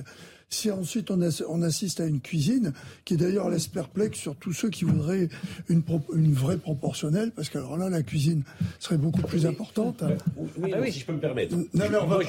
Si 0.52 0.72
ensuite 0.72 1.12
on, 1.12 1.20
on, 1.48 1.62
assiste 1.62 2.00
à 2.00 2.06
une 2.06 2.22
cuisine, 2.22 2.74
qui 3.06 3.18
d'ailleurs 3.18 3.50
laisse 3.50 3.68
perplexe 3.68 4.18
sur 4.18 4.36
tous 4.36 4.52
ceux 4.52 4.70
qui 4.70 4.84
voudraient 4.84 5.30
une, 5.68 5.84
une 6.16 6.34
vraie 6.34 6.58
proportionnelle, 6.58 7.32
parce 7.32 7.50
que 7.50 7.60
alors 7.60 7.78
là, 7.78 7.88
la 7.90 8.02
cuisine 8.02 8.42
serait 8.80 8.98
beaucoup 8.98 9.22
plus 9.22 9.46
importante. 9.46 10.04
Oui, 10.58 10.72
ah 10.74 10.80
bah 10.80 10.92
si 10.92 11.02
je 11.02 11.06
peux 11.06 11.14
me 11.14 11.20
permettre. 11.20 11.56
Non, 11.56 11.66
mais 11.76 11.98
on 12.02 12.08
va, 12.08 12.18
non, 12.18 12.24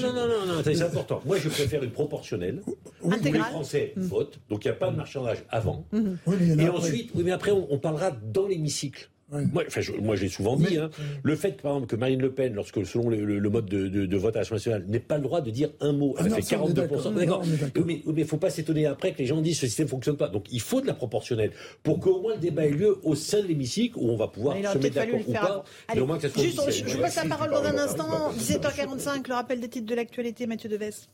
non, 0.00 0.12
non, 0.12 0.28
non, 0.28 0.46
non, 0.46 0.62
c'est 0.62 0.80
important. 0.80 1.22
Moi, 1.26 1.38
je 1.38 1.48
préfère 1.48 1.82
une 1.82 1.90
proportionnelle 1.90 2.62
où 3.02 3.10
les 3.10 3.32
Français 3.32 3.94
mm. 3.96 4.02
votent, 4.02 4.38
donc 4.48 4.64
il 4.64 4.68
n'y 4.68 4.72
a 4.72 4.76
pas 4.76 4.92
de 4.92 4.96
marchandage 4.96 5.38
avant. 5.50 5.84
Mm. 5.90 6.60
Et 6.60 6.68
ensuite, 6.68 7.10
oui, 7.16 7.22
mais 7.24 7.32
après, 7.32 7.50
on 7.50 7.78
parlera 7.78 8.12
dans 8.12 8.46
l'hémicycle. 8.46 9.10
Moi, 9.32 9.64
enfin, 9.66 9.80
moi 10.00 10.16
j'ai 10.16 10.28
souvent 10.28 10.56
dit, 10.56 10.76
hein, 10.76 10.90
le 11.22 11.36
fait 11.36 11.60
par 11.60 11.72
exemple, 11.72 11.86
que 11.88 11.96
Marine 11.96 12.20
Le 12.20 12.32
Pen, 12.32 12.54
lorsque 12.54 12.84
selon 12.84 13.08
le, 13.08 13.50
mode 13.50 13.66
de, 13.66 13.88
de, 13.88 14.06
de, 14.06 14.16
vote 14.16 14.36
à 14.36 14.40
l'Assemblée 14.40 14.58
nationale, 14.58 14.84
n'ait 14.88 15.00
pas 15.00 15.16
le 15.16 15.22
droit 15.22 15.40
de 15.40 15.50
dire 15.50 15.70
un 15.80 15.92
mot, 15.92 16.14
elle 16.18 16.32
ah 16.32 16.36
fait 16.36 16.56
42%. 16.56 17.14
D'accord. 17.14 17.42
Mais 17.86 18.02
il 18.06 18.14
ne 18.14 18.24
faut 18.24 18.36
pas 18.36 18.50
s'étonner 18.50 18.86
après 18.86 19.12
que 19.12 19.18
les 19.18 19.26
gens 19.26 19.40
disent 19.40 19.58
ce 19.58 19.66
système 19.66 19.86
ne 19.86 19.90
fonctionne 19.90 20.16
pas. 20.16 20.28
Donc 20.28 20.44
il 20.52 20.60
faut 20.60 20.80
de 20.80 20.86
la 20.86 20.94
proportionnelle 20.94 21.52
pour 21.82 21.98
qu'au 21.98 22.20
moins 22.20 22.34
le 22.34 22.40
débat 22.40 22.66
ait 22.66 22.70
lieu 22.70 22.98
au 23.02 23.14
sein 23.14 23.40
de 23.40 23.46
l'hémicycle 23.46 23.96
où 23.98 24.10
on 24.10 24.16
va 24.16 24.28
pouvoir 24.28 24.56
se 24.56 24.78
mettre 24.78 24.94
d'accord 24.94 25.20
ou 25.26 25.32
pas. 25.32 25.64
mais 25.94 26.00
au 26.00 26.06
moins 26.06 26.16
que 26.16 26.28
ça 26.28 26.34
soit 26.34 26.42
juste, 26.42 26.70
je, 26.70 26.88
je 26.88 26.98
passe 26.98 27.16
la 27.16 27.24
parole 27.24 27.50
dans 27.50 27.64
un 27.64 27.78
instant. 27.78 28.32
17h45, 28.32 29.28
le 29.28 29.34
rappel 29.34 29.60
des 29.60 29.68
titres 29.68 29.86
de 29.86 29.94
l'actualité, 29.94 30.46
Mathieu 30.46 30.68
Deves. 30.68 31.06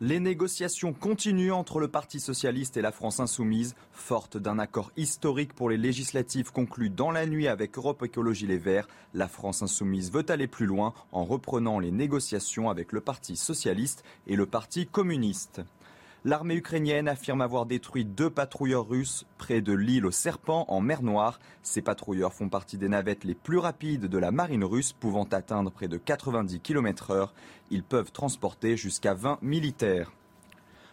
Les 0.00 0.20
négociations 0.20 0.92
continuent 0.92 1.50
entre 1.50 1.80
le 1.80 1.88
Parti 1.88 2.20
socialiste 2.20 2.76
et 2.76 2.82
la 2.82 2.92
France 2.92 3.18
insoumise, 3.18 3.74
forte 3.90 4.36
d'un 4.36 4.60
accord 4.60 4.92
historique 4.96 5.54
pour 5.54 5.70
les 5.70 5.76
législatives 5.76 6.52
conclues 6.52 6.88
dans 6.88 7.10
la 7.10 7.26
nuit 7.26 7.48
avec 7.48 7.76
Europe 7.76 8.04
Écologie 8.04 8.46
Les 8.46 8.58
Verts. 8.58 8.86
La 9.12 9.26
France 9.26 9.60
insoumise 9.60 10.12
veut 10.12 10.24
aller 10.28 10.46
plus 10.46 10.66
loin 10.66 10.94
en 11.10 11.24
reprenant 11.24 11.80
les 11.80 11.90
négociations 11.90 12.70
avec 12.70 12.92
le 12.92 13.00
Parti 13.00 13.36
socialiste 13.36 14.04
et 14.28 14.36
le 14.36 14.46
Parti 14.46 14.86
communiste. 14.86 15.62
L'armée 16.24 16.56
ukrainienne 16.56 17.06
affirme 17.06 17.40
avoir 17.40 17.64
détruit 17.64 18.04
deux 18.04 18.28
patrouilleurs 18.28 18.88
russes 18.88 19.24
près 19.38 19.60
de 19.60 19.72
l'île 19.72 20.04
aux 20.04 20.10
Serpents 20.10 20.64
en 20.66 20.80
mer 20.80 21.02
Noire. 21.02 21.38
Ces 21.62 21.80
patrouilleurs 21.80 22.34
font 22.34 22.48
partie 22.48 22.76
des 22.76 22.88
navettes 22.88 23.22
les 23.22 23.36
plus 23.36 23.58
rapides 23.58 24.06
de 24.06 24.18
la 24.18 24.32
marine 24.32 24.64
russe, 24.64 24.92
pouvant 24.92 25.28
atteindre 25.30 25.70
près 25.70 25.86
de 25.86 25.96
90 25.96 26.58
km 26.58 27.12
heure. 27.12 27.34
Ils 27.70 27.84
peuvent 27.84 28.10
transporter 28.10 28.76
jusqu'à 28.76 29.14
20 29.14 29.38
militaires. 29.42 30.10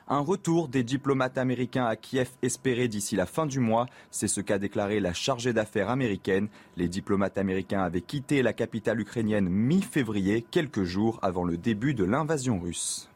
Un 0.07 0.19
retour 0.19 0.67
des 0.67 0.84
diplomates 0.84 1.39
américains 1.39 1.88
à 1.88 1.95
Kiev 1.95 2.30
espéré 2.43 2.88
d'ici 2.88 3.15
la 3.15 3.26
fin 3.26 3.47
du 3.47 3.59
mois, 3.59 3.88
c'est 4.11 4.28
ce 4.28 4.41
qu'a 4.41 4.59
déclaré 4.59 4.99
la 4.99 5.13
chargée 5.13 5.53
d'affaires 5.53 5.89
américaine. 5.89 6.49
Les 6.78 6.88
diplomates 6.88 7.39
américains 7.39 7.82
avaient 7.82 8.01
quitté 8.01 8.43
la 8.43 8.53
capitale 8.53 8.99
ukrainienne 8.99 9.49
mi-février, 9.49 10.45
quelques 10.51 10.84
jours 10.84 11.17
avant 11.23 11.43
le 11.43 11.57
début 11.57 11.95
de 11.95 12.03
l'invasion 12.03 12.59
russe. 12.59 13.09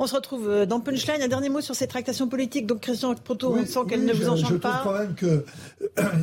On 0.00 0.06
se 0.06 0.14
retrouve 0.14 0.48
euh, 0.48 0.64
dans 0.64 0.78
Punchline. 0.80 1.22
Un 1.22 1.28
dernier 1.28 1.48
mot 1.48 1.60
sur 1.60 1.74
cette 1.74 1.90
tractation 1.90 2.28
politique. 2.28 2.66
Donc, 2.66 2.80
Christian 2.80 3.14
Proto, 3.16 3.52
on 3.52 3.66
sent 3.66 3.80
qu'elle 3.88 4.04
ne 4.04 4.12
vous 4.12 4.28
enchante 4.28 4.52
je 4.52 4.56
pas. 4.56 4.82
Je 4.84 4.88
trouve 4.88 4.92
quand 4.92 4.98
même 4.98 5.42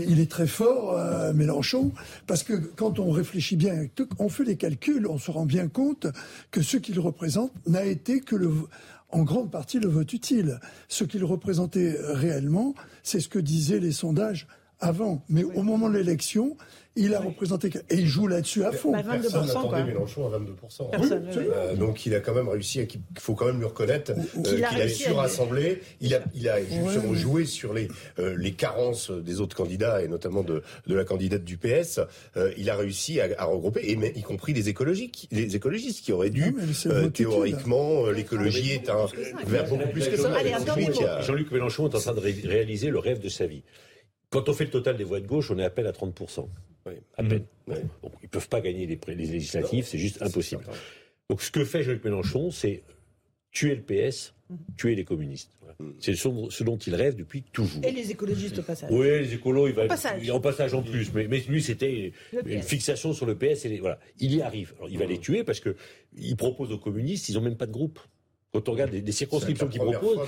qu'il 0.08 0.20
est 0.22 0.32
très 0.32 0.48
fort, 0.48 0.98
euh, 0.98 1.34
Mélenchon, 1.34 1.92
parce 2.26 2.44
que 2.44 2.54
quand 2.54 3.00
on 3.00 3.12
réfléchit 3.12 3.58
bien, 3.58 3.88
on 4.18 4.30
fait 4.30 4.46
les 4.46 4.56
calculs, 4.56 5.06
on 5.08 5.18
se 5.18 5.30
rend 5.30 5.46
bien 5.46 5.68
compte 5.68 6.08
que 6.52 6.62
ce 6.62 6.78
qu'il 6.78 7.00
représente 7.02 7.52
n'a 7.68 7.84
été 7.84 8.22
que 8.22 8.38
le, 8.38 8.50
en 9.10 9.24
grande 9.24 9.52
partie 9.52 9.80
le 9.80 9.90
vote 9.90 10.14
utile. 10.14 10.62
Ce 10.88 11.04
qu'il 11.04 11.26
représentait 11.26 11.98
réellement, 12.00 12.76
c'est 13.04 13.20
ce 13.20 13.28
que 13.28 13.40
disaient 13.40 13.80
les 13.80 13.92
sondages 13.92 14.48
avant. 14.80 15.24
Mais 15.28 15.44
au 15.44 15.64
moment 15.64 15.90
de 15.90 15.98
l'élection, 15.98 16.56
il 16.96 17.14
a 17.14 17.20
représenté 17.20 17.70
et 17.90 17.96
il 17.96 18.08
joue 18.08 18.28
là-dessus 18.28 18.64
à 18.64 18.72
fond. 18.72 18.92
Bah, 18.92 19.04
Personne 19.04 19.46
n'attendait 19.46 19.84
Mélenchon 19.84 20.32
à 20.32 20.40
22%. 20.40 20.90
Euh, 21.54 21.76
donc 21.76 22.06
il 22.06 22.16
a 22.16 22.20
quand 22.22 22.34
même 22.34 22.48
réussi, 22.48 22.80
il 22.80 23.20
faut 23.20 23.36
quand 23.36 23.46
même 23.46 23.58
lui 23.58 23.66
reconnaître 23.66 24.12
euh, 24.12 24.42
qu'il 24.42 24.64
a, 24.64 24.88
su 24.88 25.12
rassembler. 25.12 25.82
Il 26.00 26.16
a, 26.16 26.24
il 26.34 26.48
a 26.48 26.64
justement 26.64 27.14
joué 27.14 27.46
sur 27.46 27.74
les, 27.74 27.90
euh, 28.20 28.36
les 28.38 28.54
carences 28.54 29.12
des 29.12 29.42
autres 29.42 29.56
candidats 29.56 30.02
et 30.02 30.08
notamment 30.08 30.44
de, 30.44 30.64
de 30.88 30.96
la 30.96 31.04
candidate 31.04 31.44
du 31.44 31.58
PS. 31.58 32.00
il 32.58 32.70
a 32.70 32.76
réussi 32.76 33.20
à, 33.20 33.28
à 33.38 33.46
regrouper, 33.46 33.82
et 33.82 34.18
y 34.18 34.22
compris 34.22 34.54
les 34.54 34.70
écologiques, 34.70 35.28
les 35.32 35.56
écologistes 35.56 36.04
qui 36.04 36.12
auraient 36.12 36.30
dû 36.30 36.56
théoriquement 37.14 38.08
l'écologie 38.08 38.72
est 38.72 38.90
un 38.90 39.06
vers 39.46 39.68
beaucoup 39.68 39.90
plus 39.90 40.08
que 40.08 40.18
ça. 40.18 40.32
Jean-Luc 41.22 41.52
Mélenchon 41.52 41.90
est 41.90 41.96
en 41.96 42.00
train 42.00 42.14
de 42.14 42.20
réaliser 42.20 42.90
le 42.90 43.00
rêve 43.00 43.20
de 43.20 43.30
sa 43.30 43.48
vie. 43.48 43.64
Quand 44.30 44.50
on 44.50 44.54
fait 44.54 44.66
le 44.66 44.70
total 44.70 44.98
des 44.98 45.04
voix 45.04 45.20
de 45.20 45.28
gauche, 45.28 45.52
on 45.52 45.58
est 45.60 45.64
à 45.64 45.70
peine 45.70 45.86
à 45.86 45.92
30%. 45.92 46.48
À 47.18 47.24
peine. 47.24 47.46
Mmh. 47.68 47.74
ils 48.22 48.26
ne 48.26 48.28
peuvent 48.30 48.50
pas 48.50 48.62
gagner 48.62 48.86
les, 48.86 49.00
les 49.08 49.16
législatives, 49.16 49.86
c'est 49.86 49.98
juste 49.98 50.22
impossible. 50.22 50.64
Donc 51.30 51.42
ce 51.42 51.52
que 51.52 51.66
fait 51.66 51.84
Jean-Luc 51.84 52.04
Mélenchon, 52.04 52.52
c'est 52.52 52.84
tuer 53.52 53.76
le 53.76 53.82
PS, 53.82 54.34
tuer 54.78 54.96
les 54.96 55.06
communistes. 55.06 55.52
Mmh. 55.80 55.90
C'est 56.00 56.16
ce, 56.16 56.64
dont 56.64 56.78
il 56.78 56.96
rêve 56.96 57.16
depuis 57.16 57.42
toujours. 57.42 57.84
Et 57.84 57.92
les 57.92 58.12
écologistes 58.12 58.60
au 58.60 58.62
passage. 58.62 58.90
Oui, 58.92 59.08
les 59.08 59.34
écolos, 59.34 59.68
il 59.68 59.74
va 59.74 59.88
il 60.22 60.32
en 60.32 60.40
passage 60.40 60.74
en 60.74 60.84
plus. 60.84 61.12
Mais, 61.14 61.28
mais 61.28 61.40
lui, 61.40 61.62
c'était 61.62 62.14
une 62.46 62.62
fixation 62.62 63.14
sur 63.14 63.26
le 63.26 63.36
PS. 63.36 63.66
Et 63.66 63.80
voilà. 63.80 64.00
Il 64.20 64.34
y 64.34 64.42
arrive. 64.42 64.74
Alors, 64.78 64.90
il 64.90 64.98
va 64.98 65.06
les 65.06 65.20
tuer 65.20 65.44
parce 65.44 65.60
que 65.60 65.76
il 66.18 66.36
propose 66.38 66.72
aux 66.72 66.78
communistes, 66.78 67.28
ils 67.30 67.36
n'ont 67.36 67.42
même 67.42 67.58
pas 67.58 67.66
de 67.66 67.72
groupe. 67.72 68.00
Quand 68.54 68.70
on 68.70 68.72
regarde 68.72 68.94
les, 68.94 69.12
circonscriptions 69.12 69.68
qu'il 69.68 69.82
propose, 69.82 70.20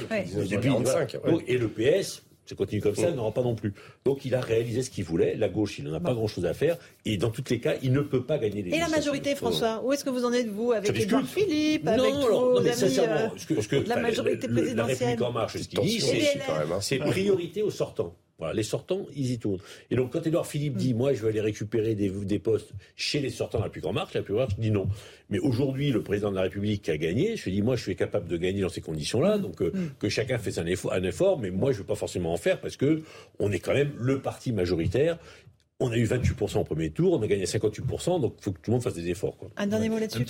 et 1.47 1.57
le 1.57 1.69
PS, 1.69 2.26
ça 2.47 2.55
continue 2.55 2.81
comme 2.81 2.95
ça, 2.95 3.09
il 3.09 3.15
n'aura 3.15 3.31
pas 3.33 3.43
non 3.43 3.55
plus. 3.55 3.73
Donc 4.05 4.25
il 4.25 4.33
a 4.35 4.41
réalisé 4.41 4.81
ce 4.83 4.89
qu'il 4.89 5.03
voulait. 5.03 5.35
La 5.35 5.49
gauche, 5.49 5.79
il 5.79 5.85
n'en 5.85 5.93
a 5.93 5.99
pas 5.99 6.13
grand-chose 6.13 6.45
à 6.45 6.53
faire. 6.53 6.77
Et 7.05 7.17
dans 7.17 7.29
tous 7.29 7.43
les 7.49 7.59
cas, 7.59 7.75
il 7.83 7.91
ne 7.91 8.01
peut 8.01 8.23
pas 8.23 8.37
gagner 8.37 8.61
les 8.63 8.71
Et 8.75 8.79
la 8.79 8.87
majorité, 8.89 9.35
François 9.35 9.81
Où 9.83 9.93
est-ce 9.93 10.03
que 10.03 10.09
vous 10.09 10.25
en 10.25 10.33
êtes, 10.33 10.47
vous, 10.47 10.71
avec 10.71 10.97
Edouard 10.99 11.25
Philippe, 11.25 11.83
non, 11.83 11.91
avec 11.91 12.13
non, 12.13 12.19
vos 12.53 12.61
mais 12.61 12.69
amis, 12.69 12.79
sincèrement, 12.79 13.31
euh, 13.35 13.55
que, 13.55 13.67
que, 13.67 13.87
la 13.89 13.97
majorité 13.97 14.47
le- 14.47 14.53
le- 14.53 14.61
La 14.73 14.83
présidentielle 14.83 15.09
République 15.09 15.21
en 15.21 15.31
marche, 15.31 15.57
ce 15.57 15.67
qu'il 15.67 15.79
dit, 15.81 15.99
c'est 16.01 16.39
hein. 16.49 16.79
c'est 16.81 16.97
priorité 16.99 17.61
aux 17.63 17.71
sortants. 17.71 18.15
Voilà, 18.39 18.53
les 18.53 18.63
sortants, 18.63 19.07
ils 19.15 19.31
y 19.31 19.39
tournent. 19.39 19.59
Et 19.89 19.95
donc, 19.95 20.13
quand 20.13 20.25
Édouard 20.25 20.45
Philippe 20.45 20.75
dit, 20.75 20.93
moi, 20.93 21.13
je 21.13 21.23
vais 21.23 21.29
aller 21.29 21.41
récupérer 21.41 21.95
des, 21.95 22.09
des 22.09 22.39
postes 22.39 22.71
chez 22.95 23.19
les 23.19 23.31
sortants 23.31 23.57
de 23.57 23.63
la 23.63 23.65
République 23.65 23.89
en 23.89 23.93
marche, 23.93 24.13
la 24.13 24.19
République 24.19 24.37
en 24.37 24.43
marche 24.43 24.59
dit 24.59 24.69
non. 24.69 24.87
Mais 25.29 25.39
aujourd'hui, 25.39 25.91
le 25.91 26.03
président 26.03 26.29
de 26.29 26.35
la 26.35 26.43
République 26.43 26.87
a 26.89 26.97
gagné. 26.97 27.35
Je 27.35 27.49
dis, 27.49 27.63
moi, 27.63 27.75
je 27.75 27.81
suis 27.81 27.95
capable 27.95 28.27
de 28.27 28.37
gagner 28.37 28.61
dans 28.61 28.69
ces 28.69 28.81
conditions-là. 28.81 29.39
Donc, 29.39 29.61
euh, 29.61 29.71
que 29.99 30.07
chacun 30.07 30.37
fasse 30.37 30.59
un 30.59 30.67
effort, 30.67 30.93
un 30.93 31.03
effort, 31.03 31.39
mais 31.39 31.49
moi, 31.49 31.71
je 31.71 31.77
ne 31.77 31.81
veux 31.81 31.87
pas 31.87 31.95
forcément 31.95 32.31
en 32.31 32.37
faire 32.37 32.61
parce 32.61 32.77
que 32.77 33.01
on 33.39 33.51
est 33.51 33.59
quand 33.59 33.73
même 33.73 33.93
le 33.97 34.21
parti 34.21 34.51
majoritaire. 34.51 35.17
On 35.79 35.91
a 35.91 35.95
eu 35.95 36.05
28% 36.05 36.57
au 36.57 36.63
premier 36.63 36.89
tour, 36.89 37.13
on 37.13 37.21
a 37.21 37.27
gagné 37.27 37.45
58%, 37.45 38.19
donc 38.19 38.33
il 38.39 38.43
faut 38.43 38.51
que 38.51 38.57
tout 38.57 38.71
le 38.71 38.73
monde 38.73 38.81
fasse 38.81 38.95
des 38.95 39.09
efforts. 39.09 39.37
Quoi. 39.37 39.49
Un 39.57 39.67
dernier 39.67 39.89
mot 39.89 39.99
là-dessus, 39.99 40.25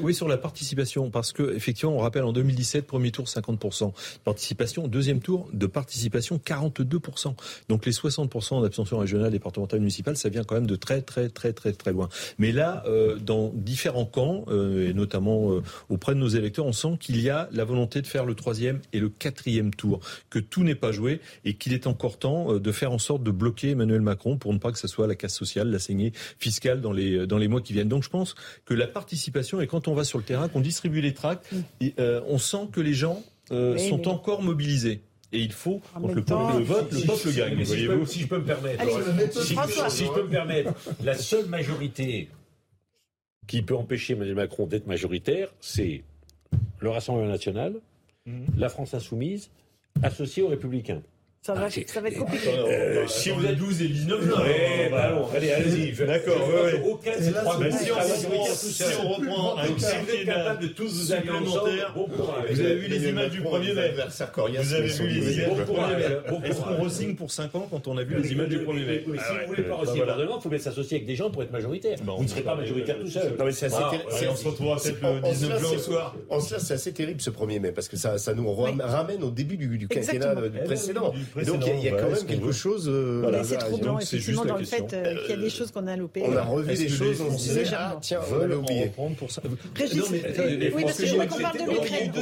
oui, 0.00 0.14
sur 0.14 0.28
la 0.28 0.36
participation, 0.36 1.10
parce 1.10 1.32
que 1.32 1.56
effectivement, 1.56 1.96
on 1.96 1.98
rappelle 1.98 2.22
en 2.22 2.32
2017, 2.32 2.86
premier 2.86 3.10
tour 3.10 3.24
50% 3.24 3.92
participation, 4.22 4.86
deuxième 4.86 5.18
tour 5.18 5.48
de 5.52 5.66
participation 5.66 6.36
42%. 6.36 7.34
Donc 7.68 7.84
les 7.84 7.90
60% 7.90 8.62
d'abstention 8.62 8.98
régionale, 8.98 9.32
départementale, 9.32 9.80
municipale, 9.80 10.16
ça 10.16 10.28
vient 10.28 10.44
quand 10.44 10.54
même 10.54 10.68
de 10.68 10.76
très 10.76 11.02
très 11.02 11.28
très 11.28 11.52
très 11.52 11.72
très 11.72 11.90
loin. 11.90 12.08
Mais 12.38 12.52
là, 12.52 12.84
euh, 12.86 13.16
dans 13.16 13.50
différents 13.56 14.06
camps, 14.06 14.44
euh, 14.50 14.90
et 14.90 14.94
notamment 14.94 15.50
euh, 15.50 15.62
auprès 15.88 16.14
de 16.14 16.20
nos 16.20 16.28
électeurs, 16.28 16.66
on 16.66 16.72
sent 16.72 16.96
qu'il 17.00 17.20
y 17.20 17.28
a 17.28 17.48
la 17.50 17.64
volonté 17.64 18.02
de 18.02 18.06
faire 18.06 18.24
le 18.24 18.36
troisième 18.36 18.78
et 18.92 19.00
le 19.00 19.08
quatrième 19.08 19.74
tour, 19.74 19.98
que 20.30 20.38
tout 20.38 20.62
n'est 20.62 20.76
pas 20.76 20.92
joué 20.92 21.20
et 21.44 21.54
qu'il 21.54 21.72
est 21.72 21.88
encore 21.88 22.20
temps 22.20 22.54
euh, 22.54 22.60
de 22.60 22.70
faire 22.70 22.92
en 22.92 22.98
sorte 22.98 23.24
de 23.24 23.32
bloquer 23.32 23.70
Emmanuel 23.70 24.00
Macron 24.00 24.36
pour 24.36 24.52
ne 24.52 24.58
pas 24.58 24.70
que 24.70 24.78
ce 24.78 24.91
soit 24.92 25.06
la 25.06 25.14
casse 25.16 25.34
sociale, 25.34 25.70
la 25.70 25.78
saignée 25.78 26.12
fiscale 26.38 26.80
dans 26.80 26.92
les 26.92 27.26
dans 27.26 27.38
les 27.38 27.48
mois 27.48 27.60
qui 27.60 27.72
viennent. 27.72 27.88
Donc 27.88 28.04
je 28.04 28.10
pense 28.10 28.34
que 28.64 28.74
la 28.74 28.86
participation 28.86 29.60
et 29.60 29.66
quand 29.66 29.88
on 29.88 29.94
va 29.94 30.04
sur 30.04 30.18
le 30.18 30.24
terrain, 30.24 30.48
qu'on 30.48 30.60
distribue 30.60 31.00
les 31.00 31.14
tracts, 31.14 31.50
et, 31.80 31.94
euh, 31.98 32.20
on 32.28 32.38
sent 32.38 32.68
que 32.72 32.80
les 32.80 32.94
gens 32.94 33.22
euh, 33.50 33.74
Oui, 33.74 33.88
sont 33.88 33.98
mais- 33.98 34.06
encore 34.08 34.42
mobilisés. 34.42 35.00
Et 35.34 35.40
il 35.40 35.52
faut 35.52 35.80
le, 36.14 36.22
temps, 36.22 36.58
le 36.58 36.62
vote, 36.64 36.92
si- 36.92 37.00
le 37.00 37.06
peuple 37.06 37.28
si- 37.30 37.36
gagne. 37.36 37.56
mais 37.56 37.64
si 37.64 37.78
je, 37.78 37.90
peux, 37.90 38.04
si 38.06 38.20
je 38.20 38.26
peux 38.28 38.38
me 38.38 38.44
permettre, 38.44 38.82
Allez, 38.82 38.92
si, 39.32 39.54
François. 39.54 39.88
si 39.88 40.04
je 40.04 40.10
peux 40.12 40.24
me 40.24 40.28
permettre, 40.28 40.74
la 41.02 41.14
seule 41.14 41.46
majorité 41.46 42.28
qui 43.46 43.62
peut 43.62 43.74
empêcher 43.76 44.12
Emmanuel 44.12 44.36
Macron 44.36 44.66
d'être 44.66 44.86
majoritaire, 44.86 45.48
c'est 45.60 46.02
le 46.80 46.90
Rassemblement 46.90 47.28
national, 47.30 47.74
la 48.58 48.68
France 48.68 48.92
insoumise, 48.94 49.50
associée 50.02 50.42
aux 50.42 50.48
Républicains. 50.48 51.02
Ça 51.44 51.54
va, 51.54 51.62
Ah, 51.66 51.70
ça 51.88 52.00
va 52.00 52.06
être 52.08 52.18
compliqué. 52.20 52.50
Euh, 52.56 53.04
si 53.08 53.30
vous 53.30 53.44
êtes 53.44 53.56
12 53.56 53.82
et 53.82 53.88
19 53.88 54.30
là, 54.30 54.42
ouais, 54.42 54.88
bah 54.92 55.02
allons, 55.06 55.26
allez, 55.34 55.50
allez-y. 55.50 55.92
D'accord, 56.06 56.36
ouais, 56.48 56.62
ouais. 56.74 56.82
Aucun 56.88 57.18
de 57.18 57.20
ces 57.20 57.32
trois 57.32 57.56
si 57.74 57.90
on 57.90 57.96
reprend- 57.96 58.46
si 58.56 58.82
on 59.04 59.08
un 59.58 59.66
si 59.66 60.24
capable 60.24 60.62
de 60.62 60.66
tous 60.68 60.84
vous 61.06 61.12
aller 61.12 61.28
ensemble, 61.30 61.48
supplémentaire, 61.50 61.92
bon 61.96 62.06
courage. 62.06 62.44
vous 62.48 62.60
avez 62.60 62.74
vu 62.76 62.86
les 62.86 63.08
images 63.08 63.30
du 63.32 63.40
1er 63.42 63.74
mai. 63.74 63.90
Vous 63.92 64.72
avez 64.74 64.86
vu 64.86 65.08
les 65.08 65.34
images 65.34 65.56
du 65.56 65.62
1er 65.64 65.96
mai. 65.96 66.48
Est-ce 66.48 66.60
qu'on 66.60 66.84
re-signe 66.84 67.14
pour 67.16 67.32
5 67.32 67.52
ans 67.56 67.66
quand 67.68 67.88
on 67.88 67.98
a 67.98 68.04
vu 68.04 68.22
les 68.22 68.30
images 68.30 68.48
du 68.48 68.58
1er 68.60 68.86
mai 68.86 69.04
si 69.04 69.10
Ah 69.18 69.32
ouais. 69.32 69.40
vous 69.42 69.46
voulez 69.48 69.62
pas 69.64 69.74
Bah 69.74 69.80
re-signer 69.80 70.04
il 70.38 70.42
faut 70.42 70.48
bien 70.48 70.58
s'associer 70.60 70.98
avec 70.98 71.06
des 71.08 71.16
gens 71.16 71.28
pour 71.30 71.42
être 71.42 71.50
majoritaire. 71.50 71.98
Vous 72.06 72.22
ne 72.22 72.28
serez 72.28 72.42
pas 72.42 72.54
majoritaire 72.54 73.00
tout 73.00 73.08
seul. 73.08 73.32
Non, 73.36 73.46
on 74.30 74.36
se 74.36 74.46
retrouvera 74.46 74.76
peut-être 74.76 75.00
le 75.02 75.08
en 75.08 75.28
19 75.32 75.48
cela, 75.50 75.58
juin 75.58 75.76
au 75.76 75.78
soir. 75.80 76.14
En 76.30 76.38
cela, 76.38 76.60
c'est 76.60 76.74
assez 76.74 76.92
terrible 76.92 77.20
ce 77.20 77.30
1er 77.30 77.58
mai, 77.58 77.72
parce 77.72 77.88
que 77.88 77.96
ça, 77.96 78.16
ça 78.18 78.32
nous 78.32 78.48
ram- 78.54 78.80
ramène 78.80 79.24
au 79.24 79.30
début 79.30 79.56
du, 79.56 79.66
quinquennat 79.88 80.36
euh, 80.38 80.64
précédent. 80.66 81.12
Donc, 81.34 81.62
il 81.62 81.68
y 81.68 81.70
a- 81.70 81.74
il 81.76 81.84
y, 81.84 81.88
a 81.88 81.94
ouais, 81.94 82.00
quand 82.00 82.08
est-ce 82.10 82.18
même 82.20 82.26
quelque 82.26 82.44
veut 82.46 82.52
chose. 82.52 82.88
euh, 82.88 83.28
Mais 83.32 83.44
c'est 83.44 83.56
trop 83.58 83.78
blanc, 83.78 83.98
effectivement, 83.98 84.44
la 84.44 84.50
dans 84.50 84.56
le 84.58 84.64
fait 84.64 84.92
euh, 84.92 85.14
qu'il 85.26 85.30
y 85.30 85.38
a 85.38 85.42
des 85.42 85.50
choses 85.50 85.70
qu'on 85.70 85.86
a 85.86 85.96
loupées. 85.96 86.22
On 86.24 86.36
a 86.36 86.42
revu 86.42 86.74
des 86.74 86.88
choses, 86.88 87.20
on 87.20 87.30
se 87.36 87.42
disait, 87.42 87.60
Légèrement. 87.64 87.86
ah, 87.96 87.98
tiens, 88.00 88.20
on 88.30 88.34
en 88.52 88.58
oublié. 88.58 88.82
reprendre 88.84 89.16
pour 89.16 89.30
ça. 89.30 89.42
Régis, 89.74 90.02
oui, 90.10 90.20
parce 90.82 90.98
que 90.98 91.06
je 91.06 91.12
voudrais 91.12 91.12
il 91.12 91.20
y 91.20 91.20
a 91.20 91.26
qu'on 91.26 91.38
eu 91.38 91.42
parle 91.42 91.58
de 91.58 91.70
l'Ukraine. 91.72 92.12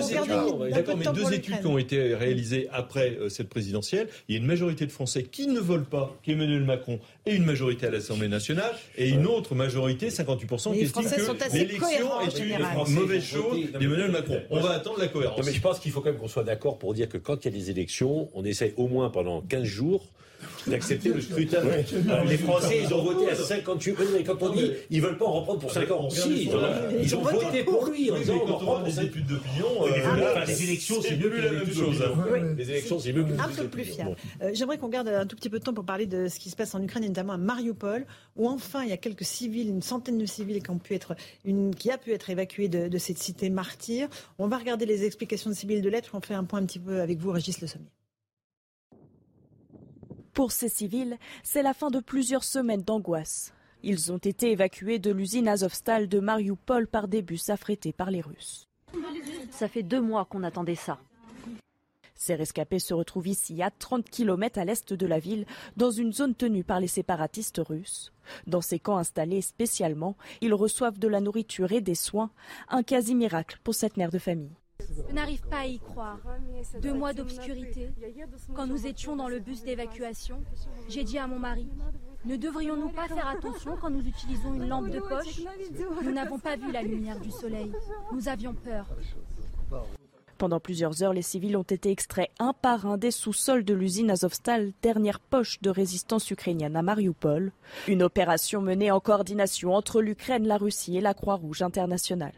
D'accord, 0.70 0.96
mais 0.96 1.04
deux 1.12 1.32
études 1.32 1.61
qui 1.61 1.66
ont 1.66 1.78
été 1.78 2.14
réalisées 2.14 2.68
après 2.72 3.16
euh, 3.20 3.28
cette 3.28 3.48
présidentielle. 3.48 4.08
Il 4.28 4.34
y 4.34 4.38
a 4.38 4.40
une 4.40 4.46
majorité 4.46 4.86
de 4.86 4.92
Français 4.92 5.22
qui 5.24 5.46
ne 5.46 5.61
veulent 5.61 5.84
pas 5.84 6.16
qu'Emmanuel 6.22 6.64
Macron 6.64 6.98
ait 7.27 7.35
une 7.35 7.45
majorité 7.45 7.87
à 7.87 7.91
l'Assemblée 7.91 8.29
nationale 8.29 8.73
et 8.97 9.09
une 9.09 9.27
autre 9.27 9.55
majorité, 9.55 10.09
58%, 10.09 10.71
Mais 10.71 10.79
qui 10.79 10.85
estime 10.85 11.05
que 11.05 11.57
l'élection 11.57 12.21
est 12.21 12.39
une 12.39 12.95
mauvaise 12.95 13.25
chose 13.25 13.59
d'Emmanuel 13.79 14.11
Macron. 14.11 14.41
On 14.51 14.61
va 14.61 14.71
attendre 14.71 14.99
la 14.99 15.09
cohérence. 15.09 15.39
Non, 15.39 15.45
mais 15.45 15.53
je 15.53 15.61
pense 15.61 15.79
qu'il 15.79 15.93
faut 15.93 16.01
quand 16.01 16.11
même 16.11 16.18
qu'on 16.18 16.29
soit 16.29 16.45
d'accord 16.45 16.79
pour 16.79 16.95
dire 16.95 17.09
que 17.09 17.18
quand 17.18 17.45
il 17.45 17.53
y 17.53 17.55
a 17.55 17.59
des 17.59 17.71
élections, 17.71 18.29
on 18.35 18.45
essaye 18.45 18.73
au 18.77 18.89
moins 18.89 19.11
pendant 19.11 19.43
15 19.43 19.64
jours 19.64 20.07
d'accepter 20.66 21.11
le 21.11 21.20
scrutin. 21.20 21.62
Alors, 22.08 22.24
les 22.24 22.38
Français, 22.38 22.80
ils 22.84 22.94
ont 22.94 23.02
voté 23.02 23.30
à 23.30 23.34
58. 23.34 23.96
Mais 24.14 24.24
quand 24.24 24.42
on 24.42 24.50
dit 24.50 24.70
ils 24.90 25.00
veulent 25.00 25.18
pas 25.18 25.26
en 25.26 25.40
reprendre 25.40 25.61
pour 25.61 25.72
5 25.72 25.90
ans, 25.90 26.11
si, 26.11 26.44
ils 26.44 26.56
ont, 26.56 26.61
ils 27.02 27.16
ont 27.16 27.22
voté 27.22 27.64
pour 27.64 27.86
lui 27.86 28.11
en 28.11 28.18
disant 28.18 28.34
on 28.44 28.50
en 28.50 28.56
reprend 28.56 28.74
a 28.74 28.78
pour 28.78 28.86
des 28.86 28.92
5 28.92 29.02
études 29.04 29.26
d'opinion, 29.26 29.66
euh, 29.86 30.44
les 30.46 30.62
élections, 30.64 30.96
c'est 31.02 31.16
mieux 31.16 31.28
la 31.28 31.52
même 31.52 31.72
chose. 31.72 32.02
Les 32.56 32.70
élections, 32.70 32.98
c'est 32.98 33.12
mieux 33.12 33.26
un 33.38 33.48
peu 33.48 33.68
plus 33.68 33.84
fiable. 33.84 34.16
Euh, 34.42 34.50
J'aimerais 34.54 34.78
qu'on 34.78 34.88
garde 34.88 35.08
un 35.08 35.26
tout 35.26 35.36
petit 35.36 35.50
peu 35.50 35.58
de 35.58 35.64
temps 35.64 35.74
pour 35.74 35.84
parler 35.84 36.06
de 36.06 36.28
ce 36.28 36.38
qui 36.38 36.50
se 36.50 36.56
passe 36.56 36.74
en 36.74 36.82
Ukraine, 36.82 37.04
et 37.04 37.08
notamment 37.08 37.34
à 37.34 37.38
Mariupol, 37.38 38.06
où 38.36 38.48
enfin 38.48 38.82
il 38.82 38.90
y 38.90 38.92
a 38.92 38.96
quelques 38.96 39.24
civils, 39.24 39.68
une 39.68 39.82
centaine 39.82 40.18
de 40.18 40.26
civils 40.26 40.62
qui 40.62 40.70
ont 40.70 40.78
pu 40.78 40.94
être, 40.94 41.14
une, 41.44 41.74
qui 41.74 41.90
a 41.90 41.98
pu 41.98 42.12
être 42.12 42.30
évacués 42.30 42.68
de, 42.68 42.88
de 42.88 42.98
cette 42.98 43.18
cité 43.18 43.50
martyre. 43.50 44.08
On 44.38 44.48
va 44.48 44.58
regarder 44.58 44.86
les 44.86 45.04
explications 45.04 45.50
de 45.50 45.54
civils 45.54 45.82
de 45.82 45.88
lettres. 45.88 46.11
On 46.14 46.20
fait 46.20 46.34
un 46.34 46.44
point 46.44 46.61
un 46.61 46.66
petit 46.66 46.78
peu 46.78 47.00
avec 47.00 47.18
vous, 47.18 47.30
Régis 47.30 47.61
Le 47.61 47.66
Sommier. 47.66 47.86
Pour 50.33 50.53
ces 50.53 50.68
civils, 50.68 51.18
c'est 51.43 51.62
la 51.62 51.74
fin 51.74 51.91
de 51.91 52.01
plusieurs 52.01 52.45
semaines 52.45 52.83
d'angoisse. 52.83 53.53
Ils 53.83 54.12
ont 54.12 54.18
été 54.18 54.53
évacués 54.53 54.99
de 54.99 55.11
l'usine 55.11 55.49
Azovstal 55.49 56.09
de 56.09 56.20
Mariupol 56.20 56.87
par 56.87 57.09
des 57.09 57.22
bus 57.22 57.51
affrétés 57.51 57.93
par 57.93 58.11
les 58.11 58.20
Russes. 58.20 58.68
Ça 59.51 59.68
fait 59.68 59.83
deux 59.83 60.01
mois 60.01 60.24
qu'on 60.24 60.43
attendait 60.43 60.74
ça. 60.74 60.99
Ces 62.14 62.35
rescapés 62.35 62.78
se 62.78 62.93
retrouvent 62.93 63.28
ici, 63.28 63.62
à 63.62 63.70
30 63.70 64.09
km 64.11 64.59
à 64.59 64.66
l'est 64.66 64.93
de 64.93 65.07
la 65.07 65.18
ville, 65.18 65.47
dans 65.78 65.91
une 65.91 66.12
zone 66.12 66.35
tenue 66.35 66.64
par 66.64 66.78
les 66.78 66.87
séparatistes 66.87 67.62
russes. 67.66 68.12
Dans 68.47 68.61
ces 68.61 68.78
camps 68.78 68.99
installés 68.99 69.41
spécialement, 69.41 70.16
ils 70.43 70.53
reçoivent 70.53 70.99
de 70.99 71.09
la 71.09 71.20
nourriture 71.20 71.72
et 71.72 71.81
des 71.81 71.95
soins, 71.95 72.31
un 72.68 72.83
quasi-miracle 72.83 73.59
pour 73.64 73.74
cette 73.74 73.97
mère 73.97 74.11
de 74.11 74.18
famille. 74.18 74.59
Je 74.91 75.14
n'arrive 75.14 75.43
pas 75.49 75.61
à 75.61 75.66
y 75.66 75.78
croire. 75.78 76.18
Deux 76.82 76.93
mois 76.93 77.12
d'obscurité. 77.12 77.91
Quand 78.55 78.66
nous 78.66 78.86
étions 78.86 79.16
dans 79.16 79.28
le 79.28 79.38
bus 79.38 79.62
d'évacuation, 79.62 80.43
j'ai 80.88 81.05
dit 81.05 81.18
à 81.18 81.26
mon 81.26 81.38
mari, 81.38 81.68
ne 82.24 82.36
devrions-nous 82.36 82.91
pas 82.91 83.09
faire 83.09 83.28
attention 83.28 83.76
quand 83.80 83.91
nous 83.91 84.07
utilisons 84.07 84.55
une 84.55 84.68
lampe 84.68 84.91
de 84.91 85.01
poche? 85.01 85.41
Nous 86.03 86.12
n'avons 86.12 86.38
pas 86.38 86.57
vu 86.57 86.70
la 86.72 86.82
lumière 86.82 87.20
du 87.20 87.30
soleil. 87.30 87.72
Nous 88.12 88.28
avions 88.28 88.55
peur. 88.55 88.86
Pendant 90.38 90.59
plusieurs 90.59 91.03
heures, 91.03 91.12
les 91.12 91.20
civils 91.20 91.57
ont 91.57 91.62
été 91.62 91.91
extraits 91.91 92.30
un 92.38 92.55
par 92.55 92.86
un 92.86 92.97
des 92.97 93.11
sous-sols 93.11 93.62
de 93.62 93.74
l'usine 93.74 94.11
Azovstal, 94.11 94.72
dernière 94.80 95.20
poche 95.20 95.61
de 95.61 95.68
résistance 95.68 96.30
ukrainienne 96.30 96.76
à 96.76 96.82
Mariupol. 96.82 97.53
Une 97.86 98.03
opération 98.03 98.62
menée 98.62 98.91
en 98.91 99.01
coordination 99.01 99.74
entre 99.74 100.01
l'Ukraine, 100.01 100.47
la 100.47 100.57
Russie 100.57 100.97
et 100.97 101.03
la 101.03 101.12
Croix-Rouge 101.12 101.61
internationale. 101.61 102.32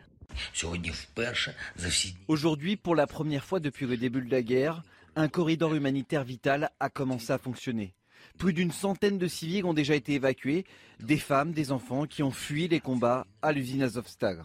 Aujourd'hui, 2.29 2.77
pour 2.77 2.95
la 2.95 3.07
première 3.07 3.45
fois 3.45 3.61
depuis 3.61 3.87
le 3.87 3.97
début 3.97 4.23
de 4.23 4.31
la 4.31 4.43
guerre, 4.43 4.83
un 5.17 5.29
corridor 5.29 5.75
humanitaire 5.75 6.25
vital 6.25 6.71
a 6.81 6.89
commencé 6.89 7.33
à 7.33 7.39
fonctionner. 7.39 7.95
Plus 8.39 8.53
d'une 8.53 8.73
centaine 8.73 9.19
de 9.19 9.27
civils 9.27 9.65
ont 9.65 9.75
déjà 9.75 9.95
été 9.95 10.15
évacués, 10.15 10.65
des 11.01 11.19
femmes, 11.19 11.53
des 11.53 11.73
enfants 11.73 12.07
qui 12.07 12.23
ont 12.23 12.31
fui 12.31 12.69
les 12.69 12.81
combats 12.81 13.27
à 13.43 13.53
l'usine 13.53 13.83
Azovstal. 13.83 14.45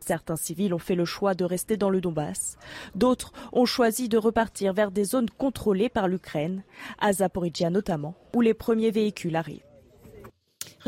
Certains 0.00 0.36
civils 0.36 0.72
ont 0.72 0.78
fait 0.78 0.94
le 0.94 1.04
choix 1.04 1.34
de 1.34 1.44
rester 1.44 1.76
dans 1.76 1.90
le 1.90 2.00
Donbass. 2.00 2.58
D'autres 2.94 3.32
ont 3.52 3.66
choisi 3.66 4.08
de 4.08 4.16
repartir 4.16 4.72
vers 4.72 4.92
des 4.92 5.04
zones 5.04 5.28
contrôlées 5.28 5.88
par 5.88 6.06
l'Ukraine, 6.06 6.62
à 7.00 7.12
Zaporizhia 7.12 7.70
notamment, 7.70 8.14
où 8.32 8.40
les 8.40 8.54
premiers 8.54 8.92
véhicules 8.92 9.34
arrivent. 9.34 9.65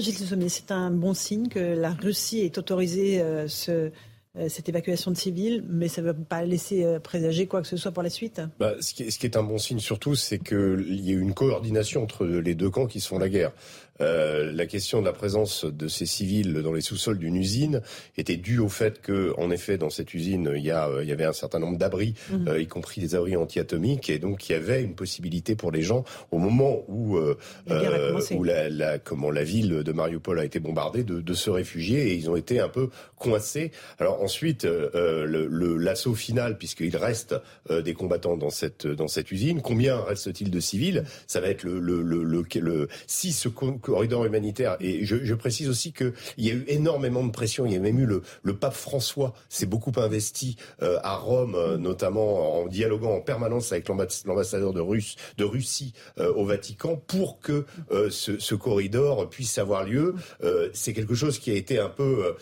C'est 0.00 0.70
un 0.70 0.90
bon 0.90 1.14
signe 1.14 1.48
que 1.48 1.58
la 1.58 1.90
Russie 1.90 2.40
ait 2.40 2.58
autorisé 2.58 3.20
euh, 3.20 3.48
euh, 3.68 4.48
cette 4.48 4.68
évacuation 4.68 5.10
de 5.10 5.16
civils, 5.16 5.64
mais 5.68 5.88
ça 5.88 6.02
ne 6.02 6.06
va 6.06 6.14
pas 6.14 6.44
laisser 6.44 6.84
euh, 6.84 7.00
présager 7.00 7.46
quoi 7.46 7.62
que 7.62 7.66
ce 7.66 7.76
soit 7.76 7.90
pour 7.90 8.04
la 8.04 8.10
suite. 8.10 8.40
Bah, 8.60 8.74
ce, 8.80 8.94
qui 8.94 9.04
est, 9.04 9.10
ce 9.10 9.18
qui 9.18 9.26
est 9.26 9.36
un 9.36 9.42
bon 9.42 9.58
signe 9.58 9.80
surtout, 9.80 10.14
c'est 10.14 10.38
qu'il 10.38 11.04
y 11.04 11.10
a 11.10 11.14
eu 11.14 11.20
une 11.20 11.34
coordination 11.34 12.02
entre 12.02 12.26
les 12.26 12.54
deux 12.54 12.70
camps 12.70 12.86
qui 12.86 13.00
se 13.00 13.08
font 13.08 13.18
la 13.18 13.28
guerre. 13.28 13.52
Euh, 14.00 14.52
la 14.52 14.66
question 14.66 15.00
de 15.00 15.06
la 15.06 15.12
présence 15.12 15.64
de 15.64 15.88
ces 15.88 16.06
civils 16.06 16.54
dans 16.62 16.72
les 16.72 16.80
sous-sols 16.80 17.18
d'une 17.18 17.36
usine 17.36 17.82
était 18.16 18.36
due 18.36 18.58
au 18.58 18.68
fait 18.68 19.00
que, 19.00 19.34
en 19.38 19.50
effet, 19.50 19.78
dans 19.78 19.90
cette 19.90 20.14
usine, 20.14 20.52
il 20.56 20.64
y, 20.64 20.70
a, 20.70 20.88
il 21.02 21.08
y 21.08 21.12
avait 21.12 21.24
un 21.24 21.32
certain 21.32 21.58
nombre 21.58 21.78
d'abris, 21.78 22.14
mhm. 22.30 22.48
euh, 22.48 22.60
y 22.60 22.66
compris 22.66 23.00
des 23.00 23.14
abris 23.14 23.36
anti-atomiques, 23.36 24.10
et 24.10 24.18
donc 24.18 24.48
il 24.48 24.52
y 24.52 24.54
avait 24.54 24.82
une 24.82 24.94
possibilité 24.94 25.56
pour 25.56 25.72
les 25.72 25.82
gens, 25.82 26.04
au 26.30 26.38
moment 26.38 26.84
où, 26.88 27.18
la, 27.66 28.12
où 28.32 28.44
la, 28.44 28.68
la, 28.68 28.98
comment, 28.98 29.30
la 29.30 29.44
ville 29.44 29.82
de 29.82 29.92
Mariupol 29.92 30.38
a 30.38 30.44
été 30.44 30.60
bombardée, 30.60 31.04
de, 31.04 31.20
de, 31.20 31.34
se 31.34 31.50
réfugier, 31.50 32.08
et 32.08 32.14
ils 32.14 32.30
ont 32.30 32.36
été 32.36 32.60
un 32.60 32.68
peu 32.68 32.90
coincés. 33.16 33.72
Alors 33.98 34.22
ensuite, 34.22 34.64
l'assaut 34.64 36.10
le, 36.10 36.16
final, 36.16 36.58
puisqu'il 36.58 36.96
reste 36.96 37.34
des 37.70 37.94
combattants 37.94 38.36
dans 38.36 38.50
cette, 38.50 38.86
dans 38.86 39.08
cette 39.08 39.30
usine, 39.30 39.60
combien 39.62 40.00
reste-t-il 40.00 40.50
de 40.50 40.60
civils? 40.60 41.04
Ça 41.26 41.40
va 41.40 41.48
être 41.48 41.64
le, 41.64 41.78
le, 41.80 42.02
le, 42.02 42.22
le, 42.22 42.88
si 43.06 43.32
ce 43.32 43.48
corridor 43.88 44.24
humanitaire, 44.24 44.76
et 44.80 45.04
je, 45.04 45.24
je 45.24 45.34
précise 45.34 45.68
aussi 45.68 45.92
qu'il 45.92 46.12
y 46.36 46.50
a 46.50 46.54
eu 46.54 46.64
énormément 46.68 47.24
de 47.24 47.30
pression, 47.30 47.64
il 47.66 47.72
y 47.72 47.76
a 47.76 47.80
même 47.80 47.98
eu 47.98 48.06
le, 48.06 48.22
le 48.42 48.54
pape 48.54 48.74
François 48.74 49.34
s'est 49.48 49.66
beaucoup 49.66 49.92
investi 49.96 50.56
euh, 50.82 50.98
à 51.02 51.16
Rome, 51.16 51.54
euh, 51.54 51.76
notamment 51.76 52.60
en 52.60 52.66
dialoguant 52.66 53.14
en 53.14 53.20
permanence 53.20 53.72
avec 53.72 53.88
l'ambassadeur 53.88 54.72
de, 54.72 54.80
Russe, 54.80 55.16
de 55.36 55.44
Russie 55.44 55.92
euh, 56.18 56.32
au 56.34 56.44
Vatican 56.44 57.00
pour 57.06 57.40
que 57.40 57.64
ce, 58.10 58.38
ce, 58.38 58.54
corridor 58.54 59.30
puisse 59.30 59.56
avoir 59.58 59.84
lieu. 59.84 60.14
C'est 60.72 60.92
quelque 60.92 61.14
chose 61.14 61.38
qui 61.38 61.50
a 61.50 61.54
été 61.54 61.78
un 61.78 61.88
peu... 61.88 62.34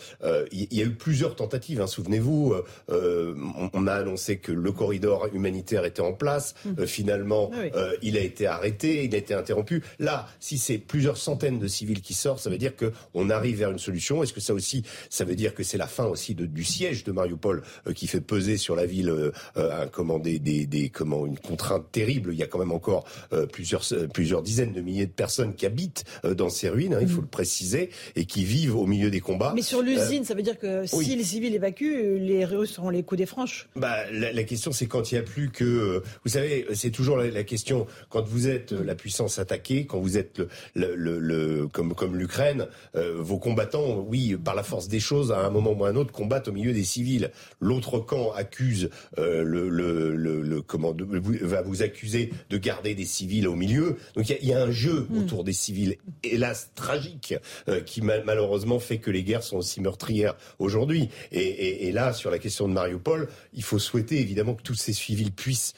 il 0.51 0.73
y 0.73 0.81
a 0.81 0.85
eu 0.85 0.95
plusieurs 0.95 1.35
tentatives, 1.35 1.81
hein, 1.81 1.87
souvenez-vous. 1.87 2.55
On, 2.89 3.69
on, 3.73 3.87
a 3.87 3.93
annoncé 3.93 4.37
que 4.37 4.51
le 4.51 4.71
corridor 4.71 5.27
humanitaire 5.33 5.85
était 5.85 6.01
en 6.01 6.13
place. 6.13 6.55
Mmh. 6.65 6.85
finalement, 6.85 7.51
ah 7.53 7.91
il 8.01 8.17
a 8.17 8.21
été 8.21 8.47
arrêté, 8.47 9.03
il 9.03 9.13
a 9.13 9.17
été 9.17 9.33
interrompu. 9.33 9.83
Là, 9.99 10.27
si 10.39 10.57
c'est 10.57 10.77
plusieurs 10.77 11.17
centaines 11.17 11.36
de 11.37 11.67
civils 11.67 12.01
qui 12.01 12.13
sortent, 12.13 12.39
ça 12.39 12.49
veut 12.49 12.57
dire 12.57 12.73
qu'on 12.75 13.29
arrive 13.29 13.57
vers 13.59 13.71
une 13.71 13.79
solution. 13.79 14.23
Est-ce 14.23 14.33
que 14.33 14.39
ça 14.39 14.53
aussi, 14.53 14.83
ça 15.09 15.23
veut 15.23 15.35
dire 15.35 15.53
que 15.53 15.63
c'est 15.63 15.77
la 15.77 15.87
fin 15.87 16.05
aussi 16.05 16.35
de, 16.35 16.45
du 16.45 16.63
siège 16.63 17.03
de 17.03 17.11
Mariupol 17.11 17.63
euh, 17.87 17.93
qui 17.93 18.07
fait 18.07 18.21
peser 18.21 18.57
sur 18.57 18.75
la 18.75 18.85
ville 18.85 19.09
euh, 19.09 19.31
un, 19.55 19.87
comment, 19.87 20.19
des, 20.19 20.39
des, 20.39 20.65
des, 20.65 20.89
comment, 20.89 21.25
une 21.25 21.37
contrainte 21.37 21.85
terrible? 21.91 22.33
Il 22.33 22.39
y 22.39 22.43
a 22.43 22.47
quand 22.47 22.59
même 22.59 22.71
encore 22.71 23.05
euh, 23.33 23.45
plusieurs, 23.45 23.83
plusieurs 24.13 24.41
dizaines 24.41 24.73
de 24.73 24.81
milliers 24.81 25.05
de 25.05 25.11
personnes 25.11 25.53
qui 25.53 25.65
habitent 25.65 26.03
dans 26.23 26.49
ces 26.49 26.69
ruines, 26.69 26.93
hein, 26.93 26.99
il 27.01 27.07
faut 27.07 27.21
mm. 27.21 27.25
le 27.25 27.29
préciser, 27.29 27.89
et 28.15 28.25
qui 28.25 28.43
vivent 28.43 28.75
au 28.75 28.85
milieu 28.85 29.09
des 29.09 29.19
combats. 29.19 29.53
Mais 29.55 29.61
sur 29.61 29.81
l'usine, 29.81 30.23
ça 30.23 30.33
veut 30.33 30.41
dire 30.41 30.57
que 30.57 30.85
si 30.85 31.15
les 31.15 31.23
civils 31.23 31.53
évacuent, 31.53 32.17
les 32.19 32.45
Russes 32.45 32.73
seront 32.73 32.89
les 32.89 33.03
coups 33.03 33.19
des 33.19 33.25
franches 33.25 33.69
bah, 33.75 34.09
la, 34.11 34.31
la 34.31 34.43
question, 34.43 34.71
c'est 34.71 34.87
quand 34.87 35.11
il 35.11 35.15
n'y 35.15 35.19
a 35.19 35.23
plus 35.23 35.49
que... 35.49 36.01
Vous 36.25 36.31
savez, 36.31 36.65
c'est 36.73 36.91
toujours 36.91 37.17
la, 37.17 37.29
la, 37.29 37.43
question, 37.43 37.87
quand 38.09 38.25
vous 38.25 38.47
êtes 38.47 38.71
la 38.71 38.95
puissance 38.95 39.39
attaquée, 39.39 39.85
quand 39.85 39.99
vous 39.99 40.17
êtes 40.17 40.41
le, 40.73 40.95
le, 40.95 41.19
le, 41.19 41.26
comme, 41.71 41.93
comme 41.93 42.15
l'Ukraine, 42.15 42.67
euh, 42.95 43.15
vos 43.19 43.37
combattants, 43.37 43.99
oui, 44.07 44.35
par 44.35 44.55
la 44.55 44.63
force 44.63 44.87
des 44.87 44.99
choses, 44.99 45.31
à 45.31 45.39
un 45.39 45.49
moment 45.49 45.71
ou 45.71 45.85
à 45.85 45.89
un 45.89 45.95
autre, 45.95 46.11
combattent 46.11 46.47
au 46.47 46.51
milieu 46.51 46.73
des 46.73 46.83
civils. 46.83 47.31
L'autre 47.59 47.99
camp 47.99 48.31
accuse 48.33 48.89
euh, 49.17 49.43
le, 49.43 49.69
le, 49.69 50.15
le, 50.15 50.61
comment, 50.61 50.93
va 51.41 51.61
vous 51.61 51.81
accuser 51.81 52.31
de 52.49 52.57
garder 52.57 52.95
des 52.95 53.05
civils 53.05 53.47
au 53.47 53.55
milieu. 53.55 53.97
Donc 54.15 54.29
il 54.29 54.37
y, 54.43 54.47
y, 54.47 54.53
a 54.53 54.61
un 54.61 54.71
jeu 54.71 55.07
hmm. 55.09 55.19
autour 55.19 55.43
des 55.43 55.53
civils, 55.53 55.97
hélas 56.23 56.71
tragique, 56.75 57.35
euh, 57.69 57.81
qui 57.81 58.01
malheureusement 58.01 58.79
fait 58.79 58.97
que 58.97 59.11
les 59.11 59.23
guerres 59.23 59.43
sont 59.43 59.57
aussi 59.57 59.81
meurtrières 59.81 60.35
aujourd'hui. 60.59 61.09
Et, 61.31 61.39
et, 61.39 61.87
et, 61.87 61.91
là, 61.91 62.13
sur 62.13 62.31
la 62.31 62.39
question 62.39 62.67
de 62.67 62.73
Mariupol, 62.73 63.27
il 63.53 63.63
faut 63.63 63.79
souhaiter 63.79 64.19
évidemment 64.19 64.55
que 64.55 64.63
tous 64.63 64.75
ces 64.75 64.93
civils 64.93 65.31
puissent 65.31 65.73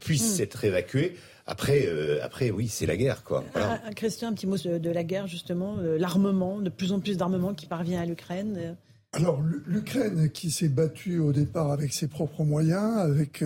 puissent 0.00 0.38
hmm. 0.38 0.42
être 0.42 0.64
évacués. 0.64 1.14
Après, 1.46 1.86
euh, 1.86 2.20
après, 2.22 2.50
oui, 2.50 2.68
c'est 2.68 2.86
la 2.86 2.96
guerre, 2.96 3.22
quoi. 3.22 3.44
Voilà. 3.52 3.80
Ah, 3.84 3.92
Christian, 3.94 4.28
un 4.28 4.32
petit 4.32 4.46
mot 4.46 4.56
de, 4.56 4.90
la 4.90 5.04
guerre, 5.04 5.26
justement, 5.26 5.76
euh, 5.78 5.98
l'armement, 5.98 6.60
de 6.60 6.70
plus 6.70 6.92
en 6.92 7.00
plus 7.00 7.18
d'armement 7.18 7.52
qui 7.52 7.66
parvient 7.66 8.00
à 8.00 8.06
l'Ukraine. 8.06 8.56
Euh. 8.58 8.72
Alors, 9.12 9.42
l'Ukraine 9.66 10.30
qui 10.30 10.50
s'est 10.50 10.68
battue 10.68 11.18
au 11.18 11.32
départ 11.32 11.70
avec 11.70 11.92
ses 11.92 12.08
propres 12.08 12.44
moyens, 12.44 12.96
avec, 12.98 13.44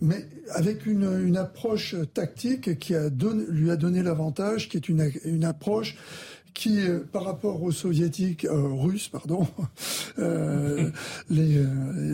mais 0.00 0.24
avec 0.50 0.86
une, 0.86 1.26
une, 1.26 1.36
approche 1.36 1.96
tactique 2.14 2.78
qui 2.78 2.94
a 2.94 3.10
donné, 3.10 3.44
lui 3.48 3.72
a 3.72 3.76
donné 3.76 4.04
l'avantage, 4.04 4.68
qui 4.68 4.76
est 4.76 4.88
une, 4.88 5.10
une 5.24 5.44
approche 5.44 5.96
qui, 6.58 6.80
euh, 6.80 6.98
par 7.12 7.22
rapport 7.22 7.62
aux 7.62 7.70
soviétiques, 7.70 8.44
euh, 8.44 8.66
russes, 8.74 9.08
pardon, 9.08 9.46
euh, 10.18 10.90
les, 11.30 11.58
euh, 11.58 11.66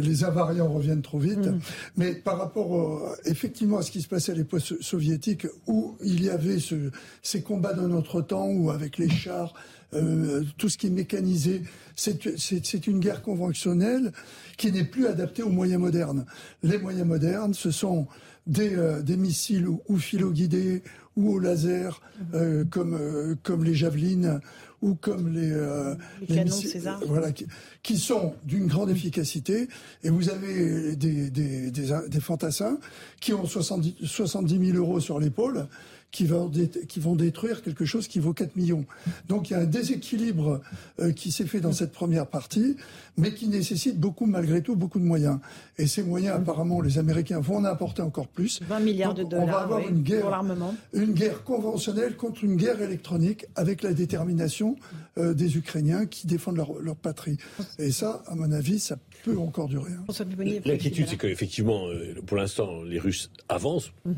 les 0.03 0.22
invariants 0.22 0.70
reviennent 0.70 1.01
trop 1.01 1.18
vite, 1.18 1.47
mm. 1.47 1.61
mais 1.97 2.14
par 2.14 2.36
rapport 2.36 3.16
effectivement 3.24 3.78
à 3.78 3.82
ce 3.82 3.90
qui 3.90 4.03
se 4.03 4.09
passait 4.09 4.32
à 4.32 4.34
l'époque 4.34 4.61
soviétique, 4.61 5.47
où 5.66 5.97
il 6.05 6.22
y 6.22 6.28
avait 6.28 6.59
ce, 6.59 6.90
ces 7.22 7.40
combats 7.40 7.72
d'un 7.72 7.90
autre 7.92 8.20
temps, 8.20 8.47
où 8.49 8.70
avec 8.70 8.99
les 8.99 9.09
chars, 9.09 9.55
euh, 9.95 10.42
tout 10.59 10.68
ce 10.68 10.76
qui 10.76 10.88
est 10.88 10.90
mécanisé, 10.90 11.62
c'est 11.97 12.86
une 12.86 13.01
guerre 13.01 13.22
conventionnelle 13.22 14.12
qui 14.59 14.70
n'est 14.70 14.84
plus 14.84 15.07
adaptée 15.07 15.42
aux 15.42 15.49
moyens 15.49 15.80
modernes. 15.80 16.26
Les 16.62 16.76
moyens 16.76 17.07
modernes, 17.07 17.55
ce 17.55 17.70
sont 17.70 18.09
des, 18.47 18.76
des 19.03 19.16
missiles 19.16 19.66
ou, 19.68 19.80
ou 19.88 19.99
guidés 20.32 20.82
ou 21.17 21.33
au 21.35 21.39
laser, 21.39 22.01
euh, 22.35 22.65
comme, 22.65 22.95
euh, 22.95 23.35
comme 23.43 23.65
les 23.65 23.75
javelines 23.75 24.41
ou 24.83 24.95
comme 24.95 25.33
les, 25.33 25.51
euh, 25.51 25.95
les, 26.29 26.37
canons 26.37 26.51
César. 26.51 27.01
voilà, 27.07 27.33
qui, 27.33 27.47
qui 27.83 27.97
sont 27.97 28.35
d'une 28.45 28.67
grande 28.67 28.91
efficacité. 28.91 29.69
Et 30.03 30.11
vous 30.11 30.29
avez 30.29 30.97
des, 30.97 31.31
des, 31.31 31.71
des, 31.71 31.91
des 32.09 32.21
fantassins 32.21 32.79
qui 33.21 33.33
ont 33.33 33.47
70, 33.47 33.97
70 34.05 34.73
000 34.73 34.79
euros 34.79 35.01
sur 35.01 35.19
l'épaule 35.19 35.69
qui 36.15 36.27
vont, 36.27 36.49
qui 36.89 37.01
vont 37.01 37.17
détruire 37.17 37.61
quelque 37.61 37.85
chose 37.85 38.07
qui 38.07 38.21
vaut 38.21 38.33
4 38.33 38.55
millions. 38.55 38.85
Donc 39.29 39.51
il 39.51 39.55
y 39.55 39.57
a 39.57 39.61
un 39.61 39.65
déséquilibre 39.65 40.61
euh, 41.01 41.11
qui 41.11 41.33
s'est 41.33 41.45
fait 41.45 41.61
dans 41.61 41.73
cette 41.73 41.91
première 41.91 42.29
partie, 42.29 42.77
mais 43.17 43.35
qui 43.35 43.49
nécessite 43.49 43.99
beaucoup, 43.99 44.27
malgré 44.27 44.62
tout, 44.62 44.77
beaucoup 44.77 45.01
de 45.01 45.05
moyens. 45.05 45.41
Et 45.77 45.89
ces 45.89 46.05
moyens, 46.05 46.37
apparemment, 46.37 46.81
les 46.81 46.99
Américains 46.99 47.41
vont 47.41 47.57
en 47.57 47.65
apporter 47.65 48.01
encore 48.01 48.29
plus. 48.29 48.62
20 48.62 48.79
milliards 48.79 49.15
de 49.15 49.25
dollars 49.25 49.45
on 49.45 49.51
va 49.51 49.59
avoir 49.59 49.89
une 49.89 50.03
guerre, 50.03 50.21
pour 50.21 50.31
l'armement. 50.31 50.75
Une 50.93 51.15
guerre 51.15 51.43
conventionnelle 51.43 52.15
contre 52.15 52.45
une 52.45 52.55
guerre 52.55 52.81
électronique 52.81 53.47
avec 53.57 53.83
la 53.83 53.93
détermination 53.93 54.77
euh, 55.19 55.35
des 55.35 55.57
Ukrainiens 55.57 56.07
qui 56.07 56.29
défendent 56.29 56.59
leur, 56.59 56.81
leur, 56.81 56.95
patrie. 56.95 57.39
Et 57.81 57.91
ça, 57.91 58.23
à 58.29 58.37
mon 58.37 58.53
avis, 58.53 58.79
ça 58.79 58.99
peut 59.25 59.37
encore 59.37 59.67
durer. 59.67 59.91
Hein. 59.91 60.25
L'inquiétude, 60.65 61.09
c'est 61.09 61.17
qu'effectivement, 61.17 61.89
euh, 61.89 62.15
pour 62.25 62.37
l'instant, 62.37 62.85
les 62.85 63.01
Russes 63.01 63.33
avancent. 63.49 63.91
Mhm 64.05 64.15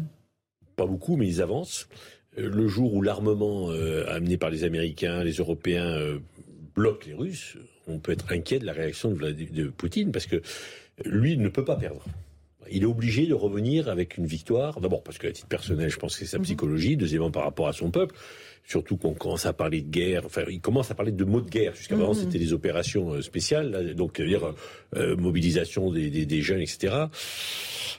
pas 0.76 0.86
beaucoup, 0.86 1.16
mais 1.16 1.26
ils 1.26 1.42
avancent. 1.42 1.88
Euh, 2.38 2.48
le 2.48 2.68
jour 2.68 2.94
où 2.94 3.02
l'armement 3.02 3.70
euh, 3.70 4.06
amené 4.08 4.36
par 4.36 4.50
les 4.50 4.64
Américains, 4.64 5.24
les 5.24 5.34
Européens 5.34 5.86
euh, 5.86 6.18
bloque 6.74 7.06
les 7.06 7.14
Russes, 7.14 7.56
on 7.86 7.98
peut 7.98 8.12
être 8.12 8.32
inquiet 8.32 8.58
de 8.58 8.66
la 8.66 8.72
réaction 8.72 9.10
de, 9.10 9.32
de 9.32 9.68
Poutine 9.68 10.12
parce 10.12 10.26
que 10.26 10.42
lui 11.04 11.36
ne 11.36 11.48
peut 11.48 11.64
pas 11.64 11.76
perdre. 11.76 12.04
Il 12.70 12.82
est 12.82 12.86
obligé 12.86 13.26
de 13.26 13.34
revenir 13.34 13.88
avec 13.88 14.16
une 14.18 14.26
victoire. 14.26 14.80
D'abord 14.80 15.02
parce 15.02 15.18
qu'à 15.18 15.30
titre 15.30 15.46
personnel, 15.46 15.88
je 15.88 15.98
pense 15.98 16.14
que 16.14 16.24
c'est 16.24 16.30
sa 16.30 16.40
psychologie. 16.40 16.96
Deuxièmement, 16.96 17.30
par 17.30 17.44
rapport 17.44 17.68
à 17.68 17.72
son 17.72 17.90
peuple 17.90 18.16
surtout 18.66 18.96
qu'on 18.96 19.14
commence 19.14 19.46
à 19.46 19.52
parler 19.52 19.80
de 19.80 19.88
guerre, 19.88 20.22
enfin, 20.26 20.42
il 20.48 20.60
commence 20.60 20.90
à 20.90 20.94
parler 20.94 21.12
de 21.12 21.24
mots 21.24 21.40
de 21.40 21.48
guerre. 21.48 21.74
Jusqu'à 21.74 21.96
maintenant, 21.96 22.14
mhm. 22.14 22.20
c'était 22.20 22.38
des 22.38 22.52
opérations 22.52 23.14
euh, 23.14 23.22
spéciales, 23.22 23.94
donc 23.94 24.20
dire 24.20 24.54
euh, 24.96 25.16
mobilisation 25.16 25.90
des, 25.90 26.10
des, 26.10 26.26
des, 26.26 26.42
jeunes, 26.42 26.60
etc. 26.60 26.94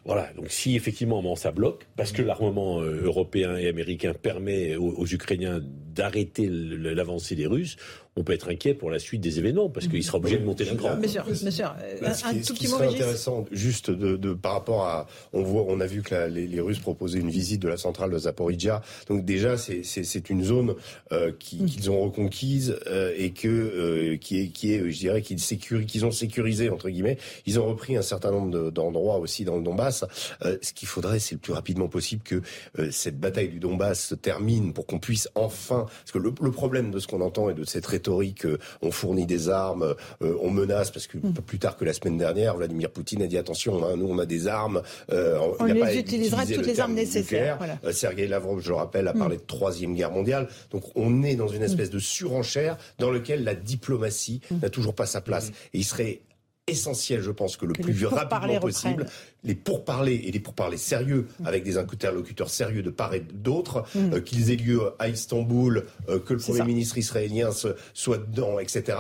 Voilà. 0.05 0.31
Donc, 0.35 0.49
si 0.49 0.75
effectivement, 0.75 1.35
ça 1.35 1.51
bloque, 1.51 1.87
parce 1.95 2.11
que 2.11 2.21
l'armement 2.21 2.81
euh, 2.81 3.01
européen 3.03 3.57
et 3.57 3.67
américain 3.67 4.13
permet 4.13 4.75
aux, 4.75 4.91
aux 4.91 5.07
Ukrainiens 5.07 5.61
d'arrêter 5.95 6.47
l'avancée 6.49 7.35
des 7.35 7.47
Russes, 7.47 7.77
on 8.17 8.23
peut 8.23 8.33
être 8.33 8.49
inquiet 8.49 8.73
pour 8.73 8.89
la 8.89 8.97
suite 8.97 9.21
des 9.21 9.37
événements 9.37 9.69
parce 9.69 9.87
qu'il 9.87 10.03
sera 10.03 10.17
obligé 10.17 10.37
de 10.37 10.43
monter 10.43 10.65
d'un 10.65 10.75
cran. 10.75 10.95
Bien 10.95 11.07
sûr, 11.07 11.23
bien 11.23 11.51
sûr. 11.51 11.75
Ce 12.01 12.23
qui, 12.23 12.25
un 12.25 12.33
tout 12.33 12.43
ce 12.43 12.53
qui 12.53 12.67
serait 12.67 12.87
intéressant, 12.87 13.45
juste 13.51 13.91
de, 13.91 14.17
de, 14.17 14.33
par 14.33 14.53
rapport 14.53 14.85
à, 14.85 15.07
on 15.33 15.43
voit, 15.43 15.65
on 15.67 15.79
a 15.79 15.85
vu 15.85 16.01
que 16.01 16.15
la, 16.15 16.27
les, 16.27 16.47
les, 16.47 16.59
Russes 16.59 16.79
proposaient 16.79 17.19
une 17.19 17.29
visite 17.29 17.61
de 17.61 17.67
la 17.67 17.77
centrale 17.77 18.09
de 18.09 18.17
Zaporizhia. 18.17 18.81
Donc 19.07 19.23
déjà, 19.23 19.55
c'est 19.57 20.29
une 20.29 20.43
zone 20.43 20.73
euh, 21.11 21.31
mm. 21.31 21.65
qu'ils 21.65 21.91
ont 21.91 22.01
reconquise 22.01 22.75
euh, 22.87 23.13
et 23.15 23.31
que 23.31 23.47
euh, 23.47 24.17
qui 24.17 24.41
est, 24.41 24.47
qui 24.47 24.73
est, 24.73 24.89
je 24.89 24.97
dirais, 24.97 25.21
qu'ils 25.21 25.37
qu'ils 25.37 26.05
ont 26.05 26.11
sécurisé 26.11 26.69
entre 26.71 26.89
guillemets. 26.89 27.17
Ils 27.45 27.59
ont 27.59 27.67
repris 27.67 27.97
un 27.97 28.01
certain 28.01 28.31
nombre 28.31 28.71
d'endroits 28.71 29.19
aussi 29.19 29.45
dans 29.45 29.57
le 29.57 29.63
Donbass. 29.63 30.05
Euh, 30.43 30.57
ce 30.63 30.73
qu'il 30.73 30.87
faudrait, 30.87 31.19
c'est 31.19 31.35
le 31.35 31.41
plus 31.41 31.53
rapidement 31.53 31.87
possible 31.87 32.23
que 32.23 32.41
euh, 32.79 32.89
cette 32.89 33.19
bataille 33.19 33.49
du 33.49 33.59
Donbass 33.59 34.07
se 34.07 34.15
termine 34.15 34.73
pour 34.73 34.87
qu'on 34.87 34.99
puisse 34.99 35.29
enfin, 35.35 35.85
parce 35.87 36.11
que 36.11 36.17
le, 36.17 36.33
le 36.41 36.51
problème 36.51 36.89
de 36.89 36.97
ce 36.97 37.05
qu'on 37.05 37.21
entend 37.21 37.51
et 37.51 37.53
de 37.53 37.63
cette 37.63 37.85
rhétorique 37.85 38.06
euh, 38.07 38.57
on 38.81 38.91
fournit 38.91 39.25
des 39.25 39.49
armes, 39.49 39.95
euh, 40.21 40.37
on 40.41 40.49
menace, 40.49 40.91
parce 40.91 41.07
que 41.07 41.17
mm. 41.17 41.33
pas 41.33 41.41
plus 41.41 41.59
tard 41.59 41.77
que 41.77 41.85
la 41.85 41.93
semaine 41.93 42.17
dernière, 42.17 42.55
Vladimir 42.55 42.89
Poutine 42.89 43.21
a 43.21 43.27
dit 43.27 43.37
attention, 43.37 43.85
hein, 43.85 43.95
nous 43.97 44.07
on 44.07 44.19
a 44.19 44.25
des 44.25 44.47
armes. 44.47 44.81
Euh, 45.11 45.39
on, 45.59 45.65
les 45.65 45.97
utilisera 45.97 46.45
toutes 46.45 46.65
les 46.65 46.79
armes 46.79 46.93
nécessaires. 46.93 47.57
Voilà. 47.57 47.79
Sergei 47.93 48.27
Lavrov, 48.27 48.61
je 48.61 48.69
le 48.69 48.75
rappelle, 48.75 49.07
a 49.07 49.13
mm. 49.13 49.19
parlé 49.19 49.37
de 49.37 49.41
troisième 49.41 49.95
guerre 49.95 50.11
mondiale. 50.11 50.47
Donc 50.71 50.83
on 50.95 51.23
est 51.23 51.35
dans 51.35 51.47
une 51.47 51.63
espèce 51.63 51.89
mm. 51.89 51.93
de 51.93 51.99
surenchère 51.99 52.77
dans 52.99 53.11
lequel 53.11 53.43
la 53.43 53.55
diplomatie 53.55 54.41
n'a 54.61 54.69
toujours 54.69 54.95
pas 54.95 55.05
sa 55.05 55.21
place. 55.21 55.49
Et 55.73 55.79
il 55.79 55.85
serait 55.85 56.21
essentiel, 56.67 57.21
je 57.21 57.31
pense, 57.31 57.57
que 57.57 57.65
le 57.65 57.73
plus 57.73 58.05
rapidement 58.05 58.59
possible, 58.59 59.05
les 59.43 59.55
pourparlers 59.55 60.21
et 60.25 60.31
les 60.31 60.39
pourparlers 60.39 60.77
sérieux 60.77 61.27
mm. 61.39 61.47
avec 61.47 61.63
des 61.63 61.77
interlocuteurs 61.77 62.49
sérieux 62.49 62.83
de 62.83 62.89
part 62.89 63.13
et 63.13 63.19
d'autre, 63.19 63.85
mm. 63.95 64.13
euh, 64.13 64.19
qu'ils 64.19 64.51
aient 64.51 64.55
lieu 64.55 64.81
à 64.99 65.09
Istanbul, 65.09 65.85
euh, 66.09 66.19
que 66.19 66.33
le 66.33 66.39
Premier 66.39 66.63
ministre 66.63 66.97
israélien 66.97 67.49
soit 67.93 68.17
dedans, 68.17 68.59
etc. 68.59 68.97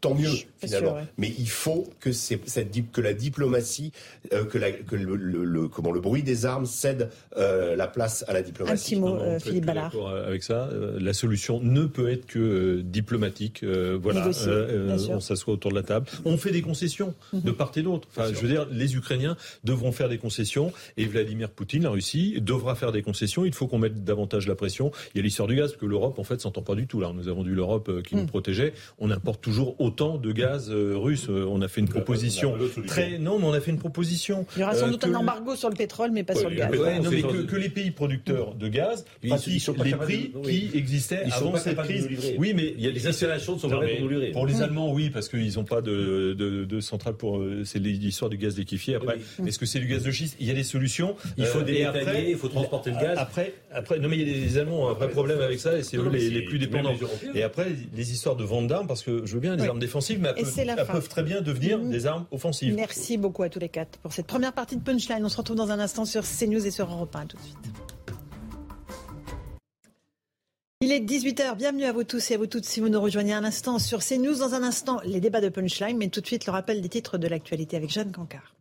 Tant 0.00 0.14
mieux 0.14 0.30
finalement. 0.58 0.96
Mais 1.18 1.32
il 1.38 1.48
faut 1.48 1.88
que, 2.00 2.12
cette, 2.12 2.92
que 2.92 3.00
la 3.00 3.14
diplomatie, 3.14 3.92
euh, 4.32 4.44
que, 4.44 4.58
la, 4.58 4.72
que 4.72 4.96
le, 4.96 5.16
le, 5.16 5.68
comment, 5.68 5.92
le 5.92 6.00
bruit 6.00 6.22
des 6.22 6.46
armes 6.46 6.66
cède 6.66 7.10
la 7.36 7.86
place 7.86 8.24
à 8.28 8.32
la 8.32 8.42
diplomatie. 8.42 8.72
Un 8.72 8.84
petit 8.84 8.96
mot, 8.96 9.18
Philippe 9.40 9.66
Ballard. 9.66 9.94
Avec 10.26 10.42
ça, 10.42 10.68
la 10.98 11.12
solution 11.12 11.60
ne 11.60 11.84
peut 11.84 12.10
être 12.10 12.26
que 12.26 12.80
diplomatique. 12.80 13.64
voilà, 13.64 14.30
on 15.10 15.20
s'assoit 15.20 15.54
autour 15.54 15.70
de 15.70 15.76
la 15.76 15.82
table, 15.82 16.06
on 16.24 16.36
fait 16.36 16.50
des 16.50 16.62
concessions 16.62 17.14
de 17.32 17.50
part 17.50 17.72
et 17.76 17.82
d'autre. 17.82 18.08
Enfin, 18.10 18.32
je 18.32 18.40
veux 18.40 18.48
dire, 18.48 18.66
les 18.70 18.96
Ukrainiens 18.96 19.36
devront 19.74 19.92
faire 19.92 20.08
des 20.08 20.18
concessions 20.18 20.72
et 20.96 21.04
Vladimir 21.06 21.50
Poutine, 21.50 21.82
la 21.82 21.90
Russie, 21.90 22.36
devra 22.40 22.74
faire 22.74 22.92
des 22.92 23.02
concessions. 23.02 23.44
Il 23.44 23.52
faut 23.52 23.66
qu'on 23.66 23.78
mette 23.78 24.04
davantage 24.04 24.46
la 24.46 24.54
pression. 24.54 24.90
Il 25.14 25.18
y 25.18 25.20
a 25.20 25.22
l'histoire 25.22 25.48
du 25.48 25.56
gaz, 25.56 25.72
parce 25.72 25.80
que 25.80 25.86
l'Europe, 25.86 26.18
en 26.18 26.24
fait, 26.24 26.40
s'entend 26.40 26.62
pas 26.62 26.74
du 26.74 26.86
tout. 26.86 27.00
Là, 27.00 27.12
nous 27.14 27.28
avons 27.28 27.42
vu 27.42 27.54
l'Europe 27.54 27.88
euh, 27.88 28.02
qui 28.02 28.16
nous 28.16 28.22
mm. 28.22 28.26
protégeait. 28.26 28.72
On 28.98 29.10
importe 29.10 29.42
toujours 29.42 29.80
autant 29.80 30.18
de 30.18 30.32
gaz 30.32 30.70
euh, 30.70 30.94
russe. 30.96 31.26
Euh, 31.28 31.46
on 31.48 31.60
a 31.60 31.68
fait 31.68 31.80
une 31.80 31.88
proposition 31.88 32.56
très. 32.86 33.18
Non, 33.18 33.38
mais 33.38 33.46
on 33.46 33.52
a 33.52 33.60
fait 33.60 33.70
une 33.70 33.78
proposition. 33.78 34.46
Il 34.56 34.60
y 34.60 34.62
aura 34.62 34.74
sans 34.74 34.88
doute 34.88 35.04
un 35.04 35.14
embargo 35.14 35.56
sur 35.56 35.68
le 35.68 35.76
pétrole, 35.76 36.10
mais 36.12 36.22
pas 36.22 36.34
sur 36.34 36.48
le 36.48 36.56
gaz. 36.56 36.70
non, 36.72 37.10
mais 37.10 37.22
que, 37.22 37.56
les 37.56 37.68
pays 37.68 37.90
producteurs 37.90 38.54
de 38.54 38.68
gaz 38.68 39.04
pratiquent 39.26 39.84
les 39.84 39.92
prix 39.92 40.32
qui 40.44 40.70
existaient 40.74 41.24
avant 41.30 41.56
cette 41.56 41.78
crise. 41.78 42.08
Oui, 42.38 42.52
mais 42.54 42.74
il 42.76 42.84
y 42.84 42.88
a 42.88 42.92
des 42.92 43.06
installations 43.06 43.58
sont 43.58 43.68
pas 43.68 43.76
pour 43.76 44.00
nous 44.00 44.08
livrer. 44.08 44.30
Pour 44.30 44.46
les 44.46 44.62
Allemands, 44.62 44.92
oui, 44.92 45.10
parce 45.10 45.28
qu'ils 45.28 45.54
n'ont 45.54 45.64
pas 45.64 45.80
de, 45.80 46.34
de, 46.36 46.64
de 46.64 46.80
centrale 46.80 47.14
pour. 47.14 47.42
C'est 47.64 47.78
l'histoire 47.78 48.30
du 48.30 48.36
gaz 48.36 48.56
liquéfié. 48.56 48.94
Après, 48.96 49.18
est-ce 49.46 49.58
que 49.58 49.63
c'est 49.64 49.80
du 49.80 49.86
gaz 49.86 50.02
de 50.02 50.10
schiste 50.10 50.36
Il 50.40 50.46
y 50.46 50.50
a 50.50 50.54
des 50.54 50.64
solutions. 50.64 51.16
Il 51.36 51.46
faut 51.46 51.62
des 51.62 51.84
après, 51.84 52.30
il 52.30 52.36
faut 52.36 52.48
transporter 52.48 52.90
le 52.90 52.96
gaz. 52.96 53.18
Après, 53.18 53.54
après, 53.72 53.98
non 53.98 54.08
mais 54.08 54.18
il 54.18 54.28
y 54.28 54.44
a 54.44 54.46
des 54.46 54.58
Allemands 54.58 54.84
ont 54.84 54.88
un 54.88 54.94
vrai 54.94 55.08
problème 55.08 55.40
avec 55.40 55.60
ça 55.60 55.76
et 55.76 55.82
c'est 55.82 55.96
eux 55.96 56.08
les, 56.08 56.42
plus 56.42 56.58
dépendants. 56.58 56.94
Et 57.34 57.42
après, 57.42 57.66
les 57.94 58.12
histoires 58.12 58.36
de 58.36 58.44
vente 58.44 58.66
d'armes, 58.66 58.86
parce 58.86 59.02
que 59.02 59.24
je 59.24 59.34
veux 59.34 59.40
bien 59.40 59.56
les 59.56 59.64
armes 59.64 59.78
défensives, 59.78 60.20
mais 60.20 60.30
elles, 60.36 60.86
peuvent, 60.86 61.08
très 61.08 61.22
bien 61.22 61.40
devenir 61.40 61.78
mmh. 61.78 61.90
des 61.90 62.06
armes 62.06 62.26
offensives. 62.30 62.74
Merci 62.74 63.16
beaucoup 63.16 63.42
à 63.42 63.48
tous 63.48 63.58
les 63.58 63.68
quatre 63.68 63.98
pour 63.98 64.12
cette 64.12 64.26
première 64.26 64.52
partie 64.52 64.76
de 64.76 64.82
Punchline. 64.82 65.24
On 65.24 65.28
se 65.28 65.36
retrouve 65.36 65.56
dans 65.56 65.70
un 65.70 65.78
instant 65.78 66.04
sur 66.04 66.22
CNews 66.22 66.66
et 66.66 66.70
sur 66.70 66.90
Europe 66.90 67.14
1 67.14 67.26
tout 67.26 67.36
de 67.36 67.42
suite. 67.42 67.58
Il 70.84 70.92
est 70.92 71.00
18h, 71.00 71.56
bienvenue 71.56 71.84
à 71.84 71.92
vous 71.92 72.04
tous 72.04 72.30
et 72.30 72.34
à 72.34 72.36
vous 72.36 72.46
toutes 72.46 72.66
si 72.66 72.80
vous 72.80 72.90
nous 72.90 73.00
rejoignez 73.00 73.32
un 73.32 73.44
instant 73.44 73.78
sur 73.78 74.00
CNews. 74.00 74.34
Dans 74.34 74.52
un 74.52 74.62
instant, 74.62 75.00
les 75.04 75.18
débats 75.18 75.40
de 75.40 75.48
Punchline, 75.48 75.96
mais 75.96 76.08
tout 76.08 76.20
de 76.20 76.26
suite 76.26 76.44
le 76.44 76.52
rappel 76.52 76.82
des 76.82 76.90
titres 76.90 77.16
de 77.16 77.26
l'actualité 77.26 77.78
avec 77.78 77.90
Jeanne 77.90 78.12
Cancard. 78.12 78.54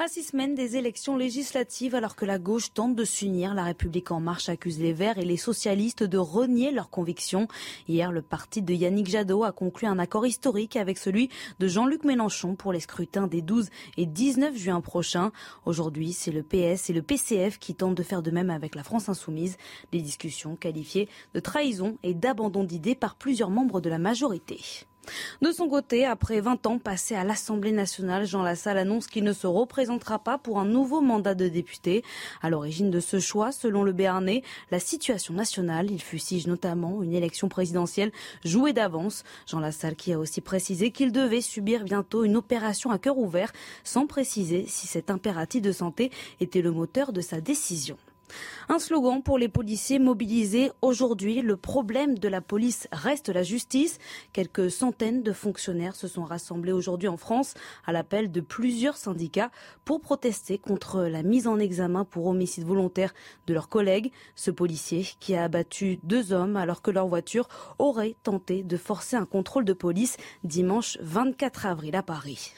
À 0.00 0.08
six 0.08 0.24
semaines 0.24 0.56
des 0.56 0.76
élections 0.76 1.16
législatives, 1.16 1.94
alors 1.94 2.16
que 2.16 2.24
la 2.24 2.40
gauche 2.40 2.72
tente 2.72 2.96
de 2.96 3.04
s'unir, 3.04 3.54
la 3.54 3.62
République 3.62 4.10
en 4.10 4.18
marche 4.18 4.48
accuse 4.48 4.80
les 4.80 4.92
Verts 4.92 5.18
et 5.18 5.24
les 5.24 5.36
socialistes 5.36 6.02
de 6.02 6.18
renier 6.18 6.72
leurs 6.72 6.90
convictions. 6.90 7.46
Hier, 7.86 8.10
le 8.10 8.20
parti 8.20 8.60
de 8.60 8.74
Yannick 8.74 9.06
Jadot 9.06 9.44
a 9.44 9.52
conclu 9.52 9.86
un 9.86 10.00
accord 10.00 10.26
historique 10.26 10.74
avec 10.74 10.98
celui 10.98 11.30
de 11.60 11.68
Jean-Luc 11.68 12.02
Mélenchon 12.02 12.56
pour 12.56 12.72
les 12.72 12.80
scrutins 12.80 13.28
des 13.28 13.40
12 13.40 13.70
et 13.96 14.06
19 14.06 14.56
juin 14.56 14.80
prochains. 14.80 15.30
Aujourd'hui, 15.64 16.12
c'est 16.12 16.32
le 16.32 16.42
PS 16.42 16.90
et 16.90 16.92
le 16.92 17.02
PCF 17.02 17.60
qui 17.60 17.76
tentent 17.76 17.94
de 17.94 18.02
faire 18.02 18.22
de 18.22 18.32
même 18.32 18.50
avec 18.50 18.74
la 18.74 18.82
France 18.82 19.08
insoumise. 19.08 19.56
Les 19.92 20.00
discussions 20.00 20.56
qualifiées 20.56 21.08
de 21.34 21.40
trahison 21.40 21.98
et 22.02 22.14
d'abandon 22.14 22.64
d'idées 22.64 22.96
par 22.96 23.14
plusieurs 23.14 23.50
membres 23.50 23.80
de 23.80 23.90
la 23.90 23.98
majorité. 23.98 24.58
De 25.42 25.52
son 25.52 25.68
côté, 25.68 26.04
après 26.04 26.40
20 26.40 26.66
ans 26.66 26.78
passés 26.78 27.14
à 27.14 27.24
l'Assemblée 27.24 27.72
nationale, 27.72 28.26
Jean 28.26 28.42
Lassalle 28.42 28.78
annonce 28.78 29.06
qu'il 29.06 29.24
ne 29.24 29.32
se 29.32 29.46
représentera 29.46 30.18
pas 30.18 30.38
pour 30.38 30.58
un 30.58 30.64
nouveau 30.64 31.00
mandat 31.00 31.34
de 31.34 31.48
député. 31.48 32.02
À 32.42 32.50
l'origine 32.50 32.90
de 32.90 33.00
ce 33.00 33.20
choix, 33.20 33.52
selon 33.52 33.82
le 33.82 33.92
Béarnais, 33.92 34.42
la 34.70 34.80
situation 34.80 35.34
nationale. 35.34 35.90
Il 35.90 36.02
fustige 36.02 36.46
notamment 36.46 37.02
une 37.02 37.14
élection 37.14 37.48
présidentielle 37.48 38.12
jouée 38.44 38.72
d'avance. 38.72 39.24
Jean 39.46 39.60
Lassalle 39.60 39.96
qui 39.96 40.12
a 40.12 40.18
aussi 40.18 40.40
précisé 40.40 40.90
qu'il 40.90 41.12
devait 41.12 41.40
subir 41.40 41.84
bientôt 41.84 42.24
une 42.24 42.36
opération 42.36 42.90
à 42.90 42.98
cœur 42.98 43.18
ouvert, 43.18 43.52
sans 43.82 44.06
préciser 44.06 44.64
si 44.66 44.86
cet 44.86 45.10
impératif 45.10 45.62
de 45.62 45.72
santé 45.72 46.10
était 46.40 46.62
le 46.62 46.70
moteur 46.70 47.12
de 47.12 47.20
sa 47.20 47.40
décision. 47.40 47.96
Un 48.68 48.78
slogan 48.78 49.22
pour 49.22 49.38
les 49.38 49.48
policiers 49.48 49.98
mobilisés 49.98 50.72
aujourd'hui. 50.82 51.42
Le 51.42 51.56
problème 51.56 52.18
de 52.18 52.28
la 52.28 52.40
police 52.40 52.88
reste 52.92 53.28
la 53.28 53.42
justice. 53.42 53.98
Quelques 54.32 54.70
centaines 54.70 55.22
de 55.22 55.32
fonctionnaires 55.32 55.94
se 55.94 56.08
sont 56.08 56.24
rassemblés 56.24 56.72
aujourd'hui 56.72 57.08
en 57.08 57.16
France 57.16 57.54
à 57.84 57.92
l'appel 57.92 58.32
de 58.32 58.40
plusieurs 58.40 58.96
syndicats 58.96 59.50
pour 59.84 60.00
protester 60.00 60.58
contre 60.58 61.02
la 61.02 61.22
mise 61.22 61.46
en 61.46 61.58
examen 61.58 62.04
pour 62.04 62.26
homicide 62.26 62.64
volontaire 62.64 63.12
de 63.46 63.54
leurs 63.54 63.68
collègues. 63.68 64.12
Ce 64.34 64.50
policier 64.50 65.06
qui 65.20 65.34
a 65.34 65.44
abattu 65.44 65.98
deux 66.02 66.32
hommes 66.32 66.56
alors 66.56 66.82
que 66.82 66.90
leur 66.90 67.06
voiture 67.06 67.48
aurait 67.78 68.16
tenté 68.22 68.62
de 68.62 68.76
forcer 68.76 69.16
un 69.16 69.26
contrôle 69.26 69.64
de 69.64 69.72
police 69.72 70.16
dimanche 70.42 70.96
24 71.00 71.66
avril 71.66 71.96
à 71.96 72.02
Paris. 72.02 72.54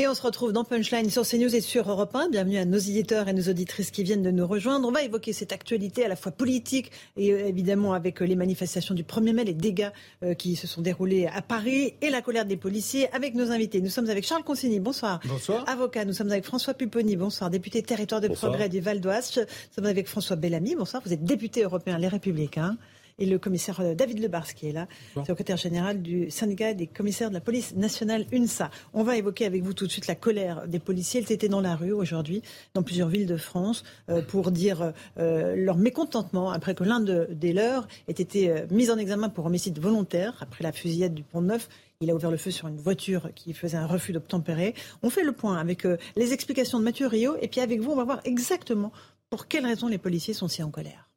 Et 0.00 0.08
on 0.08 0.14
se 0.14 0.22
retrouve 0.22 0.50
dans 0.52 0.64
Punchline 0.64 1.08
sur 1.08 1.22
CNews 1.22 1.54
et 1.54 1.60
sur 1.60 1.88
Europe 1.88 2.16
1. 2.16 2.28
Bienvenue 2.30 2.56
à 2.56 2.64
nos 2.64 2.78
éditeurs 2.78 3.28
et 3.28 3.32
nos 3.32 3.48
auditrices 3.48 3.92
qui 3.92 4.02
viennent 4.02 4.24
de 4.24 4.32
nous 4.32 4.44
rejoindre. 4.44 4.88
On 4.88 4.90
va 4.90 5.04
évoquer 5.04 5.32
cette 5.32 5.52
actualité 5.52 6.04
à 6.04 6.08
la 6.08 6.16
fois 6.16 6.32
politique 6.32 6.90
et 7.16 7.32
euh, 7.32 7.46
évidemment 7.46 7.92
avec 7.92 8.20
euh, 8.20 8.24
les 8.24 8.34
manifestations 8.34 8.92
du 8.96 9.04
1er 9.04 9.32
mai, 9.32 9.44
les 9.44 9.54
dégâts 9.54 9.90
euh, 10.24 10.34
qui 10.34 10.56
se 10.56 10.66
sont 10.66 10.82
déroulés 10.82 11.28
à 11.28 11.42
Paris 11.42 11.94
et 12.00 12.10
la 12.10 12.22
colère 12.22 12.44
des 12.44 12.56
policiers 12.56 13.08
avec 13.14 13.36
nos 13.36 13.52
invités. 13.52 13.80
Nous 13.80 13.88
sommes 13.88 14.10
avec 14.10 14.26
Charles 14.26 14.42
Consigny, 14.42 14.80
bonsoir. 14.80 15.20
Bonsoir. 15.28 15.62
Avocat, 15.68 16.04
nous 16.04 16.12
sommes 16.12 16.32
avec 16.32 16.44
François 16.44 16.74
Pupponi, 16.74 17.14
bonsoir. 17.14 17.48
Député 17.48 17.80
territoire 17.80 18.20
de 18.20 18.26
progrès 18.26 18.68
du 18.68 18.80
Val 18.80 19.00
d'Oise. 19.00 19.36
Nous 19.36 19.44
sommes 19.76 19.86
avec 19.86 20.08
François 20.08 20.34
Bellamy, 20.34 20.74
bonsoir. 20.74 21.04
Vous 21.06 21.12
êtes 21.12 21.22
député 21.22 21.62
européen 21.62 21.98
Les 21.98 22.08
Républicains 22.08 22.76
et 23.18 23.26
le 23.26 23.38
commissaire 23.38 23.80
euh, 23.80 23.94
David 23.94 24.20
Lebars, 24.20 24.54
qui 24.54 24.68
est 24.68 24.72
là, 24.72 24.88
secrétaire 25.26 25.56
général 25.56 26.02
du 26.02 26.30
syndicat 26.30 26.74
des 26.74 26.86
commissaires 26.86 27.28
de 27.28 27.34
la 27.34 27.40
police 27.40 27.74
nationale 27.74 28.26
UNSA. 28.32 28.70
On 28.92 29.02
va 29.02 29.16
évoquer 29.16 29.46
avec 29.46 29.62
vous 29.62 29.74
tout 29.74 29.86
de 29.86 29.92
suite 29.92 30.06
la 30.06 30.14
colère 30.14 30.66
des 30.66 30.78
policiers. 30.78 31.20
Ils 31.20 31.32
étaient 31.32 31.48
dans 31.48 31.60
la 31.60 31.76
rue 31.76 31.92
aujourd'hui, 31.92 32.42
dans 32.74 32.82
plusieurs 32.82 33.08
villes 33.08 33.26
de 33.26 33.36
France, 33.36 33.84
euh, 34.08 34.22
pour 34.22 34.50
dire 34.50 34.92
euh, 35.18 35.54
leur 35.56 35.76
mécontentement 35.76 36.50
après 36.50 36.74
que 36.74 36.84
l'un 36.84 37.00
des 37.00 37.52
leurs 37.52 37.86
ait 38.08 38.12
été 38.12 38.64
mis 38.70 38.90
en 38.90 38.98
examen 38.98 39.28
pour 39.28 39.46
homicide 39.46 39.78
volontaire 39.78 40.36
après 40.40 40.64
la 40.64 40.72
fusillade 40.72 41.14
du 41.14 41.22
Pont 41.22 41.42
Neuf. 41.42 41.68
Il 42.00 42.10
a 42.10 42.14
ouvert 42.14 42.30
le 42.30 42.36
feu 42.36 42.50
sur 42.50 42.68
une 42.68 42.76
voiture 42.76 43.30
qui 43.34 43.52
faisait 43.52 43.76
un 43.76 43.86
refus 43.86 44.12
d'obtempérer. 44.12 44.74
On 45.02 45.10
fait 45.10 45.22
le 45.22 45.32
point 45.32 45.56
avec 45.56 45.86
les 46.16 46.32
explications 46.32 46.78
de 46.78 46.84
Mathieu 46.84 47.06
Rio 47.06 47.36
et 47.40 47.48
puis 47.48 47.60
avec 47.60 47.80
vous, 47.80 47.92
on 47.92 47.96
va 47.96 48.04
voir 48.04 48.20
exactement 48.24 48.92
pour 49.30 49.46
quelles 49.48 49.66
raisons 49.66 49.88
les 49.88 49.98
policiers 49.98 50.34
sont 50.34 50.48
si 50.48 50.62
en 50.62 50.70
colère. 50.70 51.13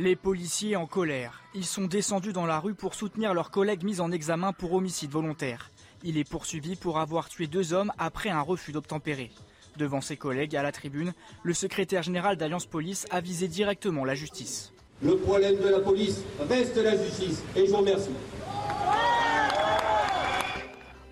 Les 0.00 0.14
policiers 0.14 0.76
en 0.76 0.86
colère. 0.86 1.42
Ils 1.56 1.64
sont 1.64 1.86
descendus 1.86 2.32
dans 2.32 2.46
la 2.46 2.60
rue 2.60 2.74
pour 2.74 2.94
soutenir 2.94 3.34
leurs 3.34 3.50
collègues 3.50 3.82
mis 3.82 4.00
en 4.00 4.12
examen 4.12 4.52
pour 4.52 4.72
homicide 4.74 5.10
volontaire. 5.10 5.72
Il 6.04 6.18
est 6.18 6.28
poursuivi 6.28 6.76
pour 6.76 7.00
avoir 7.00 7.28
tué 7.28 7.48
deux 7.48 7.72
hommes 7.72 7.90
après 7.98 8.28
un 8.28 8.40
refus 8.40 8.70
d'obtempérer. 8.70 9.32
Devant 9.76 10.00
ses 10.00 10.16
collègues 10.16 10.54
à 10.54 10.62
la 10.62 10.70
tribune, 10.70 11.14
le 11.42 11.52
secrétaire 11.52 12.04
général 12.04 12.36
d'Alliance 12.36 12.66
Police 12.66 13.06
a 13.10 13.20
visé 13.20 13.48
directement 13.48 14.04
la 14.04 14.14
justice. 14.14 14.72
Le 15.02 15.16
problème 15.16 15.56
de 15.56 15.68
la 15.68 15.80
police 15.80 16.22
reste 16.48 16.76
la 16.76 16.96
justice 16.96 17.42
et 17.56 17.66
je 17.66 17.70
vous 17.72 17.78
remercie. 17.78 18.10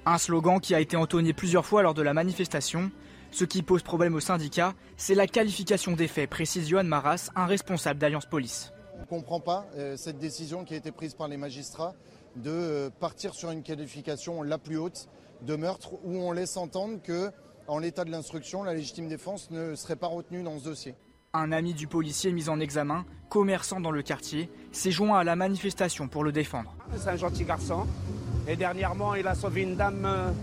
Un 0.04 0.18
slogan 0.18 0.60
qui 0.60 0.76
a 0.76 0.80
été 0.80 0.96
entonné 0.96 1.32
plusieurs 1.32 1.66
fois 1.66 1.82
lors 1.82 1.94
de 1.94 2.02
la 2.02 2.14
manifestation. 2.14 2.92
Ce 3.32 3.44
qui 3.44 3.62
pose 3.62 3.82
problème 3.82 4.14
aux 4.14 4.20
syndicats, 4.20 4.74
c'est 4.96 5.16
la 5.16 5.26
qualification 5.26 5.94
des 5.96 6.06
faits, 6.06 6.30
précise 6.30 6.68
Johan 6.68 6.84
Maras, 6.84 7.30
un 7.34 7.46
responsable 7.46 7.98
d'Alliance 7.98 8.26
Police. 8.26 8.72
On 8.96 9.00
ne 9.02 9.06
comprend 9.06 9.40
pas 9.40 9.66
euh, 9.76 9.96
cette 9.96 10.18
décision 10.18 10.64
qui 10.64 10.74
a 10.74 10.76
été 10.76 10.90
prise 10.90 11.14
par 11.14 11.28
les 11.28 11.36
magistrats 11.36 11.94
de 12.36 12.50
euh, 12.50 12.90
partir 12.90 13.34
sur 13.34 13.50
une 13.50 13.62
qualification 13.62 14.42
la 14.42 14.58
plus 14.58 14.78
haute 14.78 15.08
de 15.42 15.56
meurtre 15.56 15.92
où 16.04 16.16
on 16.16 16.32
laisse 16.32 16.56
entendre 16.56 17.00
que, 17.02 17.30
en 17.68 17.78
l'état 17.78 18.04
de 18.04 18.10
l'instruction, 18.10 18.62
la 18.62 18.74
légitime 18.74 19.08
défense 19.08 19.50
ne 19.50 19.74
serait 19.74 19.96
pas 19.96 20.06
retenue 20.06 20.42
dans 20.42 20.58
ce 20.58 20.64
dossier. 20.64 20.94
Un 21.32 21.52
ami 21.52 21.74
du 21.74 21.86
policier 21.86 22.32
mis 22.32 22.48
en 22.48 22.58
examen, 22.60 23.04
commerçant 23.28 23.80
dans 23.80 23.90
le 23.90 24.02
quartier, 24.02 24.50
s'est 24.72 24.90
joint 24.90 25.18
à 25.18 25.24
la 25.24 25.36
manifestation 25.36 26.08
pour 26.08 26.24
le 26.24 26.32
défendre. 26.32 26.74
C'est 26.96 27.10
un 27.10 27.16
gentil 27.16 27.44
garçon. 27.44 27.86
Et 28.48 28.56
dernièrement, 28.56 29.14
il 29.14 29.26
a 29.26 29.34
sauvé 29.34 29.62
une 29.62 29.76
dame 29.76 30.34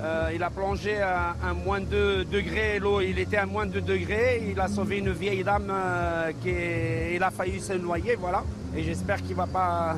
euh, 0.00 0.30
il 0.34 0.42
a 0.42 0.50
plongé 0.50 1.00
à, 1.00 1.34
moins 1.64 1.80
de 1.80 2.24
2 2.24 2.24
degrés, 2.24 2.78
l'eau, 2.78 3.00
il 3.00 3.18
était 3.18 3.36
à 3.36 3.46
moins 3.46 3.66
de 3.66 3.80
2 3.80 3.80
degrés. 3.80 4.42
Il 4.50 4.58
a 4.60 4.68
sauvé 4.68 4.98
une 4.98 5.12
vieille 5.12 5.44
dame 5.44 5.70
euh, 5.70 6.32
qui 6.42 7.14
il 7.14 7.22
a 7.22 7.30
failli 7.30 7.60
se 7.60 7.74
noyer, 7.74 8.16
voilà. 8.16 8.44
Et 8.76 8.82
j'espère 8.82 9.22
qu'il 9.22 9.36
va 9.36 9.46
pas 9.46 9.96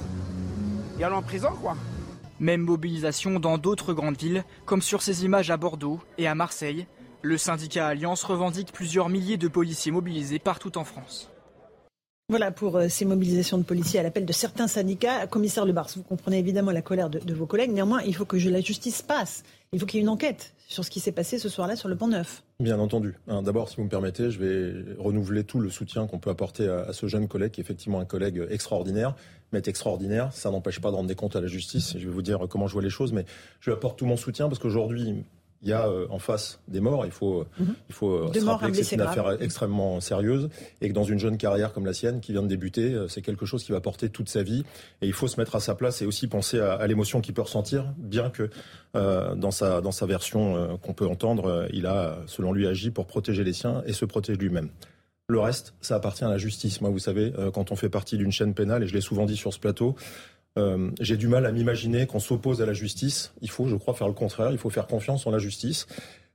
y 0.98 1.04
aller 1.04 1.14
en 1.14 1.22
prison, 1.22 1.50
quoi. 1.60 1.76
Même 2.38 2.62
mobilisation 2.62 3.40
dans 3.40 3.56
d'autres 3.56 3.94
grandes 3.94 4.18
villes, 4.18 4.44
comme 4.66 4.82
sur 4.82 5.00
ces 5.00 5.24
images 5.24 5.50
à 5.50 5.56
Bordeaux 5.56 6.00
et 6.18 6.26
à 6.26 6.34
Marseille. 6.34 6.86
Le 7.22 7.38
syndicat 7.38 7.88
Alliance 7.88 8.22
revendique 8.24 8.72
plusieurs 8.72 9.08
milliers 9.08 9.38
de 9.38 9.48
policiers 9.48 9.90
mobilisés 9.90 10.38
partout 10.38 10.76
en 10.78 10.84
France. 10.84 11.30
Voilà 12.28 12.50
pour 12.50 12.74
euh, 12.74 12.88
ces 12.88 13.04
mobilisations 13.04 13.56
de 13.56 13.62
policiers 13.62 14.00
à 14.00 14.02
l'appel 14.02 14.26
de 14.26 14.32
certains 14.32 14.66
syndicats. 14.66 15.28
Commissaire 15.28 15.64
Lebars, 15.64 15.90
vous 15.94 16.02
comprenez 16.02 16.40
évidemment 16.40 16.72
la 16.72 16.82
colère 16.82 17.08
de, 17.08 17.32
vos 17.32 17.46
collègues. 17.46 17.70
Néanmoins, 17.70 18.02
il 18.02 18.16
faut 18.16 18.24
que 18.24 18.36
la 18.36 18.60
justice 18.60 19.00
passe. 19.00 19.44
Il 19.70 19.78
faut 19.78 19.86
qu'il 19.86 19.98
y 19.98 20.00
ait 20.00 20.02
une 20.02 20.08
enquête 20.08 20.52
sur 20.66 20.84
ce 20.84 20.90
qui 20.90 20.98
s'est 20.98 21.12
passé 21.12 21.38
ce 21.38 21.48
soir-là 21.48 21.76
sur 21.76 21.88
le 21.88 21.94
pont 21.94 22.08
Neuf. 22.08 22.42
Bien 22.58 22.80
entendu. 22.80 23.14
Hein, 23.28 23.42
d'abord, 23.42 23.68
si 23.68 23.76
vous 23.76 23.84
me 23.84 23.88
permettez, 23.88 24.32
je 24.32 24.40
vais 24.40 24.96
renouveler 24.98 25.44
tout 25.44 25.60
le 25.60 25.70
soutien 25.70 26.08
qu'on 26.08 26.18
peut 26.18 26.30
apporter 26.30 26.68
à, 26.68 26.92
ce 26.92 27.06
jeune 27.06 27.28
collègue, 27.28 27.52
qui 27.52 27.60
est 27.60 27.64
effectivement 27.64 28.00
un 28.00 28.04
collègue 28.04 28.44
extraordinaire. 28.50 29.14
Mais 29.52 29.62
extraordinaire, 29.64 30.32
ça 30.32 30.50
n'empêche 30.50 30.80
pas 30.80 30.90
de 30.90 30.96
rendre 30.96 31.08
des 31.08 31.14
comptes 31.14 31.36
à 31.36 31.40
la 31.40 31.46
justice. 31.46 31.92
Je 31.96 32.08
vais 32.08 32.12
vous 32.12 32.22
dire 32.22 32.40
comment 32.50 32.66
je 32.66 32.72
vois 32.72 32.82
les 32.82 32.90
choses, 32.90 33.12
mais 33.12 33.24
je 33.60 33.70
lui 33.70 33.76
apporte 33.76 34.00
tout 34.00 34.06
mon 34.06 34.16
soutien 34.16 34.48
parce 34.48 34.58
qu'aujourd'hui, 34.58 35.22
il 35.62 35.68
y 35.68 35.72
a 35.72 35.86
euh, 35.86 36.06
en 36.10 36.18
face 36.18 36.60
des 36.68 36.80
morts. 36.80 37.06
Il 37.06 37.12
faut, 37.12 37.46
mhm. 37.58 37.74
il 37.88 37.94
faut 37.94 38.10
euh, 38.10 38.32
se 38.32 38.44
rappeler 38.44 38.72
que 38.72 38.82
c'est 38.82 38.96
une 38.96 39.00
affaire 39.00 39.42
extrêmement 39.42 40.00
sérieuse 40.00 40.48
et 40.80 40.88
que 40.88 40.94
dans 40.94 41.04
une 41.04 41.18
jeune 41.18 41.38
carrière 41.38 41.72
comme 41.72 41.86
la 41.86 41.92
sienne 41.92 42.20
qui 42.20 42.32
vient 42.32 42.42
de 42.42 42.48
débuter, 42.48 42.92
euh, 42.92 43.08
c'est 43.08 43.22
quelque 43.22 43.46
chose 43.46 43.64
qui 43.64 43.72
va 43.72 43.80
porter 43.80 44.08
toute 44.08 44.28
sa 44.28 44.42
vie. 44.42 44.64
Et 45.02 45.06
il 45.06 45.12
faut 45.12 45.28
se 45.28 45.40
mettre 45.40 45.56
à 45.56 45.60
sa 45.60 45.74
place 45.74 46.02
et 46.02 46.06
aussi 46.06 46.26
penser 46.26 46.60
à, 46.60 46.86
l'émotion 46.86 47.20
qu'il 47.20 47.34
peut 47.34 47.42
ressentir, 47.42 47.92
bien 47.98 48.30
que 48.30 48.50
dans, 48.94 49.50
sa, 49.50 49.82
dans 49.82 49.92
sa 49.92 50.06
version 50.06 50.78
qu'on 50.78 50.94
peut 50.94 51.06
entendre, 51.06 51.66
il 51.72 51.86
a, 51.86 52.18
selon 52.26 52.52
lui, 52.52 52.66
agi 52.66 52.90
pour 52.90 53.06
protéger 53.06 53.44
les 53.44 53.52
siens 53.52 53.82
et 53.86 53.92
se 53.92 54.06
protéger 54.06 54.38
lui-même. 54.38 54.70
Le 55.28 55.38
reste, 55.38 55.74
ça 55.80 55.96
appartient 55.96 56.24
à 56.24 56.28
la 56.28 56.38
justice. 56.38 56.80
Moi, 56.80 56.88
vous 56.88 56.98
savez, 56.98 57.32
quand 57.52 57.72
on 57.72 57.76
fait 57.76 57.90
partie 57.90 58.16
d'une 58.16 58.32
chaîne 58.32 58.54
pénale, 58.54 58.84
et 58.84 58.86
je 58.86 58.94
l'ai 58.94 59.00
souvent 59.02 59.26
dit 59.26 59.36
sur 59.36 59.52
ce 59.52 59.58
plateau, 59.58 59.96
euh, 60.56 60.90
j'ai 61.00 61.16
du 61.16 61.28
mal 61.28 61.46
à 61.46 61.52
m'imaginer 61.52 62.06
qu'on 62.06 62.20
s'oppose 62.20 62.62
à 62.62 62.66
la 62.66 62.72
justice. 62.72 63.32
Il 63.42 63.50
faut, 63.50 63.68
je 63.68 63.76
crois, 63.76 63.94
faire 63.94 64.08
le 64.08 64.14
contraire. 64.14 64.50
Il 64.52 64.58
faut 64.58 64.70
faire 64.70 64.86
confiance 64.86 65.26
en 65.26 65.30
la 65.30 65.38
justice. 65.38 65.86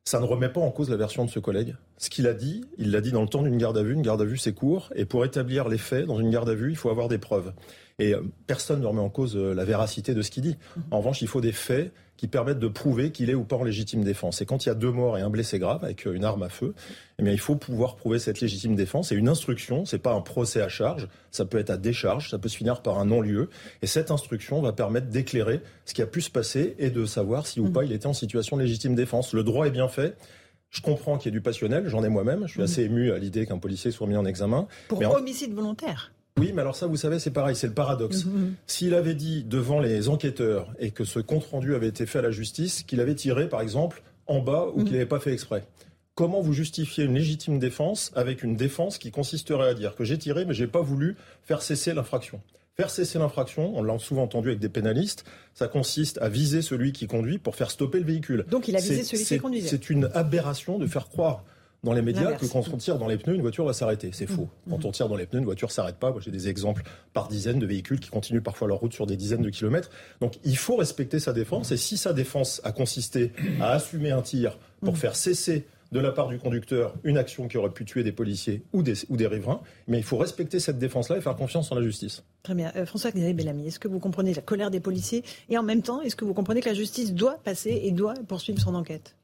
Ça 0.04 0.20
ne 0.20 0.26
remet 0.26 0.50
pas 0.50 0.62
en 0.62 0.72
cause 0.72 0.90
la 0.90 0.98
version 0.98 1.26
de 1.26 1.30
ce 1.30 1.40
collègue. 1.40 1.76
Ce 1.98 2.10
qu'il 2.10 2.28
a 2.28 2.34
dit, 2.34 2.66
il 2.78 2.92
l'a 2.92 3.02
dit 3.02 3.12
dans 3.12 3.22
le 3.22 3.28
temps 3.28 3.44
d'une 3.44 3.58
garde 3.58 3.78
à 3.78 3.84
vue. 3.84 3.94
Une 3.94 4.02
garde 4.02 4.22
à 4.22 4.26
vue, 4.26 4.38
c'est 4.38 4.54
court. 4.54 4.90
Et 4.96 5.06
pour 5.06 5.26
établir 5.26 5.70
les 5.70 5.78
faits 5.78 6.06
dans 6.06 6.20
une 6.20 6.32
garde 6.32 6.50
à 6.50 6.56
vue, 6.56 6.72
il 6.72 6.76
faut 6.76 6.90
avoir 6.90 7.08
des 7.08 7.20
preuves. 7.20 7.54
Et 8.02 8.16
euh, 8.16 8.22
personne 8.48 8.82
ne 8.82 8.86
remet 8.88 9.00
en 9.00 9.10
cause 9.10 9.38
euh, 9.38 9.54
la 9.54 9.64
véracité 9.64 10.16
de 10.16 10.24
ce 10.24 10.32
qu'il 10.32 10.42
dit. 10.42 10.58
En 10.90 10.98
revanche, 10.98 11.22
il 11.22 11.28
faut 11.28 11.40
des 11.40 11.52
faits 11.52 11.94
qui 12.18 12.28
permettent 12.28 12.60
de 12.60 12.68
prouver 12.68 13.12
qu'il 13.12 13.30
est 13.30 13.36
ou 13.36 13.44
pas 13.44 13.58
en 13.58 13.64
légitime 13.64 14.04
défense. 14.04 14.42
Et 14.42 14.46
quand 14.48 14.66
il 14.66 14.70
y 14.70 14.72
a 14.72 14.76
deux 14.76 14.92
morts 14.92 15.20
et 15.20 15.22
un 15.22 15.30
blessé 15.30 15.60
grave 15.60 15.84
avec 15.84 16.08
euh, 16.08 16.14
une 16.14 16.24
arme 16.24 16.42
à 16.42 16.50
feu, 16.50 16.74
eh 17.20 17.24
bien, 17.24 17.32
il 17.32 17.40
faut 17.40 17.56
pouvoir 17.56 17.96
prouver 17.96 18.18
cette 18.18 18.42
légitime 18.42 18.76
défense. 18.76 19.12
Et 19.12 19.16
une 19.16 19.30
instruction, 19.30 19.86
c'est 19.86 20.00
pas 20.00 20.14
un 20.14 20.22
procès 20.22 20.64
à 20.64 20.68
charge, 20.68 21.10
ça 21.30 21.46
peut 21.46 21.60
être 21.60 21.70
à 21.70 21.78
décharge, 21.78 22.32
ça 22.32 22.40
peut 22.40 22.50
se 22.50 22.58
finir 22.58 22.82
par 22.82 22.98
un 22.98 23.06
non-lieu. 23.06 23.52
Et 23.84 23.88
cette 23.88 24.10
instruction 24.10 24.64
va 24.64 24.74
permettre 24.74 25.08
d'éclairer 25.08 25.62
ce 25.86 25.94
qui 25.94 26.02
a 26.02 26.08
pu 26.08 26.22
se 26.22 26.32
passer 26.32 26.76
et 26.80 26.90
de 26.90 27.06
savoir 27.06 27.46
si 27.46 27.60
ou 27.60 27.68
mmh. 27.68 27.74
pas 27.74 27.84
il 27.84 27.92
était 27.92 28.08
en 28.08 28.14
situation 28.14 28.58
de 28.58 28.64
légitime 28.64 28.96
défense. 28.96 29.32
Le 29.34 29.44
droit 29.44 29.68
est 29.68 29.72
bien 29.72 29.90
fait. 29.90 30.18
Je 30.72 30.82
comprends 30.82 31.20
qu'il 31.20 31.32
y 31.32 31.36
ait 31.36 31.38
du 31.38 31.42
passionnel, 31.42 31.88
j'en 31.88 32.04
ai 32.04 32.10
moi-même. 32.10 32.48
Je 32.48 32.54
suis 32.54 32.62
mmh. 32.62 32.64
assez 32.64 32.82
ému 32.82 33.12
à 33.12 33.20
l'idée 33.20 33.46
qu'un 33.46 33.60
policier 33.60 33.92
soit 33.92 34.08
mis 34.08 34.18
en 34.18 34.26
examen. 34.26 34.68
Pour 34.88 35.00
homicide 35.02 35.54
volontaire 35.54 36.12
oui, 36.40 36.52
mais 36.54 36.62
alors 36.62 36.76
ça, 36.76 36.88
vous 36.88 36.96
savez, 36.96 37.20
c'est 37.20 37.32
pareil, 37.32 37.56
c'est 37.56 37.68
le 37.68 37.74
paradoxe. 37.74 38.26
Mhm, 38.26 38.34
mhm. 38.34 38.54
S'il 38.68 38.94
avait 38.94 39.16
dit 39.16 39.44
devant 39.44 39.80
les 39.80 40.10
enquêteurs 40.10 40.74
et 40.80 40.92
que 40.92 41.04
ce 41.04 41.20
compte-rendu 41.20 41.76
avait 41.76 41.88
été 41.88 42.06
fait 42.06 42.20
à 42.20 42.22
la 42.22 42.32
justice, 42.32 42.84
qu'il 42.84 43.02
avait 43.02 43.16
tiré, 43.16 43.50
par 43.50 43.62
exemple, 43.62 44.02
en 44.28 44.40
bas 44.40 44.68
ou 44.74 44.84
qu'il 44.84 44.94
n'avait 44.94 45.06
pas 45.06 45.20
fait 45.20 45.34
exprès. 45.34 45.66
Comment 46.16 46.42
vous 46.42 46.54
justifiez 46.54 47.06
une 47.06 47.16
légitime 47.16 47.60
défense 47.60 48.12
avec 48.16 48.44
une 48.44 48.56
défense 48.56 48.98
qui 48.98 49.12
consisterait 49.12 49.70
à 49.70 49.74
dire 49.74 49.96
que 49.96 50.04
j'ai 50.04 50.18
tiré, 50.18 50.46
mais 50.46 50.54
j'ai 50.54 50.68
pas 50.68 50.82
voulu 50.82 51.16
faire 51.44 51.62
cesser 51.62 51.94
l'infraction? 51.94 52.42
Faire 52.76 52.90
cesser 52.90 53.20
l'infraction, 53.20 53.74
on 53.76 53.84
l'a 53.84 53.98
souvent 54.00 54.24
entendu 54.24 54.50
avec 54.50 54.60
des 54.60 54.70
pénalistes, 54.70 55.26
ça 55.54 55.68
consiste 55.68 56.18
à 56.22 56.30
viser 56.30 56.62
celui 56.62 56.94
qui 56.94 57.08
conduit 57.08 57.38
pour 57.38 57.56
faire 57.56 57.70
stopper 57.70 58.00
le 58.00 58.06
véhicule. 58.06 58.46
Donc 58.50 58.68
il 58.68 58.76
a 58.76 58.80
visé 58.80 59.04
celui 59.04 59.26
qui 59.26 59.38
conduisait. 59.38 59.68
C'est 59.68 59.90
une 59.90 60.10
aberration 60.14 60.80
de 60.80 60.88
faire 60.88 61.10
croire 61.10 61.44
dans 61.84 61.94
les 61.94 62.02
médias 62.02 62.34
que 62.34 62.46
quand 62.46 62.68
on 62.72 62.78
tire 62.78 62.98
dans 62.98 63.08
les 63.08 63.18
pneus, 63.18 63.36
une 63.36 63.42
voiture 63.42 63.66
va 63.66 63.74
s'arrêter. 63.74 64.12
C'est 64.14 64.28
faux. 64.28 64.50
Mmh. 64.68 64.72
Quand 64.72 64.86
on 64.86 64.92
tire 64.92 65.10
dans 65.10 65.16
les 65.16 65.26
pneus, 65.26 65.40
une 65.40 65.46
voiture 65.46 65.72
s'arrête 65.72 65.98
pas. 65.98 66.14
J'ai 66.20 66.32
des 66.32 66.48
exemples 66.48 66.84
par 67.14 67.28
dizaines 67.28 67.60
de 67.60 67.66
véhicules 67.66 68.00
qui 68.00 68.10
continuent 68.10 68.42
parfois 68.42 68.68
leur 68.68 68.80
route 68.80 68.94
sur 68.94 69.08
des 69.08 69.18
dizaines 69.18 69.42
de 69.42 69.50
kilomètres. 69.50 69.90
Donc, 70.20 70.36
il 70.44 70.58
faut 70.58 70.76
respecter 70.76 71.20
sa 71.20 71.34
défense. 71.34 71.72
Et 71.72 71.78
si 71.78 71.98
sa 71.98 72.14
défense 72.14 72.62
a 72.64 72.72
consisté 72.72 73.32
à 73.60 73.72
assumer 73.72 74.12
un 74.12 74.22
tir 74.22 74.60
pour 74.82 74.94
mmh. 74.94 74.98
faire 74.98 75.16
cesser 75.16 75.66
de 75.92 76.00
la 76.00 76.12
part 76.12 76.30
du 76.30 76.38
conducteur 76.38 76.94
une 77.04 77.18
action 77.18 77.48
qui 77.48 77.58
aurait 77.58 77.72
pu 77.72 77.84
tuer 77.84 78.04
des 78.04 78.12
policiers 78.12 78.64
ou 78.74 78.82
des, 78.82 78.94
ou 79.10 79.18
des 79.18 79.28
riverains, 79.28 79.62
mais 79.88 79.98
il 79.98 80.04
faut 80.04 80.18
respecter 80.18 80.60
cette 80.60 80.78
défense-là 80.78 81.18
et 81.18 81.22
faire 81.22 81.36
confiance 81.36 81.72
en 81.72 81.76
la 81.76 81.82
justice. 81.82 82.24
Très 82.44 82.56
bien. 82.56 82.72
Euh, 82.76 82.86
François-Xavier 82.86 83.34
Bellamy, 83.34 83.68
est-ce 83.68 83.80
que 83.80 83.90
vous 83.90 84.00
comprenez 84.00 84.34
la 84.34 84.42
colère 84.42 84.72
des 84.72 84.80
policiers 84.80 85.24
et 85.50 85.58
en 85.58 85.64
même 85.64 85.82
temps, 85.82 86.02
est-ce 86.02 86.16
que 86.16 86.24
vous 86.24 86.34
comprenez 86.34 86.62
que 86.62 86.70
la 86.70 86.76
justice 86.76 87.14
doit 87.14 87.40
passer 87.44 87.82
et 87.84 87.92
doit 87.92 88.14
poursuivre 88.28 88.62
son 88.62 88.74
enquête? 88.76 89.16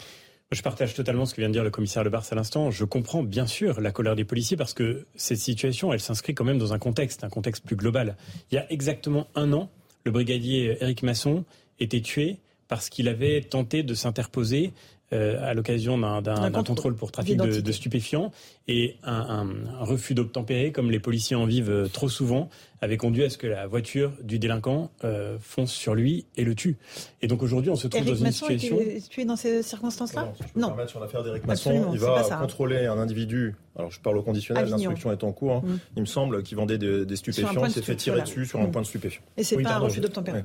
Je 0.52 0.62
partage 0.62 0.94
totalement 0.94 1.26
ce 1.26 1.34
que 1.34 1.42
vient 1.42 1.50
de 1.50 1.54
dire 1.54 1.64
le 1.64 1.72
commissaire 1.72 2.04
Le 2.04 2.10
Bars 2.10 2.26
à 2.32 2.36
l'instant. 2.36 2.72
Je 2.72 2.86
comprends 2.86 3.22
bien 3.22 3.48
sûr 3.48 3.82
la 3.82 3.92
colère 3.92 4.16
des 4.16 4.24
policiers 4.24 4.56
parce 4.56 4.74
que 4.74 5.06
cette 5.16 5.40
situation, 5.40 5.92
elle 5.92 6.00
s'inscrit 6.00 6.34
quand 6.34 6.46
même 6.46 6.58
dans 6.58 6.74
un 6.74 6.80
contexte, 6.80 7.24
un 7.24 7.30
contexte 7.30 7.66
plus 7.66 7.76
global. 7.76 8.16
Il 8.52 8.56
y 8.56 8.58
a 8.58 8.72
exactement 8.72 9.28
un 9.36 9.52
an, 9.52 9.70
le 10.06 10.12
brigadier 10.12 10.78
Éric 10.80 11.04
Masson 11.04 11.44
était 11.80 12.02
tué 12.02 12.38
parce 12.70 12.90
qu'il 12.90 13.10
avait 13.10 13.42
tenté 13.42 13.84
de 13.84 13.94
s'interposer 13.94 14.74
à 15.12 15.54
l'occasion 15.54 15.98
d'un 15.98 16.64
contrôle 16.64 16.96
pour 16.96 17.12
trafic 17.12 17.38
de, 17.38 17.72
stupéfiants 17.72 18.32
et 18.68 18.98
un, 19.04 19.48
refus 19.80 20.14
d'obtempérer, 20.14 20.72
comme 20.72 20.92
les 20.92 21.00
policiers 21.00 21.36
en 21.36 21.46
vivent 21.46 21.70
euh, 21.70 21.88
trop 21.88 22.10
souvent, 22.10 22.50
avait 22.82 22.98
conduit 22.98 23.24
à 23.24 23.30
ce 23.30 23.38
que 23.38 23.48
la 23.48 23.66
voiture 23.66 24.12
du 24.22 24.40
délinquant 24.40 24.92
euh, 25.04 25.38
fonce 25.40 25.72
sur 25.72 25.96
lui 25.96 26.26
et 26.36 26.44
le 26.44 26.54
tue. 26.54 26.78
Et 27.22 27.28
donc 27.28 27.42
aujourd'hui, 27.42 27.72
on 27.72 27.76
se 27.76 27.88
trouve 27.88 28.06
dans 28.06 28.16
une 28.16 28.32
situation. 28.32 28.80
Tu 29.10 29.22
es 29.22 29.26
dans 29.26 29.36
ces 29.36 29.64
circonstances-là 29.64 30.34
Non. 30.56 30.76
Je 30.80 30.88
sur 30.88 31.00
l'affaire 31.00 31.24
d'Éric 31.24 31.46
Masson, 31.46 31.92
il 31.94 32.00
va 32.00 32.24
contrôler 32.42 32.86
un 32.86 32.98
individu. 32.98 33.56
Alors 33.76 33.92
je 33.92 34.00
parle 34.00 34.18
au 34.18 34.24
conditionnel, 34.24 34.70
l'instruction 34.70 35.12
est 35.12 35.24
en 35.24 35.32
cours. 35.32 35.54
Hein. 35.54 35.62
Mm. 35.64 35.80
Il 35.98 36.02
me 36.02 36.08
semble 36.08 36.44
qu'il 36.44 36.58
vendait 36.58 36.78
des, 36.78 37.16
stupéfiants, 37.16 37.66
il 37.66 37.72
s'est 37.72 37.82
fait 37.82 37.96
tirer 37.96 38.22
dessus 38.22 38.46
sur 38.46 38.60
un 38.60 38.68
mm. 38.68 38.72
point 38.72 38.82
de 38.82 38.88
stupéfiant. 38.88 39.22
Et 39.38 39.44
c'est 39.44 39.62
pas 39.62 39.76
un 39.76 39.80
refus 39.80 40.02
d'obtempérer. 40.02 40.44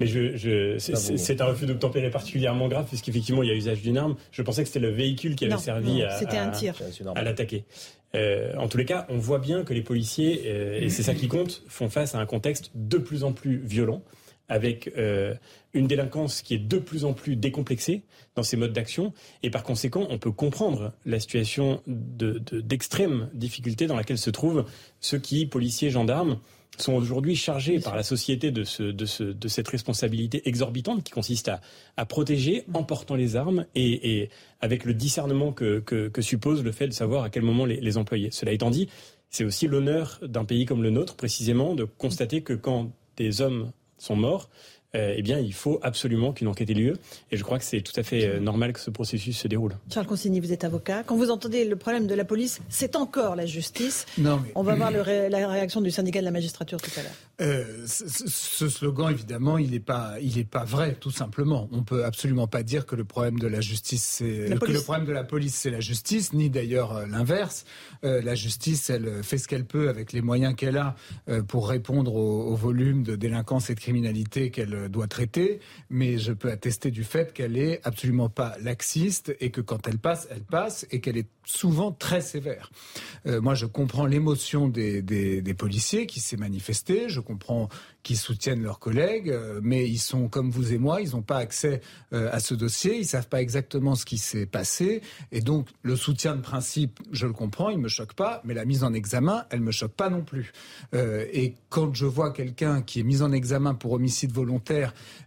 Mais 0.00 0.06
je, 0.06 0.36
je 0.36 0.78
c'est 0.78 1.40
un 1.40 1.44
refus 1.44 1.66
d'obtempérer 1.66 2.10
particulièrement 2.10 2.68
grave 2.68 2.86
puisqu'effectivement 2.86 3.42
il 3.42 3.48
y 3.48 3.52
a 3.52 3.54
usage 3.54 3.82
d'une 3.82 3.98
arme. 3.98 4.16
Je 4.32 4.42
pensais 4.42 4.62
que 4.62 4.68
c'était 4.68 4.80
le 4.80 4.90
véhicule 4.90 5.36
qui 5.36 5.44
avait 5.44 5.58
servi 5.58 6.02
à, 6.02 6.18
à 7.14 7.22
l'attaquer. 7.22 7.64
Euh, 8.14 8.54
en 8.56 8.68
tous 8.68 8.78
les 8.78 8.84
cas, 8.84 9.06
on 9.08 9.18
voit 9.18 9.38
bien 9.38 9.64
que 9.64 9.72
les 9.72 9.82
policiers, 9.82 10.42
euh, 10.46 10.80
et 10.80 10.88
c'est 10.88 11.02
ça 11.02 11.14
qui 11.14 11.28
compte, 11.28 11.62
font 11.68 11.88
face 11.88 12.14
à 12.14 12.18
un 12.18 12.26
contexte 12.26 12.70
de 12.74 12.98
plus 12.98 13.24
en 13.24 13.32
plus 13.32 13.58
violent, 13.58 14.02
avec 14.48 14.92
euh, 14.96 15.34
une 15.74 15.86
délinquance 15.86 16.42
qui 16.42 16.54
est 16.54 16.58
de 16.58 16.78
plus 16.78 17.04
en 17.04 17.12
plus 17.12 17.36
décomplexée 17.36 18.02
dans 18.34 18.42
ses 18.42 18.56
modes 18.56 18.72
d'action, 18.72 19.12
et 19.44 19.50
par 19.50 19.62
conséquent, 19.62 20.08
on 20.10 20.18
peut 20.18 20.32
comprendre 20.32 20.92
la 21.06 21.20
situation 21.20 21.82
d'extrême 21.86 23.28
de, 23.32 23.38
difficulté 23.38 23.86
dans 23.86 23.96
laquelle 23.96 24.18
se 24.18 24.30
trouvent 24.30 24.64
ceux 24.98 25.18
qui, 25.18 25.46
policiers, 25.46 25.90
gendarmes, 25.90 26.38
sont 26.78 26.94
aujourd'hui 26.94 27.36
chargés 27.36 27.78
par 27.80 27.96
la 27.96 28.02
société 28.02 28.50
de, 28.50 28.64
ce, 28.64 28.82
de, 28.82 29.04
ce, 29.04 29.24
de, 29.24 29.48
cette 29.48 29.68
responsabilité 29.68 30.48
exorbitante 30.48 31.04
qui 31.04 31.12
consiste 31.12 31.48
à, 31.48 31.60
à 31.96 32.06
protéger 32.06 32.64
en 32.72 32.84
portant 32.84 33.16
les 33.16 33.36
armes 33.36 33.66
et, 33.74 34.20
et 34.20 34.30
avec 34.60 34.84
le 34.84 34.94
discernement 34.94 35.52
que, 35.52 35.80
que, 35.80 36.08
que, 36.08 36.22
suppose 36.22 36.62
le 36.62 36.72
fait 36.72 36.88
de 36.88 36.92
savoir 36.92 37.24
à 37.24 37.30
quel 37.30 37.42
moment 37.42 37.64
les, 37.66 37.80
les 37.80 37.98
employer. 37.98 38.30
Cela 38.30 38.52
étant 38.52 38.70
dit, 38.70 38.88
c'est 39.30 39.44
aussi 39.44 39.66
l'honneur 39.66 40.18
d'un 40.22 40.44
pays 40.44 40.64
comme 40.64 40.82
le 40.82 40.90
nôtre, 40.90 41.16
précisément, 41.16 41.74
de 41.74 41.84
constater 41.84 42.42
que 42.42 42.52
quand 42.52 42.90
des 43.16 43.40
hommes 43.40 43.72
sont 43.98 44.16
morts, 44.16 44.48
euh, 44.96 45.14
eh 45.16 45.22
bien, 45.22 45.38
il 45.38 45.54
faut 45.54 45.78
absolument 45.82 46.32
qu'une 46.32 46.48
enquête 46.48 46.68
ait 46.70 46.74
lieu. 46.74 46.94
Et 47.30 47.36
je 47.36 47.44
crois 47.44 47.58
que 47.58 47.64
c'est 47.64 47.80
tout 47.80 47.92
à 47.94 48.02
fait 48.02 48.26
euh, 48.26 48.40
normal 48.40 48.72
que 48.72 48.80
ce 48.80 48.90
processus 48.90 49.38
se 49.38 49.46
déroule. 49.46 49.76
Charles 49.92 50.06
Consigny, 50.06 50.40
vous 50.40 50.52
êtes 50.52 50.64
avocat. 50.64 51.04
Quand 51.04 51.16
vous 51.16 51.30
entendez 51.30 51.64
le 51.64 51.76
problème 51.76 52.08
de 52.08 52.14
la 52.14 52.24
police, 52.24 52.60
c'est 52.68 52.96
encore 52.96 53.36
la 53.36 53.46
justice. 53.46 54.06
Non, 54.18 54.42
On 54.56 54.62
va 54.62 54.74
voir 54.74 54.90
la 54.90 55.48
réaction 55.48 55.80
du 55.80 55.92
syndicat 55.92 56.20
de 56.20 56.24
la 56.24 56.32
magistrature 56.32 56.80
tout 56.80 56.90
à 56.98 57.02
l'heure. 57.02 57.12
Euh, 57.40 57.64
ce 57.86 58.68
slogan, 58.68 59.10
évidemment, 59.10 59.58
il 59.58 59.70
n'est 59.70 59.80
pas, 59.80 60.16
il 60.20 60.38
est 60.38 60.44
pas 60.44 60.64
vrai, 60.64 60.96
tout 60.98 61.10
simplement. 61.10 61.68
On 61.72 61.84
peut 61.84 62.04
absolument 62.04 62.48
pas 62.48 62.62
dire 62.62 62.84
que 62.84 62.96
le 62.96 63.04
problème 63.04 63.38
de 63.38 63.46
la 63.46 63.60
justice, 63.60 64.02
c'est 64.18 64.58
que 64.58 64.72
le 64.72 64.80
problème 64.80 65.06
de 65.06 65.12
la 65.12 65.24
police, 65.24 65.54
c'est 65.54 65.70
la 65.70 65.80
justice, 65.80 66.32
ni 66.32 66.50
d'ailleurs 66.50 67.06
l'inverse. 67.06 67.64
la 68.02 68.34
justice, 68.34 68.90
elle 68.90 69.22
fait 69.22 69.38
ce 69.38 69.48
qu'elle 69.48 69.64
peut 69.64 69.88
avec 69.88 70.12
les 70.12 70.20
moyens 70.20 70.54
qu'elle 70.54 70.76
a 70.76 70.96
pour 71.48 71.68
répondre 71.68 72.14
au, 72.14 72.48
au 72.48 72.56
volume 72.56 73.04
de 73.04 73.16
délinquance 73.16 73.70
et 73.70 73.74
de 73.74 73.80
criminalité 73.80 74.50
qu'elle 74.50 74.79
doit 74.88 75.08
traiter, 75.08 75.60
mais 75.88 76.18
je 76.18 76.32
peux 76.32 76.50
attester 76.50 76.90
du 76.90 77.04
fait 77.04 77.32
qu'elle 77.32 77.56
est 77.56 77.80
absolument 77.84 78.28
pas 78.28 78.56
laxiste 78.60 79.34
et 79.40 79.50
que 79.50 79.60
quand 79.60 79.86
elle 79.86 79.98
passe, 79.98 80.28
elle 80.30 80.42
passe 80.42 80.86
et 80.90 81.00
qu'elle 81.00 81.16
est 81.16 81.28
souvent 81.50 81.92
très 81.92 82.20
sévère. 82.20 82.70
Euh, 83.26 83.40
moi, 83.40 83.54
je 83.54 83.66
comprends 83.66 84.06
l'émotion 84.06 84.68
des, 84.68 85.02
des, 85.02 85.54
policiers 85.54 86.06
qui 86.06 86.20
s'est 86.20 86.36
manifestée, 86.36 87.08
je 87.08 87.20
comprends 87.20 87.68
qu'ils 88.02 88.16
soutiennent 88.16 88.62
leurs 88.62 88.78
collègues, 88.78 89.30
euh, 89.30 89.60
mais 89.62 89.86
ils 89.86 89.98
sont 89.98 90.28
comme 90.28 90.50
vous 90.50 90.72
et 90.72 90.78
moi, 90.78 91.02
ils 91.02 91.10
n'ont 91.10 91.22
pas 91.22 91.36
accès 91.36 91.80
euh, 92.12 92.30
à 92.32 92.40
ce 92.40 92.54
dossier, 92.54 92.96
ils 92.96 93.04
savent 93.04 93.28
pas 93.28 93.42
exactement 93.42 93.94
ce 93.94 94.06
qui 94.06 94.16
s'est 94.16 94.46
passé, 94.46 95.02
et 95.32 95.40
donc 95.40 95.68
le 95.82 95.96
soutien 95.96 96.34
de 96.36 96.40
principe, 96.40 97.00
je 97.12 97.26
le 97.26 97.32
comprends, 97.32 97.68
il 97.68 97.78
me 97.78 97.88
choque 97.88 98.14
pas, 98.14 98.40
mais 98.44 98.54
la 98.54 98.64
mise 98.64 98.84
en 98.84 98.94
examen, 98.94 99.44
elle 99.50 99.60
me 99.60 99.72
choque 99.72 99.92
pas 99.92 100.08
non 100.08 100.22
plus. 100.22 100.52
et 100.94 101.56
quand 101.68 101.94
je 101.94 102.06
vois 102.06 102.32
quelqu'un 102.32 102.80
qui 102.80 103.00
est 103.00 103.04
mis 103.04 103.22
en 103.22 103.32
examen 103.32 103.74
pour 103.74 103.92
homicide 103.92 104.32
volontaire 104.32 104.69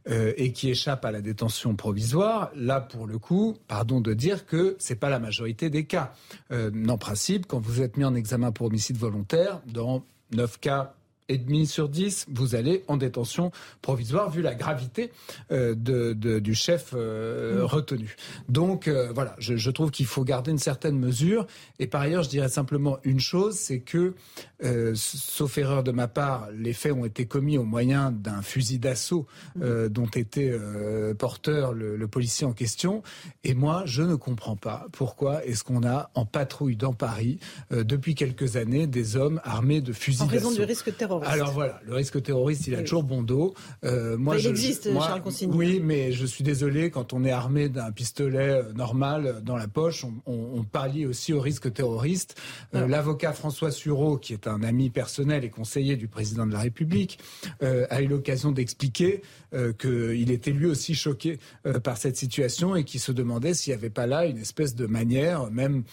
et 0.05 0.51
qui 0.51 0.69
échappe 0.69 1.05
à 1.05 1.11
la 1.11 1.21
détention 1.21 1.75
provisoire, 1.75 2.51
là, 2.55 2.81
pour 2.81 3.07
le 3.07 3.17
coup, 3.19 3.57
pardon 3.67 4.01
de 4.01 4.13
dire 4.13 4.45
que 4.45 4.75
c'est 4.79 4.95
pas 4.95 5.09
la 5.09 5.19
majorité 5.19 5.69
des 5.69 5.85
cas. 5.85 6.13
cas, 6.51 6.71
non 6.73 6.97
principe, 6.97 7.45
quand 7.45 7.59
vous 7.59 7.81
êtes 7.81 7.97
mis 7.97 8.03
en 8.03 8.15
examen 8.15 8.51
pour 8.51 8.67
homicide 8.67 8.97
volontaire, 8.97 9.61
dans 9.67 10.03
9 10.31 10.59
cas 10.59 10.95
et 11.29 11.37
demi 11.37 11.65
sur 11.65 11.89
10, 11.89 12.27
vous 12.29 12.55
allez 12.55 12.83
en 12.87 12.97
détention 12.97 13.51
provisoire 13.81 14.29
vu 14.29 14.41
la 14.41 14.55
gravité 14.55 15.11
euh, 15.51 15.75
de, 15.75 16.13
du 16.39 16.53
chef 16.53 16.93
euh, 16.93 17.61
mm. 17.61 17.65
retenu. 17.65 18.15
Donc 18.49 18.87
euh, 18.87 19.11
voilà, 19.13 19.35
je, 19.39 19.55
je, 19.55 19.71
trouve 19.71 19.91
qu'il 19.91 20.05
faut 20.05 20.23
garder 20.23 20.51
une 20.51 20.59
certaine 20.59 20.97
mesure. 20.97 21.47
Et 21.79 21.87
par 21.87 22.01
ailleurs, 22.01 22.23
je 22.23 22.29
dirais 22.29 22.49
simplement 22.49 22.97
une 23.03 23.19
chose, 23.19 23.55
c'est 23.55 23.79
que, 23.79 24.13
sauf 24.95 25.57
erreur 25.57 25.83
de 25.83 25.91
ma 25.91 26.07
part, 26.07 26.47
les 26.55 26.73
faits 26.73 26.93
ont 26.93 27.05
été 27.05 27.25
commis 27.25 27.57
au 27.57 27.63
moyen 27.63 28.11
d'un 28.11 28.41
fusil 28.41 28.79
d'assaut 28.79 29.25
mm. 29.55 29.87
dont 29.89 30.07
était 30.07 30.53
porteur 31.17 31.73
le, 31.73 31.95
le, 31.95 32.07
policier 32.07 32.45
en 32.45 32.53
question. 32.53 33.01
Et 33.43 33.53
moi, 33.53 33.83
je 33.85 34.03
ne 34.03 34.15
comprends 34.15 34.55
pas 34.55 34.87
pourquoi 34.91 35.43
est-ce 35.45 35.63
qu'on 35.63 35.85
a 35.85 36.11
en 36.15 36.25
patrouille 36.25 36.75
dans 36.75 36.93
Paris 36.93 37.39
depuis 37.71 38.15
quelques 38.15 38.55
années 38.55 38.87
des 38.87 39.15
hommes 39.15 39.41
armés 39.43 39.81
de 39.81 39.93
fusils 39.93 40.19
d'assaut. 40.19 40.45
En 40.45 40.49
raison 40.49 40.51
du 40.51 40.63
risque 40.63 40.95
terroriste. 40.95 41.12
Alors 41.21 41.51
voilà, 41.51 41.79
le 41.85 41.93
risque 41.93 42.21
terroriste, 42.21 42.67
il 42.67 42.75
a 42.75 42.81
toujours 42.81 43.03
bon 43.03 43.21
dos. 43.21 43.53
Euh, 43.83 44.17
moi, 44.17 44.37
il 44.37 44.47
existe, 44.47 44.91
Charles 44.93 45.21
Consigny. 45.21 45.55
Oui, 45.55 45.81
mais 45.83 46.11
je 46.11 46.25
suis 46.25 46.43
désolé, 46.43 46.89
quand 46.89 47.13
on 47.13 47.23
est 47.23 47.31
armé 47.31 47.69
d'un 47.69 47.91
pistolet 47.91 48.49
euh, 48.49 48.73
normal 48.73 49.25
euh, 49.25 49.41
dans 49.41 49.57
la 49.57 49.67
poche, 49.67 50.03
on, 50.03 50.13
on, 50.25 50.63
pallie 50.63 51.05
aussi 51.05 51.33
au 51.33 51.41
risque 51.41 51.71
terroriste. 51.71 52.39
L'avocat 52.71 53.33
François 53.33 53.69
Sureau, 53.69 54.17
qui 54.17 54.33
est 54.33 54.47
un 54.47 54.63
ami 54.63 54.89
personnel 54.89 55.43
et 55.43 55.49
conseiller 55.49 55.97
du 55.97 56.07
président 56.07 56.47
de 56.47 56.53
la 56.53 56.59
République, 56.59 57.19
a 57.61 58.01
eu 58.01 58.07
l'occasion 58.07 58.51
d'expliquer 58.51 59.21
qu'il 59.77 60.31
était 60.31 60.51
lui 60.51 60.65
aussi 60.65 60.95
choqué 60.95 61.39
par 61.83 61.97
cette 61.97 62.15
situation 62.15 62.75
et 62.75 62.85
qu'il 62.85 63.01
se 63.01 63.11
demandait 63.11 63.53
s'il 63.53 63.73
n'y 63.73 63.77
avait 63.77 63.89
pas 63.89 64.07
là 64.07 64.25
une 64.25 64.37
espèce 64.37 64.73
de 64.73 64.87
manière, 64.87 65.51
même 65.51 65.83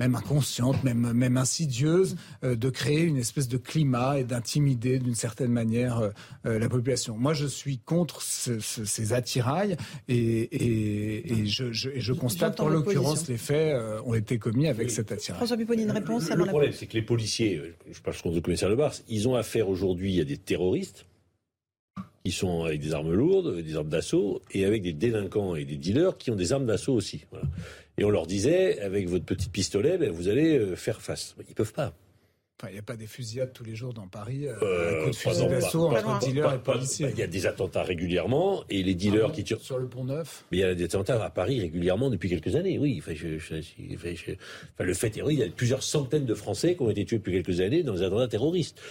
même 0.00 0.14
inconsciente, 0.14 0.82
même, 0.84 1.12
même 1.12 1.36
insidieuse, 1.36 2.16
euh, 2.44 2.56
de 2.56 2.70
créer 2.70 3.02
une 3.02 3.16
espèce 3.16 3.48
de 3.48 3.56
climat 3.56 4.18
et 4.18 4.24
d'intimider 4.24 4.98
d'une 4.98 5.14
certaine 5.14 5.52
manière 5.52 5.98
euh, 5.98 6.10
euh, 6.46 6.58
la 6.58 6.68
population. 6.68 7.16
Moi, 7.16 7.32
je 7.32 7.46
suis 7.46 7.78
contre 7.78 8.22
ces 8.22 9.12
attirails 9.12 9.76
et, 10.08 11.42
et, 11.42 11.46
je, 11.46 11.72
je, 11.72 11.90
je, 11.94 12.12
constate 12.12 12.58
qu'en 12.58 12.68
l'occurrence, 12.68 13.28
les 13.28 13.38
faits 13.38 13.76
ont 14.04 14.14
été 14.14 14.38
commis 14.38 14.68
avec 14.68 14.90
cet 14.90 15.12
attirail. 15.12 15.38
François 15.38 15.56
Pupponi, 15.56 15.82
une 15.82 15.90
réponse 15.90 16.30
Le, 16.30 16.36
le 16.36 16.46
problème, 16.46 16.72
c'est 16.72 16.86
que 16.86 16.94
les 16.94 17.02
policiers, 17.02 17.74
je 17.90 18.00
parle 18.00 18.16
contre 18.16 18.34
le 18.34 18.40
commissaire 18.40 18.68
Le 18.68 18.76
Bars, 18.76 18.94
ils 19.08 19.28
ont 19.28 19.34
affaire 19.34 19.68
aujourd'hui 19.68 20.20
à 20.20 20.24
des 20.24 20.36
terroristes 20.36 21.06
qui 22.26 22.32
sont 22.32 22.64
avec 22.64 22.80
des 22.80 22.92
armes 22.92 23.12
lourdes, 23.12 23.62
des 23.62 23.76
armes 23.76 23.88
d'assaut, 23.88 24.42
et 24.50 24.64
avec 24.64 24.82
des 24.82 24.92
délinquants 24.92 25.54
et 25.54 25.64
des 25.64 25.76
dealers 25.76 26.18
qui 26.18 26.32
ont 26.32 26.34
des 26.34 26.52
armes 26.52 26.66
d'assaut 26.66 26.94
aussi. 26.94 27.24
Voilà. 27.30 27.46
Et 27.98 28.04
on 28.04 28.10
leur 28.10 28.26
disait, 28.26 28.80
avec 28.80 29.08
votre 29.08 29.24
petit 29.24 29.48
pistolet, 29.48 29.96
ben, 29.96 30.10
vous 30.10 30.26
allez 30.26 30.58
euh, 30.58 30.74
faire 30.74 31.00
face. 31.00 31.36
Ils 31.48 31.54
peuvent 31.54 31.72
pas. 31.72 31.92
il 32.64 32.72
n'y 32.72 32.80
a 32.80 32.82
pas 32.82 32.96
des 32.96 33.06
fusillades 33.06 33.52
tous 33.52 33.62
les 33.62 33.76
jours 33.76 33.94
dans 33.94 34.08
Paris, 34.08 34.48
euh, 34.48 34.56
euh 34.60 35.06
de 35.06 35.12
fusils 35.12 35.46
d'assaut 35.46 35.86
entre 35.86 36.18
dealers 36.18 36.54
et 36.54 36.58
policiers. 36.58 37.10
Il 37.12 37.18
y 37.20 37.22
a 37.22 37.28
des 37.28 37.46
attentats 37.46 37.84
régulièrement 37.84 38.64
et 38.70 38.82
les 38.82 38.96
dealers 38.96 39.28
ah 39.28 39.32
qui 39.32 39.44
tirent. 39.44 39.60
Sur 39.60 39.78
le 39.78 39.86
pont 39.86 40.02
Neuf? 40.02 40.44
Mais 40.50 40.58
il 40.58 40.60
y 40.62 40.64
a 40.64 40.74
des 40.74 40.82
attentats 40.82 41.24
à 41.24 41.30
Paris 41.30 41.60
régulièrement 41.60 42.10
depuis 42.10 42.28
quelques 42.28 42.56
années, 42.56 42.76
oui. 42.76 42.98
Enfin, 42.98 43.12
le 44.80 44.94
fait 44.94 45.16
est, 45.16 45.22
oui, 45.22 45.34
il 45.34 45.38
y 45.38 45.44
a 45.44 45.48
plusieurs 45.48 45.84
centaines 45.84 46.26
de 46.26 46.34
Français 46.34 46.74
qui 46.74 46.82
ont 46.82 46.90
été 46.90 47.04
tués 47.04 47.18
depuis 47.18 47.34
quelques 47.34 47.60
années 47.60 47.84
dans 47.84 47.94
des 47.94 48.02
attentats 48.02 48.26
terroristes. 48.26 48.82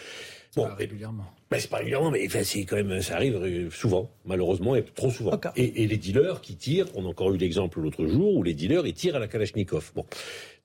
Bon, 0.55 0.67
régulièrement. 0.77 1.25
Ben, 1.51 1.59
c'est 1.59 1.69
pas 1.69 1.77
régulièrement, 1.77 2.11
mais 2.11 2.27
c'est 2.29 2.63
quand 2.63 2.77
même, 2.77 3.01
ça 3.01 3.15
arrive 3.15 3.69
souvent, 3.71 4.09
malheureusement, 4.25 4.75
et 4.75 4.83
trop 4.83 5.11
souvent. 5.11 5.39
Et, 5.55 5.83
et, 5.83 5.87
les 5.87 5.97
dealers 5.97 6.41
qui 6.41 6.55
tirent, 6.55 6.87
on 6.95 7.05
a 7.05 7.09
encore 7.09 7.33
eu 7.33 7.37
l'exemple 7.37 7.81
l'autre 7.81 8.05
jour 8.07 8.35
où 8.35 8.43
les 8.43 8.53
dealers 8.53 8.87
ils 8.87 8.93
tirent 8.93 9.17
à 9.17 9.19
la 9.19 9.27
Kalachnikov. 9.27 9.91
Bon, 9.95 10.05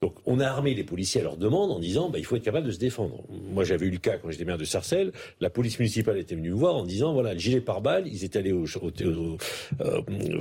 donc 0.01 0.15
on 0.25 0.39
a 0.39 0.47
armé 0.47 0.73
les 0.73 0.83
policiers 0.83 1.21
à 1.21 1.23
leur 1.23 1.37
demande 1.37 1.69
en 1.69 1.77
disant 1.77 2.09
bah, 2.09 2.17
il 2.17 2.25
faut 2.25 2.35
être 2.35 2.43
capable 2.43 2.65
de 2.65 2.71
se 2.71 2.79
défendre. 2.79 3.23
Moi 3.29 3.63
j'avais 3.63 3.85
eu 3.85 3.91
le 3.91 3.99
cas 3.99 4.17
quand 4.17 4.31
j'étais 4.31 4.45
maire 4.45 4.57
de 4.57 4.65
Sarcelles, 4.65 5.11
la 5.39 5.51
police 5.51 5.77
municipale 5.77 6.17
était 6.17 6.33
venue 6.33 6.49
me 6.49 6.55
voir 6.55 6.75
en 6.75 6.85
disant 6.85 7.13
voilà 7.13 7.33
le 7.33 7.39
gilet 7.39 7.61
pare-balles, 7.61 8.07
ils 8.07 8.23
étaient 8.23 8.39
allés 8.39 8.51
euh, 8.51 9.37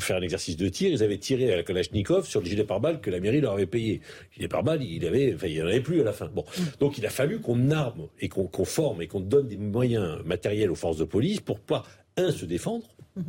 faire 0.01 0.17
un 0.17 0.23
exercice 0.23 0.57
de 0.57 0.67
tir, 0.71 0.91
ils 0.91 1.03
avaient 1.03 1.19
tiré 1.19 1.53
à 1.53 1.57
la 1.57 1.63
Kalachnikov 1.63 2.27
sur 2.27 2.41
le 2.41 2.47
gilet 2.47 2.65
pare-balles 2.65 3.03
que 3.03 3.11
la 3.11 3.21
mairie 3.21 3.43
leur 3.43 3.53
avait 3.53 3.67
payé. 3.67 4.01
Le 4.31 4.37
gilet 4.37 4.49
pare-balles 4.49 4.83
il 4.83 5.05
avait, 5.07 5.37
n'y 5.47 5.61
en 5.61 5.67
avait 5.67 5.83
plus 5.83 6.01
à 6.01 6.05
la 6.05 6.15
fin. 6.15 6.31
Donc 6.79 6.97
il 6.97 7.05
a 7.05 7.11
fallu 7.11 7.41
qu'on 7.41 7.71
arme 7.71 8.09
et 8.19 8.31
qu'on 8.31 8.65
forme 8.65 9.03
et 9.03 9.09
qu'on 9.09 9.21
donne 9.21 9.49
des 9.49 9.59
moyens 9.59 10.25
matériels 10.25 10.71
aux 10.71 10.75
forces 10.75 10.97
de 10.97 11.05
police 11.05 11.41
pour 11.41 11.61
pouvoir 11.61 11.87
un 12.17 12.33
se 12.33 12.47
défendre 12.47 12.87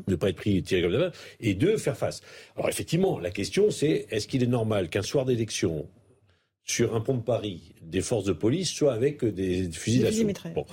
ne 0.07 0.15
pas 0.15 0.29
être 0.29 0.37
pris 0.37 0.61
tiré 0.63 0.81
comme 0.81 0.93
ça, 0.93 1.11
et 1.39 1.55
deux, 1.55 1.75
faire 1.75 1.97
face. 1.97 2.21
Alors 2.55 2.69
effectivement, 2.69 3.19
la 3.19 3.31
question 3.31 3.69
c'est 3.69 4.07
est-ce 4.09 4.27
qu'il 4.27 4.43
est 4.43 4.47
normal 4.47 4.89
qu'un 4.89 5.01
soir 5.01 5.25
d'élection, 5.25 5.87
sur 6.71 6.95
un 6.95 7.01
pont 7.01 7.15
de 7.15 7.21
Paris 7.21 7.73
des 7.81 8.01
forces 8.01 8.25
de 8.25 8.33
police, 8.33 8.69
soit 8.69 8.93
avec 8.93 9.25
des 9.25 9.69
fusils 9.71 10.03
d'assaut. 10.03 10.25
Bon. 10.55 10.65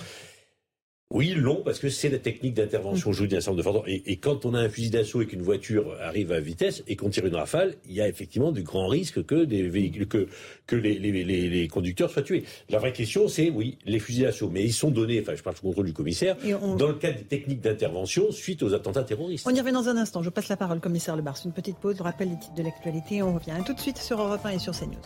Oui, 1.11 1.31
ils 1.31 1.41
l'ont 1.41 1.63
parce 1.65 1.79
que 1.79 1.89
c'est 1.89 2.11
la 2.11 2.19
technique 2.19 2.53
d'intervention 2.53 3.09
aujourd'hui 3.09 3.35
d'un 3.35 3.41
centre 3.41 3.57
de 3.57 3.63
force. 3.63 3.83
Et, 3.87 4.13
et, 4.13 4.17
quand 4.19 4.45
on 4.45 4.53
a 4.53 4.61
un 4.61 4.69
fusil 4.69 4.91
d'assaut 4.91 5.23
et 5.23 5.27
qu'une 5.27 5.41
voiture 5.41 5.97
arrive 6.03 6.33
à 6.33 6.41
vitesse 6.41 6.85
et 6.87 6.97
qu'on 6.97 7.09
tire 7.09 7.25
une 7.25 7.35
rafale, 7.35 7.77
il 7.89 7.95
y 7.95 8.03
a 8.03 8.09
effectivement 8.09 8.53
de 8.53 8.61
grands 8.61 8.89
risques 8.89 9.25
que 9.25 9.45
des 9.47 9.71
véhicules, 9.71 10.07
que, 10.07 10.29
que 10.67 10.77
les, 10.77 10.99
les, 10.99 11.25
les, 11.25 11.49
les 11.49 11.69
conducteurs 11.69 12.11
soient 12.11 12.21
tués. 12.21 12.45
La 12.69 12.79
vraie 12.79 12.93
question, 12.93 13.27
c'est 13.27 13.49
oui, 13.49 13.79
les 13.87 14.01
fusils 14.01 14.25
d'assaut, 14.25 14.51
mais 14.51 14.63
ils 14.63 14.73
sont 14.75 14.91
donnés, 14.91 15.19
enfin 15.23 15.35
je 15.35 15.43
parle 15.43 15.57
sous 15.57 15.63
contrôle 15.63 15.87
du 15.87 15.95
commissaire, 15.95 16.37
dans 16.77 16.89
le 16.89 16.95
cadre 16.95 17.17
des 17.17 17.25
techniques 17.25 17.63
d'intervention 17.63 18.31
suite 18.31 18.63
aux 18.63 18.75
attentats 18.75 19.05
terroristes. 19.05 19.47
On 19.49 19.55
y 19.55 19.61
revient 19.61 19.73
dans 19.73 19.89
un 19.89 19.97
instant. 19.97 20.23
Je 20.23 20.29
passe 20.29 20.49
la 20.49 20.59
parole, 20.59 20.79
commissaire 20.79 21.17
Lebars. 21.17 21.39
Une 21.43 21.53
petite 21.53 21.79
pause, 21.79 21.97
je 21.97 22.03
rappelle 22.03 22.29
les 22.29 22.39
titres 22.39 22.55
de 22.55 22.63
l'actualité. 22.63 23.23
On 23.23 23.33
revient 23.33 23.55
tout 23.65 23.73
de 23.73 23.81
suite 23.81 23.97
sur 23.97 24.21
Europe 24.21 24.45
1 24.45 24.51
et 24.51 24.59
sur 24.59 24.79
CNews. 24.79 25.01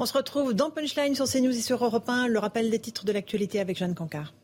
On 0.00 0.06
se 0.06 0.12
retrouve 0.12 0.54
dans 0.54 0.70
Punchline 0.70 1.14
sur 1.14 1.28
CNews 1.28 1.56
et 1.56 1.60
sur 1.60 1.84
Europe 1.84 2.08
1. 2.08 2.26
Le 2.26 2.40
rappel 2.40 2.68
des 2.68 2.80
titres 2.80 3.04
de 3.04 3.12
l'actualité 3.12 3.60
avec 3.60 3.78
Jeanne 3.78 3.94
Cancard. 3.94 4.34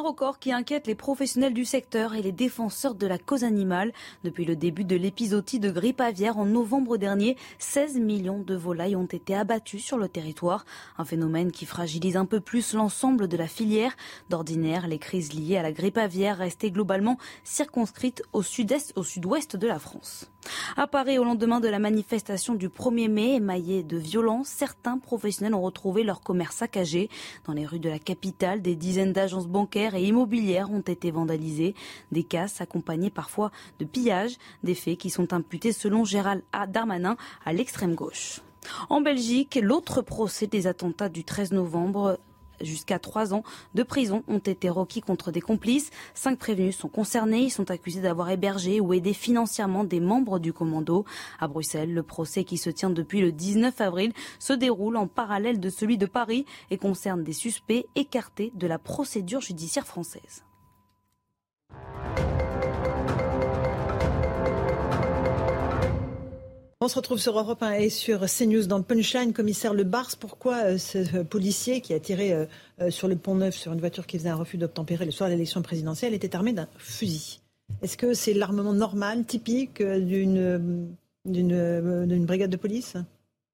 Un 0.00 0.02
record 0.02 0.38
qui 0.38 0.50
inquiète 0.50 0.86
les 0.86 0.94
professionnels 0.94 1.52
du 1.52 1.66
secteur 1.66 2.14
et 2.14 2.22
les 2.22 2.32
défenseurs 2.32 2.94
de 2.94 3.06
la 3.06 3.18
cause 3.18 3.44
animale. 3.44 3.92
Depuis 4.24 4.46
le 4.46 4.56
début 4.56 4.84
de 4.84 4.96
l'épisodie 4.96 5.60
de 5.60 5.70
grippe 5.70 6.00
aviaire 6.00 6.38
en 6.38 6.46
novembre 6.46 6.96
dernier, 6.96 7.36
16 7.58 7.98
millions 7.98 8.38
de 8.38 8.54
volailles 8.54 8.96
ont 8.96 9.04
été 9.04 9.34
abattues 9.34 9.78
sur 9.78 9.98
le 9.98 10.08
territoire. 10.08 10.64
Un 10.96 11.04
phénomène 11.04 11.52
qui 11.52 11.66
fragilise 11.66 12.16
un 12.16 12.24
peu 12.24 12.40
plus 12.40 12.72
l'ensemble 12.72 13.28
de 13.28 13.36
la 13.36 13.46
filière. 13.46 13.94
D'ordinaire, 14.30 14.88
les 14.88 14.98
crises 14.98 15.34
liées 15.34 15.58
à 15.58 15.62
la 15.62 15.70
grippe 15.70 15.98
aviaire 15.98 16.38
restaient 16.38 16.70
globalement 16.70 17.18
circonscrites 17.44 18.22
au 18.32 18.40
sud-est, 18.40 18.94
au 18.96 19.02
sud-ouest 19.02 19.56
de 19.56 19.66
la 19.66 19.78
France. 19.78 20.30
À 20.76 20.86
Paris, 20.86 21.18
au 21.18 21.24
lendemain 21.24 21.60
de 21.60 21.68
la 21.68 21.78
manifestation 21.78 22.54
du 22.54 22.68
1er 22.68 23.08
mai, 23.08 23.34
émaillée 23.34 23.82
de 23.82 23.96
violence, 23.96 24.48
certains 24.48 24.98
professionnels 24.98 25.54
ont 25.54 25.60
retrouvé 25.60 26.02
leur 26.02 26.22
commerce 26.22 26.56
saccagé. 26.56 27.10
Dans 27.44 27.52
les 27.52 27.66
rues 27.66 27.78
de 27.78 27.88
la 27.88 27.98
capitale, 27.98 28.62
des 28.62 28.76
dizaines 28.76 29.12
d'agences 29.12 29.46
bancaires 29.46 29.94
et 29.94 30.04
immobilières 30.04 30.70
ont 30.70 30.80
été 30.80 31.10
vandalisées. 31.10 31.74
Des 32.12 32.24
casses 32.24 32.60
accompagnées 32.60 33.10
parfois 33.10 33.50
de 33.78 33.84
pillages, 33.84 34.36
des 34.64 34.74
faits 34.74 34.98
qui 34.98 35.10
sont 35.10 35.32
imputés 35.32 35.72
selon 35.72 36.04
Gérald 36.04 36.42
Darmanin 36.68 37.16
à 37.44 37.52
l'extrême 37.52 37.94
gauche. 37.94 38.40
En 38.88 39.00
Belgique, 39.00 39.58
l'autre 39.60 40.02
procès 40.02 40.46
des 40.46 40.66
attentats 40.66 41.08
du 41.08 41.24
13 41.24 41.52
novembre 41.52 42.18
jusqu'à 42.60 42.98
trois 42.98 43.34
ans 43.34 43.42
de 43.74 43.82
prison 43.82 44.22
ont 44.28 44.38
été 44.38 44.68
requis 44.68 45.00
contre 45.00 45.30
des 45.30 45.40
complices. 45.40 45.90
Cinq 46.14 46.38
prévenus 46.38 46.76
sont 46.76 46.88
concernés. 46.88 47.42
Ils 47.42 47.50
sont 47.50 47.70
accusés 47.70 48.00
d'avoir 48.00 48.30
hébergé 48.30 48.80
ou 48.80 48.92
aidé 48.92 49.12
financièrement 49.12 49.84
des 49.84 50.00
membres 50.00 50.38
du 50.38 50.52
commando. 50.52 51.04
À 51.38 51.48
Bruxelles, 51.48 51.92
le 51.92 52.02
procès 52.02 52.44
qui 52.44 52.58
se 52.58 52.70
tient 52.70 52.90
depuis 52.90 53.20
le 53.20 53.32
19 53.32 53.80
avril 53.80 54.12
se 54.38 54.52
déroule 54.52 54.96
en 54.96 55.06
parallèle 55.06 55.60
de 55.60 55.70
celui 55.70 55.98
de 55.98 56.06
Paris 56.06 56.44
et 56.70 56.78
concerne 56.78 57.22
des 57.22 57.32
suspects 57.32 57.86
écartés 57.94 58.52
de 58.54 58.66
la 58.66 58.78
procédure 58.78 59.40
judiciaire 59.40 59.86
française. 59.86 60.44
On 66.82 66.88
se 66.88 66.96
retrouve 66.96 67.18
sur 67.18 67.38
Europe 67.38 67.62
1 67.62 67.72
et 67.72 67.90
sur 67.90 68.20
CNews 68.20 68.64
dans 68.64 68.78
le 68.78 68.82
Punchline. 68.82 69.34
Commissaire 69.34 69.74
Le 69.74 69.84
Bars, 69.84 70.12
pourquoi 70.18 70.64
euh, 70.64 70.78
ce 70.78 71.22
policier 71.22 71.82
qui 71.82 71.92
a 71.92 72.00
tiré 72.00 72.32
euh, 72.32 72.46
euh, 72.80 72.90
sur 72.90 73.06
le 73.06 73.16
pont 73.16 73.34
Neuf 73.34 73.54
sur 73.54 73.74
une 73.74 73.80
voiture 73.80 74.06
qui 74.06 74.16
faisait 74.16 74.30
un 74.30 74.36
refus 74.36 74.56
d'obtempérer 74.56 75.04
le 75.04 75.10
soir 75.10 75.28
de 75.28 75.34
l'élection 75.34 75.60
présidentielle 75.60 76.14
était 76.14 76.34
armé 76.34 76.54
d'un 76.54 76.68
fusil? 76.78 77.40
Est-ce 77.82 77.98
que 77.98 78.14
c'est 78.14 78.32
l'armement 78.32 78.72
normal, 78.72 79.26
typique 79.26 79.82
d'une 79.82 80.96
brigade 81.26 82.50
de 82.50 82.56
police? 82.56 82.96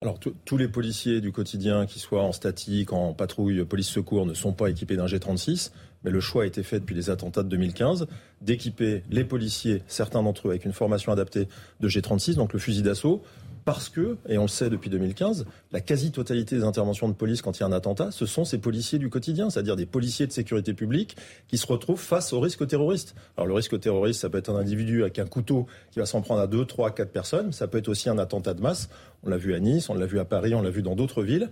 Alors, 0.03 0.21
tous 0.21 0.57
les 0.57 0.69
policiers 0.69 1.21
du 1.21 1.33
quotidien, 1.33 1.87
qui 1.87 1.99
soient 1.99 2.23
en 2.23 2.31
statique, 2.31 2.93
en 2.93 3.13
patrouille, 3.13 3.65
police 3.65 3.89
secours, 3.89 4.25
ne 4.25 4.35
sont 4.35 4.53
pas 4.53 4.71
équipés 4.71 4.95
d'un 4.95 5.07
G36 5.07 5.73
mais 6.07 6.13
le 6.13 6.21
choix 6.21 6.45
a 6.45 6.47
été 6.47 6.63
fait 6.63 6.79
depuis 6.79 6.95
les 6.95 7.11
attentats 7.11 7.43
de 7.43 7.49
2015 7.49 8.07
d'équiper 8.41 9.03
les 9.11 9.25
policiers, 9.25 9.83
certains 9.89 10.23
d'entre 10.23 10.47
eux, 10.47 10.51
avec 10.53 10.65
une 10.65 10.73
formation 10.73 11.11
adaptée 11.11 11.49
de 11.81 11.89
G36, 11.89 12.37
donc 12.37 12.53
le 12.53 12.61
fusil 12.61 12.83
d'assaut. 12.83 13.23
parce 13.65 13.89
que, 13.89 14.17
et 14.29 14.39
on 14.39 14.43
le 14.43 14.49
sait 14.49 14.71
depuis 14.71 14.89
2015, 14.89 15.45
la 15.73 15.81
quasi-totalité 15.81 16.55
des 16.55 16.63
interventions 16.63 17.09
de 17.09 17.15
police 17.15 17.43
quand 17.43 17.59
il 17.59 17.63
y 17.63 17.65
a 17.65 17.67
un 17.67 17.73
attentat, 17.73 18.13
ce 18.13 18.25
sont 18.25 18.45
ces 18.45 18.59
policiers 18.59 19.01
du 19.01 19.11
quotidien, 19.11 19.51
c'est-à-dire 19.51 19.75
des 19.75 19.87
policiers 19.87 20.29
de 20.29 20.33
sécurité 20.33 20.73
publique 20.73 21.17
qui 21.49 21.59
se 21.59 21.67
retrouvent 21.67 22.01
face 22.01 22.33
au 22.33 22.39
risque 22.39 22.65
terroriste. 22.69 23.17
Alors 23.37 23.49
le 23.49 23.55
risque 23.55 23.81
terroriste, 23.81 24.21
ça 24.21 24.31
peut 24.31 24.39
être 24.39 24.51
un 24.51 24.57
individu 24.57 25.03
avec 25.03 25.19
un 25.19 25.27
couteau 25.27 25.67
qui 25.91 25.99
va 25.99 26.07
s'en 26.07 26.21
prendre 26.21 26.41
à 26.41 26.47
deux, 26.47 26.65
trois, 26.65 26.95
quatre 26.95 27.11
personnes, 27.11 27.51
ça 27.51 27.67
peut 27.67 27.79
être 27.79 27.89
aussi 27.89 28.09
un 28.09 28.19
attentat 28.19 28.55
de 28.55 28.61
masse. 28.61 28.89
On 29.25 29.29
l'a 29.29 29.39
vu 29.39 29.53
à 29.53 29.59
Nice, 29.59 29.91
on 29.91 29.95
l'a 29.95 30.07
vu 30.07 30.21
à 30.21 30.25
Paris, 30.25 30.55
on 30.55 30.63
l'a 30.63 30.71
vu 30.71 30.83
dans 30.83 30.95
d'autres 30.95 31.25
villes. 31.25 31.51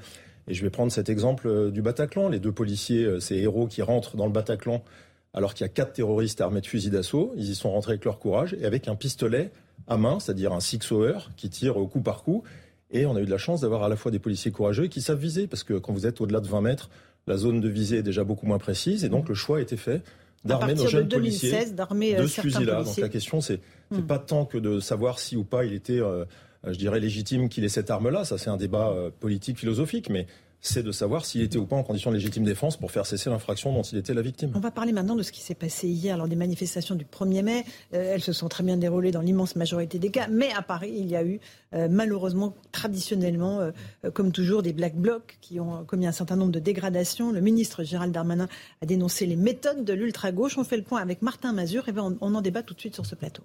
Et 0.48 0.54
je 0.54 0.62
vais 0.62 0.70
prendre 0.70 0.92
cet 0.92 1.08
exemple 1.08 1.48
euh, 1.48 1.70
du 1.70 1.82
Bataclan. 1.82 2.28
Les 2.28 2.40
deux 2.40 2.52
policiers, 2.52 3.04
euh, 3.04 3.20
ces 3.20 3.36
héros 3.36 3.66
qui 3.66 3.82
rentrent 3.82 4.16
dans 4.16 4.26
le 4.26 4.32
Bataclan 4.32 4.82
alors 5.32 5.54
qu'il 5.54 5.64
y 5.64 5.68
a 5.68 5.72
quatre 5.72 5.92
terroristes 5.92 6.40
armés 6.40 6.60
de 6.60 6.66
fusils 6.66 6.90
d'assaut. 6.90 7.32
Ils 7.36 7.50
y 7.50 7.54
sont 7.54 7.70
rentrés 7.70 7.92
avec 7.92 8.04
leur 8.04 8.18
courage 8.18 8.54
et 8.60 8.64
avec 8.64 8.88
un 8.88 8.94
pistolet 8.94 9.50
à 9.88 9.96
main, 9.96 10.20
c'est-à-dire 10.20 10.52
un 10.52 10.60
six-hour 10.60 11.30
qui 11.36 11.50
tire 11.50 11.76
au 11.76 11.86
coup 11.86 12.00
par 12.00 12.22
coup. 12.22 12.44
Et 12.90 13.06
on 13.06 13.16
a 13.16 13.20
eu 13.20 13.26
de 13.26 13.30
la 13.30 13.38
chance 13.38 13.62
d'avoir 13.62 13.82
à 13.82 13.88
la 13.88 13.96
fois 13.96 14.12
des 14.12 14.20
policiers 14.20 14.52
courageux 14.52 14.86
qui 14.86 15.00
savent 15.00 15.18
viser, 15.18 15.48
parce 15.48 15.64
que 15.64 15.74
quand 15.74 15.92
vous 15.92 16.06
êtes 16.06 16.20
au-delà 16.20 16.40
de 16.40 16.46
20 16.46 16.60
mètres, 16.60 16.90
la 17.26 17.36
zone 17.36 17.60
de 17.60 17.68
visée 17.68 17.98
est 17.98 18.02
déjà 18.02 18.22
beaucoup 18.22 18.46
moins 18.46 18.58
précise, 18.58 19.04
et 19.04 19.08
donc 19.08 19.28
le 19.28 19.34
choix 19.34 19.58
a 19.58 19.60
été 19.60 19.76
fait 19.76 20.02
d'armer 20.44 20.74
nos 20.74 20.86
jeunes 20.86 21.08
policiers 21.08 21.54
euh, 21.54 22.22
de 22.22 22.26
ce 22.26 22.40
fusil-là. 22.40 22.84
Donc 22.84 22.96
la 22.98 23.08
question, 23.08 23.40
c'est 23.40 23.60
n'est 23.90 23.98
hmm. 23.98 24.06
pas 24.06 24.18
tant 24.18 24.44
que 24.44 24.58
de 24.58 24.78
savoir 24.78 25.18
si 25.18 25.36
ou 25.36 25.44
pas 25.44 25.64
il 25.64 25.72
était, 25.72 26.00
euh, 26.00 26.24
je 26.72 26.78
dirais, 26.78 27.00
légitime 27.00 27.48
qu'il 27.48 27.64
ait 27.64 27.68
cette 27.68 27.90
arme-là. 27.90 28.24
Ça, 28.24 28.38
c'est 28.38 28.50
un 28.50 28.56
débat 28.56 28.88
euh, 28.88 29.10
politique, 29.10 29.58
philosophique, 29.58 30.10
mais 30.10 30.26
c'est 30.64 30.82
de 30.82 30.92
savoir 30.92 31.26
s'il 31.26 31.42
était 31.42 31.58
ou 31.58 31.66
pas 31.66 31.76
en 31.76 31.82
condition 31.82 32.10
de 32.10 32.16
légitime 32.16 32.42
défense 32.42 32.78
pour 32.78 32.90
faire 32.90 33.04
cesser 33.04 33.28
l'infraction 33.28 33.72
dont 33.74 33.82
il 33.82 33.98
était 33.98 34.14
la 34.14 34.22
victime. 34.22 34.50
On 34.54 34.60
va 34.60 34.70
parler 34.70 34.92
maintenant 34.92 35.14
de 35.14 35.22
ce 35.22 35.30
qui 35.30 35.42
s'est 35.42 35.54
passé 35.54 35.88
hier 35.88 36.16
lors 36.16 36.26
des 36.26 36.36
manifestations 36.36 36.94
du 36.94 37.04
1er 37.04 37.42
mai. 37.42 37.64
Euh, 37.92 38.14
elles 38.14 38.22
se 38.22 38.32
sont 38.32 38.48
très 38.48 38.64
bien 38.64 38.78
déroulées 38.78 39.10
dans 39.10 39.20
l'immense 39.20 39.56
majorité 39.56 39.98
des 39.98 40.10
cas, 40.10 40.26
mais 40.28 40.50
à 40.52 40.62
Paris, 40.62 40.94
il 40.96 41.06
y 41.06 41.16
a 41.16 41.22
eu 41.22 41.38
euh, 41.74 41.88
malheureusement, 41.90 42.54
traditionnellement, 42.72 43.60
euh, 43.60 43.72
comme 44.14 44.32
toujours, 44.32 44.62
des 44.62 44.72
black 44.72 44.96
blocs 44.96 45.36
qui 45.42 45.60
ont 45.60 45.84
commis 45.84 46.06
un 46.06 46.12
certain 46.12 46.36
nombre 46.36 46.52
de 46.52 46.60
dégradations. 46.60 47.30
Le 47.30 47.42
ministre 47.42 47.84
Gérald 47.84 48.14
Darmanin 48.14 48.48
a 48.80 48.86
dénoncé 48.86 49.26
les 49.26 49.36
méthodes 49.36 49.84
de 49.84 49.92
l'ultra-gauche. 49.92 50.56
On 50.56 50.64
fait 50.64 50.78
le 50.78 50.82
point 50.82 51.02
avec 51.02 51.20
Martin 51.20 51.52
Mazur 51.52 51.90
et 51.90 51.92
ben, 51.92 52.16
on 52.22 52.34
en 52.34 52.40
débat 52.40 52.62
tout 52.62 52.72
de 52.72 52.80
suite 52.80 52.94
sur 52.94 53.04
ce 53.04 53.14
plateau. 53.14 53.42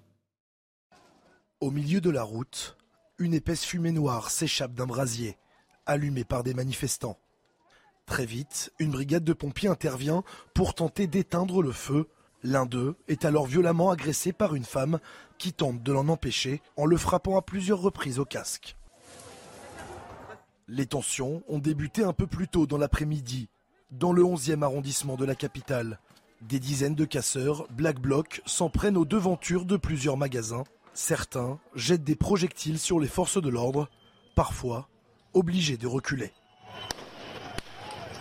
Au 1.60 1.70
milieu 1.70 2.00
de 2.00 2.08
la 2.08 2.22
route, 2.22 2.78
une 3.20 3.34
épaisse 3.34 3.64
fumée 3.64 3.92
noire 3.92 4.30
s'échappe 4.30 4.74
d'un 4.74 4.86
brasier 4.86 5.36
allumé 5.86 6.24
par 6.24 6.42
des 6.42 6.54
manifestants. 6.54 7.18
Très 8.06 8.26
vite, 8.26 8.72
une 8.78 8.90
brigade 8.90 9.24
de 9.24 9.32
pompiers 9.32 9.68
intervient 9.68 10.24
pour 10.54 10.74
tenter 10.74 11.06
d'éteindre 11.06 11.62
le 11.62 11.72
feu. 11.72 12.08
L'un 12.42 12.64
d'eux 12.64 12.96
est 13.08 13.24
alors 13.24 13.46
violemment 13.46 13.90
agressé 13.90 14.32
par 14.32 14.54
une 14.54 14.64
femme 14.64 14.98
qui 15.38 15.52
tente 15.52 15.82
de 15.82 15.92
l'en 15.92 16.08
empêcher 16.08 16.62
en 16.76 16.86
le 16.86 16.96
frappant 16.96 17.36
à 17.36 17.42
plusieurs 17.42 17.80
reprises 17.80 18.18
au 18.18 18.24
casque. 18.24 18.76
Les 20.66 20.86
tensions 20.86 21.42
ont 21.48 21.58
débuté 21.58 22.02
un 22.02 22.12
peu 22.12 22.26
plus 22.26 22.48
tôt 22.48 22.66
dans 22.66 22.78
l'après-midi, 22.78 23.48
dans 23.90 24.12
le 24.12 24.22
11e 24.22 24.62
arrondissement 24.62 25.16
de 25.16 25.24
la 25.24 25.34
capitale. 25.34 26.00
Des 26.42 26.58
dizaines 26.58 26.94
de 26.94 27.04
casseurs, 27.04 27.66
Black 27.70 28.00
Bloc, 28.00 28.40
s'en 28.46 28.70
prennent 28.70 28.96
aux 28.96 29.04
devantures 29.04 29.66
de 29.66 29.76
plusieurs 29.76 30.16
magasins. 30.16 30.64
Certains 30.92 31.58
jettent 31.74 32.04
des 32.04 32.16
projectiles 32.16 32.78
sur 32.78 32.98
les 32.98 33.08
forces 33.08 33.40
de 33.40 33.48
l'ordre. 33.48 33.88
Parfois, 34.34 34.88
obligé 35.34 35.76
de 35.76 35.86
reculer. 35.86 36.32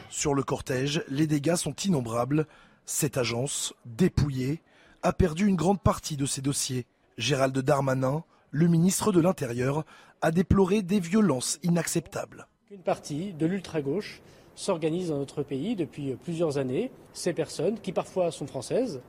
Sur 0.09 0.33
le 0.33 0.43
cortège, 0.43 1.03
les 1.07 1.27
dégâts 1.27 1.55
sont 1.55 1.73
innombrables. 1.73 2.47
Cette 2.85 3.17
agence, 3.17 3.73
dépouillée, 3.85 4.61
a 5.03 5.13
perdu 5.13 5.47
une 5.47 5.55
grande 5.55 5.81
partie 5.81 6.17
de 6.17 6.25
ses 6.25 6.41
dossiers. 6.41 6.85
Gérald 7.17 7.57
Darmanin, 7.57 8.23
le 8.51 8.67
ministre 8.67 9.11
de 9.11 9.19
l'Intérieur, 9.19 9.85
a 10.21 10.31
déploré 10.31 10.81
des 10.81 10.99
violences 10.99 11.59
inacceptables. 11.63 12.47
Une 12.71 12.81
partie 12.81 13.33
de 13.33 13.45
l'ultra-gauche 13.45 14.21
s'organise 14.55 15.09
dans 15.09 15.17
notre 15.17 15.41
pays 15.41 15.75
depuis 15.75 16.15
plusieurs 16.15 16.57
années. 16.57 16.91
Ces 17.13 17.33
personnes, 17.33 17.79
qui 17.79 17.93
parfois 17.93 18.31
sont 18.31 18.47
françaises, 18.47 19.01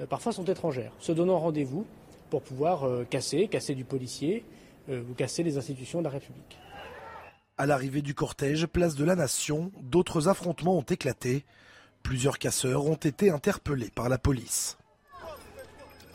euh, 0.00 0.06
parfois 0.06 0.32
sont 0.32 0.44
étrangères, 0.44 0.92
se 0.98 1.12
donnant 1.12 1.38
rendez-vous 1.38 1.86
pour 2.30 2.42
pouvoir 2.42 2.84
euh, 2.84 3.04
casser, 3.04 3.48
casser 3.48 3.74
du 3.74 3.84
policier 3.84 4.44
euh, 4.88 5.02
ou 5.10 5.14
casser 5.14 5.42
les 5.42 5.58
institutions 5.58 5.98
de 5.98 6.04
la 6.04 6.10
République. 6.10 6.58
À 7.58 7.66
l'arrivée 7.66 8.00
du 8.00 8.14
cortège, 8.14 8.66
place 8.66 8.94
de 8.94 9.04
la 9.04 9.16
Nation, 9.16 9.70
d'autres 9.82 10.28
affrontements 10.28 10.78
ont 10.78 10.82
éclaté. 10.82 11.44
Plusieurs 12.02 12.38
casseurs 12.38 12.86
ont 12.86 12.94
été 12.94 13.30
interpellés 13.30 13.90
par 13.94 14.08
la 14.08 14.16
police. 14.16 14.78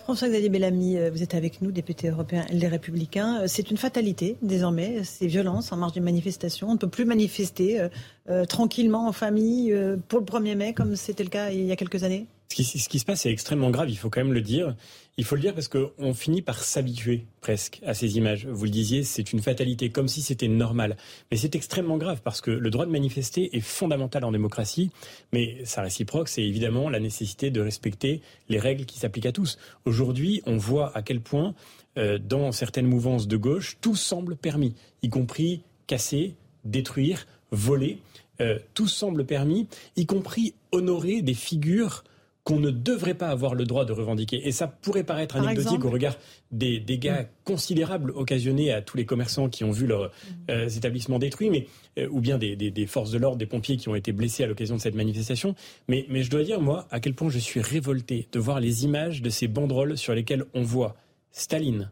François-Xavier 0.06 0.50
Bellamy, 0.50 0.98
euh, 0.98 1.12
vous 1.12 1.22
êtes 1.22 1.36
avec 1.36 1.62
nous, 1.62 1.72
député 1.72 2.10
européen 2.10 2.46
Les 2.50 2.68
Républicains. 2.68 3.48
C'est 3.48 3.70
une 3.70 3.78
fatalité 3.78 4.38
désormais, 4.42 5.04
ces 5.04 5.28
violences 5.28 5.72
en 5.72 5.78
marge 5.78 5.94
d'une 5.94 6.04
manifestation. 6.04 6.70
On 6.70 6.74
ne 6.74 6.78
peut 6.78 6.90
plus 6.90 7.06
manifester 7.06 7.88
euh, 8.30 8.46
tranquillement 8.46 9.08
en 9.08 9.12
famille 9.12 9.76
pour 10.08 10.20
le 10.20 10.26
1er 10.26 10.56
mai 10.56 10.74
comme 10.74 10.96
c'était 10.96 11.24
le 11.24 11.30
cas 11.30 11.50
il 11.50 11.66
y 11.66 11.72
a 11.72 11.76
quelques 11.76 12.04
années 12.04 12.28
ce 12.49 12.89
qui, 12.89 12.99
se 12.99 13.05
passe 13.05 13.26
est 13.26 13.31
extrêmement 13.31 13.69
grave, 13.69 13.89
il 13.89 13.97
faut 13.97 14.09
quand 14.09 14.22
même 14.22 14.34
le 14.34 14.41
dire. 14.41 14.76
Il 15.17 15.23
faut 15.23 15.35
le 15.35 15.41
dire 15.41 15.53
parce 15.53 15.67
qu'on 15.67 16.13
finit 16.13 16.41
par 16.41 16.63
s'habituer 16.63 17.26
presque 17.41 17.81
à 17.85 17.93
ces 17.93 18.17
images. 18.17 18.45
Vous 18.47 18.65
le 18.65 18.69
disiez, 18.69 19.03
c'est 19.03 19.34
une 19.34 19.41
fatalité, 19.41 19.89
comme 19.89 20.07
si 20.07 20.22
c'était 20.22 20.47
normal. 20.47 20.97
Mais 21.31 21.38
c'est 21.38 21.55
extrêmement 21.55 21.97
grave 21.97 22.22
parce 22.23 22.41
que 22.41 22.51
le 22.51 22.69
droit 22.69 22.85
de 22.85 22.91
manifester 22.91 23.55
est 23.55 23.61
fondamental 23.61 24.23
en 24.26 24.31
démocratie, 24.31 24.91
mais 25.31 25.63
sa 25.65 25.81
réciproque, 25.81 26.30
c'est 26.30 26.43
évidemment 26.43 26.89
la 26.89 26.99
nécessité 26.99 27.49
de 27.49 27.61
respecter 27.61 28.22
les 28.49 28.59
règles 28.59 28.85
qui 28.85 28.99
s'appliquent 28.99 29.26
à 29.26 29.31
tous. 29.31 29.57
Aujourd'hui, 29.85 30.41
on 30.45 30.57
voit 30.57 30.95
à 30.97 31.01
quel 31.01 31.22
point, 31.22 31.55
euh, 31.97 32.19
dans 32.19 32.51
certaines 32.51 32.88
mouvances 32.88 33.27
de 33.27 33.38
gauche, 33.38 33.77
tout 33.81 33.95
semble 33.95 34.35
permis, 34.35 34.76
y 35.01 35.09
compris 35.09 35.61
casser, 35.88 36.35
détruire, 36.63 37.26
voler. 37.51 37.99
Euh, 38.41 38.59
tout 38.73 38.88
semble 38.88 39.26
permis, 39.26 39.67
y 39.95 40.05
compris 40.05 40.55
honorer 40.73 41.22
des 41.22 41.34
figures 41.34 42.03
qu'on 42.45 42.59
ne 42.59 42.69
devrait 42.69 43.15
pas 43.15 43.30
avoir 43.30 43.55
le 43.55 43.65
droit 43.65 43.85
de 43.85 43.91
revendiquer. 43.91 44.47
Et 44.47 44.51
ça 44.51 44.67
pourrait 44.67 45.03
paraître 45.03 45.35
anecdotique 45.35 45.84
au 45.84 45.89
regard 45.89 46.15
des 46.51 46.80
dégâts 46.80 47.22
mm. 47.22 47.27
considérables 47.43 48.11
occasionnés 48.11 48.72
à 48.72 48.84
tous 48.84 48.97
les 48.97 49.05
commerçants 49.05 49.49
qui 49.49 49.63
ont 49.63 49.72
vu 49.72 49.88
leurs 49.88 50.05
mm. 50.05 50.11
euh, 50.51 50.69
établissements 50.69 51.17
détruits, 51.17 51.49
mais, 51.49 51.65
euh, 51.97 52.07
ou 52.11 52.22
bien 52.22 52.38
des, 52.38 52.85
forces 52.85 53.09
de 53.09 53.17
l'ordre, 53.17 53.38
des 53.38 53.47
pompiers 53.47 53.77
qui 53.77 53.89
ont 53.89 53.95
été 53.95 54.11
blessés 54.11 54.43
à 54.43 54.47
l'occasion 54.47 54.76
de 54.76 54.81
cette 54.81 54.93
manifestation. 54.93 55.55
Mais, 55.88 56.05
mais 56.07 56.22
je 56.22 56.30
dois 56.30 56.43
dire, 56.43 56.61
moi, 56.61 56.88
à 56.91 56.99
quel 56.99 57.15
point 57.15 57.30
je 57.30 57.39
suis 57.39 57.61
révolté 57.61 58.27
de 58.31 58.39
voir 58.39 58.59
les 58.59 58.85
images 58.85 59.23
de 59.23 59.30
ces 59.31 59.47
banderoles 59.47 59.97
sur 59.97 60.13
lesquelles 60.13 60.45
on 60.53 60.61
voit 60.61 60.95
Staline, 61.31 61.89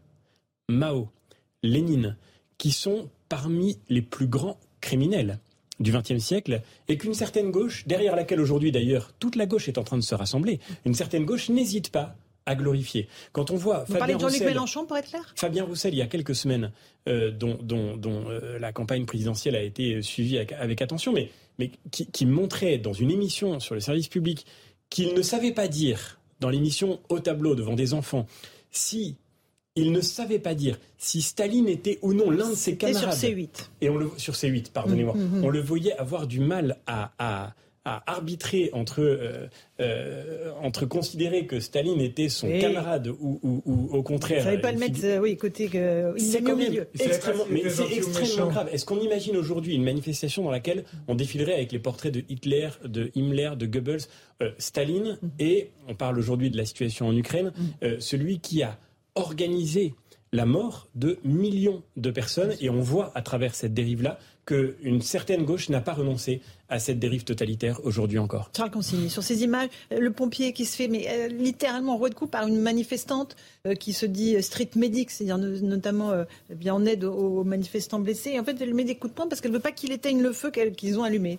Mao, 0.68 1.08
Lénine, 1.64 2.16
qui 2.58 2.70
sont 2.70 3.10
parmi 3.28 3.80
les 3.88 4.02
plus 4.02 4.28
grands 4.28 4.60
criminels 4.80 5.40
du 5.80 5.92
XXe 5.92 6.18
siècle 6.18 6.62
et 6.88 6.96
qu'une 6.96 7.14
certaine 7.14 7.50
gauche, 7.50 7.86
derrière 7.86 8.16
laquelle 8.16 8.40
aujourd'hui 8.40 8.72
d'ailleurs 8.72 9.12
toute 9.18 9.36
la 9.36 9.46
gauche 9.46 9.68
est 9.68 9.78
en 9.78 9.84
train 9.84 9.96
de 9.96 10.02
se 10.02 10.14
rassembler, 10.14 10.60
une 10.84 10.94
certaine 10.94 11.24
gauche 11.24 11.48
n'hésite 11.48 11.90
pas 11.90 12.16
à 12.46 12.54
glorifier. 12.54 13.08
Quand 13.32 13.50
on 13.50 13.56
voit 13.56 13.84
Vous 13.84 13.96
Fabien 13.96 14.18
Roussel, 14.18 14.46
Mélenchon 14.46 14.84
pour 14.84 14.96
être 14.96 15.08
clair? 15.08 15.32
Fabien 15.34 15.64
Roussel, 15.64 15.94
il 15.94 15.98
y 15.98 16.02
a 16.02 16.06
quelques 16.06 16.34
semaines, 16.34 16.72
euh, 17.08 17.30
dont, 17.30 17.58
euh, 17.66 18.58
la 18.58 18.72
campagne 18.72 19.06
présidentielle 19.06 19.56
a 19.56 19.62
été 19.62 20.02
suivie 20.02 20.38
avec, 20.38 20.82
attention, 20.82 21.12
mais, 21.12 21.30
mais 21.58 21.70
qui, 21.90 22.06
qui, 22.06 22.26
montrait 22.26 22.78
dans 22.78 22.92
une 22.92 23.10
émission 23.10 23.60
sur 23.60 23.74
le 23.74 23.80
service 23.80 24.08
public 24.08 24.44
qu'il 24.90 25.14
ne 25.14 25.22
savait 25.22 25.52
pas 25.52 25.68
dire 25.68 26.18
dans 26.40 26.50
l'émission 26.50 27.00
au 27.08 27.18
tableau 27.18 27.54
devant 27.54 27.74
des 27.74 27.94
enfants 27.94 28.26
si 28.70 29.16
il 29.76 29.92
ne 29.92 30.00
savait 30.00 30.38
pas 30.38 30.54
dire 30.54 30.78
si 30.98 31.20
Staline 31.20 31.68
était 31.68 31.98
ou 32.02 32.14
non 32.14 32.30
l'un 32.30 32.50
de 32.50 32.54
ses 32.54 32.76
camarades. 32.76 33.12
sur 33.12 33.28
C8. 33.30 33.70
Et 33.80 33.90
on 33.90 33.96
le 33.96 34.10
sur 34.16 34.34
C8, 34.34 34.70
pardonnez-moi. 34.70 35.14
Mm, 35.14 35.20
mm, 35.20 35.40
mm. 35.40 35.44
On 35.44 35.48
le 35.48 35.60
voyait 35.60 35.96
avoir 35.96 36.26
du 36.26 36.40
mal 36.40 36.78
à, 36.86 37.54
arbitrer 37.84 38.70
entre 38.72 39.02
euh, 39.02 39.46
euh, 39.78 40.52
entre 40.62 40.86
considérer 40.86 41.46
que 41.46 41.60
Staline 41.60 42.00
était 42.00 42.30
son 42.30 42.48
camarade 42.58 43.08
ou, 43.20 43.40
au 43.92 44.02
contraire. 44.02 44.50
Il 44.50 44.56
ne 44.56 44.62
pas 44.62 44.72
le 44.72 44.78
mettre, 44.78 45.00
euh, 45.04 45.18
oui, 45.18 45.36
côté 45.36 45.68
que 45.68 46.14
c'est 46.16 46.40
quand 46.40 46.56
même 46.56 46.86
extrêmement, 46.98 47.44
mais 47.50 47.68
c'est 47.68 47.92
extrêmement 47.92 48.48
grave. 48.48 48.70
Est-ce 48.72 48.86
qu'on 48.86 49.00
imagine 49.00 49.36
aujourd'hui 49.36 49.74
une 49.74 49.84
manifestation 49.84 50.44
dans 50.44 50.50
laquelle 50.50 50.84
on 51.08 51.14
défilerait 51.14 51.52
avec 51.54 51.72
les 51.72 51.78
portraits 51.78 52.12
de 52.12 52.22
Hitler, 52.30 52.70
de 52.86 53.10
Himmler, 53.16 53.50
de 53.58 53.66
Goebbels, 53.66 54.06
Staline 54.56 55.18
et 55.38 55.70
on 55.86 55.94
parle 55.94 56.18
aujourd'hui 56.18 56.50
de 56.50 56.56
la 56.56 56.64
situation 56.64 57.08
en 57.08 57.14
Ukraine, 57.14 57.52
celui 57.98 58.38
qui 58.38 58.62
a 58.62 58.78
organiser 59.14 59.94
la 60.32 60.46
mort 60.46 60.88
de 60.96 61.18
millions 61.24 61.82
de 61.96 62.10
personnes. 62.10 62.54
Et 62.60 62.68
on 62.68 62.80
voit 62.80 63.12
à 63.14 63.22
travers 63.22 63.54
cette 63.54 63.72
dérive-là 63.72 64.18
qu'une 64.46 65.00
certaine 65.00 65.44
gauche 65.44 65.68
n'a 65.68 65.80
pas 65.80 65.94
renoncé 65.94 66.42
à 66.68 66.78
cette 66.78 66.98
dérive 66.98 67.24
totalitaire 67.24 67.80
aujourd'hui 67.84 68.18
encore. 68.18 68.50
Charles 68.54 68.70
Consigny, 68.70 69.08
sur 69.08 69.22
ces 69.22 69.42
images, 69.42 69.68
le 69.90 70.10
pompier 70.10 70.52
qui 70.52 70.66
se 70.66 70.76
fait 70.76 70.88
mais, 70.88 71.06
euh, 71.08 71.28
littéralement 71.28 71.96
roué 71.96 72.10
de 72.10 72.14
coups 72.14 72.30
par 72.30 72.46
une 72.46 72.60
manifestante 72.60 73.36
euh, 73.66 73.74
qui 73.74 73.92
se 73.92 74.06
dit 74.06 74.42
street 74.42 74.70
medic, 74.76 75.10
c'est-à-dire 75.10 75.38
notamment 75.38 76.10
euh, 76.10 76.24
bien 76.50 76.74
en 76.74 76.84
aide 76.84 77.04
aux, 77.04 77.44
manifestants 77.44 78.00
blessés. 78.00 78.30
Et 78.30 78.40
en 78.40 78.44
fait, 78.44 78.60
elle 78.60 78.74
met 78.74 78.84
des 78.84 78.96
coups 78.96 79.12
de 79.12 79.16
poing 79.16 79.28
parce 79.28 79.40
qu'elle 79.40 79.52
ne 79.52 79.56
veut 79.56 79.62
pas 79.62 79.72
qu'il 79.72 79.92
éteigne 79.92 80.20
le 80.20 80.32
feu 80.32 80.50
qu'ils 80.50 80.98
ont 80.98 81.04
allumé. 81.04 81.38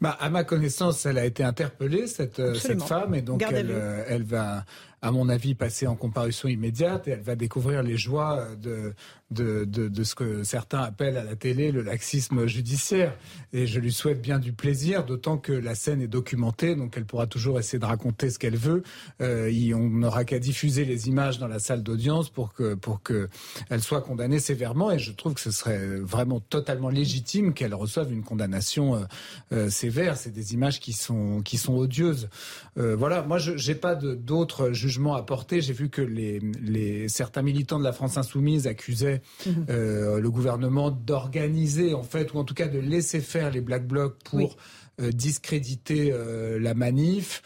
Bah, 0.00 0.16
à 0.20 0.28
ma 0.28 0.44
connaissance, 0.44 1.06
elle 1.06 1.18
a 1.18 1.24
été 1.24 1.42
interpellée, 1.42 2.06
cette, 2.06 2.54
cette 2.56 2.82
femme, 2.82 3.14
et 3.14 3.22
donc 3.22 3.42
elle, 3.42 3.74
elle, 4.08 4.22
va 4.22 4.64
à 5.04 5.10
mon 5.10 5.28
avis, 5.28 5.54
passer 5.54 5.86
en 5.86 5.96
comparution 5.96 6.48
immédiate 6.48 7.06
et 7.08 7.10
elle 7.10 7.20
va 7.20 7.36
découvrir 7.36 7.82
les 7.82 7.98
joies 7.98 8.48
de, 8.56 8.94
de, 9.30 9.64
de, 9.66 10.04
ce 10.04 10.14
que 10.14 10.44
certains 10.44 10.80
appellent 10.80 11.18
à 11.18 11.24
la 11.24 11.36
télé 11.36 11.72
le 11.72 11.82
laxisme 11.82 12.46
judiciaire. 12.46 13.14
Et 13.52 13.66
je 13.66 13.80
lui 13.80 13.92
souhaite 13.92 14.22
bien 14.22 14.38
du 14.38 14.54
plaisir, 14.54 15.04
d'autant 15.04 15.36
que 15.36 15.52
la 15.52 15.74
scène 15.74 16.00
est 16.00 16.08
documentée, 16.08 16.74
donc 16.74 16.96
elle 16.96 17.04
pourra 17.04 17.26
toujours 17.26 17.58
essayer 17.58 17.78
de 17.78 17.84
raconter 17.84 18.30
ce 18.30 18.38
qu'elle 18.38 18.56
veut. 18.56 18.82
Euh, 19.20 19.52
on 19.74 19.90
n'aura 19.90 20.24
qu'à 20.24 20.38
diffuser 20.38 20.86
les 20.86 21.06
images 21.08 21.38
dans 21.38 21.48
la 21.48 21.58
salle 21.58 21.82
d'audience 21.82 22.30
pour 22.30 22.54
que 22.54 22.72
pour 22.72 23.02
que 23.02 23.28
elle 23.68 23.82
soit 23.82 24.00
condamnée 24.00 24.38
sévèrement. 24.38 24.90
Et 24.90 24.98
je 24.98 25.12
trouve 25.12 25.34
que 25.34 25.40
ce 25.40 25.50
serait 25.50 25.98
vraiment 25.98 26.40
totalement 26.40 26.88
légitime 26.88 27.52
qu'elle 27.52 27.74
reçoive 27.74 28.10
une 28.10 28.22
condamnation 28.22 28.94
euh, 28.94 29.04
euh, 29.52 29.68
sévère. 29.68 30.16
C'est 30.16 30.32
des 30.32 30.54
images 30.54 30.80
qui 30.80 30.94
sont 30.94 31.42
qui 31.42 31.58
sont 31.58 31.74
odieuses. 31.74 32.30
Voilà, 32.76 33.22
moi 33.22 33.38
je 33.38 33.52
n'ai 33.52 33.74
pas 33.74 33.94
d'autres 33.94 34.72
jugements 34.72 34.93
porter. 35.26 35.60
J'ai 35.60 35.72
vu 35.72 35.88
que 35.88 36.02
les, 36.02 36.40
les 36.60 37.08
certains 37.08 37.42
militants 37.42 37.78
de 37.78 37.84
la 37.84 37.92
France 37.92 38.16
insoumise 38.16 38.66
accusaient 38.66 39.22
Mhm. 39.46 39.66
Euh, 39.68 40.20
le 40.20 40.30
gouvernement 40.30 40.90
d'organiser, 40.90 41.94
en 41.94 42.02
fait, 42.02 42.32
ou 42.32 42.38
en 42.38 42.44
tout 42.44 42.54
cas 42.54 42.68
de 42.68 42.78
laisser 42.78 43.20
faire 43.20 43.50
les 43.50 43.60
Black 43.60 43.86
Blocs 43.86 44.16
pour 44.24 44.56
euh, 45.00 45.10
discréditer 45.10 46.10
euh, 46.12 46.58
la 46.58 46.74
manif. 46.74 47.42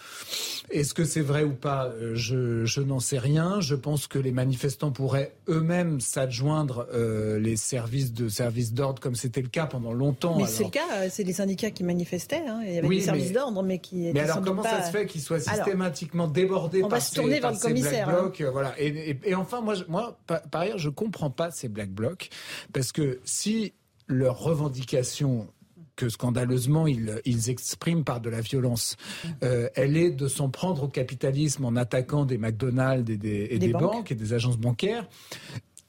Est-ce 0.71 0.93
que 0.93 1.05
c'est 1.05 1.23
vrai 1.23 1.45
ou 1.45 1.55
pas? 1.55 1.91
Je, 2.13 2.81
n'en 2.83 3.01
sais 3.01 3.19
rien. 3.19 3.59
Je 3.61 3.75
pense 3.75 4.07
que 4.07 4.19
les 4.19 4.33
manifestants 4.33 4.91
pourraient 4.91 5.35
eux-mêmes 5.49 5.99
s'adjoindre 5.99 6.87
les 6.93 7.57
services 7.57 8.13
de 8.13 8.29
services 8.29 8.75
d'ordre, 8.75 9.01
comme 9.01 9.15
c'était 9.15 9.41
le 9.41 9.49
cas 9.49 9.65
pendant 9.65 9.95
longtemps. 9.95 10.37
Mais 10.37 10.47
c'est 10.47 10.65
le 10.65 10.71
cas. 10.71 11.09
C'est 11.09 11.25
les 11.25 11.33
syndicats 11.33 11.71
qui 11.71 11.85
manifestaient. 11.85 12.43
Hein. 12.47 12.61
Il 12.67 12.75
y 12.75 12.79
avait 12.79 12.89
des 12.89 13.01
services 13.01 13.33
d'ordre, 13.33 13.63
mais 13.63 13.79
qui. 13.79 14.13
Mais 14.13 14.21
alors 14.21 14.43
comment 14.43 14.63
ça 14.63 14.83
se 14.83 14.91
fait 14.91 15.07
qu'ils 15.07 15.23
soient 15.23 15.41
systématiquement 15.41 16.29
débordés 16.29 16.83
on 16.83 16.89
par 16.89 16.99
va 16.99 17.05
se 17.05 17.15
tourner 17.15 17.38
vers 17.41 17.53
le 17.53 17.59
commissaire. 17.59 18.09
Black 18.09 18.21
blocs, 18.21 18.43
Voilà. 18.53 18.75
Et, 18.79 19.35
enfin, 19.35 19.61
moi, 19.61 19.75
moi, 19.89 20.19
par, 20.27 20.41
ailleurs, 20.53 20.79
je 20.79 20.91
comprends 20.91 21.31
pas 21.31 21.51
ces 21.51 21.69
Black 21.69 21.91
Blocs 21.91 22.29
parce 22.73 22.93
que 22.93 23.21
si 23.25 23.73
leur 24.07 24.39
revendication 24.39 25.49
que 25.97 26.09
scandaleusement 26.09 26.87
ils, 26.87 27.21
ils, 27.25 27.51
expriment 27.51 28.05
par 28.05 28.21
de 28.21 28.31
la 28.31 28.41
violence. 28.41 28.97
Euh, 29.43 29.69
elle 29.75 29.97
est 29.97 30.13
de 30.13 30.29
s'en 30.29 30.49
prendre 30.49 30.85
au 30.85 30.89
capitalisme 30.89 31.65
en 31.65 31.75
attaquant 31.75 32.25
des 32.25 32.39
McDonald's 32.39 33.11
et 33.11 33.17
des, 33.17 33.73
banques. 33.73 34.13
et 34.13 34.15
des 34.15 34.33
agences 34.33 34.59
bancaires. 34.59 35.09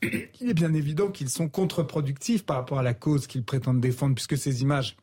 Il 0.01 0.49
est 0.49 0.53
bien 0.53 0.73
évident 0.73 1.09
qu'ils 1.09 1.29
sont 1.29 1.47
contre-productifs 1.47 2.43
par 2.43 2.57
rapport 2.57 2.79
à 2.79 2.83
la 2.83 2.95
cause 2.95 3.27
qu'ils 3.27 3.43
prétendent 3.43 3.81
défendre, 3.81 4.15
puisque 4.15 4.37
ces 4.37 4.63
images 4.63 4.97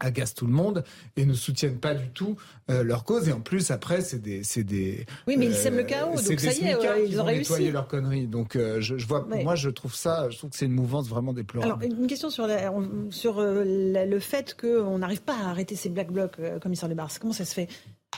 agacent 0.00 0.34
tout 0.34 0.46
le 0.46 0.52
monde 0.52 0.82
et 1.16 1.24
ne 1.24 1.34
soutiennent 1.34 1.78
pas 1.78 1.94
du 1.94 2.08
tout 2.08 2.36
euh, 2.70 2.82
leur 2.82 3.04
cause. 3.04 3.28
Et 3.28 3.32
en 3.32 3.40
plus, 3.40 3.70
après, 3.70 4.00
c'est 4.00 4.18
des, 4.18 4.42
c'est 4.42 4.64
des. 4.64 5.06
Oui, 5.26 5.36
mais 5.38 5.46
ils 5.46 5.54
sèment 5.54 5.76
le 5.76 5.84
chaos. 5.84 6.16
Donc 6.16 6.40
ça 6.40 6.52
y 6.52 6.64
est, 6.64 6.76
ils 7.06 7.20
ont 7.20 7.24
réussi. 7.24 7.70
leur 7.70 7.86
connerie. 7.86 8.26
Donc 8.26 8.56
euh, 8.56 8.80
je, 8.80 8.94
vois, 9.06 9.26
moi, 9.44 9.54
je 9.54 9.70
trouve 9.70 9.94
ça, 9.94 10.28
je 10.30 10.38
trouve 10.38 10.50
que 10.50 10.56
c'est 10.56 10.66
une 10.66 10.72
mouvance 10.72 11.08
vraiment 11.08 11.32
déplorable. 11.32 11.84
Alors 11.84 11.98
une 12.00 12.06
question 12.06 12.30
sur 12.30 12.48
sur 13.10 13.38
euh, 13.38 14.04
le 14.06 14.18
fait 14.18 14.56
qu'on 14.60 14.98
n'arrive 14.98 15.22
pas 15.22 15.36
à 15.36 15.50
arrêter 15.50 15.76
ces 15.76 15.88
black 15.88 16.10
blocs, 16.10 16.36
commissaire 16.60 16.88
Lebars. 16.88 17.18
Comment 17.20 17.32
ça 17.32 17.44
se 17.44 17.54
fait? 17.54 17.68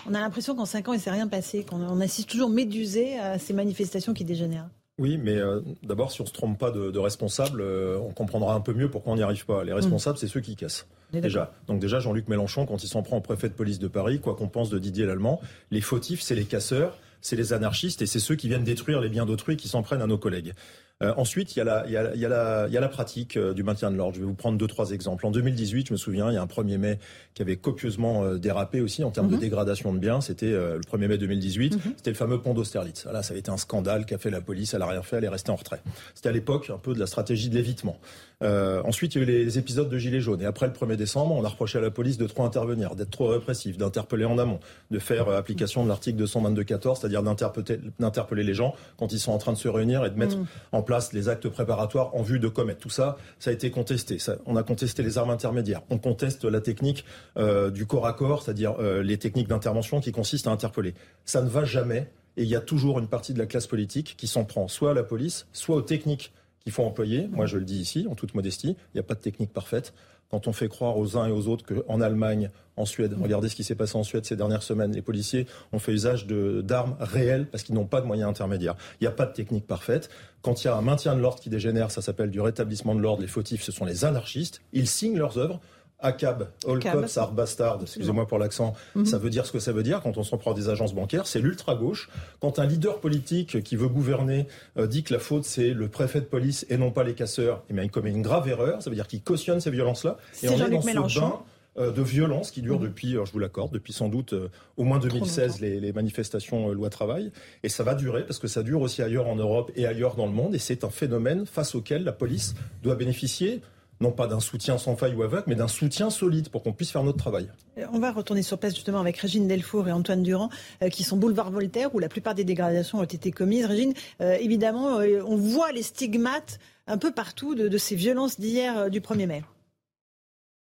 On 0.09 0.15
a 0.15 0.21
l'impression 0.21 0.55
qu'en 0.55 0.65
cinq 0.65 0.89
ans, 0.89 0.95
il 0.95 1.01
s'est 1.01 1.11
rien 1.11 1.29
passé, 1.29 1.65
qu'on 1.65 2.01
assiste 2.01 2.31
toujours 2.31 2.49
médusé 2.49 3.19
à 3.19 3.39
ces 3.39 3.53
manifestations 3.53 4.15
qui 4.15 4.25
dégénèrent. 4.25 4.69
Oui, 4.99 5.19
mais 5.19 5.39
d'abord, 5.83 6.13
si 6.13 6.21
on 6.21 6.25
ne 6.25 6.29
se 6.29 6.35
trompe 6.35 6.59
pas 6.59 6.71
de, 6.71 6.91
de 6.91 6.99
responsable, 6.99 7.63
on 7.63 8.13
comprendra 8.13 8.55
un 8.55 8.61
peu 8.61 8.73
mieux 8.73 8.91
pourquoi 8.91 9.13
on 9.13 9.17
n'y 9.17 9.23
arrive 9.23 9.45
pas. 9.45 9.65
Les 9.65 9.73
responsables, 9.73 10.19
c'est 10.19 10.29
ceux 10.29 10.41
qui 10.41 10.57
cassent. 10.57 10.87
Déjà. 11.13 11.53
Donc 11.67 11.81
déjà, 11.81 12.01
Jean-Luc 12.01 12.29
Mélenchon, 12.29 12.67
quand 12.67 12.83
il 12.83 12.89
s'en 12.89 13.03
prend 13.03 13.19
au 13.19 13.21
préfet 13.21 13.49
de 13.49 13.55
police 13.55 13.79
de 13.79 13.89
Paris, 13.89 14.21
quoi 14.21 14.35
qu'on 14.35 14.49
pense 14.49 14.71
de 14.71 14.79
Didier 14.79 15.07
Lallemand, 15.07 15.41
les 15.71 15.81
fautifs, 15.81 16.23
c'est 16.23 16.35
les 16.35 16.45
casseurs, 16.45 16.99
c'est 17.21 17.37
les 17.37 17.53
anarchistes 17.53 18.03
et 18.03 18.07
c'est 18.07 18.19
ceux 18.19 18.35
qui 18.35 18.49
viennent 18.49 18.65
détruire 18.65 19.01
les 19.01 19.09
biens 19.09 19.27
d'autrui 19.27 19.57
qui 19.57 19.69
s'en 19.69 19.83
prennent 19.83 20.03
à 20.03 20.07
nos 20.07 20.19
collègues. 20.19 20.55
Euh, 21.03 21.13
ensuite, 21.17 21.57
il 21.57 21.59
y, 21.59 21.63
a 21.63 21.65
la, 21.65 21.85
il, 21.87 21.93
y 21.93 21.97
a, 21.97 22.15
il, 22.15 22.21
y 22.21 22.25
a 22.25 22.29
la, 22.29 22.67
il 22.69 22.75
y 22.75 22.77
a 22.77 22.81
la 22.81 22.89
pratique 22.89 23.37
euh, 23.37 23.55
du 23.55 23.63
maintien 23.65 23.91
de 23.91 23.97
l'ordre. 23.97 24.15
Je 24.15 24.21
vais 24.21 24.27
vous 24.27 24.35
prendre 24.35 24.57
deux, 24.57 24.69
trois 24.69 24.91
exemples. 24.91 25.27
En 25.27 25.31
2018, 25.33 25.89
je 25.89 25.93
me 25.93 25.99
souviens, 25.99 26.31
il 26.31 26.35
y 26.35 26.37
a 26.37 26.43
un 26.43 26.47
1er 26.47 26.79
mai 26.79 26.99
qui 27.35 27.43
avait 27.43 27.57
copieusement 27.57 28.23
euh, 28.23 28.39
dérapé 28.39 28.81
aussi 28.81 29.03
en 29.03 29.11
termes 29.11 29.29
de 29.29 29.35
mhm. 29.35 29.41
dégradation 29.41 29.93
de 29.93 29.99
biens. 29.99 30.21
C'était 30.21 30.51
le 30.51 30.81
1er 30.81 31.09
mai 31.09 31.19
2018. 31.19 31.75
Mhm. 31.75 31.93
C'était 31.97 32.11
le 32.11 32.17
fameux 32.17 32.41
pont 32.41 32.55
d'Austerlitz. 32.55 33.07
Là, 33.07 33.23
ça 33.23 33.33
avait 33.33 33.41
été 33.41 33.51
un 33.51 33.57
scandale 33.57 34.07
qu'a 34.07 34.19
fait 34.19 34.31
la 34.31 34.41
police. 34.41 34.75
Elle 34.75 34.81
n'a 34.81 34.87
rien 34.87 35.03
fait. 35.03 35.17
Elle 35.17 35.25
est 35.25 35.29
restée 35.29 35.51
en 35.51 35.57
retrait. 35.57 35.83
C'était 36.15 36.29
à 36.29 36.33
l'époque 36.33 36.71
un 36.71 36.79
peu 36.79 36.95
de 36.95 37.01
la 37.01 37.07
stratégie 37.07 37.49
de 37.49 37.57
l'évitement. 37.57 37.99
Euh, 38.43 38.83
ensuite, 38.85 39.15
il 39.15 39.19
y 39.19 39.21
a 39.21 39.29
eu 39.29 39.31
les 39.31 39.59
épisodes 39.59 39.89
de 39.89 39.99
Gilets 39.99 40.21
jaunes. 40.21 40.43
Et 40.43 40.47
après 40.47 40.67
le 40.67 40.73
1er 40.73 40.97
décembre, 40.97 41.35
on 41.35 41.45
a 41.45 41.49
reproché 41.49 41.79
à 41.79 41.81
la 41.81 41.91
police 41.91 42.19
de 42.19 42.27
trop 42.27 42.45
intervenir, 42.45 42.95
d'être 42.95 43.11
trop 43.11 43.29
répressif, 43.29 43.77
d'interpeller 43.77 44.25
en 44.25 44.39
amont, 44.39 44.61
de 44.91 44.99
faire 44.99 45.29
euh, 45.29 45.39
application 45.39 45.85
de 45.85 45.89
l'article 45.89 46.23
222-14, 46.25 47.01
c'est-à-dire 47.01 47.23
d'interpeller 47.23 48.45
les 48.45 48.55
gens 48.55 48.75
quand 48.99 49.13
ils 49.13 49.21
sont 49.21 49.33
en 49.33 49.39
train 49.39 49.53
de 49.53 49.59
se 49.59 49.69
réunir 49.69 50.05
et 50.05 50.11
de 50.11 50.19
mettre 50.19 50.37
mm. 50.37 50.47
en 50.73 50.83
place 50.83 51.13
les 51.13 51.29
actes 51.29 51.49
préparatoires 51.49 52.15
en 52.15 52.23
vue 52.23 52.39
de 52.39 52.49
commettre. 52.49 52.81
Tout 52.81 52.91
ça, 52.91 53.17
ça 53.39 53.51
a 53.51 53.53
été 53.53 53.71
contesté. 53.71 54.19
Ça, 54.19 54.37
on 54.47 54.57
a 54.57 54.63
contesté 54.63 55.03
les 55.03 55.19
armes 55.19 55.31
intermédiaires. 55.31 55.83
On 55.91 55.99
conteste 55.99 56.45
la 56.45 56.61
technique 56.61 57.05
euh, 57.37 57.71
du 57.71 57.87
corps 57.87 58.07
à 58.07 58.13
corps, 58.13 58.43
c'est-à-dire 58.43 58.77
euh, 58.81 59.03
les 59.03 59.19
techniques 59.19 59.49
d'intervention 59.49 60.01
qui 60.01 60.13
consistent 60.13 60.47
à 60.47 60.51
interpeller. 60.51 60.95
Ça 61.25 61.43
ne 61.43 61.49
va 61.49 61.65
jamais. 61.65 62.11
Et 62.37 62.45
il 62.45 62.49
y 62.49 62.57
a 62.57 62.61
toujours 62.61 62.99
une 62.99 63.09
partie 63.09 63.35
de 63.35 63.39
la 63.39 63.47
classe 63.47 63.67
politique 63.67 64.15
qui 64.17 64.27
s'en 64.27 64.45
prend 64.45 64.67
soit 64.67 64.93
à 64.93 64.95
la 64.95 65.03
police, 65.03 65.47
soit 65.53 65.77
aux 65.77 65.83
techniques 65.83 66.33
qu'il 66.63 66.73
faut 66.73 66.85
employer. 66.85 67.29
Moi, 67.29 67.47
je 67.47 67.59
le 67.59 67.65
dis 67.65 67.79
ici, 67.79 68.07
en 68.11 68.15
toute 68.15 68.35
modestie, 68.35 68.77
il 68.95 68.97
n'y 68.97 69.01
a 69.01 69.05
pas 69.05 69.15
de 69.15 69.21
technique 69.21 69.53
parfaite. 69.53 69.93
Quand 70.31 70.49
on 70.49 70.53
fait 70.55 70.69
croire 70.69 70.97
aux 70.97 71.19
uns 71.19 71.27
et 71.27 71.31
aux 71.31 71.47
autres 71.49 71.63
qu'en 71.67 72.01
Allemagne, 72.01 72.51
en 72.79 72.87
Suède, 72.87 73.15
regardez 73.21 73.51
ce 73.51 73.55
qui 73.55 73.65
s'est 73.65 73.75
passé 73.75 73.97
en 73.97 74.03
Suède 74.03 74.25
ces 74.25 74.35
dernières 74.35 74.63
semaines, 74.63 74.93
les 74.93 75.03
policiers 75.03 75.47
ont 75.73 75.79
fait 75.79 75.93
usage 75.93 76.27
d'armes 76.27 76.97
réelles 76.99 77.47
parce 77.47 77.65
qu'ils 77.65 77.75
n'ont 77.75 77.85
pas 77.85 78.01
de 78.01 78.07
moyens 78.07 78.31
intermédiaires. 78.31 78.77
Il 79.01 79.05
n'y 79.05 79.09
a 79.09 79.13
pas 79.13 79.27
de 79.27 79.35
technique 79.35 79.67
parfaite. 79.67 80.09
Quand 80.41 80.65
il 80.65 80.69
y 80.69 80.71
a 80.71 80.75
un 80.75 80.81
maintien 80.81 81.15
de 81.15 81.21
l'ordre 81.21 81.39
qui 81.39 81.51
dégénère, 81.51 81.91
ça 81.91 82.01
s'appelle 82.01 82.31
du 82.31 82.41
rétablissement 82.41 82.95
de 82.95 83.01
l'ordre. 83.01 83.21
Les 83.21 83.29
fautifs, 83.29 83.63
ce 83.63 83.73
sont 83.73 83.85
les 83.85 84.07
anarchistes. 84.07 84.63
Ils 84.73 84.89
signent 84.89 85.19
leurs 85.19 85.37
œuvres. 85.37 85.61
ACAB, 86.03 86.49
All 86.67 86.81
Cops 86.81 87.17
are 87.17 87.33
Bastard, 87.33 87.79
excusez-moi 87.83 88.27
pour 88.27 88.39
l'accent, 88.39 88.75
mhm. 88.95 89.07
ça 89.07 89.19
veut 89.19 89.31
dire 89.31 89.47
ce 89.47 89.53
que 89.53 89.59
ça 89.59 89.73
veut 89.73 89.83
dire 89.83 90.01
quand 90.03 90.19
on 90.19 90.23
s'en 90.23 90.37
prend 90.37 90.53
des 90.53 90.69
agences 90.69 90.95
bancaires, 90.95 91.27
c'est 91.27 91.41
l'ultra-gauche. 91.41 92.11
Quand 92.41 92.59
un 92.59 92.67
leader 92.67 92.99
politique 93.01 93.63
qui 93.63 93.77
veut 93.77 93.89
gouverner 93.89 94.47
euh, 94.77 94.87
dit 94.87 95.03
que 95.03 95.13
la 95.13 95.21
faute 95.21 95.45
c'est 95.45 95.71
le 95.71 95.89
préfet 95.89 96.21
de 96.21 96.27
police 96.27 96.67
et 96.69 96.77
non 96.77 96.91
pas 96.91 97.05
les 97.05 97.15
casseurs, 97.15 97.63
eh 97.71 97.75
bien, 97.75 97.85
il 97.85 97.91
commet 97.91 98.11
une 98.11 98.23
grave 98.23 98.49
erreur, 98.49 98.83
ça 98.83 98.91
veut 98.91 98.97
dire 98.97 99.07
qu'il 99.07 99.23
cautionne 99.23 99.61
ces 99.61 99.71
violences-là. 99.71 100.19
Et 100.43 100.49
on 100.49 100.55
est 100.55 100.71
dans 100.95 101.09
ce 101.09 101.21
bain 101.21 101.41
euh, 101.79 101.91
de 101.91 102.03
violence 102.03 102.51
qui 102.51 102.61
dure 102.61 102.79
mhm. 102.79 102.89
depuis, 102.89 103.13
je 103.13 103.33
vous 103.33 103.39
l'accorde, 103.39 103.73
depuis 103.73 103.95
sans 103.95 104.09
doute 104.09 104.35
euh, 104.35 104.51
au 104.77 104.85
moins 104.85 104.99
2016 104.99 105.61
les, 105.61 105.81
les, 105.81 105.93
manifestations 105.93 106.69
loi 106.71 106.91
travail. 106.91 107.33
Et 107.63 107.69
ça 107.69 107.83
va 107.83 107.95
durer 107.95 108.27
parce 108.27 108.39
que 108.39 108.49
ça 108.49 108.63
dure 108.63 108.83
aussi 108.83 109.03
ailleurs 109.03 109.27
en 109.27 109.37
Europe 109.37 109.71
et 109.77 109.87
ailleurs 109.87 110.15
dans 110.17 110.27
le 110.27 110.33
monde. 110.33 110.55
Et 110.55 110.59
c'est 110.59 110.85
un 110.85 110.91
phénomène 110.91 111.47
face 111.47 111.75
auquel 111.75 112.05
la 112.05 112.13
police 112.13 112.55
doit 112.83 112.95
bénéficier 112.95 113.63
non 114.03 114.13
pas 114.13 114.27
d'un 114.27 114.41
soutien 114.41 114.77
sans 114.77 114.97
faille 114.97 115.15
ou 115.15 115.23
aveugle, 115.23 115.45
mais 115.47 115.55
d'un 115.55 115.69
soutien 115.69 116.11
solide 116.11 116.51
pour 116.51 116.63
qu'on 116.63 116.73
puisse 116.73 116.91
faire 116.91 117.05
notre 117.05 117.19
travail. 117.19 117.49
On 117.93 117.99
va 117.99 118.13
retourner 118.13 118.43
sur 118.43 118.59
place 118.59 118.75
justement 118.75 119.01
avec 119.01 119.17
Régine 119.17 119.49
Delfour 119.49 119.89
et 119.89 119.93
Antoine 119.93 120.23
Durand, 120.23 120.51
euh, 120.83 120.89
qui 120.89 121.05
sont 121.05 121.17
boulevard 121.17 121.51
Voltaire, 121.51 121.95
où 121.95 121.99
la 121.99 122.09
plupart 122.09 122.35
des 122.35 122.45
dégradations 122.45 122.99
ont 122.99 123.05
été 123.05 123.31
commises. 123.31 123.65
Régine, 123.65 123.95
euh, 124.21 124.37
évidemment, 124.39 124.99
euh, 124.99 125.23
on 125.27 125.37
voit 125.37 125.73
les 125.73 125.83
stigmates 125.83 126.59
un 126.87 126.99
peu 126.99 127.13
partout 127.13 127.55
de, 127.55 127.69
de 127.69 127.79
ces 127.79 127.95
violences 127.95 128.39
d'hier 128.39 128.91
du 128.91 129.01
1er 129.01 129.27
mai. 129.27 129.43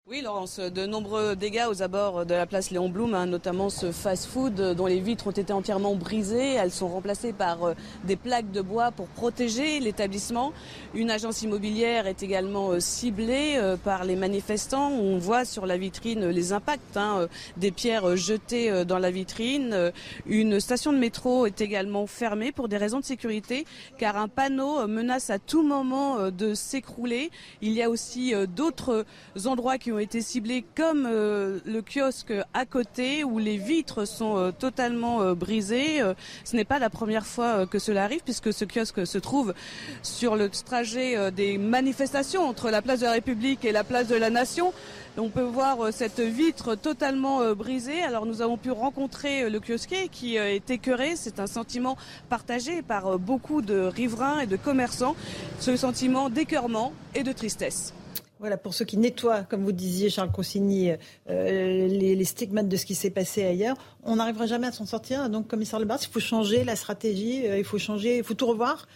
Oui, 0.07 0.21
Laurence, 0.21 0.59
de 0.59 0.85
nombreux 0.85 1.35
dégâts 1.35 1.65
aux 1.67 1.81
abords 1.81 2.27
de 2.27 2.35
la 2.35 2.45
place 2.45 2.69
Léon 2.69 2.89
Blum, 2.89 3.15
hein, 3.15 3.25
notamment 3.25 3.71
ce 3.71 3.91
fast-food 3.91 4.75
dont 4.75 4.85
les 4.85 4.99
vitres 4.99 5.25
ont 5.25 5.31
été 5.31 5.51
entièrement 5.51 5.95
brisées. 5.95 6.53
Elles 6.53 6.69
sont 6.69 6.89
remplacées 6.89 7.33
par 7.33 7.63
euh, 7.63 7.73
des 8.03 8.15
plaques 8.15 8.51
de 8.51 8.61
bois 8.61 8.91
pour 8.91 9.07
protéger 9.07 9.79
l'établissement. 9.79 10.53
Une 10.93 11.09
agence 11.09 11.41
immobilière 11.41 12.05
est 12.05 12.21
également 12.21 12.69
euh, 12.69 12.79
ciblée 12.79 13.55
euh, 13.55 13.77
par 13.77 14.03
les 14.03 14.15
manifestants. 14.15 14.91
On 14.91 15.17
voit 15.17 15.43
sur 15.43 15.65
la 15.65 15.75
vitrine 15.75 16.29
les 16.29 16.53
impacts 16.53 16.97
hein, 16.97 17.27
des 17.57 17.71
pierres 17.71 18.15
jetées 18.15 18.85
dans 18.85 18.99
la 18.99 19.09
vitrine. 19.09 19.91
Une 20.27 20.59
station 20.59 20.93
de 20.93 20.99
métro 20.99 21.47
est 21.47 21.61
également 21.61 22.05
fermée 22.05 22.51
pour 22.51 22.67
des 22.67 22.77
raisons 22.77 22.99
de 22.99 23.05
sécurité, 23.05 23.65
car 23.97 24.17
un 24.17 24.27
panneau 24.27 24.85
menace 24.85 25.31
à 25.31 25.39
tout 25.39 25.63
moment 25.63 26.29
de 26.29 26.53
s'écrouler. 26.53 27.31
Il 27.63 27.71
y 27.71 27.81
a 27.81 27.89
aussi 27.89 28.35
d'autres 28.55 29.05
endroits 29.47 29.79
qui 29.79 29.94
été 29.99 30.21
ciblés 30.21 30.65
comme 30.75 31.07
euh, 31.09 31.59
le 31.65 31.81
kiosque 31.81 32.33
à 32.53 32.65
côté 32.65 33.23
où 33.23 33.39
les 33.39 33.57
vitres 33.57 34.05
sont 34.05 34.37
euh, 34.37 34.51
totalement 34.51 35.21
euh, 35.21 35.35
brisées. 35.35 36.01
ce 36.43 36.55
n'est 36.55 36.65
pas 36.65 36.79
la 36.79 36.89
première 36.89 37.25
fois 37.25 37.65
que 37.65 37.79
cela 37.79 38.03
arrive 38.03 38.21
puisque 38.23 38.53
ce 38.53 38.65
kiosque 38.65 39.05
se 39.05 39.17
trouve 39.17 39.53
sur 40.03 40.35
le 40.35 40.49
trajet 40.49 41.31
des 41.31 41.57
manifestations 41.57 42.47
entre 42.47 42.69
la 42.69 42.81
place 42.81 42.99
de 42.99 43.05
la 43.05 43.11
République 43.11 43.65
et 43.65 43.71
la 43.71 43.83
place 43.83 44.07
de 44.07 44.15
la 44.15 44.29
Nation. 44.29 44.73
On 45.17 45.29
peut 45.29 45.41
voir 45.41 45.93
cette 45.93 46.19
vitre 46.19 46.75
totalement 46.75 47.53
brisée. 47.53 48.01
Alors 48.03 48.25
nous 48.25 48.41
avons 48.41 48.57
pu 48.57 48.71
rencontrer 48.71 49.49
le 49.49 49.59
kiosquier 49.59 50.09
qui 50.09 50.35
est 50.35 50.69
écœuré. 50.69 51.15
C'est 51.15 51.39
un 51.39 51.47
sentiment 51.47 51.97
partagé 52.29 52.81
par 52.81 53.17
beaucoup 53.17 53.61
de 53.61 53.79
riverains 53.79 54.41
et 54.41 54.47
de 54.47 54.57
commerçants. 54.57 55.15
Ce 55.59 55.75
sentiment 55.77 56.29
d'écœurement 56.29 56.93
et 57.13 57.23
de 57.23 57.31
tristesse. 57.31 57.93
Voilà, 58.39 58.57
pour 58.57 58.73
ceux 58.73 58.85
qui 58.85 58.97
nettoient, 58.97 59.43
comme 59.43 59.63
vous 59.63 59.71
disiez, 59.71 60.09
Charles 60.09 60.31
Consigny, 60.31 60.91
euh, 61.29 61.87
les, 61.87 62.23
stigmates 62.25 62.67
de 62.67 62.75
ce 62.75 62.85
qui 62.85 62.95
s'est 62.95 63.09
passé 63.09 63.45
ailleurs, 63.45 63.77
on 64.03 64.17
n'arrivera 64.17 64.45
jamais 64.45 64.67
à 64.67 64.71
s'en 64.71 64.85
sortir. 64.85 65.29
Donc, 65.29 65.47
commissaire 65.47 65.79
Lebar, 65.79 65.99
il 66.01 66.07
faut 66.07 66.19
changer 66.19 66.63
la 66.63 66.75
stratégie, 66.75 67.45
il 67.45 67.63
faut 67.63 67.77
changer, 67.77 68.17
il 68.17 68.23
faut 68.23 68.33
tout 68.33 68.47
revoir. 68.47 68.87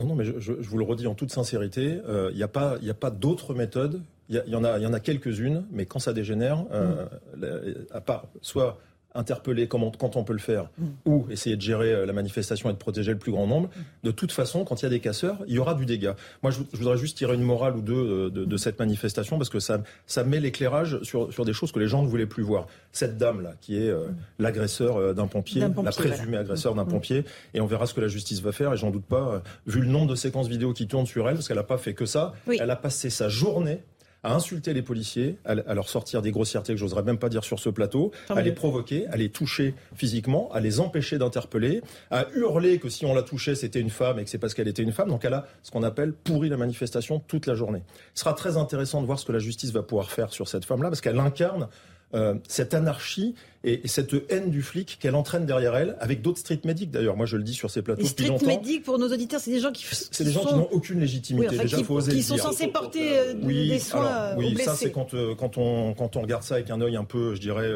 Non, 0.00 0.06
non, 0.06 0.14
mais 0.14 0.24
je, 0.24 0.52
vous 0.52 0.78
le 0.78 0.84
redis 0.84 1.06
en 1.06 1.14
toute 1.14 1.30
sincérité, 1.30 2.00
il 2.30 2.36
n'y 2.36 2.42
a 2.42 2.48
pas, 2.48 2.76
a 2.76 2.94
pas 2.94 3.10
d'autre 3.10 3.54
méthode 3.54 4.02
il 4.28 4.42
y, 4.46 4.54
en 4.54 4.62
a, 4.62 4.78
il 4.78 4.82
y 4.82 4.86
en 4.86 4.92
a 4.92 5.00
quelques-unes, 5.00 5.64
mais 5.70 5.86
quand 5.86 6.00
ça 6.00 6.12
dégénère, 6.12 6.58
mm. 6.58 7.46
à 7.90 8.00
part 8.02 8.26
soit 8.42 8.78
interpeller 9.18 9.66
quand 9.66 10.16
on 10.16 10.24
peut 10.24 10.32
le 10.32 10.38
faire, 10.38 10.70
mm. 10.78 10.86
ou 11.04 11.26
essayer 11.30 11.56
de 11.56 11.60
gérer 11.60 11.92
euh, 11.92 12.06
la 12.06 12.12
manifestation 12.12 12.70
et 12.70 12.72
de 12.72 12.78
protéger 12.78 13.12
le 13.12 13.18
plus 13.18 13.32
grand 13.32 13.46
nombre, 13.46 13.68
mm. 13.68 13.80
de 14.04 14.10
toute 14.12 14.32
façon, 14.32 14.64
quand 14.64 14.80
il 14.80 14.84
y 14.84 14.86
a 14.86 14.90
des 14.90 15.00
casseurs, 15.00 15.38
il 15.48 15.54
y 15.54 15.58
aura 15.58 15.74
du 15.74 15.86
dégât. 15.86 16.14
Moi, 16.42 16.52
je, 16.52 16.60
voudrais 16.72 16.96
juste 16.96 17.18
tirer 17.18 17.34
une 17.34 17.42
morale 17.42 17.76
ou 17.76 17.82
deux 17.82 17.94
euh, 17.94 18.30
de, 18.30 18.56
cette 18.56 18.78
manifestation, 18.78 19.36
parce 19.36 19.50
que 19.50 19.58
ça, 19.58 19.82
ça 20.06 20.24
met 20.24 20.40
l'éclairage 20.40 21.02
sur, 21.02 21.32
sur 21.32 21.44
des 21.44 21.52
choses 21.52 21.72
que 21.72 21.80
les 21.80 21.88
gens 21.88 22.02
ne 22.02 22.08
voulaient 22.08 22.26
plus 22.26 22.42
voir. 22.42 22.66
Cette 22.92 23.18
dame-là, 23.18 23.54
qui 23.60 23.76
est 23.76 23.90
euh, 23.90 24.08
mm. 24.08 24.16
l'agresseur 24.38 25.14
d'un 25.14 25.26
pompier, 25.26 25.60
la 25.60 25.90
présumée 25.90 26.36
agresseur 26.36 26.74
d'un 26.74 26.84
pompier, 26.84 27.24
et 27.54 27.60
on 27.60 27.66
verra 27.66 27.86
ce 27.86 27.94
que 27.94 28.00
la 28.00 28.08
justice 28.08 28.40
va 28.40 28.52
faire, 28.52 28.72
et 28.72 28.76
j'en 28.76 28.90
doute 28.90 29.06
pas, 29.06 29.42
vu 29.66 29.80
le 29.80 29.88
nombre 29.88 30.06
de 30.06 30.14
séquences 30.14 30.48
vidéo 30.48 30.72
qui 30.72 30.86
tournent 30.86 31.06
sur 31.06 31.28
elle, 31.28 31.34
parce 31.34 31.48
qu'elle 31.48 31.56
n'a 31.56 31.62
pas 31.64 31.78
fait 31.78 31.94
que 31.94 32.06
ça, 32.06 32.34
elle 32.46 32.70
a 32.70 32.76
passé 32.76 33.10
sa 33.10 33.28
journée 33.28 33.80
à 34.22 34.34
insulter 34.34 34.74
les 34.74 34.82
policiers, 34.82 35.38
à, 35.44 35.54
leur 35.54 35.88
sortir 35.88 36.22
des 36.22 36.32
grossièretés 36.32 36.72
que 36.74 36.78
j'oserais 36.78 37.02
même 37.02 37.18
pas 37.18 37.28
dire 37.28 37.44
sur 37.44 37.58
ce 37.58 37.68
plateau, 37.68 38.10
à 38.28 38.42
les 38.42 38.52
provoquer, 38.52 39.06
à 39.08 39.16
les 39.16 39.28
toucher 39.28 39.74
physiquement, 39.94 40.50
à 40.52 40.60
les 40.60 40.80
empêcher 40.80 41.18
d'interpeller, 41.18 41.82
à 42.10 42.26
hurler 42.34 42.78
que 42.78 42.88
si 42.88 43.06
on 43.06 43.14
la 43.14 43.22
touchait, 43.22 43.54
c'était 43.54 43.80
une 43.80 43.90
femme 43.90 44.18
et 44.18 44.24
que 44.24 44.30
c'est 44.30 44.38
parce 44.38 44.54
qu'elle 44.54 44.68
était 44.68 44.82
une 44.82 44.92
femme. 44.92 45.08
Donc 45.08 45.24
elle 45.24 45.34
a 45.34 45.46
ce 45.62 45.70
qu'on 45.70 45.82
appelle 45.82 46.12
pourri 46.12 46.48
la 46.48 46.56
manifestation 46.56 47.20
toute 47.20 47.46
la 47.46 47.54
journée. 47.54 47.82
Ce 48.14 48.20
sera 48.24 48.34
très 48.34 48.56
intéressant 48.56 49.00
de 49.00 49.06
voir 49.06 49.18
ce 49.18 49.24
que 49.24 49.32
la 49.32 49.38
justice 49.38 49.70
va 49.70 49.82
pouvoir 49.82 50.10
faire 50.10 50.32
sur 50.32 50.48
cette 50.48 50.64
femme-là, 50.64 50.88
parce 50.88 51.00
qu'elle 51.00 51.18
incarne 51.18 51.68
euh, 52.14 52.34
cette 52.48 52.72
anarchie 52.72 53.34
et, 53.64 53.86
cette 53.86 54.14
haine 54.30 54.48
du 54.48 54.62
flic 54.62 54.98
qu'elle 54.98 55.14
entraîne 55.14 55.44
derrière 55.44 55.76
elle, 55.76 55.96
avec 56.00 56.22
d'autres 56.22 56.38
street 56.38 56.60
medics 56.64 56.90
d'ailleurs. 56.90 57.16
Moi, 57.16 57.26
je 57.26 57.36
le 57.36 57.42
dis 57.42 57.52
sur 57.52 57.70
ces 57.70 57.82
plateaux 57.82 58.00
Les 58.00 58.08
street 58.08 58.38
medics, 58.46 58.82
pour 58.82 58.98
nos 58.98 59.12
auditeurs, 59.12 59.40
c'est 59.40 59.50
des 59.50 59.60
gens 59.60 59.72
qui. 59.72 59.84
C'est 60.10 60.24
des 60.24 60.32
gens 60.32 60.44
qui 60.44 60.54
n'ont 60.54 60.68
aucune 60.70 61.00
légitimité. 61.00 61.58
Déjà, 61.58 61.76
qui, 61.76 61.84
faut 61.84 61.96
oser 61.96 62.12
qui 62.12 62.22
sont 62.22 62.38
censés 62.38 62.68
porter 62.68 63.18
euh, 63.18 63.34
des 63.34 63.78
soins 63.78 64.06
alors, 64.06 64.38
Oui, 64.38 64.56
ça, 64.58 64.74
c'est 64.74 64.90
quand, 64.90 65.12
euh, 65.12 65.34
quand, 65.34 65.58
on, 65.58 65.92
quand 65.92 66.16
on 66.16 66.22
regarde 66.22 66.44
ça 66.44 66.54
avec 66.54 66.70
un 66.70 66.80
œil 66.80 66.96
un 66.96 67.04
peu, 67.04 67.34
je 67.34 67.40
dirais, 67.40 67.70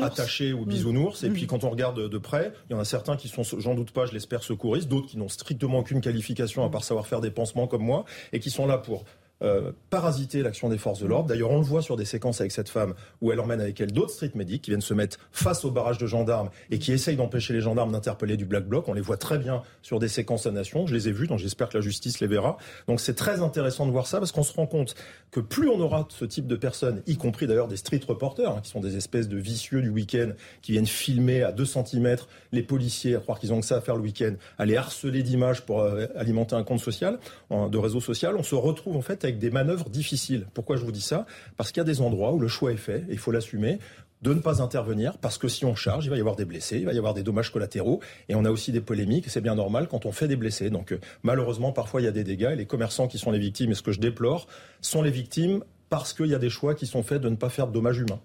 attaché 0.00 0.52
ou 0.52 0.62
mm. 0.62 0.68
bisounours. 0.68 1.22
Et 1.22 1.28
mm. 1.28 1.32
puis, 1.34 1.46
quand 1.46 1.64
on 1.64 1.70
regarde 1.70 2.08
de 2.08 2.18
près, 2.18 2.52
il 2.70 2.72
y 2.72 2.76
en 2.76 2.80
a 2.80 2.84
certains 2.84 3.16
qui 3.16 3.28
sont, 3.28 3.42
j'en 3.42 3.74
doute 3.74 3.90
pas, 3.90 4.06
je 4.06 4.12
l'espère, 4.12 4.42
secouristes, 4.42 4.88
d'autres 4.88 5.08
qui 5.08 5.18
n'ont 5.18 5.28
strictement 5.28 5.80
aucune 5.80 6.00
qualification 6.00 6.64
à 6.64 6.70
part 6.70 6.84
savoir 6.84 7.06
faire 7.06 7.20
des 7.20 7.30
pansements 7.30 7.66
comme 7.66 7.82
moi, 7.82 8.06
et 8.32 8.40
qui 8.40 8.50
sont 8.50 8.66
là 8.66 8.78
pour 8.78 9.04
euh, 9.42 9.72
parasiter 9.90 10.42
l'action 10.42 10.68
des 10.68 10.78
forces 10.78 11.00
de 11.00 11.06
l'ordre. 11.06 11.28
D'ailleurs, 11.28 11.50
on 11.50 11.58
le 11.58 11.64
voit 11.64 11.82
sur 11.82 11.96
des 11.96 12.04
séquences 12.04 12.40
avec 12.40 12.52
cette 12.52 12.68
femme 12.68 12.94
où 13.20 13.32
elle 13.32 13.40
emmène 13.40 13.60
avec 13.60 13.80
elle 13.80 13.92
d'autres 13.92 14.12
street 14.12 14.30
medics 14.34 14.62
qui 14.62 14.70
viennent 14.70 14.80
se 14.80 14.94
mettre 14.94 15.18
face 15.32 15.64
au 15.64 15.70
barrage 15.70 15.98
de 15.98 16.06
gendarmes 16.06 16.50
et 16.70 16.78
qui 16.78 16.92
essayent 16.92 17.16
d'empêcher 17.16 17.52
les 17.52 17.60
gendarmes 17.60 17.92
d'interpeller 17.92 18.36
du 18.36 18.44
black 18.44 18.66
bloc. 18.66 18.88
On 18.88 18.94
les 18.94 19.00
voit 19.00 19.16
très 19.16 19.38
bien 19.38 19.62
sur 19.82 19.98
des 19.98 20.08
séquences 20.08 20.46
à 20.46 20.52
Nation. 20.52 20.86
Je 20.86 20.94
les 20.94 21.08
ai 21.08 21.12
vues, 21.12 21.26
donc 21.26 21.40
j'espère 21.40 21.68
que 21.68 21.76
la 21.76 21.82
justice 21.82 22.20
les 22.20 22.26
verra. 22.28 22.58
Donc 22.86 23.00
c'est 23.00 23.14
très 23.14 23.42
intéressant 23.42 23.86
de 23.86 23.90
voir 23.90 24.06
ça 24.06 24.18
parce 24.18 24.30
qu'on 24.30 24.44
se 24.44 24.52
rend 24.52 24.66
compte 24.66 24.94
que 25.30 25.40
plus 25.40 25.68
on 25.68 25.80
aura 25.80 26.06
ce 26.10 26.24
type 26.24 26.46
de 26.46 26.56
personnes, 26.56 27.02
y 27.06 27.16
compris 27.16 27.48
d'ailleurs 27.48 27.68
des 27.68 27.76
street 27.76 28.02
reporters, 28.06 28.48
hein, 28.48 28.60
qui 28.62 28.70
sont 28.70 28.80
des 28.80 28.96
espèces 28.96 29.28
de 29.28 29.36
vicieux 29.36 29.82
du 29.82 29.90
week-end, 29.90 30.30
qui 30.62 30.72
viennent 30.72 30.86
filmer 30.86 31.42
à 31.42 31.50
2 31.50 31.64
cm 31.64 32.16
les 32.52 32.62
policiers, 32.62 33.16
à 33.16 33.18
croire 33.18 33.40
qu'ils 33.40 33.52
ont 33.52 33.60
que 33.60 33.66
ça 33.66 33.76
à 33.76 33.80
faire 33.80 33.96
le 33.96 34.02
week-end, 34.02 34.34
à 34.58 34.64
les 34.64 34.76
harceler 34.76 35.22
d'images 35.22 35.66
pour 35.66 35.80
euh, 35.80 36.06
alimenter 36.14 36.54
un 36.54 36.62
compte 36.62 36.80
social, 36.80 37.18
de 37.50 37.78
réseau 37.78 38.00
social, 38.00 38.36
on 38.36 38.42
se 38.42 38.54
retrouve 38.54 38.96
en 38.96 39.02
fait 39.02 39.23
avec 39.24 39.38
des 39.38 39.50
manœuvres 39.50 39.90
difficiles. 39.90 40.46
Pourquoi 40.54 40.76
je 40.76 40.84
vous 40.84 40.92
dis 40.92 41.00
ça? 41.00 41.26
Parce 41.56 41.72
qu'il 41.72 41.80
y 41.80 41.80
a 41.80 41.84
des 41.84 42.00
endroits 42.00 42.32
où 42.32 42.38
le 42.38 42.48
choix 42.48 42.72
est 42.72 42.76
fait, 42.76 43.04
et 43.08 43.12
il 43.12 43.18
faut 43.18 43.32
l'assumer, 43.32 43.78
de 44.24 44.32
ne 44.32 44.40
pas 44.40 44.62
intervenir 44.62 45.18
parce 45.18 45.36
que 45.36 45.48
si 45.48 45.66
on 45.66 45.74
charge, 45.74 46.06
il 46.06 46.08
va 46.08 46.16
y 46.16 46.20
avoir 46.20 46.34
des 46.34 46.46
blessés, 46.46 46.78
il 46.78 46.86
va 46.86 46.94
y 46.94 46.98
avoir 46.98 47.12
des 47.12 47.22
dommages 47.22 47.52
collatéraux 47.52 48.00
et 48.30 48.34
on 48.34 48.44
a 48.46 48.50
aussi 48.50 48.72
des 48.72 48.80
polémiques. 48.80 49.28
C'est 49.28 49.42
bien 49.42 49.54
normal 49.54 49.86
quand 49.86 50.06
on 50.06 50.12
fait 50.12 50.28
des 50.28 50.36
blessés. 50.36 50.70
Donc 50.70 50.92
euh, 50.92 51.00
malheureusement, 51.22 51.72
parfois 51.72 52.00
il 52.00 52.04
y 52.04 52.08
a 52.08 52.12
des 52.12 52.24
dégâts 52.24 52.50
et 52.52 52.56
les 52.56 52.64
commerçants 52.64 53.06
qui 53.06 53.18
sont 53.18 53.30
les 53.30 53.38
victimes, 53.38 53.72
et 53.72 53.74
ce 53.74 53.82
que 53.82 53.92
je 53.92 54.00
déplore, 54.00 54.46
sont 54.80 55.02
les 55.02 55.10
victimes 55.10 55.62
parce 55.90 56.14
qu'il 56.14 56.26
y 56.26 56.34
a 56.34 56.38
des 56.38 56.48
choix 56.48 56.74
qui 56.74 56.86
sont 56.86 57.02
faits 57.02 57.20
de 57.20 57.28
ne 57.28 57.36
pas 57.36 57.50
faire 57.50 57.68
de 57.68 57.72
dommages 57.72 57.98
humains. 57.98 58.18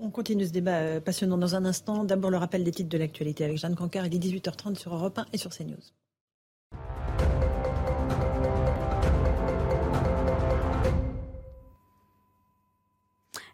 On 0.00 0.10
continue 0.10 0.46
ce 0.46 0.52
débat 0.52 0.78
euh, 0.78 1.00
passionnant 1.00 1.36
dans 1.36 1.54
un 1.54 1.66
instant. 1.66 2.04
D'abord 2.04 2.30
le 2.30 2.38
rappel 2.38 2.64
des 2.64 2.72
titres 2.72 2.88
de 2.88 2.98
l'actualité 2.98 3.44
avec 3.44 3.58
Jeanne 3.58 3.76
Cancard. 3.76 4.06
Il 4.06 4.14
est 4.14 4.18
18h30 4.18 4.76
sur 4.76 4.94
Europe 4.94 5.18
1 5.18 5.26
et 5.34 5.38
sur 5.38 5.50
CNews. 5.50 5.76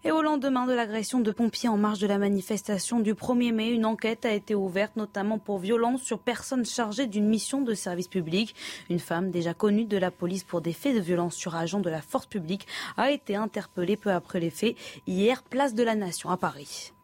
Et 0.08 0.10
au 0.10 0.22
lendemain 0.22 0.64
de 0.64 0.72
l'agression 0.72 1.20
de 1.20 1.30
pompiers 1.30 1.68
en 1.68 1.76
marge 1.76 1.98
de 1.98 2.06
la 2.06 2.16
manifestation 2.16 2.98
du 2.98 3.12
1er 3.12 3.52
mai, 3.52 3.68
une 3.68 3.84
enquête 3.84 4.24
a 4.24 4.32
été 4.32 4.54
ouverte 4.54 4.96
notamment 4.96 5.38
pour 5.38 5.58
violence 5.58 6.00
sur 6.00 6.18
personnes 6.18 6.64
chargées 6.64 7.06
d'une 7.06 7.28
mission 7.28 7.60
de 7.60 7.74
service 7.74 8.08
public. 8.08 8.54
Une 8.88 9.00
femme 9.00 9.30
déjà 9.30 9.52
connue 9.52 9.84
de 9.84 9.98
la 9.98 10.10
police 10.10 10.44
pour 10.44 10.62
des 10.62 10.72
faits 10.72 10.94
de 10.94 11.00
violence 11.00 11.34
sur 11.34 11.56
agents 11.56 11.80
de 11.80 11.90
la 11.90 12.00
force 12.00 12.24
publique 12.24 12.66
a 12.96 13.10
été 13.10 13.36
interpellée 13.36 13.98
peu 13.98 14.10
après 14.10 14.40
les 14.40 14.48
faits 14.48 14.76
hier, 15.06 15.42
place 15.42 15.74
de 15.74 15.82
la 15.82 15.94
Nation 15.94 16.30
à 16.30 16.38
Paris. 16.38 16.94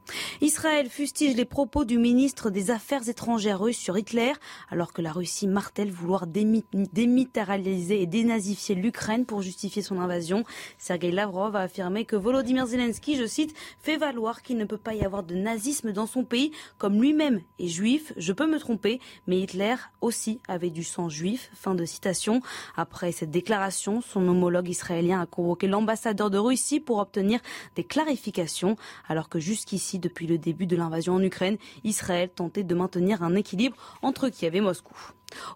Israël 0.40 0.88
fustige 0.90 1.36
les 1.36 1.44
propos 1.44 1.84
du 1.84 1.98
ministre 1.98 2.50
des 2.50 2.70
Affaires 2.70 3.08
étrangères 3.08 3.60
russe 3.60 3.78
sur 3.78 3.96
Hitler, 3.96 4.32
alors 4.70 4.92
que 4.92 5.02
la 5.02 5.12
Russie 5.12 5.46
martèle 5.46 5.90
vouloir 5.90 6.26
démilitariser 6.26 8.02
et 8.02 8.06
dénazifier 8.06 8.74
l'Ukraine 8.74 9.26
pour 9.26 9.42
justifier 9.42 9.82
son 9.82 9.98
invasion. 10.00 10.44
Sergei 10.78 11.10
Lavrov 11.10 11.56
a 11.56 11.60
affirmé 11.60 12.04
que 12.04 12.16
Volodymyr 12.16 12.66
Zelensky, 12.66 13.16
je 13.16 13.26
cite, 13.26 13.54
fait 13.80 13.96
valoir 13.96 14.42
qu'il 14.42 14.56
ne 14.56 14.64
peut 14.64 14.76
pas 14.78 14.94
y 14.94 15.04
avoir 15.04 15.22
de 15.22 15.34
nazisme 15.34 15.92
dans 15.92 16.06
son 16.06 16.24
pays, 16.24 16.52
comme 16.78 17.00
lui-même 17.00 17.40
est 17.58 17.68
juif. 17.68 18.12
Je 18.16 18.32
peux 18.32 18.46
me 18.46 18.58
tromper, 18.58 19.00
mais 19.26 19.40
Hitler 19.40 19.76
aussi 20.00 20.40
avait 20.48 20.70
du 20.70 20.84
sang 20.84 21.08
juif. 21.08 21.50
Fin 21.54 21.74
de 21.74 21.84
citation. 21.84 22.40
Après 22.76 23.12
cette 23.12 23.30
déclaration, 23.30 24.00
son 24.00 24.26
homologue 24.28 24.68
israélien 24.68 25.20
a 25.20 25.26
convoqué 25.26 25.66
l'ambassadeur 25.66 26.30
de 26.30 26.38
Russie 26.38 26.80
pour 26.80 26.98
obtenir 26.98 27.40
des 27.76 27.84
clarifications, 27.84 28.76
alors 29.08 29.28
que 29.28 29.38
jusqu'ici 29.38 29.93
depuis 29.98 30.26
le 30.26 30.38
début 30.38 30.66
de 30.66 30.76
l'invasion 30.76 31.14
en 31.14 31.22
Ukraine, 31.22 31.56
Israël 31.84 32.30
tentait 32.34 32.62
de 32.62 32.74
maintenir 32.74 33.22
un 33.22 33.34
équilibre 33.34 33.76
entre 34.02 34.28
Kiev 34.28 34.54
et 34.54 34.60
Moscou. 34.60 34.96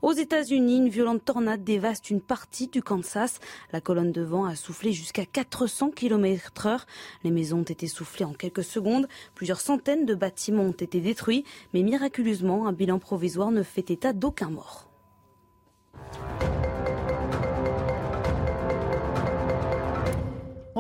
Aux 0.03 0.13
États-Unis, 0.13 0.79
une 0.79 0.89
violente 0.89 1.25
tornade 1.25 1.65
dévaste 1.65 2.11
une 2.11 2.21
partie 2.21 2.69
du 2.69 2.83
Kansas. 2.83 3.39
La 3.73 3.81
colonne 3.81 4.13
de 4.13 4.23
vent 4.23 4.45
a 4.45 4.57
soufflé 4.57 4.93
jusqu'à 4.93 5.25
400 5.25 5.91
km 5.91 6.67
heure. 6.67 6.87
Les 7.25 7.31
maisons 7.31 7.61
ont 7.61 7.63
été 7.63 7.87
soufflées 7.87 8.25
en 8.25 8.33
quelques 8.33 8.65
secondes. 8.65 9.09
Plusieurs 9.35 9.61
centaines 9.61 10.07
de 10.07 10.15
bâtiments 10.15 10.65
ont 10.65 10.73
été 10.73 11.01
détruits. 11.01 11.45
Mais 11.75 11.83
miraculeusement, 11.83 12.67
un 12.67 12.73
bilan 12.73 12.99
provisoire 12.99 13.51
ne 13.51 13.63
fait 13.63 13.91
état 13.91 14.13
d'aucun 14.13 14.51
mort. 14.51 14.89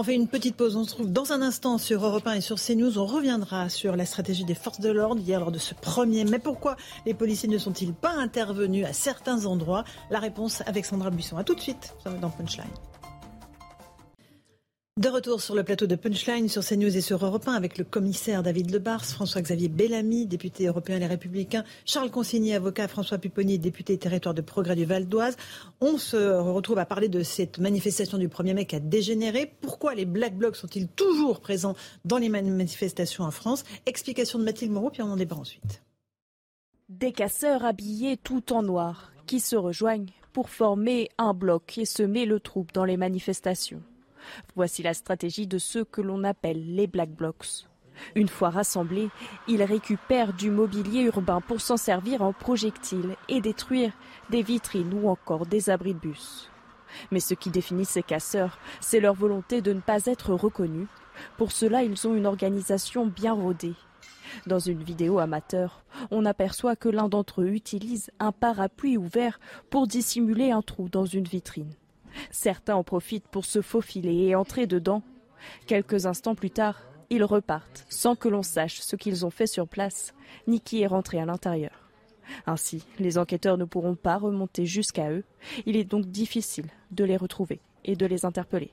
On 0.00 0.04
fait 0.04 0.14
une 0.14 0.28
petite 0.28 0.54
pause. 0.54 0.76
On 0.76 0.84
se 0.84 0.90
trouve 0.90 1.10
dans 1.10 1.32
un 1.32 1.42
instant 1.42 1.76
sur 1.76 2.06
Europe 2.06 2.24
1 2.24 2.34
et 2.34 2.40
sur 2.40 2.54
CNews. 2.60 3.00
On 3.00 3.06
reviendra 3.06 3.68
sur 3.68 3.96
la 3.96 4.06
stratégie 4.06 4.44
des 4.44 4.54
forces 4.54 4.78
de 4.78 4.90
l'ordre 4.92 5.20
hier 5.20 5.40
lors 5.40 5.50
de 5.50 5.58
ce 5.58 5.74
premier. 5.74 6.22
Mais 6.22 6.38
pourquoi 6.38 6.76
les 7.04 7.14
policiers 7.14 7.48
ne 7.48 7.58
sont-ils 7.58 7.92
pas 7.92 8.12
intervenus 8.12 8.86
à 8.86 8.92
certains 8.92 9.44
endroits? 9.44 9.82
La 10.12 10.20
réponse 10.20 10.62
avec 10.66 10.84
Sandra 10.84 11.10
Buisson. 11.10 11.36
A 11.36 11.42
tout 11.42 11.56
de 11.56 11.60
suite 11.60 11.96
dans 12.22 12.30
Punchline. 12.30 12.68
De 14.98 15.08
retour 15.08 15.40
sur 15.40 15.54
le 15.54 15.62
plateau 15.62 15.86
de 15.86 15.94
Punchline 15.94 16.48
sur 16.48 16.64
CNews 16.64 16.96
et 16.96 17.00
sur 17.00 17.24
Europe 17.24 17.46
1 17.46 17.52
avec 17.52 17.78
le 17.78 17.84
commissaire 17.84 18.42
David 18.42 18.72
Lebars, 18.72 19.04
François-Xavier 19.04 19.68
Bellamy, 19.68 20.26
député 20.26 20.66
européen 20.66 20.98
Les 20.98 21.06
Républicains, 21.06 21.62
Charles 21.84 22.10
Consigny, 22.10 22.52
avocat, 22.52 22.88
François 22.88 23.18
Pupponi, 23.18 23.60
député 23.60 23.96
territoire 23.96 24.34
de 24.34 24.40
progrès 24.40 24.74
du 24.74 24.84
Val 24.84 25.06
d'Oise. 25.06 25.36
On 25.80 25.98
se 25.98 26.16
retrouve 26.16 26.78
à 26.78 26.84
parler 26.84 27.08
de 27.08 27.22
cette 27.22 27.60
manifestation 27.60 28.18
du 28.18 28.26
1er 28.26 28.54
mai 28.54 28.64
qui 28.64 28.74
a 28.74 28.80
dégénéré. 28.80 29.54
Pourquoi 29.60 29.94
les 29.94 30.04
Black 30.04 30.36
Blocs 30.36 30.56
sont-ils 30.56 30.88
toujours 30.88 31.38
présents 31.38 31.76
dans 32.04 32.18
les 32.18 32.28
manifestations 32.28 33.22
en 33.22 33.30
France? 33.30 33.62
Explication 33.86 34.40
de 34.40 34.44
Mathilde 34.44 34.72
Moreau, 34.72 34.90
puis 34.90 35.02
on 35.02 35.12
en 35.12 35.16
débat 35.16 35.36
ensuite. 35.36 35.84
Des 36.88 37.12
casseurs 37.12 37.64
habillés 37.64 38.16
tout 38.16 38.52
en 38.52 38.64
noir 38.64 39.12
qui 39.28 39.38
se 39.38 39.54
rejoignent 39.54 40.10
pour 40.32 40.50
former 40.50 41.08
un 41.18 41.34
bloc 41.34 41.78
et 41.78 41.84
semer 41.84 42.26
le 42.26 42.40
trouble 42.40 42.72
dans 42.72 42.84
les 42.84 42.96
manifestations. 42.96 43.80
Voici 44.54 44.82
la 44.82 44.94
stratégie 44.94 45.46
de 45.46 45.58
ceux 45.58 45.84
que 45.84 46.00
l'on 46.00 46.24
appelle 46.24 46.74
les 46.74 46.86
Black 46.86 47.10
Blocs. 47.10 47.66
Une 48.14 48.28
fois 48.28 48.50
rassemblés, 48.50 49.10
ils 49.48 49.62
récupèrent 49.62 50.32
du 50.32 50.50
mobilier 50.50 51.02
urbain 51.02 51.40
pour 51.40 51.60
s'en 51.60 51.76
servir 51.76 52.22
en 52.22 52.32
projectiles 52.32 53.16
et 53.28 53.40
détruire 53.40 53.92
des 54.30 54.42
vitrines 54.42 54.94
ou 54.94 55.08
encore 55.08 55.46
des 55.46 55.70
abris 55.70 55.94
de 55.94 55.98
bus. 55.98 56.50
Mais 57.10 57.20
ce 57.20 57.34
qui 57.34 57.50
définit 57.50 57.84
ces 57.84 58.02
casseurs, 58.02 58.58
c'est 58.80 59.00
leur 59.00 59.14
volonté 59.14 59.60
de 59.60 59.72
ne 59.72 59.80
pas 59.80 60.06
être 60.06 60.32
reconnus. 60.32 60.88
Pour 61.36 61.52
cela, 61.52 61.82
ils 61.82 62.06
ont 62.06 62.14
une 62.14 62.26
organisation 62.26 63.06
bien 63.06 63.32
rodée. 63.32 63.74
Dans 64.46 64.58
une 64.58 64.82
vidéo 64.82 65.18
amateur, 65.18 65.82
on 66.10 66.24
aperçoit 66.24 66.76
que 66.76 66.88
l'un 66.88 67.08
d'entre 67.08 67.42
eux 67.42 67.48
utilise 67.48 68.10
un 68.18 68.32
parapluie 68.32 68.96
ouvert 68.96 69.40
pour 69.70 69.86
dissimuler 69.86 70.50
un 70.50 70.62
trou 70.62 70.88
dans 70.88 71.06
une 71.06 71.24
vitrine. 71.24 71.72
Certains 72.30 72.76
en 72.76 72.84
profitent 72.84 73.28
pour 73.28 73.44
se 73.44 73.62
faufiler 73.62 74.26
et 74.26 74.34
entrer 74.34 74.66
dedans. 74.66 75.02
Quelques 75.66 76.06
instants 76.06 76.34
plus 76.34 76.50
tard, 76.50 76.82
ils 77.10 77.24
repartent 77.24 77.86
sans 77.88 78.16
que 78.16 78.28
l'on 78.28 78.42
sache 78.42 78.80
ce 78.80 78.96
qu'ils 78.96 79.24
ont 79.24 79.30
fait 79.30 79.46
sur 79.46 79.66
place, 79.66 80.14
ni 80.46 80.60
qui 80.60 80.82
est 80.82 80.86
rentré 80.86 81.18
à 81.20 81.26
l'intérieur. 81.26 81.88
Ainsi, 82.46 82.84
les 82.98 83.18
enquêteurs 83.18 83.56
ne 83.56 83.64
pourront 83.64 83.94
pas 83.94 84.18
remonter 84.18 84.66
jusqu'à 84.66 85.10
eux. 85.10 85.24
Il 85.66 85.76
est 85.76 85.84
donc 85.84 86.06
difficile 86.06 86.66
de 86.90 87.04
les 87.04 87.16
retrouver 87.16 87.60
et 87.84 87.96
de 87.96 88.06
les 88.06 88.24
interpeller. 88.24 88.72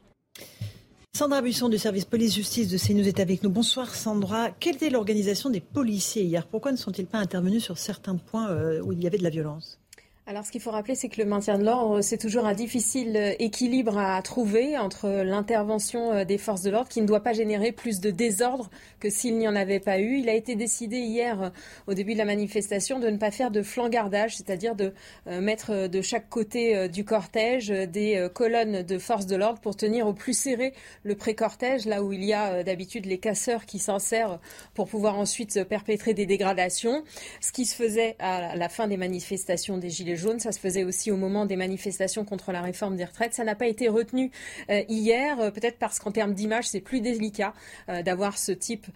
Sandra 1.15 1.41
Buisson 1.41 1.69
du 1.69 1.77
service 1.77 2.03
police-justice 2.03 2.67
de 2.67 2.77
CNews 2.77 3.07
est 3.07 3.21
avec 3.21 3.41
nous. 3.41 3.49
Bonsoir 3.49 3.95
Sandra. 3.95 4.51
Quelle 4.51 4.75
était 4.75 4.89
l'organisation 4.89 5.49
des 5.49 5.61
policiers 5.61 6.23
hier? 6.23 6.45
Pourquoi 6.45 6.73
ne 6.73 6.77
sont-ils 6.77 7.07
pas 7.07 7.19
intervenus 7.19 7.63
sur 7.63 7.77
certains 7.77 8.17
points 8.17 8.49
euh, 8.49 8.81
où 8.81 8.91
il 8.91 9.01
y 9.01 9.07
avait 9.07 9.17
de 9.17 9.23
la 9.23 9.29
violence? 9.29 9.79
Alors, 10.27 10.43
ce 10.43 10.51
qu'il 10.51 10.59
faut 10.59 10.71
rappeler, 10.71 10.95
c'est 10.95 11.07
que 11.07 11.21
le 11.21 11.27
maintien 11.27 11.59
de 11.59 11.63
l'ordre, 11.63 12.01
c'est 12.01 12.17
toujours 12.17 12.47
un 12.47 12.55
difficile 12.55 13.15
euh, 13.15 13.33
équilibre 13.37 13.99
à 13.99 14.19
trouver 14.23 14.75
entre 14.75 15.07
l'intervention 15.07 16.13
euh, 16.13 16.25
des 16.25 16.39
forces 16.39 16.63
de 16.63 16.71
l'ordre 16.71 16.89
qui 16.89 16.99
ne 16.99 17.05
doit 17.05 17.19
pas 17.19 17.33
générer 17.33 17.71
plus 17.71 17.99
de 17.99 18.09
désordre 18.09 18.71
que 18.99 19.11
s'il 19.11 19.37
n'y 19.37 19.47
en 19.47 19.55
avait 19.55 19.79
pas 19.79 19.99
eu. 19.99 20.17
Il 20.17 20.27
a 20.27 20.33
été 20.33 20.55
décidé 20.55 20.97
hier, 20.97 21.43
euh, 21.43 21.49
au 21.85 21.93
début 21.93 22.13
de 22.13 22.17
la 22.17 22.25
manifestation, 22.25 22.97
de 22.99 23.07
ne 23.07 23.17
pas 23.17 23.29
faire 23.29 23.51
de 23.51 23.61
flangardage, 23.61 24.37
c'est-à-dire 24.37 24.73
de 24.75 24.93
mettre 25.27 25.87
de 25.87 26.01
chaque 26.01 26.27
côté 26.29 26.89
du 26.89 27.05
cortège 27.05 27.67
des 27.67 28.27
colonnes 28.33 28.81
de 28.81 28.97
forces 28.97 29.25
de 29.25 29.35
l'ordre 29.35 29.59
pour 29.59 29.75
tenir 29.75 30.07
au 30.07 30.13
plus 30.13 30.37
serré 30.37 30.73
le 31.03 31.15
pré-cortège, 31.15 31.85
là 31.85 32.03
où 32.03 32.13
il 32.13 32.23
y 32.23 32.33
a 32.33 32.63
d'habitude 32.63 33.05
les 33.05 33.17
casseurs 33.17 33.65
qui 33.65 33.79
s'en 33.79 33.99
servent 33.99 34.39
pour 34.73 34.87
pouvoir 34.87 35.19
ensuite 35.19 35.63
perpétrer 35.65 36.13
des 36.13 36.25
dégradations. 36.25 37.03
Ce 37.41 37.51
qui 37.51 37.65
se 37.65 37.75
faisait 37.75 38.15
à 38.19 38.55
la 38.55 38.69
fin 38.69 38.87
des 38.87 38.97
manifestations 38.97 39.77
des 39.77 39.89
Gilets 39.89 40.14
jaune. 40.15 40.39
Ça 40.39 40.51
se 40.51 40.59
faisait 40.59 40.83
aussi 40.83 41.11
au 41.11 41.17
moment 41.17 41.45
des 41.45 41.55
manifestations 41.55 42.25
contre 42.25 42.51
la 42.51 42.61
réforme 42.61 42.95
des 42.95 43.05
retraites. 43.05 43.33
Ça 43.33 43.43
n'a 43.43 43.55
pas 43.55 43.67
été 43.67 43.87
retenu 43.87 44.31
euh, 44.69 44.83
hier, 44.89 45.39
euh, 45.39 45.51
peut-être 45.51 45.77
parce 45.77 45.99
qu'en 45.99 46.11
termes 46.11 46.33
d'image, 46.33 46.67
c'est 46.67 46.81
plus 46.81 47.01
délicat 47.01 47.53
euh, 47.89 48.01
d'avoir 48.01 48.37
ce 48.37 48.51
type 48.51 48.87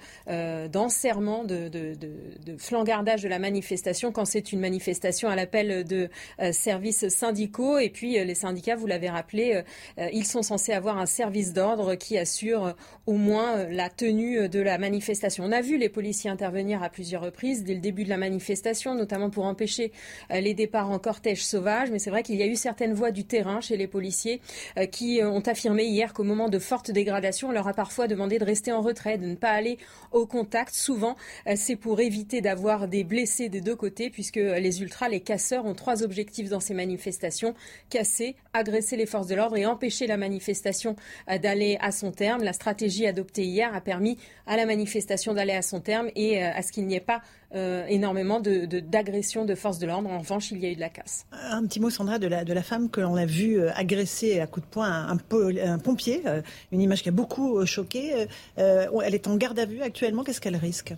d'enserrement, 0.72 1.44
de, 1.44 1.68
de, 1.68 1.96
de, 1.96 2.58
flangardage 2.58 3.24
de 3.24 3.28
la 3.28 3.40
manifestation 3.40 4.12
quand 4.12 4.26
c'est 4.26 4.52
une 4.52 4.60
manifestation 4.60 5.30
à 5.30 5.36
l'appel 5.36 5.84
de 5.84 6.10
services 6.52 7.08
syndicaux. 7.10 7.78
Et 7.78 7.90
puis 7.90 8.14
les 8.24 8.36
syndicats, 8.36 8.76
vous 8.76 8.88
l'avez 8.88 9.10
rappelé, 9.10 9.64
ils 10.12 10.26
sont 10.26 10.42
censés 10.42 10.74
avoir 10.74 10.98
un 10.98 11.06
service 11.06 11.54
d'ordre 11.54 11.96
qui 11.96 12.18
assure 12.18 12.76
au 13.06 13.14
moins 13.14 13.66
la 13.66 13.90
tenue 13.90 14.50
de 14.50 14.60
la 14.60 14.78
manifestation. 14.78 15.44
On 15.46 15.52
a 15.52 15.62
vu 15.62 15.78
les 15.78 15.90
policiers 15.90 16.30
intervenir 16.30 16.84
à 16.84 16.90
plusieurs 16.90 17.22
reprises 17.22 17.64
dès 17.64 17.74
le 17.74 17.82
début 17.82 18.04
de 18.04 18.10
la 18.10 18.18
manifestation, 18.18 18.96
notamment 18.96 19.30
pour 19.30 19.46
empêcher 19.46 19.92
les 20.30 20.54
départs 20.54 20.90
en 20.90 21.00
cortège 21.10 21.44
sauvage, 21.44 21.90
mais 21.90 21.98
c'est 21.98 22.12
vrai 22.12 22.22
qu'il 22.22 22.36
y 22.36 22.44
a 22.44 22.46
eu 22.46 22.56
certaines 22.56 22.94
voix 22.94 23.10
du 23.10 23.24
terrain 23.24 23.62
chez 23.62 23.78
les 23.78 23.88
policiers 23.88 24.42
euh, 24.78 24.86
qui 24.86 25.24
euh, 25.24 25.28
ont 25.28 25.40
affirmé 25.40 25.86
hier 25.86 26.14
qu'au 26.14 26.24
moment 26.24 26.50
de 26.50 26.60
fortes 26.60 26.92
dégradations, 26.92 27.48
on 27.48 27.52
leur 27.52 27.68
a 27.68 27.74
parfois 27.74 28.08
demandé 28.08 28.38
de 28.38 28.46
rester 28.46 28.72
en 28.72 28.82
retrait, 28.82 29.18
de 29.18 29.26
ne 29.26 29.34
pas 29.34 29.50
aller 29.50 29.80
au 30.12 30.28
contact. 30.28 30.76
Souvent, 30.76 31.16
euh, 31.48 31.54
c'est 31.56 31.78
pour 31.78 32.00
éviter 32.00 32.42
d'avoir 32.42 32.88
des 32.88 33.04
blessés 33.04 33.50
des 33.50 33.60
deux 33.60 33.76
côtés, 33.76 34.12
puisque 34.12 34.36
les 34.36 34.84
ultras, 34.84 35.10
les 35.10 35.20
casseurs, 35.20 35.66
ont 35.66 35.74
trois 35.74 36.04
objectifs 36.04 36.48
dans 36.48 36.60
ces 36.60 36.76
manifestations 36.76 37.56
casser, 37.90 38.36
agresser 38.54 38.96
les 38.96 39.08
forces 39.08 39.26
de 39.26 39.34
l'ordre 39.34 39.58
et 39.58 39.66
empêcher 39.66 40.06
la 40.06 40.18
manifestation 40.18 40.96
d'aller 41.42 41.80
à 41.82 41.92
son 41.92 42.12
terme. 42.12 42.44
La 42.44 42.54
stratégie 42.54 43.08
adoptée 43.08 43.46
hier 43.46 43.74
a 43.74 43.82
permis 43.82 44.20
à 44.46 44.58
la 44.58 44.68
manifestation 44.68 45.34
d'aller 45.34 45.54
à 45.54 45.64
son 45.64 45.80
terme 45.80 46.12
et 46.16 46.44
à 46.44 46.62
ce 46.62 46.72
qu'il 46.72 46.86
n'y 46.86 46.94
ait 46.94 47.00
pas 47.00 47.24
euh, 47.56 47.86
énormément 47.88 48.40
d'agressions 48.40 49.44
de, 49.44 49.50
de, 49.50 49.56
forces 49.56 49.80
de 49.80 49.88
l'ordre. 49.88 50.08
En 50.10 50.20
revanche, 50.20 50.52
il 50.52 50.60
y 50.60 50.68
a 50.68 50.70
eu 50.70 50.76
de 50.76 50.80
la 50.80 50.90
casse. 50.90 51.26
Un 51.32 51.66
petit 51.66 51.80
mot, 51.80 51.90
Sandra, 51.90 52.20
de 52.20 52.28
la, 52.28 52.44
de 52.44 52.54
la 52.54 52.62
femme 52.62 52.90
que 52.90 53.02
l'on 53.02 53.16
a 53.16 53.26
vue 53.26 53.60
euh, 53.60 53.72
agresser 53.74 54.40
à 54.40 54.46
coup 54.46 54.60
de 54.60 54.66
poing 54.66 54.88
un, 54.88 55.18
un, 55.18 55.80
pompier, 55.80 56.22
euh, 56.28 56.42
une 56.72 56.82
image 56.82 57.02
qui 57.02 57.10
a 57.10 57.12
beaucoup 57.12 57.66
choqué. 57.66 58.28
elle 58.58 59.16
est 59.16 59.28
en 59.28 59.36
garde 59.36 59.58
à 59.58 59.66
vue 59.66 59.82
actuellement. 59.82 60.24
Qu'est-ce 60.24 60.42
qu'elle 60.42 60.56
risque? 60.58 60.94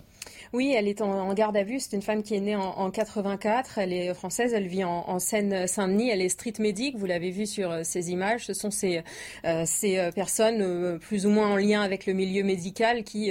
Oui, 0.52 0.74
elle 0.76 0.86
est 0.86 1.00
en, 1.00 1.32
garde 1.32 1.56
à 1.56 1.62
vue. 1.62 1.80
C'est 1.80 1.96
une 1.96 2.02
femme 2.02 2.22
qui 2.22 2.34
est 2.34 2.40
née 2.40 2.56
en, 2.56 2.60
en 2.60 2.90
84. 2.90 3.78
Elle 3.78 3.92
est 3.94 4.12
française. 4.12 4.52
Elle 4.52 4.66
vit 4.66 4.84
en, 4.84 5.08
en 5.08 5.18
Seine-Saint-Denis. 5.18 6.10
Elle 6.10 6.20
est 6.20 6.28
street 6.28 6.52
médic. 6.58 6.98
Vous 6.98 7.06
l'avez 7.06 7.30
vu 7.30 7.46
sur 7.46 7.70
euh, 7.70 7.80
ces 7.84 8.10
images. 8.10 8.44
Ce 8.44 8.52
sont 8.52 8.70
ces, 8.70 9.02
euh, 9.46 9.64
euh, 9.84 10.12
personnes 10.12 10.98
plus 10.98 11.24
ou 11.24 11.30
moins 11.30 11.52
en 11.52 11.56
lien 11.56 11.80
avec 11.80 12.04
le 12.04 12.12
milieu 12.12 12.42
médical 12.42 13.02
qui 13.04 13.30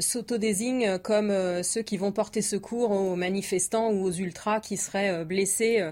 s'autodésignent 0.00 0.98
comme 0.98 1.32
ceux 1.62 1.82
qui 1.82 1.96
vont 1.96 2.12
porter 2.12 2.42
secours 2.42 2.90
aux 2.90 3.16
manifestants 3.16 3.90
ou 3.90 4.04
aux 4.04 4.12
ultras 4.12 4.60
qui 4.60 4.76
seraient 4.76 5.24
blessés 5.24 5.90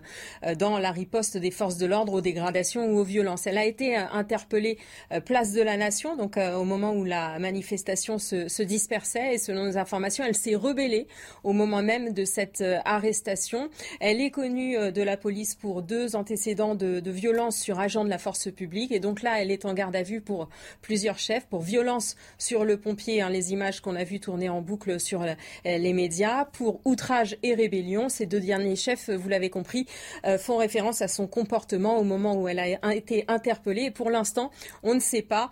dans 0.59 0.79
la 0.79 0.91
riposte 0.91 1.37
des 1.37 1.51
forces 1.51 1.77
de 1.77 1.87
l'ordre 1.87 2.15
aux 2.15 2.21
dégradations 2.21 2.87
ou 2.87 2.99
aux 2.99 3.05
violences. 3.05 3.47
Elle 3.47 3.59
a 3.59 3.65
été 3.65 3.97
interpellée 3.97 4.79
place 5.25 5.53
de 5.53 5.63
la 5.63 5.77
Nation, 5.77 6.17
donc 6.17 6.37
au 6.37 6.65
moment 6.65 6.93
où 6.93 7.05
la 7.05 7.39
manifestation 7.39 8.19
se, 8.19 8.63
dispersait. 8.63 9.35
Et 9.35 9.39
selon 9.39 9.65
nos 9.65 9.79
informations, 9.79 10.25
s'est 10.35 10.55
rebellée 10.55 11.07
au 11.43 11.53
moment 11.53 11.83
même 11.83 12.13
de 12.13 12.25
cette 12.25 12.61
euh, 12.61 12.79
arrestation. 12.85 13.71
Elle 14.01 14.21
est 14.21 14.31
connue 14.31 14.77
euh, 14.77 14.91
de 14.91 15.03
la 15.03 15.17
police 15.17 15.55
pour 15.55 15.83
deux 15.83 16.17
antécédents 16.17 16.75
de, 16.75 17.03
violence 17.11 17.57
sur 17.57 17.79
agents 17.79 18.05
de 18.05 18.11
la 18.11 18.19
force 18.19 18.51
publique. 18.51 18.91
Et 18.91 18.99
donc 18.99 19.23
là, 19.23 19.41
elle 19.41 19.51
est 19.51 19.65
en 19.65 19.75
garde 19.75 19.95
à 19.95 20.03
vue 20.03 20.21
pour 20.21 20.49
plusieurs 20.83 21.19
chefs, 21.19 21.47
pour 21.47 21.63
violence 21.63 22.17
sur 22.39 22.65
le 22.65 22.77
pompier, 22.77 23.21
hein, 23.21 23.31
les 23.31 23.53
images 23.53 23.81
qu'on 23.81 23.95
a 23.95 24.05
vues 24.05 24.21
tourner 24.21 24.49
en 24.49 24.61
boucle 24.63 24.99
sur 24.99 25.23
euh, 25.23 25.35
les 25.65 25.93
médias, 25.93 26.45
pour 26.47 26.81
outrage 26.85 27.37
et 27.43 27.55
rébellion. 27.55 28.09
Ces 28.09 28.27
deux 28.27 28.41
derniers 28.41 28.77
chefs, 28.77 29.11
vous 29.11 29.29
l'avez 29.29 29.51
compris, 29.51 29.87
font 30.39 30.57
référence 30.57 31.03
à 31.03 31.09
son 31.09 31.27
comportement 31.27 31.99
au 31.99 32.05
moment 32.05 32.35
où 32.35 32.49
elle 32.49 32.59
a 32.59 32.95
été 32.95 33.25
interpellée. 33.29 33.85
Et 33.85 33.91
pour 33.91 34.11
l'instant, 34.11 34.51
on 34.83 34.95
ne 34.95 35.01
sait 35.01 35.23
pas 35.23 35.51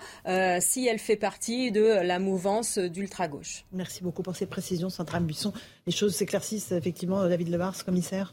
si 0.60 0.86
elle 0.86 0.98
fait 0.98 1.16
partie 1.16 1.70
de 1.70 1.82
la 1.82 2.18
mouvance 2.18 2.78
d'ultra-gauche. 2.78 3.64
Merci 3.72 4.02
beaucoup 4.02 4.22
pour 4.22 4.36
ces 4.36 4.46
précisions 4.46 4.71
précision, 4.72 5.20
Buisson. 5.20 5.52
Les 5.86 5.92
choses 5.92 6.14
s'éclaircissent 6.14 6.72
effectivement, 6.72 7.28
David 7.28 7.48
Levars, 7.48 7.84
commissaire 7.84 8.32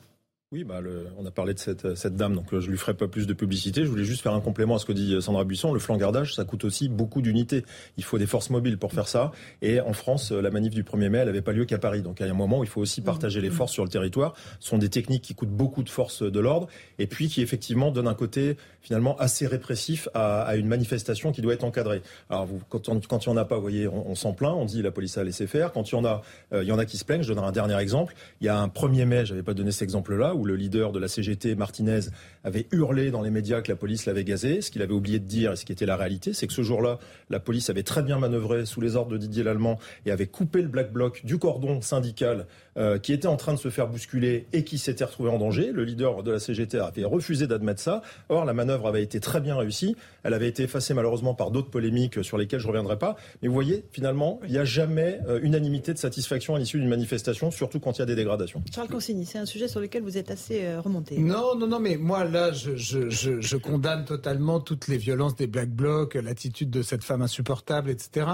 oui, 0.51 0.63
bah 0.63 0.81
on 1.19 1.27
a 1.27 1.29
parlé 1.29 1.53
de 1.53 1.59
cette, 1.59 1.93
cette 1.93 2.15
dame, 2.15 2.33
donc 2.33 2.51
euh, 2.51 2.59
je 2.59 2.71
lui 2.71 2.77
ferai 2.79 2.95
pas 2.95 3.07
plus 3.07 3.27
de 3.27 3.33
publicité. 3.33 3.83
Je 3.83 3.87
voulais 3.87 4.03
juste 4.03 4.23
faire 4.23 4.33
un 4.33 4.41
complément 4.41 4.77
à 4.77 4.79
ce 4.79 4.85
que 4.87 4.91
dit 4.91 5.13
euh, 5.13 5.21
Sandra 5.21 5.43
Buisson. 5.43 5.71
Le 5.73 5.79
flangardage, 5.79 6.33
ça 6.33 6.43
coûte 6.43 6.65
aussi 6.65 6.89
beaucoup 6.89 7.21
d'unités. 7.21 7.63
Il 7.97 8.03
faut 8.03 8.17
des 8.17 8.25
forces 8.25 8.49
mobiles 8.49 8.79
pour 8.79 8.91
faire 8.91 9.07
ça. 9.07 9.31
Et 9.61 9.79
en 9.79 9.93
France, 9.93 10.31
euh, 10.31 10.41
la 10.41 10.49
manif 10.49 10.73
du 10.73 10.81
1er 10.81 11.09
mai, 11.09 11.19
elle 11.19 11.27
n'avait 11.27 11.43
pas 11.43 11.51
lieu 11.51 11.65
qu'à 11.65 11.77
Paris. 11.77 12.01
Donc 12.01 12.19
il 12.19 12.25
y 12.25 12.27
a 12.27 12.31
un 12.31 12.35
moment 12.35 12.61
où 12.61 12.63
il 12.63 12.69
faut 12.69 12.81
aussi 12.81 13.01
partager 13.01 13.41
les 13.41 13.51
forces 13.51 13.73
sur 13.73 13.83
le 13.83 13.91
territoire. 13.91 14.33
Ce 14.59 14.69
sont 14.69 14.79
des 14.79 14.89
techniques 14.89 15.21
qui 15.21 15.35
coûtent 15.35 15.55
beaucoup 15.55 15.83
de 15.83 15.89
forces 15.89 16.23
de 16.23 16.39
l'ordre 16.39 16.67
et 16.97 17.05
puis 17.05 17.27
qui 17.27 17.43
effectivement 17.43 17.91
donnent 17.91 18.07
un 18.07 18.15
côté 18.15 18.57
finalement 18.81 19.17
assez 19.17 19.47
répressif 19.47 20.07
à, 20.13 20.41
à 20.41 20.55
une 20.55 20.67
manifestation 20.67 21.31
qui 21.31 21.41
doit 21.41 21.53
être 21.53 21.63
encadrée. 21.63 22.01
Alors 22.29 22.45
vous, 22.45 22.61
quand, 22.69 22.89
on, 22.89 22.99
quand 22.99 23.25
il 23.25 23.29
n'y 23.29 23.35
en 23.35 23.37
a 23.37 23.45
pas, 23.45 23.55
vous 23.55 23.61
voyez, 23.61 23.87
on, 23.87 24.09
on 24.09 24.15
s'en 24.15 24.33
plaint, 24.33 24.53
on 24.53 24.65
dit 24.65 24.81
la 24.81 24.91
police 24.91 25.17
a 25.17 25.23
laissé 25.23 25.47
faire. 25.47 25.71
Quand 25.71 25.91
il 25.91 25.95
y 25.95 25.97
en 25.97 26.05
a, 26.05 26.21
il 26.53 26.63
y 26.63 26.71
en 26.71 26.79
a 26.79 26.85
qui 26.85 26.97
se 26.97 27.05
plaignent. 27.05 27.23
Je 27.23 27.29
donnerai 27.29 27.47
un 27.47 27.51
dernier 27.51 27.77
exemple. 27.77 28.15
Il 28.41 28.45
y 28.45 28.49
a 28.49 28.57
un 28.57 28.67
1er 28.67 29.05
mai, 29.05 29.25
j'avais 29.25 29.43
pas 29.43 29.53
donné 29.53 29.71
cet 29.71 29.83
exemple-là, 29.83 30.35
où 30.35 30.45
le 30.45 30.55
leader 30.55 30.91
de 30.91 30.99
la 30.99 31.07
CGT, 31.07 31.55
Martinez, 31.55 32.01
avait 32.43 32.67
hurlé 32.71 33.11
dans 33.11 33.21
les 33.21 33.29
médias 33.29 33.61
que 33.61 33.71
la 33.71 33.75
police 33.75 34.05
l'avait 34.05 34.23
gazé. 34.23 34.61
Ce 34.61 34.71
qu'il 34.71 34.81
avait 34.81 34.93
oublié 34.93 35.19
de 35.19 35.25
dire, 35.25 35.53
et 35.53 35.55
ce 35.55 35.65
qui 35.65 35.71
était 35.71 35.85
la 35.85 35.95
réalité, 35.97 36.33
c'est 36.33 36.47
que 36.47 36.53
ce 36.53 36.61
jour-là, 36.61 36.99
la 37.29 37.39
police 37.39 37.69
avait 37.69 37.83
très 37.83 38.01
bien 38.01 38.19
manœuvré 38.19 38.65
sous 38.65 38.81
les 38.81 38.95
ordres 38.95 39.11
de 39.11 39.17
Didier 39.17 39.43
Lallemand 39.43 39.79
et 40.05 40.11
avait 40.11 40.27
coupé 40.27 40.61
le 40.61 40.67
Black 40.67 40.91
Bloc 40.91 41.25
du 41.25 41.37
cordon 41.37 41.81
syndical 41.81 42.47
euh, 42.77 42.97
qui 42.97 43.13
était 43.13 43.27
en 43.27 43.35
train 43.35 43.53
de 43.53 43.59
se 43.59 43.69
faire 43.69 43.87
bousculer 43.87 44.47
et 44.53 44.63
qui 44.63 44.77
s'était 44.77 45.03
retrouvé 45.03 45.29
en 45.29 45.37
danger. 45.37 45.71
Le 45.73 45.83
leader 45.83 46.23
de 46.23 46.31
la 46.31 46.39
CGT 46.39 46.79
avait 46.79 47.03
refusé 47.03 47.45
d'admettre 47.45 47.81
ça. 47.81 48.01
Or, 48.29 48.45
la 48.45 48.53
manœuvre 48.53 48.87
avait 48.87 49.03
été 49.03 49.19
très 49.19 49.41
bien 49.41 49.57
réussie. 49.57 49.95
Elle 50.23 50.33
avait 50.33 50.47
été 50.47 50.63
effacée 50.63 50.93
malheureusement 50.93 51.33
par 51.33 51.51
d'autres 51.51 51.69
polémiques 51.69 52.23
sur 52.23 52.37
lesquelles 52.37 52.59
je 52.59 52.67
ne 52.67 52.71
reviendrai 52.71 52.97
pas. 52.97 53.17
Mais 53.41 53.47
vous 53.47 53.53
voyez, 53.53 53.83
finalement, 53.91 54.39
il 54.45 54.51
n'y 54.51 54.57
a 54.57 54.65
jamais 54.65 55.19
euh, 55.27 55.39
unanimité 55.41 55.93
de 55.93 55.97
satisfaction 55.97 56.55
à 56.55 56.59
l'issue 56.59 56.79
d'une 56.79 56.89
manifestation, 56.89 57.51
surtout 57.51 57.79
quand 57.79 57.97
il 57.97 57.99
y 57.99 58.03
a 58.03 58.05
des 58.05 58.15
dégradations. 58.15 58.63
Charles 58.73 58.87
Consigny, 58.87 59.25
c'est 59.25 59.39
un 59.39 59.45
sujet 59.45 59.67
sur 59.67 59.81
lequel 59.81 60.03
vous 60.03 60.17
êtes 60.17 60.31
assez 60.31 60.63
euh, 60.63 60.79
remonté. 60.79 61.17
Non, 61.17 61.55
non, 61.55 61.67
non, 61.67 61.79
mais 61.79 61.97
moi 61.97 62.23
là, 62.29 62.51
je, 62.51 63.57
condamne 63.57 64.05
totalement 64.05 64.59
toutes 64.59 64.87
les 64.87 64.97
violences 64.97 65.35
des 65.35 65.47
Black 65.47 65.69
Blocs, 65.69 66.15
l'attitude 66.15 66.69
de 66.69 66.81
cette 66.81 67.03
femme 67.03 67.21
insupportable, 67.21 67.89
etc. 67.89 68.27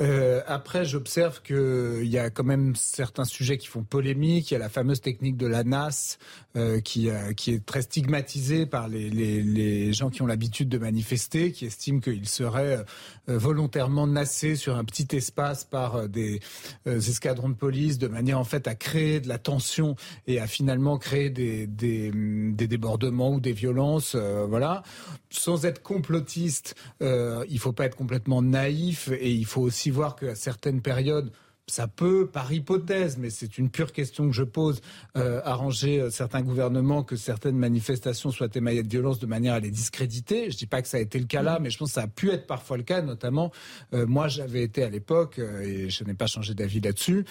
Euh, 0.00 0.42
après, 0.46 0.84
j'observe 0.84 1.42
qu'il 1.42 2.06
y 2.06 2.18
a 2.18 2.30
quand 2.30 2.44
même 2.44 2.74
certains 2.76 3.24
sujets 3.24 3.58
qui 3.58 3.66
font 3.66 3.84
polémique. 3.84 4.50
Il 4.50 4.54
y 4.54 4.56
a 4.56 4.60
la 4.60 4.68
fameuse 4.68 5.00
technique 5.00 5.36
de 5.36 5.46
la 5.46 5.64
NAS 5.64 6.18
euh, 6.56 6.80
qui, 6.80 7.10
euh, 7.10 7.32
qui 7.32 7.52
est 7.52 7.64
très 7.64 7.82
stigmatisée 7.82 8.66
par 8.66 8.88
les, 8.88 9.92
gens 9.92 10.10
qui 10.10 10.22
ont 10.22 10.26
l'habitude 10.26 10.68
de 10.68 10.78
manifester, 10.78 11.52
qui 11.52 11.66
estiment 11.66 12.00
qu'ils 12.00 12.28
seraient 12.28 12.84
volontairement 13.26 14.06
nassés 14.06 14.56
sur 14.56 14.76
un 14.76 14.84
petit 14.84 15.06
espace 15.16 15.64
par 15.64 16.08
des 16.08 16.40
escadrons 16.86 17.48
de 17.48 17.54
police 17.54 17.98
de 17.98 18.08
manière 18.08 18.38
en 18.38 18.44
fait 18.44 18.66
à 18.66 18.74
créer 18.74 19.20
de 19.20 19.28
la 19.28 19.38
tension 19.38 19.96
et 20.26 20.40
à 20.40 20.46
finalement 20.46 20.98
créer 20.98 21.30
des 21.30 21.66
débordements 21.66 23.33
ou 23.34 23.40
des 23.40 23.52
violences. 23.52 24.16
voilà. 24.16 24.82
Sans 25.30 25.66
être 25.66 25.82
complotiste, 25.82 26.74
il 27.00 27.58
faut 27.58 27.72
pas 27.72 27.86
être 27.86 27.96
complètement 27.96 28.42
naïf 28.42 29.08
et 29.12 29.30
il 29.30 29.46
faut 29.46 29.62
aussi 29.62 29.90
voir 29.90 30.16
qu'à 30.16 30.34
certaines 30.34 30.80
périodes, 30.80 31.30
ça 31.66 31.88
peut, 31.88 32.26
par 32.26 32.52
hypothèse, 32.52 33.16
mais 33.16 33.30
c'est 33.30 33.56
une 33.56 33.70
pure 33.70 33.92
question 33.92 34.26
que 34.28 34.34
je 34.34 34.42
pose, 34.42 34.82
euh, 35.16 35.40
arranger 35.44 35.98
euh, 35.98 36.10
certains 36.10 36.42
gouvernements 36.42 37.02
que 37.02 37.16
certaines 37.16 37.56
manifestations 37.56 38.30
soient 38.30 38.48
émaillées 38.54 38.82
de 38.82 38.88
violence 38.88 39.18
de 39.18 39.26
manière 39.26 39.54
à 39.54 39.60
les 39.60 39.70
discréditer. 39.70 40.50
Je 40.50 40.58
dis 40.58 40.66
pas 40.66 40.82
que 40.82 40.88
ça 40.88 40.98
a 40.98 41.00
été 41.00 41.18
le 41.18 41.24
cas 41.24 41.42
là, 41.42 41.58
mm. 41.58 41.62
mais 41.62 41.70
je 41.70 41.78
pense 41.78 41.88
que 41.88 41.94
ça 41.94 42.02
a 42.02 42.06
pu 42.06 42.30
être 42.30 42.46
parfois 42.46 42.76
le 42.76 42.82
cas, 42.82 43.00
notamment 43.00 43.50
euh, 43.94 44.06
moi 44.06 44.28
j'avais 44.28 44.62
été 44.62 44.82
à 44.82 44.90
l'époque, 44.90 45.38
et 45.38 45.88
je 45.88 46.04
n'ai 46.04 46.12
pas 46.12 46.26
changé 46.26 46.54
d'avis 46.54 46.80
là-dessus, 46.80 47.24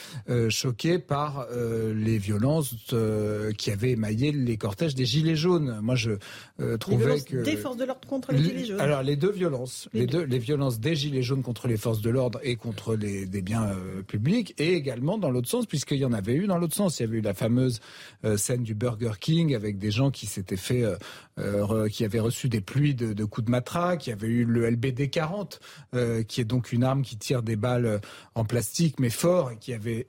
choqué 0.49 0.97
par 0.97 1.47
les 1.51 2.17
violences 2.17 2.75
qui 3.57 3.71
avaient 3.71 3.91
émaillé 3.91 4.31
les 4.31 4.57
cortèges 4.57 4.95
des 4.95 5.05
Gilets 5.05 5.35
jaunes. 5.35 5.79
Moi 5.81 5.95
je 5.95 6.11
trouvais 6.77 7.21
que... 7.21 7.43
Des 7.43 7.57
forces 7.57 7.77
de 7.77 7.85
l'ordre 7.85 8.07
contre 8.07 8.31
les 8.31 8.43
Gilets 8.43 8.65
jaunes 8.65 8.79
Alors 8.79 9.03
les 9.03 9.15
deux 9.15 9.31
violences, 9.31 9.89
les, 9.93 10.07
deux, 10.07 10.23
les 10.23 10.39
violences 10.39 10.79
des 10.79 10.95
Gilets 10.95 11.23
jaunes 11.23 11.43
contre 11.43 11.67
les 11.67 11.77
forces 11.77 12.01
de 12.01 12.09
l'ordre 12.09 12.39
et 12.43 12.55
contre 12.55 12.95
les, 12.95 13.25
des 13.25 13.41
biens 13.41 13.75
publics 14.07 14.22
et 14.27 14.73
également 14.73 15.17
dans 15.17 15.31
l'autre 15.31 15.49
sens, 15.49 15.65
puisqu'il 15.65 15.97
y 15.97 16.05
en 16.05 16.13
avait 16.13 16.33
eu 16.33 16.47
dans 16.47 16.57
l'autre 16.57 16.75
sens. 16.75 16.99
Il 16.99 17.03
y 17.03 17.05
avait 17.05 17.17
eu 17.17 17.21
la 17.21 17.33
fameuse 17.33 17.79
euh, 18.25 18.37
scène 18.37 18.63
du 18.63 18.73
Burger 18.73 19.13
King 19.19 19.55
avec 19.55 19.77
des 19.77 19.91
gens 19.91 20.11
qui 20.11 20.25
s'étaient 20.25 20.57
fait, 20.57 20.83
euh, 20.83 20.95
euh, 21.39 21.89
qui 21.89 22.05
avaient 22.05 22.19
reçu 22.19 22.49
des 22.49 22.61
pluies 22.61 22.95
de, 22.95 23.25
coups 23.25 23.45
de 23.45 23.51
matraque. 23.51 24.07
Il 24.07 24.11
y 24.11 24.13
avait 24.13 24.27
eu 24.27 24.45
le 24.45 24.69
LBD 24.69 25.09
40, 25.09 25.59
qui 26.27 26.41
est 26.41 26.45
donc 26.45 26.71
une 26.71 26.83
arme 26.83 27.01
qui 27.01 27.17
tire 27.17 27.43
des 27.43 27.55
balles 27.55 28.01
en 28.35 28.45
plastique 28.45 28.99
mais 28.99 29.09
fort 29.09 29.51
et 29.51 29.57
qui 29.57 29.73
avait 29.73 30.07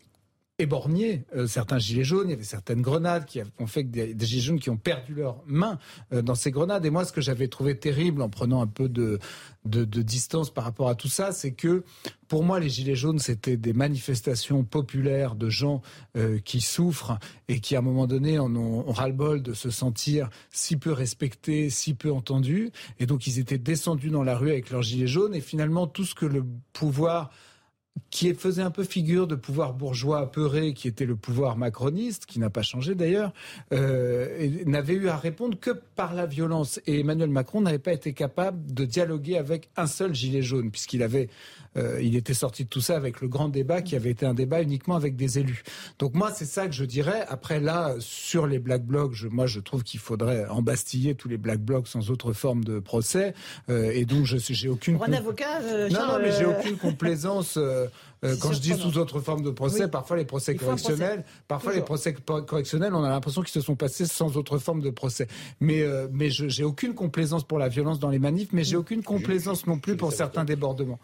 éborgné 0.58 1.24
certains 1.46 1.78
gilets 1.78 2.04
jaunes. 2.04 2.28
Il 2.28 2.30
y 2.30 2.34
avait 2.34 2.44
certaines 2.44 2.80
grenades 2.80 3.24
qui 3.24 3.40
ont 3.58 3.66
fait 3.66 3.84
que 3.84 3.90
des, 3.90 4.26
gilets 4.26 4.42
jaunes 4.42 4.60
qui 4.60 4.70
ont 4.70 4.76
perdu 4.76 5.14
leurs 5.14 5.42
mains 5.46 5.78
dans 6.12 6.34
ces 6.34 6.50
grenades. 6.50 6.84
Et 6.86 6.90
moi, 6.90 7.04
ce 7.04 7.12
que 7.12 7.20
j'avais 7.20 7.48
trouvé 7.48 7.76
terrible 7.78 8.22
en 8.22 8.28
prenant 8.28 8.62
un 8.62 8.66
peu 8.66 8.88
de, 8.88 9.18
distance 9.64 10.50
par 10.50 10.64
rapport 10.64 10.88
à 10.88 10.94
tout 10.94 11.08
ça, 11.08 11.32
c'est 11.32 11.52
que 11.52 11.82
pour 12.28 12.42
moi, 12.42 12.58
les 12.58 12.68
Gilets 12.68 12.96
jaunes, 12.96 13.18
c'était 13.18 13.56
des 13.56 13.72
manifestations 13.72 14.64
populaires 14.64 15.34
de 15.34 15.50
gens 15.50 15.82
euh, 16.16 16.38
qui 16.38 16.60
souffrent 16.60 17.18
et 17.48 17.60
qui, 17.60 17.76
à 17.76 17.78
un 17.78 17.82
moment 17.82 18.06
donné, 18.06 18.38
en 18.38 18.54
ont, 18.56 18.90
ras-le-bol 18.90 19.42
de 19.42 19.52
se 19.52 19.70
sentir 19.70 20.30
si 20.50 20.76
peu 20.76 20.92
respectés, 20.92 21.70
si 21.70 21.94
peu 21.94 22.10
entendus. 22.10 22.70
Et 22.98 23.06
donc, 23.06 23.26
ils 23.26 23.38
étaient 23.38 23.58
descendus 23.58 24.10
dans 24.10 24.22
la 24.22 24.36
rue 24.36 24.50
avec 24.50 24.70
leurs 24.70 24.82
Gilets 24.82 25.06
jaunes. 25.06 25.34
Et 25.34 25.40
finalement, 25.40 25.86
tout 25.86 26.04
ce 26.04 26.14
que 26.14 26.26
le 26.26 26.44
pouvoir 26.72 27.30
qui 28.10 28.32
faisait 28.34 28.62
un 28.62 28.70
peu 28.70 28.84
figure 28.84 29.26
de 29.26 29.34
pouvoir 29.34 29.72
bourgeois 29.72 30.20
apeuré, 30.20 30.72
qui 30.72 30.88
était 30.88 31.06
le 31.06 31.16
pouvoir 31.16 31.56
macroniste, 31.56 32.26
qui 32.26 32.38
n'a 32.38 32.50
pas 32.50 32.62
changé 32.62 32.94
d'ailleurs, 32.94 33.32
euh, 33.72 34.48
n'avait 34.66 34.94
eu 34.94 35.08
à 35.08 35.16
répondre 35.16 35.58
que 35.58 35.70
par 35.70 36.14
la 36.14 36.26
violence. 36.26 36.80
Et 36.86 37.00
Emmanuel 37.00 37.30
Macron 37.30 37.60
n'avait 37.60 37.78
pas 37.78 37.92
été 37.92 38.12
capable 38.12 38.72
de 38.72 38.84
dialoguer 38.84 39.36
avec 39.36 39.68
un 39.76 39.86
seul 39.86 40.14
gilet 40.14 40.42
jaune, 40.42 40.70
puisqu'il 40.70 41.02
avait 41.02 41.28
euh, 41.76 42.00
il 42.02 42.16
était 42.16 42.34
sorti 42.34 42.64
de 42.64 42.68
tout 42.68 42.80
ça 42.80 42.96
avec 42.96 43.20
le 43.20 43.28
grand 43.28 43.48
débat 43.48 43.82
qui 43.82 43.96
avait 43.96 44.10
été 44.10 44.26
un 44.26 44.34
débat 44.34 44.62
uniquement 44.62 44.96
avec 44.96 45.16
des 45.16 45.38
élus. 45.38 45.62
Donc 45.98 46.14
moi, 46.14 46.30
c'est 46.32 46.44
ça 46.44 46.66
que 46.66 46.72
je 46.72 46.84
dirais. 46.84 47.24
Après 47.28 47.60
là, 47.60 47.94
sur 47.98 48.46
les 48.46 48.58
black 48.58 48.84
blocs, 48.84 49.12
je, 49.14 49.28
moi, 49.28 49.46
je 49.46 49.60
trouve 49.60 49.82
qu'il 49.82 50.00
faudrait 50.00 50.46
embastiller 50.46 51.14
tous 51.14 51.28
les 51.28 51.38
black 51.38 51.60
blocs 51.60 51.88
sans 51.88 52.10
autre 52.10 52.32
forme 52.32 52.64
de 52.64 52.78
procès. 52.78 53.34
Euh, 53.68 53.90
et 53.92 54.04
donc, 54.04 54.24
je 54.24 54.36
j'ai 54.38 54.68
aucune. 54.68 54.96
Pour 54.96 55.08
un 55.08 55.12
avocat, 55.12 55.60
euh, 55.62 55.88
non, 55.88 56.06
non, 56.06 56.18
mais 56.20 56.32
j'ai 56.32 56.44
aucune 56.44 56.76
complaisance. 56.76 57.58
Euh, 58.24 58.36
quand 58.40 58.52
je 58.52 58.60
dis 58.60 58.74
sous 58.74 58.98
autre 58.98 59.20
forme 59.20 59.42
de 59.42 59.50
procès, 59.50 59.88
parfois 59.88 60.16
les 60.16 60.24
procès 60.24 60.54
correctionnels, 60.54 61.24
parfois 61.48 61.74
les 61.74 61.82
procès 61.82 62.14
correctionnels, 62.14 62.94
on 62.94 63.04
a 63.04 63.08
l'impression 63.08 63.42
qu'ils 63.42 63.52
se 63.52 63.60
sont 63.60 63.76
passés 63.76 64.06
sans 64.06 64.36
autre 64.36 64.58
forme 64.58 64.80
de 64.80 64.90
procès. 64.90 65.26
Mais 65.60 65.82
euh, 65.82 66.08
mais 66.12 66.30
j'ai 66.30 66.64
aucune 66.64 66.94
complaisance 66.94 67.44
pour 67.44 67.58
la 67.58 67.68
violence 67.68 67.98
dans 67.98 68.10
les 68.10 68.18
manifs, 68.18 68.48
mais 68.52 68.64
j'ai 68.64 68.76
aucune 68.76 69.02
complaisance 69.02 69.66
non 69.66 69.78
plus 69.78 69.96
pour 69.96 70.12
certains 70.12 70.44
débordements. 70.44 70.98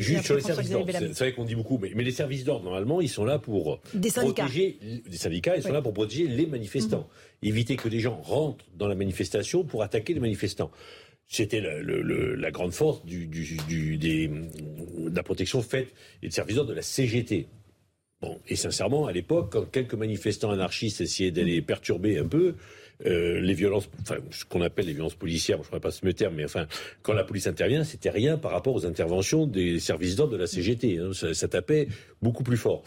juste 0.00 0.24
sur 0.24 0.36
les 0.36 0.42
services 0.42 0.70
d'ordre, 0.70 0.92
c'est 0.92 1.18
vrai 1.18 1.32
qu'on 1.32 1.44
dit 1.44 1.54
beaucoup, 1.54 1.78
mais, 1.78 2.04
les 2.04 2.12
services 2.12 2.44
d'ordre 2.44 2.64
normalement, 2.64 3.00
ils 3.00 3.08
sont 3.08 3.24
là 3.24 3.38
pour 3.38 3.80
protéger 3.80 4.78
des 5.06 5.16
syndicats, 5.16 5.56
ils 5.56 5.62
sont 5.62 5.72
là 5.72 5.82
pour 5.82 5.94
protéger 5.94 6.26
les 6.26 6.46
manifestants, 6.46 7.08
mhm. 7.42 7.48
éviter 7.48 7.76
que 7.76 7.88
des 7.88 8.00
gens 8.00 8.20
rentrent 8.22 8.64
dans 8.76 8.88
la 8.88 8.94
manifestation 8.94 9.64
pour 9.64 9.82
attaquer 9.82 10.14
les 10.14 10.20
manifestants. 10.20 10.70
C'était 11.26 11.60
la 11.60 12.50
grande 12.50 12.72
force 12.72 13.04
de 13.04 15.14
la 15.14 15.22
protection 15.22 15.62
faite 15.62 15.92
et 16.22 16.28
de 16.28 16.32
service 16.32 16.56
de 16.56 16.72
la 16.72 16.82
CGT. 16.82 17.48
Bon, 18.20 18.40
et 18.48 18.56
sincèrement, 18.56 19.06
à 19.06 19.12
l'époque, 19.12 19.52
quand 19.52 19.70
quelques 19.70 19.94
manifestants 19.94 20.50
anarchistes 20.50 21.00
essayaient 21.00 21.30
d'aller 21.30 21.60
perturber 21.60 22.18
un 22.18 22.26
peu, 22.26 22.54
euh, 23.06 23.40
les 23.40 23.54
violences, 23.54 23.90
enfin, 24.02 24.16
ce 24.30 24.44
qu'on 24.44 24.62
appelle 24.62 24.86
les 24.86 24.92
violences 24.92 25.16
policières, 25.16 25.58
je 25.62 25.74
ne 25.74 25.80
pas 25.80 25.90
ce 25.90 26.06
terme, 26.10 26.36
mais 26.36 26.44
enfin, 26.44 26.66
quand 27.02 27.12
la 27.12 27.24
police 27.24 27.46
intervient, 27.46 27.82
c'était 27.82 28.10
rien 28.10 28.38
par 28.38 28.52
rapport 28.52 28.74
aux 28.74 28.86
interventions 28.86 29.46
des 29.46 29.80
services 29.80 30.16
d'ordre 30.16 30.34
de 30.34 30.38
la 30.38 30.46
CGT. 30.46 30.98
Hein. 30.98 31.10
ça, 31.12 31.48
tapait 31.48 31.88
beaucoup 32.22 32.44
plus 32.44 32.56
fort. 32.56 32.84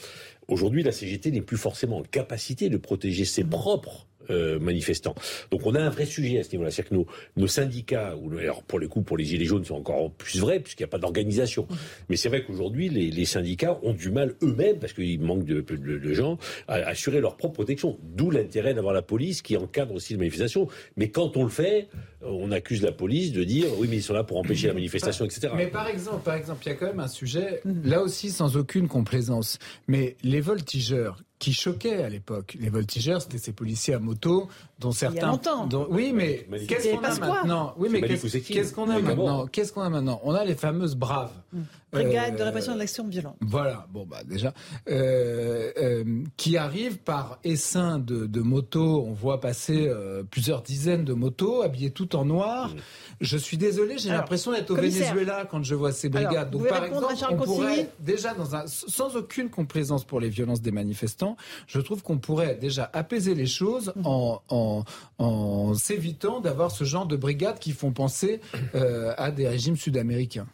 Aujourd'hui, 0.47 0.81
la 0.81 0.93
CGT 0.93 1.31
n'est 1.31 1.41
plus 1.41 1.57
forcément 1.57 1.97
en 1.97 2.03
capacité 2.03 2.69
de 2.69 2.77
protéger 2.77 3.26
ses 3.26 3.43
propres 3.43 4.07
euh, 4.30 4.60
manifestants. 4.60 5.16
Donc 5.52 5.66
on 5.66 5.76
a 5.76 5.82
un 5.82 5.90
vrai 5.90 6.06
sujet 6.06 6.40
à 6.40 6.44
ce 6.44 6.52
niveau-là. 6.52 6.72
C'est-à-dire 6.72 7.06
que 7.06 7.40
nos, 7.40 7.48
syndicats, 7.48 8.16
ou 8.16 8.38
alors 8.38 8.64
pour 8.64 8.80
le 8.80 8.88
coup 8.88 9.02
pour 9.02 9.18
les 9.18 9.26
Gilets 9.26 9.45
jaunes 9.45 9.64
c'est 9.66 9.74
encore 9.74 10.12
plus 10.12 10.40
vrai 10.40 10.60
puisqu'il 10.60 10.84
n'y 10.84 10.90
a 10.90 10.91
pas 10.91 10.98
d'organisation. 10.98 11.68
Mais 12.10 12.18
c'est 12.18 12.30
vrai 12.30 12.44
qu'aujourd'hui 12.44 12.90
les, 12.90 13.10
les, 13.10 13.26
syndicats 13.26 13.80
ont 13.84 13.94
du 13.94 14.10
mal 14.10 14.36
eux-mêmes, 14.41 14.80
parce 14.80 14.94
qu'il 14.94 15.20
manque 15.22 15.45
de, 15.45 15.62
de, 15.62 15.98
de, 15.98 16.14
gens, 16.14 16.38
à 16.68 16.76
assurer 16.76 17.20
leur 17.20 17.36
propre 17.38 17.56
protection. 17.56 17.98
D'où 18.04 18.32
l'intérêt 18.32 18.74
d'avoir 18.74 18.94
la 18.94 19.02
police 19.02 19.41
qui 19.41 19.58
encadre 19.58 19.94
aussi 19.95 20.14
les 20.14 20.20
manifestations. 20.20 20.68
Mais 20.95 21.10
quand 21.10 21.38
on 21.38 21.44
le 21.44 21.49
fait, 21.49 21.88
on 22.22 22.52
accuse 22.52 22.82
la 22.82 22.91
police 22.91 23.32
de 23.32 23.44
dire 23.44 23.68
oui 23.78 23.88
mais 23.90 23.98
ils 23.98 24.04
sont 24.04 24.14
là 24.14 24.24
pour 24.24 24.38
empêcher 24.38 24.68
la 24.68 24.74
manifestation, 24.74 25.26
etc. 25.26 25.54
Mais 25.56 25.68
par 25.68 25.88
exemple, 25.88 26.24
par 26.24 26.36
exemple, 26.36 26.64
il 26.66 26.70
y 26.70 26.72
a 26.72 26.76
quand 26.76 26.88
même 26.88 26.99
un 26.99 27.08
sujet, 27.08 27.62
là 27.84 28.02
aussi 28.02 28.30
sans 28.30 28.58
aucune 28.58 28.88
complaisance, 28.88 29.60
mais 29.88 30.16
les 30.24 30.41
voltigeurs 30.41 31.24
qui 31.39 31.53
choquaient 31.53 32.03
à 32.03 32.09
l'époque. 32.09 32.57
Les 32.59 32.69
voltigeurs, 32.69 33.22
c'était 33.22 33.38
ces 33.38 33.53
policiers 33.53 33.93
à 33.93 33.99
moto 33.99 34.49
dont 34.80 34.91
certains. 34.91 35.16
Il 35.16 35.22
y 35.22 35.24
a 35.24 35.28
longtemps. 35.28 35.70
oui, 35.90 36.12
mais 36.14 36.48
qu'est-ce 36.68 36.90
qu'on 36.90 37.04
a 37.04 37.20
maintenant 37.20 37.74
Oui, 37.78 37.90
mais 37.91 38.02
qu'est-ce 38.02 38.74
qu'on 38.74 38.90
a 38.90 38.99
maintenant 38.99 39.48
Qu'est-ce 39.48 39.74
qu'on 39.74 39.82
a 39.82 39.90
maintenant 39.90 40.22
On 40.24 40.34
a 40.34 40.44
les 40.45 40.56
fameuses 40.56 40.95
braves. 40.95 41.32
Hum. 41.54 41.66
Brigade 41.91 42.36
de 42.36 42.41
euh, 42.41 42.45
répression 42.45 42.74
de 42.74 42.80
l'action 42.80 43.08
violente. 43.08 43.38
Voilà, 43.40 43.88
bon 43.91 44.06
bah 44.06 44.22
déjà, 44.26 44.54
euh, 44.90 45.72
euh, 45.78 46.24
qui 46.36 46.58
arrivent 46.58 46.98
par 46.98 47.40
essaim 47.45 47.98
de, 47.98 48.26
de 48.26 48.41
motos. 48.41 49.06
On 49.08 49.14
voit 49.14 49.40
passer 49.40 49.90
plusieurs 50.30 50.62
dizaines 50.62 51.06
de 51.06 51.14
motos 51.14 51.62
habillées 51.62 51.91
toutes 51.91 52.16
en 52.16 52.26
noir. 52.26 52.72
Hum. 52.72 52.80
Je 53.22 53.38
suis 53.38 53.58
désolé, 53.58 53.98
j'ai 53.98 54.10
l'impression 54.10 54.52
d'être 54.52 54.70
au 54.70 54.76
Venezuela 54.76 55.48
quand 55.49 55.64
je 55.64 55.76
vois 55.76 55.91
ces 55.91 56.10
brigades. 56.10 56.52
Donc 56.52 56.68
par 56.68 56.84
exemple, 56.84 57.34
on 57.34 57.38
pourrait 57.38 57.90
déjà 57.99 58.34
dans 58.34 58.56
un, 58.56 58.68
sans 58.68 59.16
aucune 59.16 59.49
complaisance 59.49 60.04
pour 60.04 60.20
les 60.20 60.30
violences 60.30 60.62
des 60.62 60.72
manifestants, 60.72 61.38
je 61.68 61.80
trouve 61.80 62.04
qu'on 62.04 62.18
pourrait 62.18 62.56
déjà 62.56 62.90
apaiser 62.94 63.34
les 63.34 63.48
choses 63.48 63.94
hum. 63.95 64.04
en, 64.06 64.41
en, 64.68 64.84
en 65.18 65.73
s'évitant 65.73 66.39
d'avoir 66.41 66.72
ce 66.72 66.84
genre 66.84 67.06
de 67.06 67.15
brigades 67.15 67.60
qui 67.60 67.72
font 67.72 67.91
penser 67.91 68.41
à 68.73 69.31
des 69.31 69.48
régimes 69.48 69.77
sud-américains. 69.77 70.48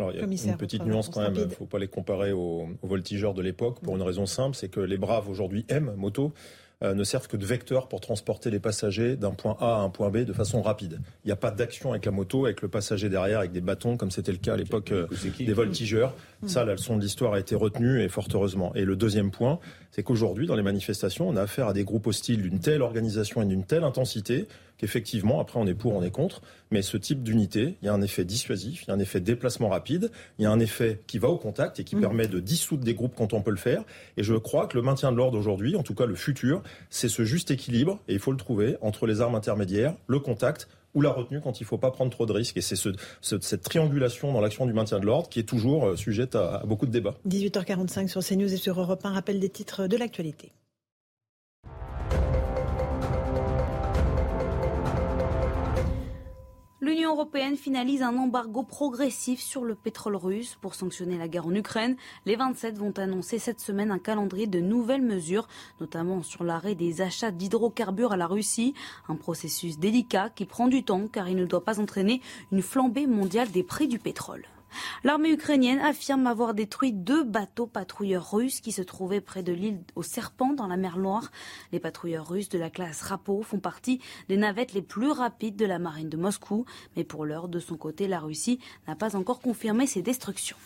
Alors, 0.00 0.12
il 0.12 0.18
y 0.18 0.22
a 0.22 0.50
une 0.50 0.56
petite 0.56 0.84
nuance 0.84 1.10
quand 1.10 1.20
même, 1.20 1.34
il 1.34 1.44
ne 1.44 1.48
faut 1.50 1.66
pas 1.66 1.78
les 1.78 1.88
comparer 1.88 2.32
aux, 2.32 2.68
voltigeurs 2.82 3.34
de 3.34 3.42
l'époque 3.42 3.80
pour 3.80 3.96
une 3.96 4.02
raison 4.02 4.24
simple, 4.24 4.56
c'est 4.56 4.70
que 4.70 4.80
les 4.80 4.96
braves 4.96 5.28
aujourd'hui 5.28 5.66
aiment 5.68 5.92
moto, 5.94 6.26
euh, 6.26 6.30
ne 6.82 7.04
servent 7.04 7.28
que 7.28 7.36
de 7.36 7.44
vecteurs 7.44 7.88
pour 7.88 8.00
transporter 8.00 8.50
les 8.50 8.58
passagers 8.58 9.16
d'un 9.16 9.32
point 9.32 9.56
A 9.60 9.76
à 9.76 9.78
un 9.80 9.90
point 9.90 10.08
B 10.10 10.18
de 10.18 10.32
façon 10.32 10.62
rapide. 10.62 11.00
Il 11.24 11.28
n'y 11.28 11.32
a 11.32 11.36
pas 11.36 11.50
d'action 11.50 11.90
avec 11.90 12.06
la 12.06 12.10
moto, 12.10 12.46
avec 12.46 12.62
le 12.62 12.68
passager 12.68 13.08
derrière, 13.08 13.40
avec 13.40 13.52
des 13.52 13.60
bâtons, 13.60 13.96
comme 13.96 14.10
c'était 14.10 14.32
le 14.32 14.38
cas 14.38 14.54
à 14.54 14.56
l'époque 14.56 14.92
euh, 14.92 15.06
des 15.38 15.52
voltigeurs. 15.52 16.14
Mm. 16.42 16.48
Ça, 16.48 16.64
la 16.64 16.72
leçon 16.72 16.96
de 16.96 17.02
l'histoire 17.02 17.34
a 17.34 17.40
été 17.40 17.54
retenue 17.54 18.02
et 18.02 18.08
fort 18.08 18.28
heureusement. 18.32 18.74
Et 18.74 18.84
le 18.84 18.96
deuxième 18.96 19.30
point, 19.30 19.58
c'est 19.90 20.02
qu'aujourd'hui, 20.02 20.46
dans 20.46 20.56
les 20.56 20.62
manifestations, 20.62 21.28
on 21.28 21.36
a 21.36 21.42
affaire 21.42 21.68
à 21.68 21.72
des 21.72 21.84
groupes 21.84 22.06
hostiles 22.06 22.42
d'une 22.42 22.60
telle 22.60 22.82
organisation 22.82 23.42
et 23.42 23.46
d'une 23.46 23.64
telle 23.64 23.84
intensité 23.84 24.46
qu'effectivement, 24.80 25.40
après, 25.40 25.60
on 25.60 25.66
est 25.66 25.74
pour, 25.74 25.94
on 25.94 26.02
est 26.02 26.10
contre. 26.10 26.40
Mais 26.70 26.80
ce 26.82 26.96
type 26.96 27.22
d'unité, 27.22 27.76
il 27.82 27.86
y 27.86 27.88
a 27.88 27.92
un 27.92 28.00
effet 28.00 28.24
dissuasif, 28.24 28.84
il 28.84 28.88
y 28.88 28.90
a 28.90 28.94
un 28.94 28.98
effet 28.98 29.20
déplacement 29.20 29.68
rapide, 29.68 30.10
il 30.38 30.44
y 30.44 30.46
a 30.46 30.50
un 30.50 30.60
effet 30.60 31.00
qui 31.06 31.18
va 31.18 31.28
au 31.28 31.36
contact 31.36 31.78
et 31.80 31.84
qui 31.84 31.96
mm. 31.96 32.00
permet 32.00 32.28
de 32.28 32.40
dissoudre 32.40 32.82
des 32.82 32.94
groupes 32.94 33.14
quand 33.14 33.34
on 33.34 33.42
peut 33.42 33.50
le 33.50 33.56
faire. 33.56 33.84
Et 34.16 34.22
je 34.22 34.34
crois 34.34 34.66
que 34.66 34.78
le 34.78 34.82
maintien 34.82 35.12
de 35.12 35.16
l'ordre 35.16 35.38
aujourd'hui, 35.38 35.76
en 35.76 35.82
tout 35.82 35.94
cas 35.94 36.06
le 36.06 36.14
futur, 36.14 36.62
c'est 36.88 37.08
ce 37.08 37.24
juste 37.24 37.50
équilibre, 37.50 38.00
et 38.08 38.14
il 38.14 38.18
faut 38.18 38.32
le 38.32 38.38
trouver, 38.38 38.76
entre 38.80 39.06
les 39.06 39.20
armes 39.20 39.34
intermédiaires, 39.34 39.94
le 40.06 40.18
contact, 40.18 40.68
ou 40.94 41.02
la 41.02 41.10
retenue 41.10 41.40
quand 41.40 41.60
il 41.60 41.64
ne 41.64 41.68
faut 41.68 41.78
pas 41.78 41.90
prendre 41.90 42.10
trop 42.10 42.26
de 42.26 42.32
risques. 42.32 42.56
Et 42.56 42.62
c'est 42.62 42.76
ce, 42.76 42.88
cette 43.20 43.62
triangulation 43.62 44.32
dans 44.32 44.40
l'action 44.40 44.66
du 44.66 44.72
maintien 44.72 44.98
de 44.98 45.06
l'ordre 45.06 45.28
qui 45.28 45.38
est 45.38 45.44
toujours 45.44 45.86
euh, 45.86 45.96
sujette 45.96 46.34
à, 46.34 46.56
à, 46.56 46.64
beaucoup 46.64 46.86
de 46.86 46.90
débats. 46.90 47.14
18h45 47.28 48.08
sur 48.08 48.24
CNews 48.24 48.52
et 48.52 48.56
sur 48.56 48.80
Europe 48.80 49.04
1, 49.04 49.10
rappel 49.10 49.38
des 49.38 49.50
titres 49.50 49.86
de 49.86 49.96
l'actualité. 49.96 50.52
L'Union 56.82 57.10
européenne 57.10 57.56
finalise 57.56 58.00
un 58.00 58.16
embargo 58.16 58.62
progressif 58.62 59.38
sur 59.38 59.64
le 59.64 59.74
pétrole 59.74 60.16
russe 60.16 60.56
pour 60.62 60.74
sanctionner 60.74 61.18
la 61.18 61.28
guerre 61.28 61.46
en 61.46 61.54
Ukraine. 61.54 61.94
Les 62.24 62.36
27 62.36 62.78
vont 62.78 62.94
annoncer 62.96 63.38
cette 63.38 63.60
semaine 63.60 63.90
un 63.90 63.98
calendrier 63.98 64.46
de 64.46 64.60
nouvelles 64.60 65.02
mesures, 65.02 65.46
notamment 65.78 66.22
sur 66.22 66.42
l'arrêt 66.42 66.74
des 66.74 67.02
achats 67.02 67.32
d'hydrocarbures 67.32 68.12
à 68.12 68.16
la 68.16 68.26
Russie, 68.26 68.72
un 69.08 69.16
processus 69.16 69.78
délicat 69.78 70.30
qui 70.30 70.46
prend 70.46 70.68
du 70.68 70.82
temps 70.82 71.06
car 71.06 71.28
il 71.28 71.36
ne 71.36 71.44
doit 71.44 71.64
pas 71.64 71.80
entraîner 71.80 72.22
une 72.50 72.62
flambée 72.62 73.06
mondiale 73.06 73.50
des 73.50 73.62
prix 73.62 73.86
du 73.86 73.98
pétrole. 73.98 74.46
L'armée 75.04 75.30
ukrainienne 75.30 75.78
affirme 75.80 76.26
avoir 76.26 76.54
détruit 76.54 76.92
deux 76.92 77.24
bateaux 77.24 77.66
patrouilleurs 77.66 78.32
russes 78.32 78.60
qui 78.60 78.72
se 78.72 78.82
trouvaient 78.82 79.20
près 79.20 79.42
de 79.42 79.52
l'île 79.52 79.82
aux 79.94 80.02
Serpents 80.02 80.52
dans 80.52 80.66
la 80.66 80.76
mer 80.76 80.98
Noire. 80.98 81.30
Les 81.72 81.80
patrouilleurs 81.80 82.28
russes 82.28 82.48
de 82.48 82.58
la 82.58 82.70
classe 82.70 83.02
Rapo 83.02 83.42
font 83.42 83.60
partie 83.60 84.00
des 84.28 84.36
navettes 84.36 84.72
les 84.72 84.82
plus 84.82 85.10
rapides 85.10 85.56
de 85.56 85.66
la 85.66 85.78
marine 85.78 86.08
de 86.08 86.16
Moscou. 86.16 86.64
Mais 86.96 87.04
pour 87.04 87.24
l'heure, 87.24 87.48
de 87.48 87.60
son 87.60 87.76
côté, 87.76 88.08
la 88.08 88.20
Russie 88.20 88.60
n'a 88.86 88.96
pas 88.96 89.16
encore 89.16 89.40
confirmé 89.40 89.86
ses 89.86 90.02
destructions. 90.02 90.56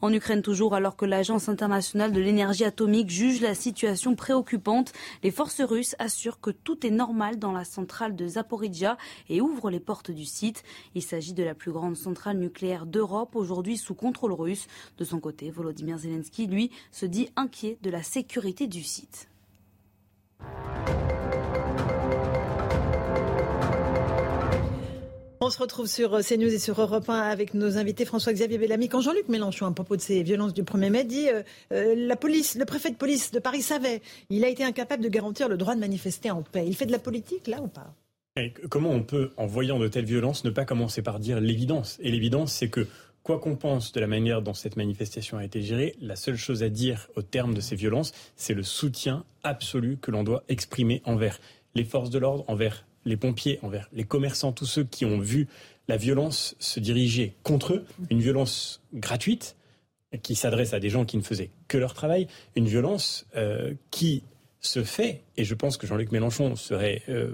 En 0.00 0.12
Ukraine 0.12 0.42
toujours, 0.42 0.74
alors 0.74 0.96
que 0.96 1.04
l'Agence 1.04 1.48
internationale 1.48 2.12
de 2.12 2.20
l'énergie 2.20 2.64
atomique 2.64 3.10
juge 3.10 3.40
la 3.40 3.54
situation 3.54 4.14
préoccupante, 4.14 4.92
les 5.22 5.30
forces 5.30 5.60
russes 5.60 5.94
assurent 5.98 6.40
que 6.40 6.50
tout 6.50 6.86
est 6.86 6.90
normal 6.90 7.38
dans 7.38 7.52
la 7.52 7.64
centrale 7.64 8.16
de 8.16 8.26
Zaporizhia 8.26 8.96
et 9.28 9.40
ouvrent 9.40 9.70
les 9.70 9.80
portes 9.80 10.10
du 10.10 10.24
site. 10.24 10.62
Il 10.94 11.02
s'agit 11.02 11.34
de 11.34 11.42
la 11.42 11.54
plus 11.54 11.72
grande 11.72 11.96
centrale 11.96 12.38
nucléaire 12.38 12.86
d'Europe, 12.86 13.36
aujourd'hui 13.36 13.76
sous 13.76 13.94
contrôle 13.94 14.32
russe. 14.32 14.66
De 14.98 15.04
son 15.04 15.20
côté, 15.20 15.50
Volodymyr 15.50 15.98
Zelensky, 15.98 16.46
lui, 16.46 16.70
se 16.90 17.06
dit 17.06 17.28
inquiet 17.36 17.78
de 17.82 17.90
la 17.90 18.02
sécurité 18.02 18.66
du 18.66 18.82
site. 18.82 19.28
On 25.42 25.48
se 25.48 25.58
retrouve 25.58 25.86
sur 25.86 26.12
euh, 26.12 26.20
CNews 26.20 26.52
et 26.52 26.58
sur 26.58 26.78
Europe 26.78 27.08
1 27.08 27.14
avec 27.14 27.54
nos 27.54 27.78
invités 27.78 28.04
François-Xavier 28.04 28.58
Bellamy. 28.58 28.90
Quand 28.90 29.00
Jean-Luc 29.00 29.26
Mélenchon, 29.30 29.64
à 29.64 29.72
propos 29.72 29.96
de 29.96 30.02
ces 30.02 30.22
violences 30.22 30.52
du 30.52 30.64
1er 30.64 30.90
mai, 30.90 31.04
dit 31.04 31.30
euh, 31.30 31.42
euh, 31.72 31.94
la 31.96 32.14
police, 32.14 32.56
le 32.56 32.66
préfet 32.66 32.90
de 32.90 32.96
police 32.96 33.30
de 33.30 33.38
Paris 33.38 33.62
savait, 33.62 34.02
il 34.28 34.44
a 34.44 34.48
été 34.48 34.64
incapable 34.64 35.02
de 35.02 35.08
garantir 35.08 35.48
le 35.48 35.56
droit 35.56 35.74
de 35.74 35.80
manifester 35.80 36.30
en 36.30 36.42
paix. 36.42 36.64
Il 36.66 36.76
fait 36.76 36.84
de 36.84 36.92
la 36.92 36.98
politique 36.98 37.46
là 37.46 37.62
ou 37.62 37.68
pas? 37.68 37.94
Comment 38.68 38.90
on 38.90 39.02
peut, 39.02 39.32
en 39.38 39.46
voyant 39.46 39.78
de 39.78 39.88
telles 39.88 40.04
violences, 40.04 40.44
ne 40.44 40.50
pas 40.50 40.66
commencer 40.66 41.00
par 41.00 41.18
dire 41.18 41.40
l'évidence? 41.40 41.98
Et 42.02 42.10
l'évidence, 42.10 42.52
c'est 42.52 42.68
que 42.68 42.86
Quoi 43.22 43.38
qu'on 43.38 43.54
pense 43.54 43.92
de 43.92 44.00
la 44.00 44.06
manière 44.06 44.40
dont 44.40 44.54
cette 44.54 44.76
manifestation 44.76 45.36
a 45.36 45.44
été 45.44 45.60
gérée, 45.60 45.94
la 46.00 46.16
seule 46.16 46.36
chose 46.36 46.62
à 46.62 46.70
dire 46.70 47.08
au 47.16 47.22
terme 47.22 47.52
de 47.52 47.60
ces 47.60 47.76
violences, 47.76 48.12
c'est 48.34 48.54
le 48.54 48.62
soutien 48.62 49.24
absolu 49.42 49.98
que 50.00 50.10
l'on 50.10 50.24
doit 50.24 50.42
exprimer 50.48 51.02
envers 51.04 51.38
les 51.74 51.84
forces 51.84 52.08
de 52.08 52.18
l'ordre, 52.18 52.44
envers 52.48 52.86
les 53.04 53.16
pompiers, 53.16 53.58
envers 53.62 53.88
les 53.92 54.04
commerçants, 54.04 54.52
tous 54.52 54.66
ceux 54.66 54.84
qui 54.84 55.04
ont 55.04 55.18
vu 55.18 55.48
la 55.88 55.96
violence 55.96 56.54
se 56.58 56.80
diriger 56.80 57.34
contre 57.42 57.74
eux, 57.74 57.84
une 58.10 58.20
violence 58.20 58.82
gratuite 58.94 59.56
qui 60.22 60.34
s'adresse 60.34 60.74
à 60.74 60.80
des 60.80 60.90
gens 60.90 61.04
qui 61.04 61.16
ne 61.16 61.22
faisaient 61.22 61.50
que 61.68 61.78
leur 61.78 61.94
travail, 61.94 62.26
une 62.56 62.66
violence 62.66 63.26
euh, 63.36 63.74
qui 63.90 64.22
se 64.60 64.82
fait, 64.84 65.22
et 65.36 65.44
je 65.44 65.54
pense 65.54 65.76
que 65.76 65.86
Jean-Luc 65.86 66.12
Mélenchon 66.12 66.54
serait 66.54 67.02
euh, 67.08 67.32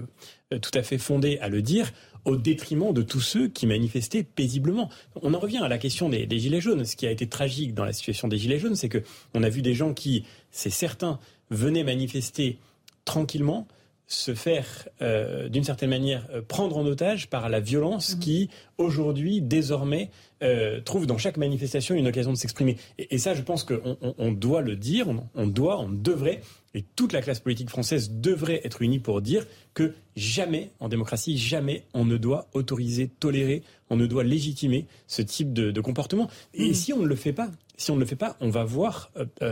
tout 0.61 0.71
à 0.73 0.81
fait 0.81 0.97
fondé 0.97 1.39
à 1.39 1.49
le 1.49 1.61
dire, 1.61 1.91
au 2.23 2.35
détriment 2.35 2.93
de 2.93 3.01
tous 3.01 3.21
ceux 3.21 3.47
qui 3.47 3.67
manifestaient 3.67 4.23
paisiblement. 4.23 4.89
On 5.21 5.33
en 5.33 5.39
revient 5.39 5.59
à 5.59 5.67
la 5.67 5.77
question 5.77 6.09
des, 6.09 6.25
des 6.25 6.39
gilets 6.39 6.61
jaunes. 6.61 6.83
Ce 6.83 6.95
qui 6.95 7.07
a 7.07 7.11
été 7.11 7.27
tragique 7.27 7.73
dans 7.73 7.85
la 7.85 7.93
situation 7.93 8.27
des 8.27 8.37
gilets 8.37 8.59
jaunes, 8.59 8.75
c'est 8.75 8.89
que 8.89 9.01
on 9.33 9.43
a 9.43 9.49
vu 9.49 9.61
des 9.61 9.73
gens 9.73 9.93
qui, 9.93 10.25
c'est 10.51 10.69
certain, 10.69 11.19
venaient 11.49 11.83
manifester 11.83 12.59
tranquillement, 13.05 13.67
se 14.07 14.33
faire, 14.33 14.87
euh, 15.01 15.49
d'une 15.49 15.65
certaine 15.65 15.89
manière, 15.89 16.25
euh, 16.31 16.41
prendre 16.41 16.77
en 16.77 16.85
otage 16.85 17.29
par 17.29 17.49
la 17.49 17.59
violence 17.59 18.15
mhm. 18.15 18.19
qui, 18.19 18.49
aujourd'hui, 18.77 19.41
désormais, 19.41 20.09
euh, 20.41 20.79
trouve 20.79 21.05
dans 21.05 21.17
chaque 21.17 21.35
manifestation 21.35 21.93
une 21.93 22.07
occasion 22.07 22.31
de 22.31 22.37
s'exprimer. 22.37 22.77
Et, 22.97 23.17
ça, 23.17 23.33
je 23.33 23.41
pense 23.41 23.65
qu'on 23.65 23.97
on, 24.17 24.31
doit 24.31 24.61
le 24.61 24.77
dire, 24.77 25.07
on, 25.35 25.47
doit, 25.47 25.79
on 25.79 25.89
devrait, 25.89 26.41
et 26.73 26.85
toute 26.95 27.11
la 27.11 27.21
classe 27.21 27.41
politique 27.41 27.69
française 27.69 28.11
devrait 28.11 28.61
être 28.63 28.81
unie 28.81 28.99
pour 28.99 29.21
dire 29.21 29.45
que 29.73 29.93
jamais, 30.15 30.71
en 30.79 30.87
démocratie, 30.87 31.37
jamais 31.37 31.83
on 31.93 32.05
ne 32.05 32.15
doit 32.15 32.47
autoriser, 32.53 33.09
tolérer, 33.09 33.61
on 33.89 33.97
ne 33.97 34.05
doit 34.05 34.23
légitimer 34.23 34.85
ce 35.07 35.21
type 35.21 35.51
de, 35.51 35.81
comportement. 35.81 36.29
Et 36.53 36.69
mhm. 36.69 36.73
si 36.73 36.93
on 36.93 36.99
ne 36.99 37.07
le 37.07 37.15
fait 37.15 37.33
pas, 37.33 37.51
si 37.77 37.91
on 37.91 37.95
ne 37.95 37.99
le 37.99 38.05
fait 38.05 38.15
pas, 38.15 38.35
on 38.41 38.49
va 38.49 38.63
voir 38.63 39.11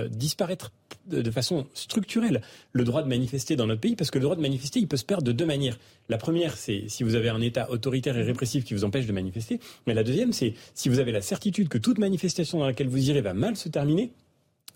disparaître 0.09 0.71
de, 1.07 1.31
façon 1.31 1.67
structurelle 1.73 2.41
le 2.71 2.83
droit 2.83 3.03
de 3.03 3.07
manifester 3.07 3.55
dans 3.55 3.67
notre 3.67 3.81
pays, 3.81 3.95
parce 3.95 4.11
que 4.11 4.17
le 4.17 4.23
droit 4.23 4.35
de 4.35 4.41
manifester, 4.41 4.79
il 4.79 4.87
peut 4.87 4.97
se 4.97 5.05
perdre 5.05 5.23
de 5.23 5.31
deux 5.31 5.45
manières. 5.45 5.77
La 6.09 6.17
première, 6.17 6.57
c'est 6.57 6.85
si 6.87 7.03
vous 7.03 7.15
avez 7.15 7.29
un 7.29 7.41
État 7.41 7.69
autoritaire 7.69 8.17
et 8.17 8.23
répressif 8.23 8.65
qui 8.65 8.73
vous 8.73 8.83
empêche 8.83 9.05
de 9.05 9.13
manifester. 9.13 9.59
Mais 9.87 9.93
la 9.93 10.03
deuxième, 10.03 10.33
c'est 10.33 10.53
si 10.73 10.89
vous 10.89 10.99
avez 10.99 11.11
la 11.11 11.21
certitude 11.21 11.69
que 11.69 11.77
toute 11.77 11.99
manifestation 11.99 12.59
dans 12.59 12.65
laquelle 12.65 12.87
vous 12.87 13.09
irez 13.09 13.21
va 13.21 13.33
mal 13.33 13.55
se 13.55 13.69
terminer, 13.69 14.11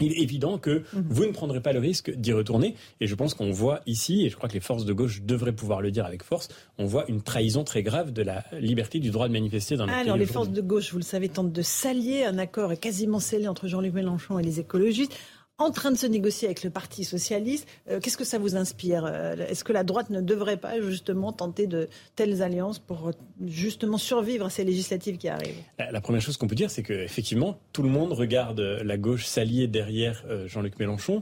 il 0.06 0.14
est 0.14 0.22
évident 0.22 0.58
que 0.58 0.84
mhm. 0.94 1.06
vous 1.10 1.26
ne 1.26 1.32
prendrez 1.32 1.62
pas 1.62 1.74
le 1.74 1.80
risque 1.80 2.12
d'y 2.12 2.34
retourner. 2.34 2.76
Et 3.02 3.08
je 3.08 3.16
pense 3.16 3.34
qu'on 3.34 3.52
voit 3.52 3.82
ici, 3.86 4.26
et 4.26 4.30
je 4.30 4.36
crois 4.36 4.50
que 4.50 4.54
les 4.54 4.60
forces 4.60 4.86
de 4.86 4.94
gauche 4.94 5.22
devraient 5.22 5.54
pouvoir 5.54 5.82
le 5.82 5.92
dire 5.92 6.06
avec 6.06 6.24
force, 6.24 6.50
on 6.78 6.86
voit 6.86 7.06
une 7.10 7.22
trahison 7.22 7.64
très 7.64 7.84
grave 7.84 8.12
de 8.12 8.22
la 8.22 8.44
liberté 8.60 9.00
du 9.00 9.12
droit 9.12 9.28
de 9.28 9.34
manifester 9.34 9.76
dans 9.76 9.86
notre 9.86 9.98
Alors 9.98 10.18
les 10.18 10.26
forces 10.26 10.50
de 10.50 10.62
gauche, 10.62 10.92
vous 10.92 11.00
le 11.00 11.04
savez, 11.04 11.30
tentent 11.30 11.54
de 11.54 11.62
s'allier. 11.62 12.24
Un 12.24 12.38
accord 12.38 12.72
est 12.72 12.78
quasiment 12.78 13.20
scellé 13.20 13.48
entre 13.48 13.68
Jean-Luc 13.68 13.94
Mélenchon 13.94 14.40
et 14.40 14.44
les 14.44 14.60
écologistes 14.60 15.16
en 15.60 15.72
train 15.72 15.91
de 15.91 15.98
se 15.98 16.07
négocier 16.07 16.48
avec 16.48 16.64
le 16.64 16.69
Parti 16.69 17.03
socialiste. 17.03 17.68
Euh, 17.90 17.99
qu'est-ce 17.99 18.18
que 18.18 18.23
ça 18.23 18.40
vous 18.40 18.56
inspire 18.56 19.06
euh, 19.06 19.36
Est-ce 19.36 19.64
que 19.64 19.73
la 19.73 19.84
droite 19.84 20.10
ne 20.10 20.22
devrait 20.22 20.57
pas 20.57 20.81
justement 20.81 21.31
tenter 21.31 21.68
de 21.68 21.90
telles 22.15 22.41
alliances 22.41 22.80
pour 22.80 23.11
justement 23.45 23.98
survivre 23.98 24.45
à 24.45 24.49
ces 24.49 24.64
législatives 24.64 25.18
qui 25.18 25.27
arrivent? 25.27 25.61
La 25.77 26.02
première 26.02 26.22
chose 26.22 26.38
qu'on 26.38 26.48
peut 26.48 26.56
dire, 26.56 26.72
c'est 26.72 26.84
qu'effectivement, 26.84 27.60
tout 27.73 27.84
le 27.84 27.90
monde 27.90 28.14
regarde 28.14 28.60
la 28.60 28.98
gauche 28.98 29.26
s'allier 29.26 29.68
derrière 29.68 30.23
euh, 30.30 30.48
Jean-Luc 30.48 30.80
Mélenchon 30.80 31.22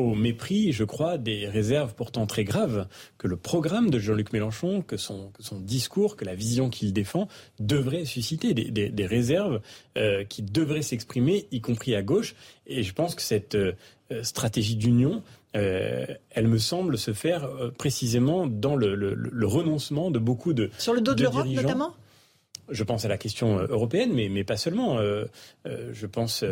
au 0.00 0.14
mépris, 0.14 0.72
je 0.72 0.84
crois, 0.84 1.18
des 1.18 1.46
réserves 1.46 1.94
pourtant 1.94 2.26
très 2.26 2.44
graves 2.44 2.86
que 3.18 3.28
le 3.28 3.36
programme 3.36 3.90
de 3.90 3.98
Jean-Luc 3.98 4.32
Mélenchon, 4.32 4.82
que 4.82 4.96
son, 4.96 5.30
discours, 5.60 6.16
que 6.16 6.24
la 6.24 6.34
vision 6.34 6.70
qu'il 6.70 6.92
défend 6.92 7.28
devrait 7.58 8.04
susciter, 8.04 8.54
des, 8.54 9.06
réserves 9.06 9.60
euh, 9.96 10.24
qui 10.24 10.42
devraient 10.42 10.82
s'exprimer, 10.82 11.46
y 11.50 11.60
compris 11.60 11.94
à 11.94 12.02
gauche. 12.02 12.34
Et 12.66 12.82
je 12.82 12.92
pense 12.92 13.14
que 13.14 13.22
cette 13.22 13.54
euh, 13.54 13.74
stratégie 14.22 14.76
d'union, 14.76 15.22
euh, 15.56 16.06
elle 16.30 16.48
me 16.48 16.58
semble 16.58 16.96
se 16.98 17.12
faire 17.12 17.48
précisément 17.78 18.46
dans 18.46 18.76
le, 18.76 19.46
renoncement 19.46 20.10
de 20.10 20.18
beaucoup 20.18 20.52
de 20.52 20.70
sur 20.78 20.94
le 20.94 21.00
dos 21.00 21.14
de, 21.14 21.22
l'Europe 21.22 21.46
notamment? 21.46 21.94
Je 22.70 22.84
pense 22.84 23.04
à 23.04 23.08
la 23.08 23.18
question 23.18 23.58
européenne, 23.58 24.12
mais, 24.12 24.44
pas 24.44 24.56
seulement. 24.56 24.98
je 25.64 26.06
pense 26.06 26.44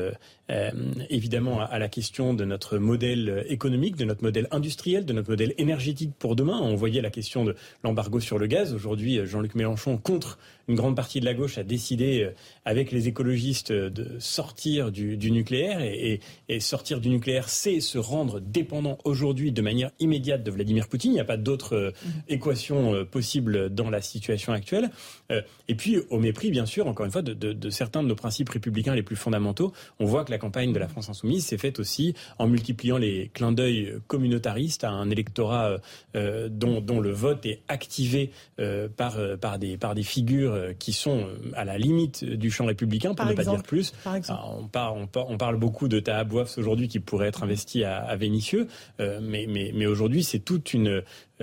euh, 0.50 0.70
évidemment 1.10 1.60
à, 1.60 1.78
la 1.78 1.88
question 1.88 2.32
de 2.32 2.44
notre 2.46 2.78
modèle 2.78 3.44
économique, 3.48 3.96
de 3.96 4.06
notre 4.06 4.22
modèle 4.22 4.48
industriel, 4.50 5.04
de 5.04 5.12
notre 5.12 5.28
modèle 5.28 5.52
énergétique 5.58 6.12
pour 6.18 6.36
demain. 6.36 6.58
On 6.62 6.74
voyait 6.74 7.02
la 7.02 7.10
question 7.10 7.44
de 7.44 7.54
l'embargo 7.84 8.18
sur 8.18 8.38
le 8.38 8.46
gaz. 8.46 8.72
Aujourd'hui, 8.72 9.20
Jean-Luc 9.26 9.54
Mélenchon, 9.54 9.98
contre 9.98 10.38
une 10.68 10.74
grande 10.74 10.96
partie 10.96 11.20
de 11.20 11.24
la 11.24 11.34
gauche, 11.34 11.58
a 11.58 11.64
décidé, 11.64 12.22
euh, 12.22 12.34
avec 12.64 12.92
les 12.92 13.08
écologistes, 13.08 13.72
de 13.72 14.18
sortir 14.18 14.92
du, 14.92 15.16
du 15.16 15.30
nucléaire. 15.30 15.80
Et, 15.80 16.20
et, 16.48 16.60
sortir 16.60 17.00
du 17.00 17.08
nucléaire, 17.08 17.48
c'est 17.48 17.80
se 17.80 17.98
rendre 17.98 18.40
dépendant 18.40 18.98
aujourd'hui 19.04 19.52
de 19.52 19.62
manière 19.62 19.90
immédiate 19.98 20.42
de 20.42 20.50
Vladimir 20.50 20.88
Poutine. 20.88 21.12
Il 21.12 21.14
n'y 21.14 21.20
a 21.20 21.24
pas 21.24 21.36
d'autre 21.36 21.74
euh, 21.74 21.90
mmh. 21.90 22.08
équation 22.28 23.04
possible 23.04 23.70
dans 23.74 23.90
la 23.90 24.00
situation 24.00 24.52
actuelle. 24.52 24.90
et 25.30 25.74
puis, 25.74 25.98
au 26.10 26.18
mépris, 26.18 26.50
bien 26.50 26.66
sûr, 26.66 26.86
encore 26.86 27.06
une 27.06 27.12
fois, 27.12 27.22
de, 27.22 27.32
de, 27.32 27.52
de 27.52 27.70
certains 27.70 28.02
de 28.02 28.08
nos 28.08 28.14
principes 28.14 28.50
républicains 28.50 28.94
les 28.94 29.02
plus 29.02 29.16
fondamentaux, 29.16 29.72
on 29.98 30.06
voit 30.06 30.24
que 30.24 30.30
la 30.30 30.38
campagne 30.38 30.72
de 30.72 30.78
la 30.78 30.88
France 30.88 31.08
insoumise 31.08 31.46
s'est 31.46 31.58
faite 31.58 31.78
aussi 31.78 32.14
en 32.38 32.46
multipliant 32.46 32.98
les 32.98 33.30
clins 33.32 33.52
d'œil 33.52 33.94
communautaristes 34.06 34.84
à 34.84 34.90
un 34.90 35.10
électorat 35.10 35.78
euh, 36.16 36.48
dont, 36.50 36.80
dont, 36.80 37.00
le 37.00 37.10
vote 37.10 37.46
est 37.46 37.62
activé 37.68 38.30
euh, 38.60 38.88
par, 38.88 39.18
euh, 39.18 39.36
par, 39.36 39.58
des, 39.58 39.76
par 39.76 39.94
des 39.94 40.02
figures 40.02 40.57
qui 40.78 40.92
sont 40.92 41.26
à 41.54 41.64
la 41.64 41.78
limite 41.78 42.24
du 42.24 42.50
champ 42.50 42.66
républicain, 42.66 43.14
pour 43.14 43.26
ne 43.26 43.32
pas 43.32 43.44
dire 43.44 43.62
plus. 43.62 43.92
on, 44.06 44.68
parle, 44.68 45.08
on, 45.14 45.38
parle 45.38 45.56
beaucoup 45.56 45.88
de 45.88 46.00
Tahabouafs 46.00 46.58
aujourd'hui 46.58 46.88
qui 46.88 47.00
pourrait 47.00 47.28
être 47.28 47.42
investi 47.42 47.84
à, 47.84 47.98
à 47.98 48.16
Vénissieux, 48.16 48.68
mais, 48.98 49.46
mais, 49.48 49.72
mais 49.74 49.86
aujourd'hui 49.86 50.22
c'est 50.22 50.40
toute 50.40 50.74
une 50.74 51.02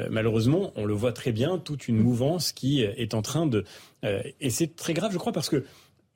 malheureusement, 0.10 0.74
on 0.76 0.86
le 0.86 0.94
voit 0.94 1.14
très 1.14 1.32
bien, 1.32 1.58
toute 1.58 1.88
une 1.88 1.98
mouvance 1.98 2.52
qui 2.52 2.82
est 2.82 3.14
en 3.14 3.22
train 3.22 3.46
de... 3.46 3.64
et 4.04 4.50
c'est 4.50 4.76
très 4.76 4.94
grave, 4.94 5.12
je 5.12 5.18
crois, 5.18 5.32
parce 5.32 5.50
que 5.50 5.64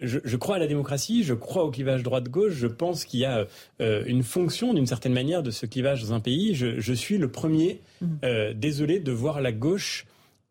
je, 0.02 0.38
crois 0.38 0.56
à 0.56 0.60
la 0.60 0.68
démocratie, 0.68 1.24
je 1.24 1.34
crois 1.34 1.64
au 1.64 1.72
clivage 1.72 2.04
droite-gauche, 2.04 2.54
je 2.54 2.68
pense 2.68 3.06
qu'il 3.06 3.20
y 3.20 3.26
a 3.26 3.48
euh, 3.82 4.04
une 4.06 4.24
fonction 4.24 4.74
d'une 4.74 4.86
certaine 4.86 5.14
manière 5.14 5.44
de 5.44 5.52
ce 5.52 5.66
clivage 5.66 6.04
dans 6.04 6.14
un 6.14 6.20
pays. 6.20 6.56
Je, 6.56 6.94
suis 6.94 7.18
le 7.18 7.30
premier, 7.30 7.82
mmh. 8.02 8.06
euh, 8.24 8.54
désolé, 8.54 9.00
de 9.00 9.12
voir 9.12 9.42
la 9.42 9.52
gauche 9.52 10.06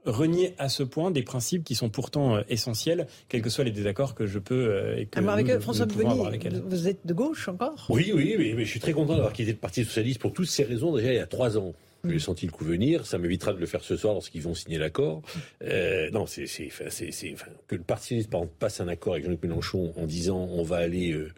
renier 0.05 0.55
à 0.59 0.69
ce 0.69 0.83
point 0.83 1.11
des 1.11 1.23
principes 1.23 1.65
qui 1.65 1.75
sont 1.75 1.89
pourtant 1.89 2.37
euh, 2.37 2.43
essentiels, 2.49 3.07
quels 3.29 3.43
que 3.43 3.51
soient 3.51 3.65
les 3.65 3.71
désaccords 3.71 4.15
que 4.15 4.27
je 4.27 4.39
peux 4.39 4.95
et 4.97 5.07
que 5.07 5.19
Alors 5.19 5.33
avec 5.33 5.59
François 5.59 5.87
vous 5.87 6.89
êtes 6.89 7.07
de 7.07 7.15
gauche 7.15 7.49
encore? 7.49 7.87
Oui, 7.89 8.13
oui, 8.15 8.55
mais 8.57 8.65
je 8.65 8.71
suis 8.71 8.81
très 8.81 8.93
content 8.93 9.15
d'avoir 9.15 9.33
quitté 9.33 9.53
le 9.53 9.59
Parti 9.59 9.85
socialiste 9.85 10.21
pour 10.21 10.33
toutes 10.33 10.49
ces 10.49 10.65
raisons 10.65 10.95
déjà 10.97 11.13
il 11.13 11.17
y 11.17 11.21
a 11.21 11.27
trois 11.27 11.59
ans. 11.59 11.75
J'ai 12.05 12.17
mm. 12.17 12.21
senti 12.21 12.47
le 12.47 12.53
coup 12.53 12.65
venir. 12.65 13.07
Ça 13.07 13.19
m'évitera 13.19 13.53
de 13.53 13.59
le 13.59 13.67
faire 13.67 13.83
ce 13.83 13.97
soir 13.97 14.15
lorsqu'ils 14.15 14.43
vont 14.43 14.55
signer 14.55 14.79
l'accord. 14.79 15.23
Euh, 15.65 16.11
non, 16.11 16.27
c'est, 16.27 16.47
c'est, 16.47 16.71
c'est, 16.91 17.11
c'est 17.11 17.35
que 17.67 17.75
le 17.75 17.83
Parti 17.83 18.05
socialiste 18.05 18.31
par 18.31 18.41
exemple, 18.41 18.57
passe 18.59 18.81
un 18.81 18.89
accord 18.89 19.15
avec 19.15 19.25
Jean-Luc 19.25 19.43
Mélenchon 19.43 19.93
en 19.97 20.07
disant 20.07 20.49
on 20.53 20.63
va 20.63 20.77
aller 20.77 21.13
euh, 21.13 21.31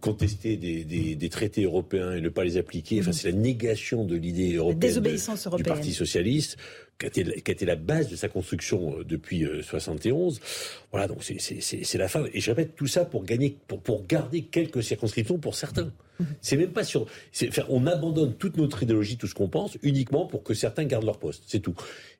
contester 0.00 0.56
des, 0.56 0.84
des, 0.84 1.16
des, 1.16 1.28
traités 1.28 1.64
européens 1.64 2.12
et 2.12 2.20
ne 2.20 2.28
pas 2.28 2.44
les 2.44 2.56
appliquer. 2.56 3.00
Enfin, 3.00 3.10
mm. 3.10 3.12
c'est 3.12 3.30
la 3.30 3.36
négation 3.36 4.04
de 4.04 4.16
l'idée 4.16 4.54
européenne, 4.54 4.80
désobéissance 4.80 5.46
européenne. 5.46 5.64
du 5.64 5.68
Parti 5.68 5.92
socialiste 5.92 6.56
qui 7.00 7.06
a, 7.06 7.52
été, 7.52 7.66
la 7.66 7.76
base 7.76 8.08
de 8.08 8.16
sa 8.16 8.28
construction 8.28 8.98
euh, 8.98 9.04
depuis 9.04 9.46
71. 9.62 10.40
Voilà, 10.92 11.06
donc 11.06 11.22
c'est 11.22 11.98
la 11.98 12.08
fin. 12.08 12.24
Et 12.32 12.40
je 12.40 12.50
répète 12.50 12.74
tout 12.74 12.86
ça 12.86 13.04
pour 13.04 13.24
gagner, 13.24 13.56
pour, 13.68 13.80
pour 13.80 14.06
garder 14.06 14.42
quelques 14.42 14.82
circonscriptions 14.82 15.38
pour 15.38 15.54
certains. 15.54 15.92
C'est 16.40 16.56
même 16.56 16.72
pas 16.72 16.84
sur. 16.84 17.06
On 17.68 17.86
abandonne 17.86 18.34
toute 18.34 18.56
notre 18.56 18.82
idéologie, 18.82 19.16
tout 19.16 19.26
ce 19.26 19.34
qu'on 19.34 19.48
pense, 19.48 19.78
uniquement 19.82 20.26
pour 20.26 20.42
que 20.42 20.54
certains 20.54 20.84
gardent 20.84 21.04
leur 21.04 21.18
poste. 21.18 21.44
C'est 21.46 21.60
tout. 21.60 21.74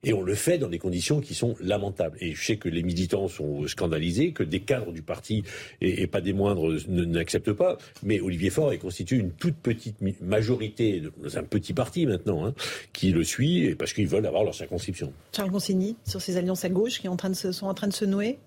Et 0.04 0.12
on 0.12 0.22
le 0.22 0.34
fait 0.34 0.58
dans 0.58 0.68
des 0.68 0.78
conditions 0.78 1.20
qui 1.20 1.34
sont 1.34 1.54
lamentables. 1.60 2.16
Et 2.20 2.32
je 2.32 2.44
sais 2.44 2.56
que 2.56 2.68
les 2.68 2.82
militants 2.82 3.28
sont 3.28 3.66
scandalisés, 3.66 4.32
que 4.32 4.42
des 4.42 4.60
cadres 4.60 4.92
du 4.92 5.02
parti, 5.02 5.44
et, 5.80 6.06
pas 6.06 6.20
des 6.20 6.32
moindres, 6.32 6.72
n'acceptent 6.88 7.52
pas. 7.52 7.76
Mais 8.02 8.20
Olivier 8.20 8.50
Faure 8.50 8.72
est 8.72 8.78
constitué 8.78 9.16
une 9.16 9.32
toute 9.32 9.56
petite 9.56 9.96
majorité, 10.22 11.02
dans 11.22 11.36
un 11.36 11.42
petit 11.42 11.74
parti 11.74 12.06
maintenant, 12.06 12.46
hein, 12.46 12.54
qui 12.92 13.10
le 13.10 13.24
suit, 13.24 13.74
parce 13.74 13.92
qu'ils 13.92 14.08
veulent 14.08 14.26
avoir 14.26 14.44
leur 14.44 14.54
circonscription. 14.54 15.12
Charles 15.32 15.50
Consigny, 15.50 15.96
sur 16.06 16.22
ces 16.22 16.36
alliances 16.36 16.64
à 16.64 16.70
gauche 16.70 16.98
qui 16.98 17.06
sont 17.06 17.12
en 17.12 17.16
train 17.16 17.30
de 17.30 17.34
se, 17.34 17.52
sont 17.52 17.66
en 17.66 17.74
train 17.74 17.88
de 17.88 17.92
se 17.92 18.04
nouer? 18.04 18.38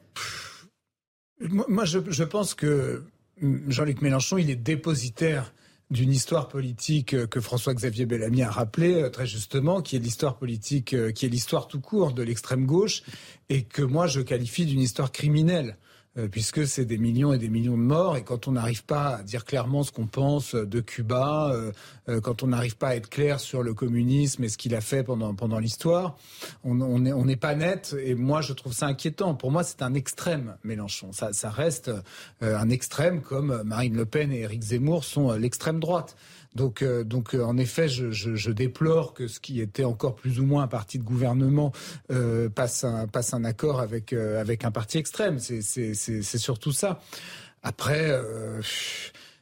Moi, 1.49 1.85
je, 1.85 2.23
pense 2.23 2.53
que 2.53 3.03
Jean-Luc 3.41 4.01
Mélenchon, 4.01 4.37
il 4.37 4.49
est 4.49 4.55
dépositaire 4.55 5.53
d'une 5.89 6.11
histoire 6.11 6.47
politique 6.47 7.27
que 7.27 7.41
François-Xavier 7.41 8.05
Bellamy 8.05 8.41
a 8.41 8.49
rappelé 8.49 8.93
euh, 8.95 9.09
très 9.09 9.27
justement, 9.27 9.81
qui 9.81 9.95
est 9.95 9.99
l'histoire 9.99 10.37
politique, 10.37 10.93
euh, 10.93 11.11
qui 11.11 11.25
est 11.25 11.29
l'histoire 11.29 11.67
tout 11.67 11.81
court 11.81 12.13
de 12.13 12.23
l'extrême 12.23 12.65
gauche, 12.65 13.03
et 13.49 13.63
que 13.63 13.83
moi 13.83 14.07
je 14.07 14.21
qualifie 14.21 14.65
d'une 14.65 14.79
histoire 14.79 15.11
criminelle. 15.11 15.77
Euh, 16.19 16.27
puisque 16.27 16.67
c'est 16.67 16.85
des 16.85 16.99
millions 16.99 17.33
et 17.33 17.39
des 17.39 17.49
millions 17.49 17.75
de 17.75 17.81
morts. 17.81 18.17
Et 18.17 18.23
quand 18.23 18.47
on 18.47 18.51
n'arrive 18.51 18.83
pas 18.83 19.15
à 19.15 19.23
dire 19.23 19.45
clairement 19.45 19.81
ce 19.81 19.91
qu'on 19.91 20.05
pense 20.05 20.53
de 20.53 20.79
Cuba, 20.79 21.49
euh, 21.51 21.71
euh, 22.07 22.21
quand 22.21 22.43
on 22.43 22.47
n'arrive 22.47 22.77
pas 22.77 22.89
à 22.89 22.95
être 22.95 23.09
clair 23.09 23.39
sur 23.39 23.63
le 23.63 23.73
communisme 23.73 24.43
et 24.43 24.49
ce 24.49 24.59
qu'il 24.59 24.75
a 24.75 24.81
fait 24.81 25.03
pendant, 25.03 25.33
pendant 25.33 25.57
l'histoire, 25.57 26.15
on 26.63 26.75
n'est 26.99 27.13
on 27.13 27.25
pas 27.35 27.55
net. 27.55 27.95
Et 27.99 28.13
moi, 28.13 28.41
je 28.41 28.53
trouve 28.53 28.73
ça 28.73 28.85
inquiétant. 28.85 29.33
Pour 29.33 29.49
moi, 29.49 29.63
c'est 29.63 29.81
un 29.81 29.95
extrême, 29.95 30.55
Mélenchon. 30.63 31.13
Ça, 31.13 31.33
ça 31.33 31.49
reste 31.49 31.89
un 32.41 32.69
extrême 32.69 33.21
comme 33.21 33.63
Marine 33.63 33.95
Le 33.95 34.05
Pen 34.05 34.31
et 34.31 34.41
Éric 34.41 34.61
Zemmour 34.61 35.05
sont 35.05 35.31
l'extrême 35.31 35.79
droite. 35.79 36.15
Donc, 36.55 36.81
euh, 36.81 37.03
donc 37.03 37.33
euh, 37.33 37.43
en 37.43 37.57
effet, 37.57 37.87
je, 37.87 38.51
déplore 38.51 39.13
que 39.13 39.27
ce 39.27 39.39
qui 39.39 39.59
était 39.61 39.83
encore 39.83 40.15
plus 40.15 40.39
ou 40.39 40.45
moins 40.45 40.63
un 40.63 40.67
parti 40.67 40.99
de 40.99 41.03
gouvernement 41.03 41.71
euh, 42.11 42.49
passe, 42.49 42.83
un, 42.83 43.07
passe 43.07 43.33
un 43.33 43.43
accord 43.43 43.79
avec, 43.79 44.13
avec 44.13 44.63
un 44.63 44.71
parti 44.71 44.97
extrême. 44.97 45.39
C'est 45.39 46.37
surtout 46.37 46.71
ça. 46.71 47.01
Après, 47.63 48.11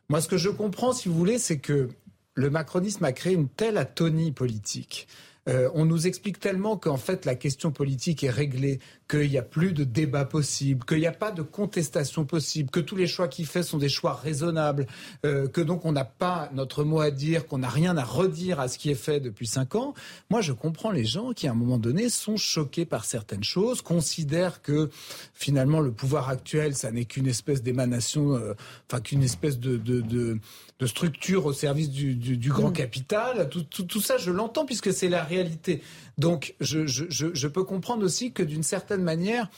moi, 0.09 0.21
ce 0.21 0.27
que 0.27 0.37
je 0.37 0.49
comprends, 0.49 0.93
si 0.93 1.09
vous 1.09 1.15
voulez, 1.15 1.39
c'est 1.39 1.59
que 1.59 1.89
le 2.35 2.49
macronisme 2.49 3.03
a 3.03 3.11
créé 3.11 3.33
une 3.33 3.49
telle 3.49 3.77
atonie 3.77 4.31
politique 4.31 5.07
on 5.47 5.85
nous 5.85 6.05
explique 6.05 6.39
tellement 6.39 6.77
qu'en 6.77 6.97
fait 6.97 7.25
la 7.25 7.33
question 7.33 7.71
politique 7.71 8.23
est 8.23 8.29
réglée, 8.29 8.79
qu'il 9.11 9.29
n'y 9.29 9.37
a 9.37 9.41
plus 9.43 9.73
de 9.73 9.83
débat 9.83 10.23
possible, 10.23 10.85
qu'il 10.85 10.99
n'y 10.99 11.05
a 11.05 11.11
pas 11.11 11.31
de 11.31 11.41
contestation 11.41 12.23
possible, 12.23 12.69
que 12.69 12.79
tous 12.79 12.95
les 12.95 13.07
choix 13.07 13.27
qu'il 13.27 13.45
fait 13.45 13.61
sont 13.61 13.77
des 13.77 13.89
choix 13.89 14.13
raisonnables, 14.13 14.87
euh, 15.25 15.49
que 15.49 15.59
donc 15.59 15.85
on 15.85 15.91
n'a 15.91 16.05
pas 16.05 16.49
notre 16.53 16.85
mot 16.85 17.01
à 17.01 17.11
dire, 17.11 17.45
qu'on 17.45 17.57
n'a 17.57 17.67
rien 17.67 17.97
à 17.97 18.05
redire 18.05 18.61
à 18.61 18.69
ce 18.69 18.77
qui 18.77 18.89
est 18.89 18.95
fait 18.95 19.19
depuis 19.19 19.47
cinq 19.47 19.75
ans. 19.75 19.93
Moi, 20.29 20.39
je 20.39 20.53
comprends 20.53 20.91
les 20.91 21.03
gens 21.03 21.33
qui, 21.33 21.47
à 21.47 21.51
un 21.51 21.55
moment 21.55 21.77
donné, 21.77 22.09
sont 22.09 22.37
choqués 22.37 22.85
par 22.85 23.03
certaines 23.03 23.43
choses, 23.43 23.81
considèrent 23.81 24.61
que 24.61 24.89
finalement 25.33 25.81
le 25.81 25.91
pouvoir 25.91 26.29
actuel, 26.29 26.73
ça 26.73 26.89
n'est 26.91 27.05
qu'une 27.05 27.27
espèce 27.27 27.61
d'émanation, 27.61 28.35
euh, 28.35 28.53
enfin 28.89 29.01
qu'une 29.01 29.23
espèce 29.23 29.59
de, 29.59 29.75
de 29.75 30.39
de 30.81 30.87
structure 30.87 31.45
au 31.45 31.53
service 31.53 31.91
du, 31.91 32.15
du, 32.15 32.49
grand 32.49 32.71
mm. 32.71 32.73
capital. 32.73 33.49
Tout, 33.49 33.61
tout, 33.61 33.83
tout, 33.83 34.01
ça, 34.01 34.17
je 34.17 34.31
l'entends 34.31 34.65
puisque 34.65 34.91
c'est 34.91 35.09
la 35.09 35.23
réalité. 35.23 35.83
Donc, 36.17 36.55
je, 36.59 36.87
je, 36.87 37.05
je, 37.09 37.47
peux 37.47 37.63
comprendre 37.63 38.03
aussi 38.03 38.31
que 38.31 38.41
d'une 38.41 38.63
certaine 38.63 39.00
manière, 39.03 39.49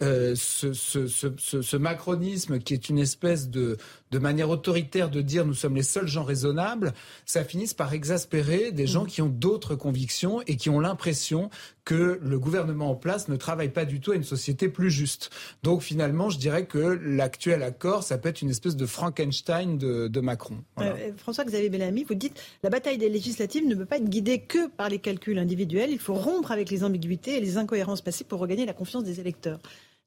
euh, 0.00 0.34
ce, 0.36 0.72
ce, 0.72 1.08
ce, 1.08 1.28
ce, 1.60 1.76
macronisme 1.76 2.60
qui 2.60 2.72
est 2.72 2.88
une 2.88 2.98
espèce 2.98 3.48
de, 3.48 3.76
de 4.12 4.18
manière 4.18 4.48
autoritaire 4.48 5.10
de 5.10 5.20
dire 5.20 5.44
nous 5.44 5.54
sommes 5.54 5.74
les 5.74 5.82
seuls 5.82 6.06
gens 6.06 6.22
raisonnables, 6.22 6.94
ça 7.26 7.42
finisse 7.42 7.74
par 7.74 7.92
exaspérer 7.92 8.70
des 8.70 8.86
gens 8.86 9.04
mm. 9.04 9.08
qui 9.08 9.22
ont 9.22 9.28
d'autres 9.28 9.74
convictions 9.74 10.40
et 10.46 10.56
qui 10.56 10.70
ont 10.70 10.78
l'impression 10.78 11.50
que 11.84 12.20
le 12.22 12.38
gouvernement 12.38 12.90
en 12.90 12.94
place 12.94 13.28
ne 13.28 13.34
travaille 13.34 13.70
pas 13.70 13.86
du 13.86 13.98
tout 13.98 14.12
à 14.12 14.14
une 14.14 14.22
société 14.22 14.68
plus 14.68 14.90
juste. 14.90 15.30
Donc 15.64 15.82
finalement, 15.82 16.30
je 16.30 16.38
dirais 16.38 16.66
que 16.66 16.78
l'actuel 16.78 17.62
accord, 17.64 18.04
ça 18.04 18.18
peut 18.18 18.28
être 18.28 18.42
une 18.42 18.50
espèce 18.50 18.76
de 18.76 18.86
Frankenstein 18.86 19.78
de, 19.78 20.06
de 20.06 20.20
Macron. 20.20 20.58
Euh, 20.80 21.10
François-Xavier 21.16 21.70
Bellamy, 21.70 22.04
vous 22.04 22.14
dites 22.14 22.40
la 22.62 22.70
bataille 22.70 22.98
des 22.98 23.08
législatives 23.08 23.66
ne 23.66 23.74
peut 23.74 23.86
pas 23.86 23.96
être 23.96 24.08
guidée 24.08 24.40
que 24.40 24.68
par 24.68 24.90
les 24.90 25.00
calculs 25.00 25.38
individuels. 25.38 25.90
Il 25.90 25.98
faut 25.98 26.14
rompre 26.14 26.52
avec 26.52 26.70
les 26.70 26.84
ambiguïtés 26.84 27.36
et 27.36 27.40
les 27.40 27.56
incohérences 27.56 28.02
passées 28.02 28.24
pour 28.24 28.38
regagner 28.38 28.64
la 28.64 28.74
confiance 28.74 29.02
des 29.02 29.18
électeurs. 29.18 29.58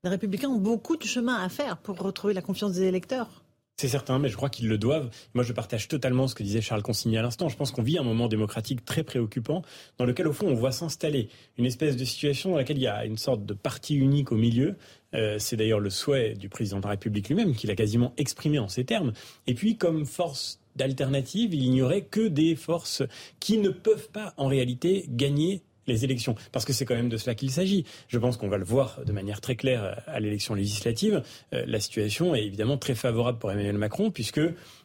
Les 0.03 0.09
républicains 0.09 0.49
ont 0.49 0.57
beaucoup 0.57 0.97
de 0.97 1.03
chemin 1.03 1.35
à 1.35 1.47
faire 1.47 1.77
pour 1.77 1.95
retrouver 1.99 2.33
la 2.33 2.41
confiance 2.41 2.73
des 2.73 2.85
électeurs. 2.85 3.43
C'est 3.77 3.87
certain, 3.87 4.17
mais 4.17 4.29
je 4.29 4.35
crois 4.35 4.49
qu'ils 4.49 4.67
le 4.67 4.79
doivent. 4.79 5.11
Moi, 5.35 5.43
je 5.43 5.53
partage 5.53 5.87
totalement 5.87 6.27
ce 6.27 6.33
que 6.33 6.41
disait 6.41 6.59
Charles 6.59 6.81
Consigny 6.81 7.19
à 7.19 7.21
l'instant. 7.21 7.49
Je 7.49 7.55
pense 7.55 7.69
qu'on 7.69 7.83
vit 7.83 7.99
un 7.99 8.03
moment 8.03 8.27
démocratique 8.27 8.83
très 8.83 9.03
préoccupant, 9.03 9.61
dans 9.99 10.05
lequel, 10.05 10.27
au 10.27 10.33
fond, 10.33 10.47
on 10.47 10.55
voit 10.55 10.71
s'installer 10.71 11.29
une 11.59 11.67
espèce 11.67 11.97
de 11.97 12.03
situation 12.03 12.49
dans 12.49 12.57
laquelle 12.57 12.77
il 12.77 12.83
y 12.83 12.87
a 12.87 13.05
une 13.05 13.17
sorte 13.17 13.45
de 13.45 13.53
parti 13.53 13.93
unique 13.95 14.31
au 14.31 14.37
milieu. 14.37 14.75
Euh, 15.13 15.37
c'est 15.37 15.55
d'ailleurs 15.55 15.79
le 15.79 15.91
souhait 15.91 16.33
du 16.33 16.49
président 16.49 16.77
de 16.77 16.83
la 16.83 16.89
République 16.89 17.29
lui-même, 17.29 17.53
qu'il 17.55 17.69
a 17.69 17.75
quasiment 17.75 18.13
exprimé 18.17 18.57
en 18.57 18.69
ces 18.69 18.85
termes. 18.85 19.13
Et 19.45 19.53
puis, 19.53 19.77
comme 19.77 20.07
force 20.07 20.59
d'alternative, 20.75 21.53
il 21.53 21.69
n'y 21.69 21.83
aurait 21.83 22.01
que 22.01 22.27
des 22.27 22.55
forces 22.55 23.03
qui 23.39 23.59
ne 23.59 23.69
peuvent 23.69 24.09
pas, 24.09 24.33
en 24.37 24.47
réalité, 24.47 25.05
gagner 25.09 25.61
les 25.87 26.03
élections, 26.03 26.35
parce 26.51 26.65
que 26.65 26.73
c'est 26.73 26.85
quand 26.85 26.95
même 26.95 27.09
de 27.09 27.17
cela 27.17 27.35
qu'il 27.35 27.51
s'agit. 27.51 27.85
Je 28.07 28.17
pense 28.17 28.37
qu'on 28.37 28.49
va 28.49 28.57
le 28.57 28.65
voir 28.65 28.99
de 29.05 29.11
manière 29.11 29.41
très 29.41 29.55
claire 29.55 30.01
à 30.07 30.19
l'élection 30.19 30.53
législative. 30.53 31.23
Euh, 31.53 31.63
la 31.67 31.79
situation 31.79 32.35
est 32.35 32.43
évidemment 32.45 32.77
très 32.77 32.95
favorable 32.95 33.39
pour 33.39 33.51
Emmanuel 33.51 33.77
Macron, 33.77 34.11
puisque 34.11 34.41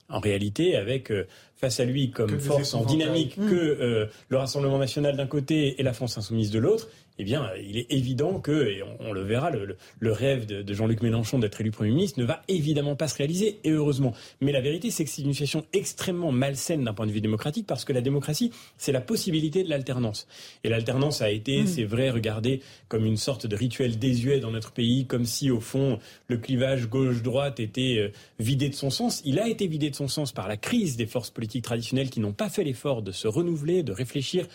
en 0.09 0.21
réalité, 0.21 0.77
avec 0.77 1.11
euh, 1.11 1.27
face 1.57 1.81
à 1.81 1.85
lui 1.85 2.11
comme 2.11 2.39
force 2.39 2.75
en 2.75 2.85
dynamique 2.85 3.35
que 3.37 3.55
euh, 3.55 4.07
le 4.29 4.37
Rassemblement 4.37 4.79
national 4.79 5.17
d'un 5.17 5.27
côté 5.27 5.81
et 5.81 5.83
la 5.83 5.93
France 5.93 6.17
insoumise 6.19 6.51
de 6.51 6.59
l'autre, 6.59 6.89
eh 7.19 7.25
bien, 7.25 7.51
il 7.67 7.79
est 7.79 7.91
évident 7.91 8.41
que, 8.41 8.69
et 8.69 8.83
on, 9.01 9.13
le 9.13 9.23
verra, 9.23 9.51
le, 9.51 10.13
rêve 10.13 10.47
de, 10.47 10.75
Jean-Luc 10.75 11.03
Mélenchon 11.03 11.39
d'être 11.39 11.61
élu 11.61 11.71
Premier 11.71 11.91
ministre 11.91 12.21
ne 12.21 12.25
va 12.25 12.43
évidemment 12.49 12.95
pas 12.95 13.09
se 13.09 13.17
réaliser, 13.17 13.59
et 13.65 13.71
heureusement. 13.71 14.13
Mais 14.41 14.53
la 14.53 14.61
vérité, 14.61 14.91
c'est 14.91 15.05
que 15.05 15.11
c'est 15.11 15.23
une 15.23 15.33
situation 15.33 15.65
extrêmement 15.73 16.33
malsaine 16.33 16.85
d'un 16.85 16.93
point 16.93 17.07
de 17.07 17.13
vue 17.13 17.21
démocratique, 17.21 17.67
parce 17.67 17.85
que 17.85 17.93
la 17.93 18.03
démocratie, 18.03 18.53
c'est 18.77 18.93
la 18.93 19.01
possibilité 19.01 19.65
de 19.65 19.71
l'alternance. 19.71 20.29
Et 20.63 20.69
l'alternance 20.69 21.23
a 21.23 21.31
été, 21.31 21.63
mmh. 21.63 21.67
c'est 21.67 21.85
vrai, 21.85 22.11
regardée 22.11 22.61
comme 22.89 23.07
une 23.07 23.17
sorte 23.17 23.47
de 23.47 23.57
rituel 23.57 23.99
désuet 23.99 24.41
dans 24.41 24.51
notre 24.51 24.73
pays, 24.73 25.07
comme 25.07 25.25
si, 25.25 25.51
au 25.51 25.61
fond, 25.61 25.99
le 26.29 26.37
clivage 26.37 26.89
gauche-droite 26.89 27.61
était 27.61 27.97
euh, 27.99 28.13
vidé 28.39 28.69
de 28.69 28.75
son 28.75 28.91
sens. 28.91 29.23
Il 29.25 29.39
a 29.39 29.49
été 29.49 29.67
vidé 29.67 29.91
de 29.91 29.95
son 29.95 30.09
sens 30.09 30.33
par 30.33 30.49
la 30.49 30.57
crise 30.57 30.97
des 30.97 31.07
forces 31.07 31.31
politiques 31.31 31.65
traditionnelles 31.65 32.11
qui 32.11 32.21
n'ont 32.21 32.33
pas 32.33 32.51
fait 32.51 32.65
l'effort 32.65 33.03
de 33.03 33.13
se 33.13 33.27
renouveler, 33.27 33.83
de 33.83 33.93
réfléchir 33.93 34.47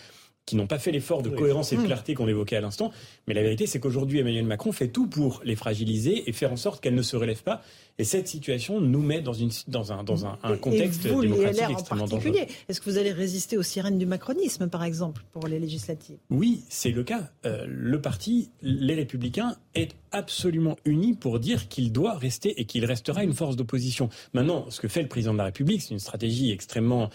qui 0.45 0.55
n'ont 0.55 0.67
pas 0.67 0.79
fait 0.79 0.91
l'effort 0.91 1.21
de 1.21 1.29
cohérence 1.29 1.71
et 1.71 1.77
de 1.77 1.83
clarté 1.83 2.13
qu'on 2.13 2.27
évoquait 2.27 2.55
à 2.55 2.61
l'instant. 2.61 2.91
Mais 3.27 3.33
la 3.33 3.41
vérité, 3.41 3.67
c'est 3.67 3.79
qu'aujourd'hui, 3.79 4.19
Emmanuel 4.19 4.45
Macron 4.45 4.71
fait 4.71 4.87
tout 4.87 5.07
pour 5.07 5.41
les 5.45 5.55
fragiliser 5.55 6.27
et 6.27 6.33
faire 6.33 6.51
en 6.51 6.57
sorte 6.57 6.81
qu'elles 6.81 6.95
ne 6.95 7.01
se 7.01 7.15
relèvent 7.15 7.43
pas. 7.43 7.61
Et 7.99 8.03
cette 8.03 8.27
situation 8.27 8.81
nous 8.81 9.01
met 9.01 9.21
dans, 9.21 9.33
une, 9.33 9.51
dans, 9.67 9.93
un, 9.93 10.03
dans 10.03 10.25
un, 10.25 10.39
un 10.43 10.57
contexte 10.57 11.05
et 11.05 11.09
vous, 11.09 11.21
démocratique 11.21 11.65
extrêmement 11.69 12.07
dangereux. 12.07 12.33
Est-ce 12.67 12.81
que 12.81 12.89
vous 12.89 12.97
allez 12.97 13.11
résister 13.11 13.57
aux 13.57 13.63
sirènes 13.63 13.99
du 13.99 14.07
macronisme, 14.07 14.67
par 14.67 14.83
exemple, 14.83 15.23
pour 15.31 15.47
les 15.47 15.59
législatives? 15.59 16.17
Oui, 16.31 16.63
c'est 16.69 16.91
le 16.91 17.03
cas. 17.03 17.29
Euh, 17.45 17.65
le 17.67 18.01
parti, 18.01 18.49
les 18.63 18.95
Républicains, 18.95 19.55
est 19.75 19.91
absolument 20.11 20.75
uni 20.83 21.13
pour 21.13 21.39
dire 21.39 21.67
qu'il 21.67 21.91
doit 21.91 22.17
rester 22.17 22.59
et 22.59 22.65
qu'il 22.65 22.83
restera 22.85 23.23
une 23.23 23.33
force 23.33 23.55
d'opposition. 23.55 24.09
Maintenant, 24.33 24.65
ce 24.69 24.81
que 24.81 24.87
fait 24.87 25.03
le 25.03 25.07
président 25.07 25.33
de 25.33 25.37
la 25.37 25.45
République, 25.45 25.81
c'est 25.81 25.91
une 25.93 25.99
stratégie 25.99 26.51
extrêmement 26.51 27.09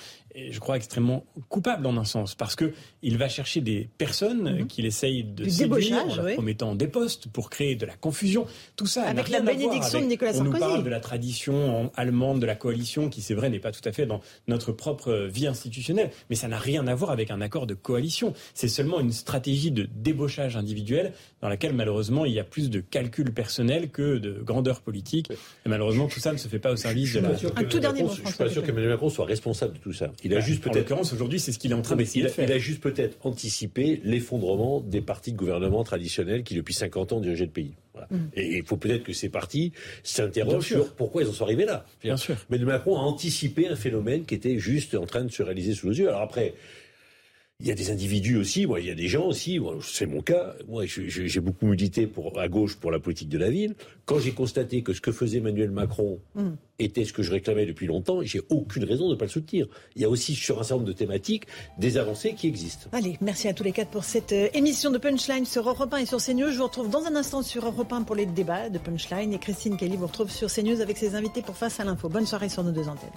je 0.51 0.61
crois, 0.61 0.77
extrêmement 0.77 1.25
coupable 1.49 1.87
en 1.87 1.97
un 1.97 2.05
sens, 2.05 2.35
parce 2.35 2.57
que 2.57 2.73
il 3.03 3.17
va 3.17 3.29
chercher 3.29 3.61
des 3.61 3.89
personnes 3.99 4.61
mhm. 4.61 4.67
qu'il 4.67 4.85
essaye 4.85 5.25
de 5.25 5.49
séduire 5.49 6.05
en 6.05 6.15
leur 6.15 6.35
promettant 6.35 6.75
des 6.75 6.89
postes 6.89 7.29
pour 7.29 7.51
créer 7.51 7.75
de 7.77 7.87
la 7.87 7.95
confusion. 7.95 8.47
Tout 8.77 8.87
ça 8.87 9.05
avec 9.05 9.29
la 9.29 9.41
bénédiction 9.41 10.01
de 10.01 10.07
Nicolas 10.07 10.33
Sarkozy. 10.33 10.51
On 10.51 10.53
nous 10.53 10.59
parle 10.59 10.85
de 10.85 10.91
la 10.91 11.01
tradition 11.01 11.91
allemande 11.97 12.41
de 12.41 12.47
la 12.47 12.55
coalition, 12.55 13.09
qui 13.09 13.23
c'est 13.23 13.35
vrai 13.35 13.51
n'est 13.51 13.61
pas 13.61 13.73
tout 13.73 13.87
à 13.89 13.93
fait 13.93 14.07
dans 14.07 14.21
notre 14.49 14.73
propre 14.73 15.29
vie 15.33 15.47
institutionnelle, 15.47 16.11
mais 16.31 16.37
ça 16.37 16.49
n'a 16.49 16.59
rien 16.59 16.87
à 16.87 16.95
voir 16.95 17.11
avec 17.11 17.31
un 17.31 17.41
accord 17.41 17.67
de 17.67 17.75
coalition. 17.75 18.35
C'est 18.55 18.69
seulement 18.69 19.01
une 19.01 19.13
stratégie 19.13 19.71
de 19.71 19.89
débauchage 19.95 20.57
individuel 20.57 21.13
dans 21.41 21.49
laquelle 21.49 21.73
malheureusement 21.73 22.25
il 22.25 22.33
y 22.33 22.41
a 22.41 22.45
plus 22.45 22.71
de 22.71 22.81
calculs 22.81 23.33
personnels 23.33 23.91
que 23.91 24.19
de 24.19 24.33
grandeur 24.43 24.81
politique. 24.81 25.31
Et 25.31 25.69
malheureusement 25.69 26.07
tout 26.07 26.21
ça 26.21 26.33
ne 26.33 26.39
se 26.39 26.49
fait 26.49 26.59
pas 26.59 26.73
au 26.73 26.77
service 26.77 27.15
de 27.15 27.21
la. 27.21 27.31
Un 27.57 27.65
tout 27.65 27.79
dernier 27.79 28.03
mot. 28.03 28.11
Je 28.11 28.27
suis 28.27 28.37
pas 28.37 28.51
sûr 28.51 28.63
qu'Emmanuel 28.63 28.91
Macron 28.91 29.09
soit 29.09 29.25
responsable 29.25 29.75
de 29.75 29.79
tout 29.79 29.93
ça. 29.93 30.11
Il 30.27 30.33
a 30.33 30.37
bah, 30.37 30.45
juste 30.45 30.63
peut-être. 30.63 30.77
En 30.77 30.81
l'occurrence, 30.81 31.13
aujourd'hui, 31.13 31.41
c'est 31.41 31.53
ce 31.53 31.59
qu'il 31.59 31.71
est 31.71 31.75
en 31.75 31.83
train 31.83 31.97
d'essayer 31.97 32.25
de 32.25 32.29
faire. 32.29 32.49
Il 32.49 32.53
a 32.53 32.59
juste 32.59 32.81
peut-être 32.81 33.17
anticipé 33.25 34.01
l'effondrement 34.05 34.81
des 34.81 35.01
partis 35.01 35.33
de 35.33 35.37
gouvernement 35.37 35.85
traditionnels 35.85 36.43
qui, 36.43 36.55
depuis 36.55 36.75
50 36.75 37.13
ans, 37.13 37.21
dirigeaient 37.21 37.47
le 37.47 37.51
pays. 37.51 37.75
Mm. 38.11 38.17
Et 38.35 38.59
il 38.59 38.65
faut 38.65 38.77
peut-être 38.77 39.05
que 39.05 39.13
ces 39.13 39.29
partis 39.29 39.73
s'interrogent 40.03 40.67
sur 40.67 40.95
pourquoi 40.95 41.23
ils 41.23 41.29
en 41.29 41.33
sont 41.33 41.45
arrivés 41.45 41.65
là. 41.65 41.87
Bien 42.03 42.17
sûr. 42.17 42.37
Mais 42.51 42.59
Macron 42.59 42.97
a 42.97 43.01
anticipé 43.01 43.69
un 43.69 43.77
phénomène 43.77 44.25
qui 44.25 44.35
était 44.35 44.59
juste 44.59 44.95
en 44.95 45.07
train 45.07 45.25
de 45.25 45.31
se 45.31 45.43
réaliser 45.43 45.75
sous 45.75 45.87
nos 45.87 45.95
yeux. 45.95 46.09
Alors 46.09 46.23
après, 46.23 46.55
il 47.59 47.67
y 47.67 47.71
a 47.71 47.75
des 47.75 47.91
individus 47.91 48.37
aussi, 48.37 48.67
moi, 48.67 48.81
il 48.81 48.87
y 48.87 48.91
a 48.91 48.95
des 48.95 49.09
gens 49.09 49.27
aussi, 49.27 49.59
c'est 49.83 50.05
mon 50.05 50.21
cas, 50.21 50.55
moi 50.69 50.85
j'ai 50.85 51.41
beaucoup 51.41 51.67
milité 51.67 52.07
pour, 52.07 52.39
à 52.39 52.49
gauche 52.49 52.77
pour 52.77 52.91
la 52.91 52.99
politique 52.99 53.31
de 53.31 53.39
la 53.39 53.49
ville. 53.49 53.75
Quand 54.05 54.19
j'ai 54.19 54.33
constaté 54.33 54.83
que 54.83 54.93
ce 54.93 55.01
que 55.01 55.11
faisait 55.11 55.39
Emmanuel 55.39 55.71
Macron 55.71 56.21
mm. 56.35 56.51
était 56.79 57.07
ce 57.07 57.15
que 57.15 57.23
je 57.23 57.33
réclamais 57.33 57.65
depuis 57.65 57.87
longtemps, 57.87 58.21
j'ai 58.23 58.43
aucune 58.51 58.85
raison 58.85 59.09
de 59.09 59.15
ne 59.15 59.19
pas 59.19 59.25
le 59.25 59.31
soutenir. 59.31 59.69
Il 59.95 60.03
y 60.03 60.05
a 60.05 60.11
aussi 60.11 60.35
sur 60.35 60.61
un 60.61 60.65
certain 60.65 60.75
nombre 60.75 60.89
de 60.89 60.93
thématiques 60.93 61.47
des 61.79 61.97
avancées 61.97 62.35
qui 62.35 62.47
existent. 62.47 62.91
Allez, 62.93 63.17
merci 63.23 63.49
à 63.49 63.55
tous 63.55 63.65
les 63.65 63.73
quatre 63.73 63.91
pour 63.91 64.05
cette 64.05 64.33
euh, 64.33 64.49
émission 64.53 64.91
de 64.91 64.99
Punchline 64.99 65.47
sur 65.47 65.67
Europe 65.67 65.95
1 65.95 65.97
et 65.97 66.07
sur 66.07 66.19
CNews. 66.19 66.51
Je 66.51 66.59
vous 66.59 66.65
retrouve 66.65 66.91
dans 66.91 67.07
un 67.07 67.17
instant 67.17 67.41
sur 67.41 67.65
Europe 67.65 67.91
1 67.91 68.03
pour 68.03 68.17
les 68.17 68.27
débats 68.27 68.69
de 68.69 68.79
Punchline 68.79 69.33
et 69.33 69.39
Christine 69.39 69.79
Kelly 69.79 69.97
vous 69.97 70.07
retrouve 70.07 70.31
sur 70.31 70.53
CNews 70.53 70.83
avec 70.83 70.99
ses 70.99 71.15
invités 71.15 71.41
pour 71.41 71.57
Face 71.57 71.81
à 71.81 71.85
l'info. 71.85 72.11
Bonne 72.11 72.27
soirée 72.27 72.51
sur 72.51 72.63
nos 72.63 72.73
deux 72.73 72.87
antennes. 72.87 73.09